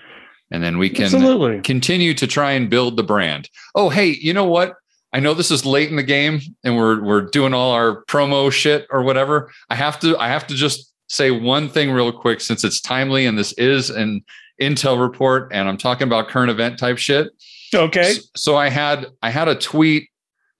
and 0.50 0.62
then 0.62 0.78
we 0.78 0.90
can 0.90 1.04
Absolutely. 1.04 1.60
continue 1.60 2.14
to 2.14 2.26
try 2.26 2.52
and 2.52 2.70
build 2.70 2.96
the 2.96 3.02
brand. 3.02 3.48
Oh, 3.74 3.88
hey, 3.88 4.08
you 4.08 4.32
know 4.32 4.44
what? 4.44 4.74
I 5.12 5.20
know 5.20 5.34
this 5.34 5.50
is 5.50 5.64
late 5.64 5.88
in 5.88 5.96
the 5.96 6.02
game 6.02 6.40
and 6.64 6.76
we're 6.76 7.02
we're 7.02 7.22
doing 7.22 7.54
all 7.54 7.72
our 7.72 8.04
promo 8.04 8.52
shit 8.52 8.86
or 8.90 9.02
whatever. 9.02 9.50
I 9.70 9.74
have 9.74 9.98
to 10.00 10.16
I 10.18 10.28
have 10.28 10.46
to 10.48 10.54
just 10.54 10.92
say 11.08 11.30
one 11.30 11.68
thing 11.68 11.90
real 11.90 12.12
quick 12.12 12.40
since 12.40 12.62
it's 12.64 12.80
timely 12.80 13.24
and 13.24 13.38
this 13.38 13.52
is 13.54 13.88
an 13.88 14.22
intel 14.60 15.00
report 15.00 15.50
and 15.52 15.68
I'm 15.68 15.78
talking 15.78 16.06
about 16.06 16.28
current 16.28 16.50
event 16.50 16.78
type 16.78 16.98
shit. 16.98 17.28
Okay. 17.74 18.14
So, 18.14 18.20
so 18.36 18.56
I 18.56 18.68
had 18.68 19.06
I 19.22 19.30
had 19.30 19.48
a 19.48 19.54
tweet 19.54 20.10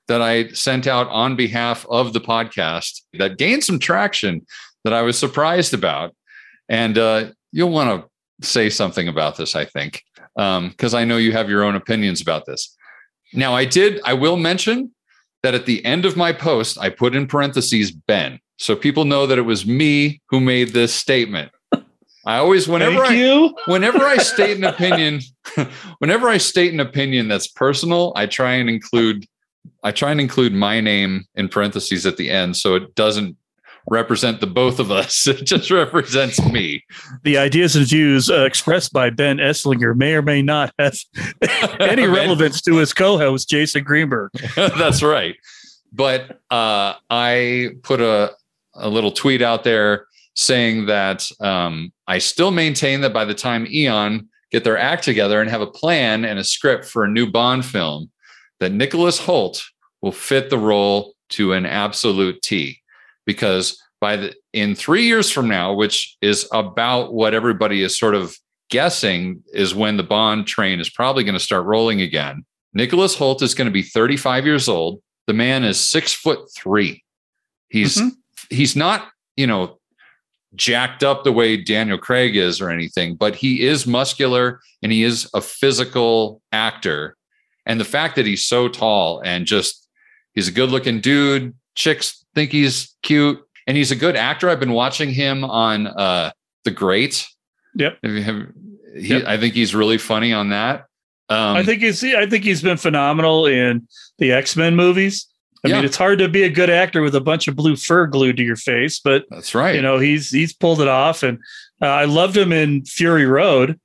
that 0.08 0.22
I 0.22 0.48
sent 0.48 0.86
out 0.86 1.08
on 1.08 1.36
behalf 1.36 1.86
of 1.90 2.14
the 2.14 2.20
podcast 2.20 3.02
that 3.18 3.36
gained 3.36 3.62
some 3.62 3.78
traction 3.78 4.46
that 4.84 4.92
I 4.92 5.02
was 5.02 5.18
surprised 5.18 5.74
about. 5.74 6.14
And 6.68 6.98
uh, 6.98 7.26
you'll 7.52 7.70
want 7.70 8.02
to 8.02 8.10
say 8.42 8.70
something 8.70 9.08
about 9.08 9.36
this, 9.36 9.54
I 9.56 9.64
think, 9.64 10.02
um, 10.36 10.70
because 10.70 10.94
I 10.94 11.04
know 11.04 11.16
you 11.16 11.32
have 11.32 11.50
your 11.50 11.64
own 11.64 11.74
opinions 11.74 12.20
about 12.20 12.46
this. 12.46 12.76
Now, 13.32 13.54
I 13.54 13.64
did, 13.64 14.00
I 14.04 14.14
will 14.14 14.36
mention 14.36 14.92
that 15.42 15.54
at 15.54 15.66
the 15.66 15.84
end 15.84 16.04
of 16.04 16.16
my 16.16 16.32
post, 16.32 16.78
I 16.78 16.90
put 16.90 17.14
in 17.14 17.26
parentheses 17.26 17.90
Ben. 17.90 18.40
So 18.58 18.74
people 18.74 19.04
know 19.04 19.26
that 19.26 19.38
it 19.38 19.42
was 19.42 19.66
me 19.66 20.20
who 20.30 20.40
made 20.40 20.70
this 20.70 20.92
statement. 20.92 21.52
I 22.26 22.36
always, 22.36 22.68
whenever 22.68 23.06
Thank 23.06 23.12
I, 23.12 23.14
you. 23.14 23.54
whenever 23.66 24.04
I 24.04 24.18
state 24.18 24.58
an 24.58 24.64
opinion, 24.64 25.20
whenever 25.98 26.28
I 26.28 26.36
state 26.36 26.74
an 26.74 26.80
opinion 26.80 27.26
that's 27.28 27.48
personal, 27.48 28.12
I 28.16 28.26
try 28.26 28.52
and 28.54 28.68
include, 28.68 29.26
I 29.82 29.92
try 29.92 30.10
and 30.10 30.20
include 30.20 30.52
my 30.52 30.82
name 30.82 31.24
in 31.36 31.48
parentheses 31.48 32.04
at 32.04 32.18
the 32.18 32.28
end, 32.28 32.58
so 32.58 32.74
it 32.74 32.94
doesn't 32.94 33.37
represent 33.90 34.40
the 34.40 34.46
both 34.46 34.78
of 34.78 34.90
us. 34.90 35.26
It 35.38 35.44
just 35.44 35.70
represents 35.70 36.42
me. 36.42 36.84
The 37.22 37.38
ideas 37.38 37.76
and 37.76 37.86
views 37.86 38.30
uh, 38.30 38.44
expressed 38.44 38.92
by 38.92 39.10
Ben 39.10 39.38
Esslinger 39.38 39.94
may 39.96 40.14
or 40.14 40.22
may 40.22 40.42
not 40.42 40.72
have 40.78 40.96
any 41.80 42.06
relevance 42.06 42.60
to 42.62 42.76
his 42.76 42.92
co-host 42.92 43.48
Jason 43.48 43.84
Greenberg. 43.84 44.30
That's 44.56 45.02
right. 45.02 45.36
But 45.92 46.40
uh, 46.50 46.94
I 47.10 47.70
put 47.82 48.00
a, 48.00 48.32
a 48.74 48.88
little 48.88 49.10
tweet 49.10 49.42
out 49.42 49.64
there 49.64 50.06
saying 50.34 50.86
that 50.86 51.30
um, 51.40 51.92
I 52.06 52.18
still 52.18 52.50
maintain 52.50 53.00
that 53.02 53.12
by 53.12 53.24
the 53.24 53.34
time 53.34 53.66
Eon 53.66 54.28
get 54.50 54.64
their 54.64 54.78
act 54.78 55.04
together 55.04 55.40
and 55.40 55.50
have 55.50 55.60
a 55.60 55.66
plan 55.66 56.24
and 56.24 56.38
a 56.38 56.44
script 56.44 56.84
for 56.84 57.04
a 57.04 57.08
new 57.08 57.30
Bond 57.30 57.64
film, 57.64 58.10
that 58.60 58.72
Nicholas 58.72 59.20
Hoult 59.20 59.62
will 60.00 60.12
fit 60.12 60.50
the 60.50 60.58
role 60.58 61.14
to 61.30 61.52
an 61.52 61.66
absolute 61.66 62.40
T. 62.42 62.80
Because 63.28 63.78
by 64.00 64.16
the 64.16 64.34
in 64.54 64.74
three 64.74 65.04
years 65.04 65.30
from 65.30 65.48
now, 65.48 65.74
which 65.74 66.16
is 66.22 66.48
about 66.50 67.12
what 67.12 67.34
everybody 67.34 67.82
is 67.82 67.98
sort 67.98 68.14
of 68.14 68.34
guessing 68.70 69.42
is 69.52 69.74
when 69.74 69.98
the 69.98 70.02
Bond 70.02 70.46
train 70.46 70.80
is 70.80 70.88
probably 70.88 71.24
going 71.24 71.34
to 71.34 71.40
start 71.50 71.66
rolling 71.66 72.00
again. 72.00 72.42
Nicholas 72.72 73.14
Hoult 73.16 73.42
is 73.42 73.54
going 73.54 73.66
to 73.66 73.72
be 73.72 73.82
35 73.82 74.46
years 74.46 74.66
old. 74.66 75.02
The 75.26 75.34
man 75.34 75.62
is 75.62 75.78
six 75.78 76.14
foot 76.14 76.40
three. 76.56 77.04
He's 77.68 77.98
Mhm. 77.98 78.12
he's 78.48 78.74
not, 78.74 79.10
you 79.36 79.46
know, 79.46 79.78
jacked 80.54 81.04
up 81.04 81.24
the 81.24 81.32
way 81.32 81.58
Daniel 81.58 81.98
Craig 81.98 82.34
is 82.34 82.62
or 82.62 82.70
anything, 82.70 83.14
but 83.14 83.36
he 83.36 83.60
is 83.60 83.86
muscular 83.86 84.60
and 84.82 84.90
he 84.90 85.02
is 85.02 85.28
a 85.34 85.42
physical 85.42 86.40
actor. 86.50 87.14
And 87.66 87.78
the 87.78 87.84
fact 87.84 88.16
that 88.16 88.24
he's 88.24 88.48
so 88.48 88.68
tall 88.68 89.20
and 89.22 89.44
just 89.44 89.86
he's 90.34 90.48
a 90.48 90.52
good 90.52 90.70
looking 90.70 91.02
dude, 91.02 91.52
chicks 91.74 92.24
think 92.38 92.52
he's 92.52 92.94
cute, 93.02 93.40
and 93.66 93.76
he's 93.76 93.90
a 93.90 93.96
good 93.96 94.14
actor. 94.16 94.48
I've 94.48 94.60
been 94.60 94.72
watching 94.72 95.10
him 95.10 95.42
on 95.44 95.86
uh 95.88 96.30
The 96.64 96.70
Great. 96.70 97.26
Yep. 97.74 97.98
Have 98.04 98.14
have- 98.24 98.46
he, 98.94 99.08
Yep. 99.08 99.24
I 99.26 99.36
think 99.36 99.54
he's 99.54 99.74
really 99.74 99.98
funny 99.98 100.32
on 100.32 100.48
that. 100.48 100.86
Um, 101.28 101.56
I 101.56 101.62
think 101.62 101.82
he's 101.82 102.02
I 102.02 102.26
think 102.26 102.42
he's 102.44 102.62
been 102.62 102.78
phenomenal 102.78 103.46
in 103.46 103.86
the 104.18 104.32
X-Men 104.32 104.74
movies. 104.76 105.26
I 105.64 105.68
Yeah. 105.68 105.76
mean, 105.76 105.84
it's 105.84 105.96
hard 105.96 106.18
to 106.20 106.28
be 106.28 106.44
a 106.44 106.48
good 106.48 106.70
actor 106.70 107.02
with 107.02 107.14
a 107.14 107.20
bunch 107.20 107.48
of 107.48 107.54
blue 107.56 107.76
fur 107.76 108.06
glued 108.06 108.36
to 108.38 108.42
your 108.44 108.56
face, 108.56 108.98
but 108.98 109.24
that's 109.30 109.54
right. 109.54 109.74
you 109.74 109.82
know, 109.82 109.98
he's 109.98 110.30
he's 110.30 110.52
pulled 110.54 110.80
it 110.80 110.88
off 110.88 111.22
and 111.22 111.38
uh, 111.82 111.86
I 111.86 112.04
loved 112.06 112.36
him 112.36 112.50
in 112.52 112.84
Fury 112.84 113.26
Road. 113.26 113.78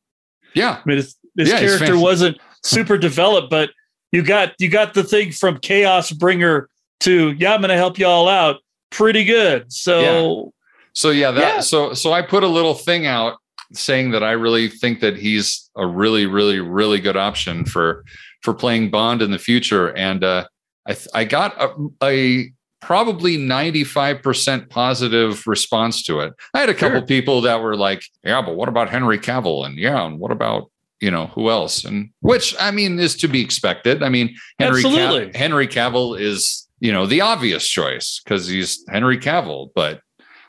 yeah, 0.53 0.77
I 0.84 0.88
mean, 0.88 0.97
his, 0.97 1.15
his 1.38 1.49
Yeah, 1.49 1.59
character 1.59 1.97
wasn't 1.99 2.38
super 2.63 2.97
developed, 2.97 3.49
but 3.49 3.71
you 4.11 4.21
got 4.23 4.53
you 4.59 4.69
got 4.69 4.93
the 4.93 5.03
thing 5.03 5.31
from 5.31 5.57
Chaos 5.59 6.11
Bringer 6.11 6.69
to 7.03 7.31
yeah, 7.38 7.53
I'm 7.53 7.61
going 7.61 7.69
to 7.69 7.75
help 7.77 7.97
you 7.97 8.05
all 8.07 8.27
out. 8.27 8.57
Pretty 8.91 9.23
good. 9.23 9.71
So 9.71 10.53
So 10.93 11.09
yeah, 11.09 11.31
that 11.31 11.39
Yeah. 11.55 11.59
so 11.61 11.93
so 11.93 12.11
I 12.13 12.21
put 12.21 12.43
a 12.43 12.47
little 12.47 12.73
thing 12.75 13.05
out 13.05 13.38
saying 13.73 14.11
that 14.11 14.21
I 14.23 14.31
really 14.34 14.67
think 14.67 14.99
that 14.99 15.17
he's 15.17 15.69
a 15.75 15.88
really 15.88 16.25
really 16.27 16.59
really 16.59 16.99
good 16.99 17.17
option 17.17 17.65
for 17.65 18.03
for 18.41 18.53
playing 18.53 18.91
Bond 18.91 19.21
in 19.21 19.31
the 19.31 19.39
future, 19.39 19.95
and 19.95 20.21
uh, 20.23 20.45
I 20.85 20.93
th- 20.93 21.07
I 21.13 21.23
got 21.23 21.55
a, 21.61 21.69
a 22.03 22.51
probably 22.81 23.38
95% 23.38 24.69
positive 24.69 25.47
response 25.47 26.03
to 26.03 26.19
it. 26.19 26.34
I 26.53 26.59
had 26.59 26.67
a 26.69 26.73
couple 26.73 26.99
Sure. 26.99 27.07
people 27.07 27.39
that 27.41 27.61
were 27.61 27.77
like, 27.77 28.03
yeah, 28.23 28.41
but 28.41 28.55
what 28.55 28.67
about 28.67 28.89
Henry 28.89 29.17
Cavill? 29.17 29.65
And 29.65 29.77
yeah, 29.77 30.05
and 30.05 30.19
what 30.19 30.31
about 30.31 30.69
you 30.99 31.09
know 31.11 31.27
who 31.27 31.49
else? 31.49 31.84
And 31.85 32.09
which 32.19 32.55
I 32.59 32.71
mean 32.71 32.99
is 32.99 33.15
to 33.17 33.27
be 33.27 33.41
expected. 33.41 34.03
I 34.03 34.09
mean 34.09 34.35
Henry 34.59 34.84
Cav- 34.84 34.85
Absolutely. 34.97 35.39
Henry 35.39 35.67
Cavill 35.67 36.19
is 36.19 36.62
you 36.84 36.91
know 36.91 37.05
the 37.07 37.22
obvious 37.22 37.68
choice 37.68 38.22
because 38.23 38.47
he's 38.47 38.84
Henry 38.89 39.18
Cavill, 39.18 39.69
but 39.73 40.01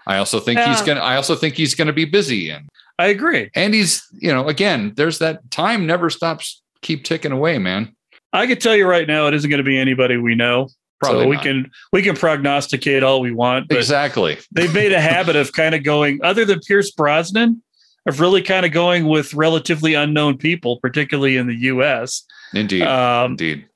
I 0.07 0.19
also 0.19 0.41
think 0.41 0.61
he's 0.61 0.83
gonna. 0.83 1.01
I 1.01 1.17
also 1.17 1.35
think 1.35 1.55
he's 1.55 1.75
gonna 1.75 1.93
be 1.93 2.05
busy 2.05 2.51
and 2.51 2.69
I 2.99 3.07
agree. 3.07 3.51
and 3.55 3.73
he's 3.73 4.03
you 4.13 4.33
know 4.33 4.49
again 4.49 4.93
there's 4.97 5.21
that 5.21 5.51
time 5.51 5.87
never 5.87 6.11
stops 6.11 6.63
keep 6.83 7.05
ticking 7.05 7.33
away 7.33 7.59
man 7.59 7.95
I 8.35 8.49
can 8.49 8.59
tell 8.59 8.75
you 8.75 8.87
right 8.87 9.07
now, 9.07 9.29
it 9.29 9.35
isn't 9.35 9.49
going 9.49 9.59
to 9.59 9.65
be 9.65 9.79
anybody 9.79 10.17
we 10.17 10.35
know. 10.35 10.69
Probably 11.01 11.25
so 11.25 11.29
we 11.29 11.37
not. 11.37 11.45
can 11.45 11.71
we 11.93 12.03
can 12.03 12.17
prognosticate 12.17 13.03
all 13.03 13.21
we 13.21 13.31
want, 13.31 13.69
but 13.69 13.77
exactly 13.77 14.39
they've 14.53 14.73
made 14.73 14.93
a 14.93 15.01
habit 15.01 15.37
of 15.37 15.53
kind 15.53 15.75
of 15.75 15.83
going, 15.85 16.19
other 16.25 16.45
than 16.45 16.61
Pierce 16.61 16.91
Brosnan, 16.91 17.63
of 18.07 18.21
really 18.21 18.43
kind 18.43 18.65
of 18.65 18.73
going 18.73 19.07
with 19.07 19.35
relatively 19.35 19.95
unknown 19.95 20.39
people, 20.39 20.79
particularly 20.81 21.37
in 21.37 21.47
the 21.47 21.57
U.S. 21.57 22.25
indeed 22.55 22.83
Um, 22.83 23.33
indeed 23.33 23.67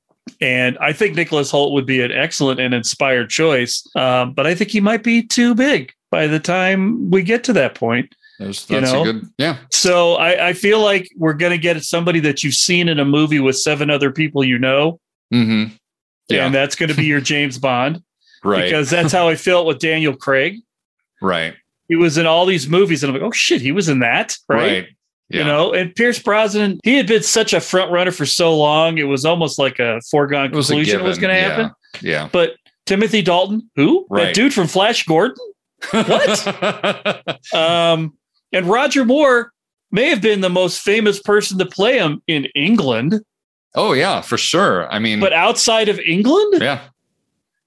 and 0.40 0.78
I 0.78 0.92
think 0.92 1.16
Nicholas 1.16 1.50
Hoult 1.52 1.72
would 1.72 1.86
be 1.86 2.02
an 2.02 2.12
excellent 2.12 2.60
and 2.60 2.74
inspired 2.74 3.30
choice, 3.30 3.86
um, 3.96 4.32
but 4.34 4.46
I 4.46 4.54
think 4.54 4.70
he 4.70 4.80
might 4.80 5.02
be 5.02 5.22
too 5.22 5.54
big 5.54 5.92
by 6.10 6.26
the 6.26 6.40
time 6.40 7.10
we 7.10 7.22
get 7.22 7.44
to 7.44 7.52
that 7.54 7.74
point. 7.74 8.14
There's, 8.38 8.68
you 8.70 8.80
that's 8.80 8.92
know, 8.92 9.02
a 9.02 9.04
good 9.04 9.28
yeah. 9.38 9.58
So 9.72 10.14
I, 10.14 10.48
I 10.48 10.52
feel 10.52 10.80
like 10.80 11.10
we're 11.16 11.34
going 11.34 11.50
to 11.50 11.58
get 11.58 11.82
somebody 11.82 12.20
that 12.20 12.44
you've 12.44 12.54
seen 12.54 12.88
in 12.88 13.00
a 13.00 13.04
movie 13.04 13.40
with 13.40 13.58
seven 13.58 13.90
other 13.90 14.12
people 14.12 14.44
you 14.44 14.58
know, 14.58 15.00
mm-hmm. 15.34 15.74
Yeah. 16.28 16.46
And 16.46 16.54
that's 16.54 16.76
going 16.76 16.90
to 16.90 16.94
be 16.94 17.06
your 17.06 17.20
James 17.20 17.58
Bond. 17.58 18.02
Right. 18.44 18.66
Because 18.66 18.88
that's 18.88 19.12
how 19.12 19.26
I 19.26 19.34
felt 19.34 19.66
with 19.66 19.80
Daniel 19.80 20.14
Craig. 20.14 20.60
right. 21.20 21.56
He 21.88 21.96
was 21.96 22.18
in 22.18 22.26
all 22.26 22.46
these 22.46 22.68
movies, 22.68 23.02
and 23.02 23.10
I'm 23.10 23.20
like, 23.20 23.28
oh 23.28 23.32
shit, 23.32 23.60
he 23.60 23.72
was 23.72 23.88
in 23.88 23.98
that, 23.98 24.36
right? 24.48 24.58
right, 24.58 24.88
yeah. 25.30 25.40
You 25.40 25.44
know, 25.44 25.72
and 25.74 25.94
Pierce 25.94 26.18
Brosnan, 26.18 26.80
he 26.84 26.96
had 26.96 27.06
been 27.06 27.22
such 27.22 27.52
a 27.52 27.60
front 27.60 27.90
runner 27.92 28.10
for 28.10 28.24
so 28.24 28.56
long, 28.56 28.96
it 28.96 29.04
was 29.04 29.24
almost 29.26 29.58
like 29.58 29.78
a 29.78 30.00
foregone 30.10 30.50
was 30.52 30.68
conclusion 30.68 31.00
it 31.00 31.02
was 31.02 31.18
given, 31.18 31.34
going 31.34 31.42
to 31.42 31.48
yeah. 31.48 31.56
happen. 31.56 31.74
yeah. 32.00 32.28
But 32.32 32.56
Timothy 32.86 33.20
Dalton, 33.20 33.70
who? 33.76 34.06
Right. 34.08 34.26
that 34.26 34.34
dude 34.34 34.54
from 34.54 34.68
Flash 34.68 35.04
Gordon, 35.04 35.36
what? 35.90 37.38
Um, 37.54 38.16
and 38.52 38.66
Roger 38.66 39.04
Moore 39.04 39.52
may 39.90 40.08
have 40.08 40.22
been 40.22 40.40
the 40.40 40.50
most 40.50 40.80
famous 40.80 41.20
person 41.20 41.58
to 41.58 41.66
play 41.66 41.98
him 41.98 42.22
in 42.26 42.46
England, 42.54 43.22
oh 43.74 43.92
yeah 43.92 44.20
for 44.20 44.38
sure. 44.38 44.90
I 44.90 44.98
mean 44.98 45.20
but 45.20 45.32
outside 45.32 45.88
of 45.88 45.98
England, 46.00 46.62
yeah. 46.62 46.80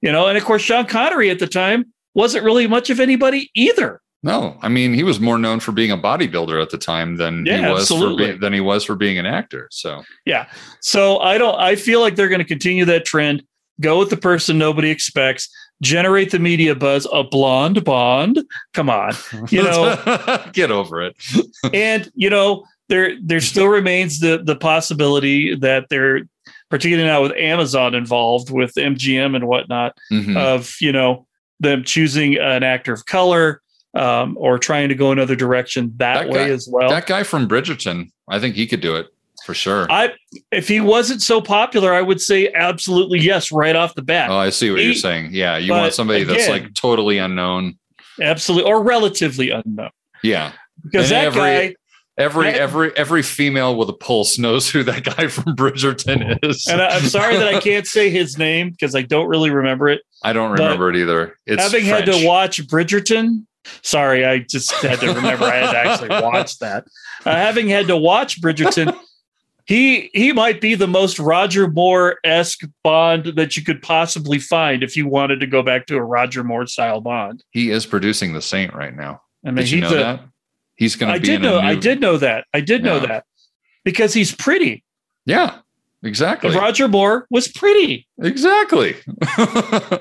You 0.02 0.12
know, 0.12 0.28
and 0.28 0.38
of 0.38 0.44
course 0.44 0.64
Sean 0.64 0.88
Connery 0.88 1.30
at 1.30 1.40
the 1.40 1.48
time 1.48 1.94
wasn't 2.16 2.44
really 2.44 2.68
much 2.68 2.90
of 2.90 3.00
anybody 3.00 3.52
either. 3.56 4.02
No, 4.24 4.58
I 4.62 4.70
mean 4.70 4.94
he 4.94 5.04
was 5.04 5.20
more 5.20 5.38
known 5.38 5.60
for 5.60 5.72
being 5.72 5.92
a 5.92 5.98
bodybuilder 5.98 6.62
at 6.62 6.70
the 6.70 6.78
time 6.78 7.18
than 7.18 7.46
Yeah, 7.46 7.68
he 7.68 7.74
was 7.74 7.88
for 7.88 8.16
being, 8.16 8.40
than 8.40 8.54
he 8.54 8.60
was 8.62 8.84
for 8.84 8.96
being 8.96 9.18
an 9.18 9.26
actor. 9.26 9.68
So 9.72 10.04
Yeah. 10.26 10.48
So 10.80 11.18
I 11.20 11.38
don't 11.38 11.60
I 11.60 11.76
feel 11.76 12.02
like 12.02 12.16
they're 12.16 12.30
going 12.30 12.40
to 12.40 12.46
continue 12.46 12.86
that 12.86 13.06
trend. 13.06 13.44
Go 13.80 13.98
with 13.98 14.10
the 14.12 14.18
person 14.18 14.58
nobody 14.60 14.92
expects. 14.92 15.50
Generate 15.82 16.30
the 16.30 16.38
media 16.38 16.76
buzz. 16.76 17.08
A 17.12 17.24
blonde 17.24 17.84
Bond. 17.84 18.44
Come 18.76 18.90
on. 18.92 19.14
You 19.50 19.64
know, 19.64 20.46
get 20.54 20.70
over 20.70 21.02
it. 21.02 21.16
and 21.74 22.12
you 22.14 22.30
know, 22.30 22.64
there 22.90 23.16
there 23.24 23.42
still 23.42 23.68
remains 23.70 24.20
the 24.20 24.42
the 24.44 24.56
possibility 24.56 25.56
that 25.56 25.88
they're 25.90 26.22
particularly 26.70 27.10
now 27.10 27.24
with 27.24 27.32
Amazon 27.34 27.96
involved 27.96 28.52
with 28.52 28.74
MGM 28.76 29.36
and 29.36 29.48
whatnot, 29.48 29.98
Mhm. 30.12 30.38
of 30.38 30.76
you 30.80 30.92
know, 30.92 31.26
them 31.60 31.84
choosing 31.84 32.38
an 32.38 32.62
actor 32.62 32.94
of 32.94 33.08
color 33.08 33.62
um, 33.94 34.38
or 34.40 34.58
trying 34.58 34.90
to 34.90 34.96
go 34.96 35.12
another 35.12 35.36
direction 35.36 35.94
that, 35.98 36.24
That 36.26 36.30
way 36.30 36.48
guy- 36.48 36.50
as 36.54 36.68
well. 36.72 36.90
that 36.90 37.08
guy 37.08 37.24
from 37.24 37.48
Bridgerton, 37.48 38.12
I 38.30 38.40
think 38.40 38.56
he 38.56 38.66
could 38.68 38.82
do 38.82 38.96
it 38.96 39.08
for 39.46 39.54
sure. 39.54 39.88
I 39.92 40.14
if 40.52 40.68
he 40.68 40.80
wasn't 40.82 41.22
so 41.22 41.42
popular, 41.42 41.94
I 41.94 42.02
would 42.02 42.22
say 42.22 42.52
absolutely 42.54 43.20
yes, 43.20 43.52
right 43.52 43.76
off 43.76 43.96
the 43.96 44.02
bat. 44.04 44.30
oh, 44.30 44.38
I 44.38 44.50
see 44.50 44.70
what 44.72 44.80
He- 44.80 44.86
you're 44.86 44.96
saying. 44.96 45.30
Yeah, 45.34 45.58
you 45.58 45.72
want 45.72 45.94
somebody 45.94 46.24
that's 46.24 46.48
like 46.50 46.74
totally 46.74 47.18
unknown. 47.18 47.78
absolutely, 48.22 48.70
or 48.72 48.84
relatively 48.84 49.50
unknown. 49.50 49.90
Yeah, 50.24 50.52
Because 50.84 51.12
And 51.12 51.18
that 51.18 51.26
every- 51.26 51.42
guy, 51.42 51.76
every 52.18 52.52
That- 52.52 52.60
every 52.62 52.92
every 52.96 53.24
female 53.24 53.76
with 53.76 53.90
a 53.90 53.94
pulse 53.94 54.38
knows 54.38 54.70
who 54.70 54.84
that 54.84 55.04
guy 55.04 55.28
from 55.28 55.56
Bridgerton 55.56 56.38
is. 56.44 56.68
and 56.68 56.82
I, 56.82 56.88
I'm 56.96 57.04
sorry 57.08 57.36
that 57.38 57.48
I 57.54 57.60
can't 57.70 57.88
say 57.88 58.10
his 58.12 58.38
name 58.38 58.70
because 58.70 58.94
I 58.96 59.02
don't 59.02 59.28
really 59.28 59.50
remember 59.50 59.90
it. 59.90 60.02
I 60.24 60.34
don't 60.34 60.56
but 60.56 60.62
remember 60.64 60.90
it 60.92 60.98
either. 60.98 61.36
It's 61.48 61.62
Having 61.64 61.86
had 61.86 62.06
to 62.06 62.26
watch 62.26 62.66
Bridgerton, 62.68 63.46
sorry, 63.82 64.26
I 64.26 64.40
just 64.40 64.72
had 64.74 65.00
to 65.00 65.14
remember 65.14 65.46
I 65.46 65.56
had 65.58 65.72
to 65.72 65.78
actually 65.78 66.10
watch 66.22 66.58
that. 66.60 66.86
Uh, 67.26 67.32
having 67.36 67.68
had 67.68 67.88
to 67.88 67.98
watch 67.98 68.42
Bridgerton, 68.42 68.96
he 69.66 70.10
he 70.14 70.34
might 70.34 70.60
be 70.62 70.76
the 70.76 70.88
most 70.88 71.20
Roger 71.20 71.68
Moore 71.68 72.18
esque 72.24 72.62
Bond 72.84 73.34
that 73.36 73.56
you 73.56 73.64
could 73.64 73.82
possibly 73.82 74.40
find 74.40 74.84
if 74.84 74.98
you 74.98 75.08
wanted 75.08 75.40
to 75.40 75.48
go 75.48 75.62
back 75.62 75.86
to 75.88 75.96
a 75.98 76.04
Roger 76.04 76.44
Moore 76.44 76.66
style 76.68 77.00
Bond. 77.02 77.44
He 77.52 77.70
is 77.70 77.86
producing 77.86 78.34
The 78.34 78.42
Saint 78.42 78.74
right 78.74 78.96
now. 78.96 79.22
I 79.46 79.50
mean, 79.52 79.58
Did 79.58 79.72
you 79.72 79.82
know 79.82 79.90
a- 79.90 79.96
that? 79.96 80.22
He's 80.76 80.96
going 80.96 81.12
I 81.12 81.16
to 81.16 81.22
be 81.22 81.28
did 81.28 81.36
in 81.36 81.42
know. 81.44 81.60
a 81.60 81.62
new, 81.62 81.68
I 81.68 81.76
did 81.76 82.02
know 82.02 82.18
that. 82.18 82.46
I 82.56 82.60
did 82.62 82.84
know 82.84 83.00
that 83.00 83.26
because 83.84 84.14
he's 84.16 84.34
pretty. 84.34 84.84
Yeah, 85.28 85.60
exactly. 86.02 86.50
And 86.50 86.58
Roger 86.58 86.88
Moore 86.88 87.28
was 87.30 87.48
pretty. 87.48 88.08
Exactly. 88.20 88.96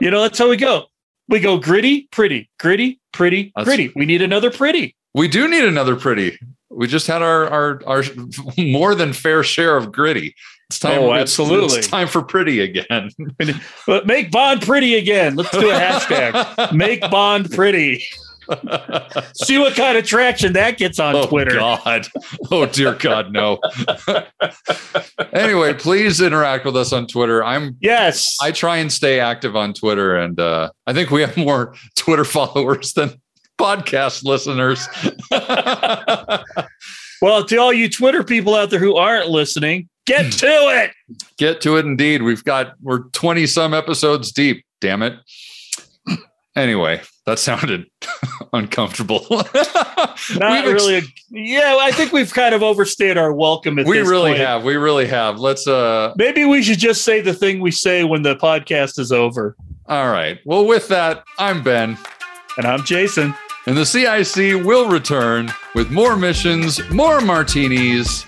You 0.00 0.10
know, 0.10 0.22
that's 0.22 0.38
how 0.38 0.48
we 0.48 0.56
go. 0.56 0.86
We 1.28 1.40
go 1.40 1.58
gritty, 1.58 2.08
pretty, 2.10 2.48
gritty, 2.58 2.98
pretty, 3.20 3.52
That's- 3.54 3.66
pretty. 3.66 3.92
We 3.94 4.06
need 4.06 4.22
another 4.22 4.50
pretty. 4.50 4.96
we 5.14 5.28
do 5.28 5.46
need 5.48 5.64
another 5.64 5.94
pretty. 5.96 6.38
We 6.70 6.86
just 6.86 7.06
had 7.06 7.20
our 7.20 7.48
our 7.48 7.82
our 7.86 8.02
more 8.58 8.94
than 8.94 9.12
fair 9.12 9.42
share 9.42 9.76
of 9.76 9.92
gritty. 9.92 10.34
It's 10.68 10.78
time. 10.78 11.00
Oh, 11.00 11.06
it's- 11.06 11.22
absolutely. 11.22 11.78
It's, 11.80 11.88
time 11.98 12.06
for 12.08 12.22
pretty 12.22 12.60
again. 12.60 13.10
But 13.86 14.06
make 14.06 14.30
Bond 14.30 14.62
pretty 14.62 14.94
again. 14.94 15.34
Let's 15.36 15.50
do 15.50 15.68
a 15.70 15.74
hashtag. 15.74 16.72
make 16.72 17.00
Bond 17.10 17.50
pretty. 17.50 18.04
See 19.34 19.58
what 19.58 19.74
kind 19.74 19.96
of 19.96 20.04
traction 20.04 20.52
that 20.54 20.76
gets 20.78 20.98
on 20.98 21.14
oh 21.14 21.26
Twitter. 21.26 21.52
God. 21.56 22.06
Oh 22.50 22.66
dear 22.66 22.94
God, 22.94 23.32
no. 23.32 23.58
anyway, 25.32 25.74
please 25.74 26.20
interact 26.20 26.64
with 26.64 26.76
us 26.76 26.92
on 26.92 27.06
Twitter. 27.06 27.44
I'm 27.44 27.76
Yes. 27.80 28.36
I 28.42 28.50
try 28.52 28.78
and 28.78 28.92
stay 28.92 29.20
active 29.20 29.56
on 29.56 29.72
Twitter, 29.74 30.16
and 30.16 30.38
uh, 30.40 30.70
I 30.86 30.92
think 30.92 31.10
we 31.10 31.20
have 31.20 31.36
more 31.36 31.74
Twitter 31.96 32.24
followers 32.24 32.92
than 32.92 33.20
podcast 33.58 34.24
listeners. 34.24 34.88
well, 37.22 37.44
to 37.44 37.56
all 37.56 37.72
you 37.72 37.88
Twitter 37.88 38.24
people 38.24 38.54
out 38.54 38.70
there 38.70 38.80
who 38.80 38.96
aren't 38.96 39.28
listening, 39.28 39.88
get 40.06 40.32
to 40.32 40.46
it. 40.46 40.92
Get 41.38 41.60
to 41.62 41.76
it, 41.76 41.84
indeed. 41.86 42.22
We've 42.22 42.44
got 42.44 42.74
we're 42.80 43.00
twenty 43.10 43.46
some 43.46 43.74
episodes 43.74 44.32
deep. 44.32 44.64
Damn 44.80 45.02
it. 45.02 45.14
Anyway, 46.56 47.00
that 47.30 47.38
sounded 47.38 47.86
uncomfortable. 48.52 49.24
Not 49.30 50.18
ex- 50.34 50.66
really. 50.68 50.98
A, 50.98 51.02
yeah, 51.30 51.76
I 51.80 51.92
think 51.92 52.12
we've 52.12 52.32
kind 52.34 52.54
of 52.56 52.62
overstayed 52.62 53.16
our 53.16 53.32
welcome 53.32 53.78
at 53.78 53.86
we 53.86 54.00
really 54.00 54.30
point. 54.32 54.38
have. 54.38 54.64
We 54.64 54.74
really 54.76 55.06
have. 55.06 55.38
Let's 55.38 55.68
uh 55.68 56.12
Maybe 56.16 56.44
we 56.44 56.60
should 56.62 56.78
just 56.80 57.02
say 57.04 57.20
the 57.20 57.32
thing 57.32 57.60
we 57.60 57.70
say 57.70 58.02
when 58.04 58.22
the 58.22 58.34
podcast 58.36 58.98
is 58.98 59.12
over. 59.12 59.56
all 59.86 60.10
right. 60.10 60.38
Well, 60.44 60.66
with 60.66 60.88
that, 60.88 61.22
I'm 61.38 61.62
Ben. 61.62 61.96
And 62.56 62.66
I'm 62.66 62.84
Jason. 62.84 63.32
And 63.66 63.76
the 63.76 63.86
CIC 63.86 64.64
will 64.64 64.88
return 64.90 65.52
with 65.76 65.90
more 65.90 66.16
missions, 66.16 66.80
more 66.90 67.20
martinis. 67.20 68.26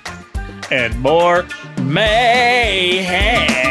And 0.70 0.96
more 1.00 1.44
mayhem. 1.80 3.61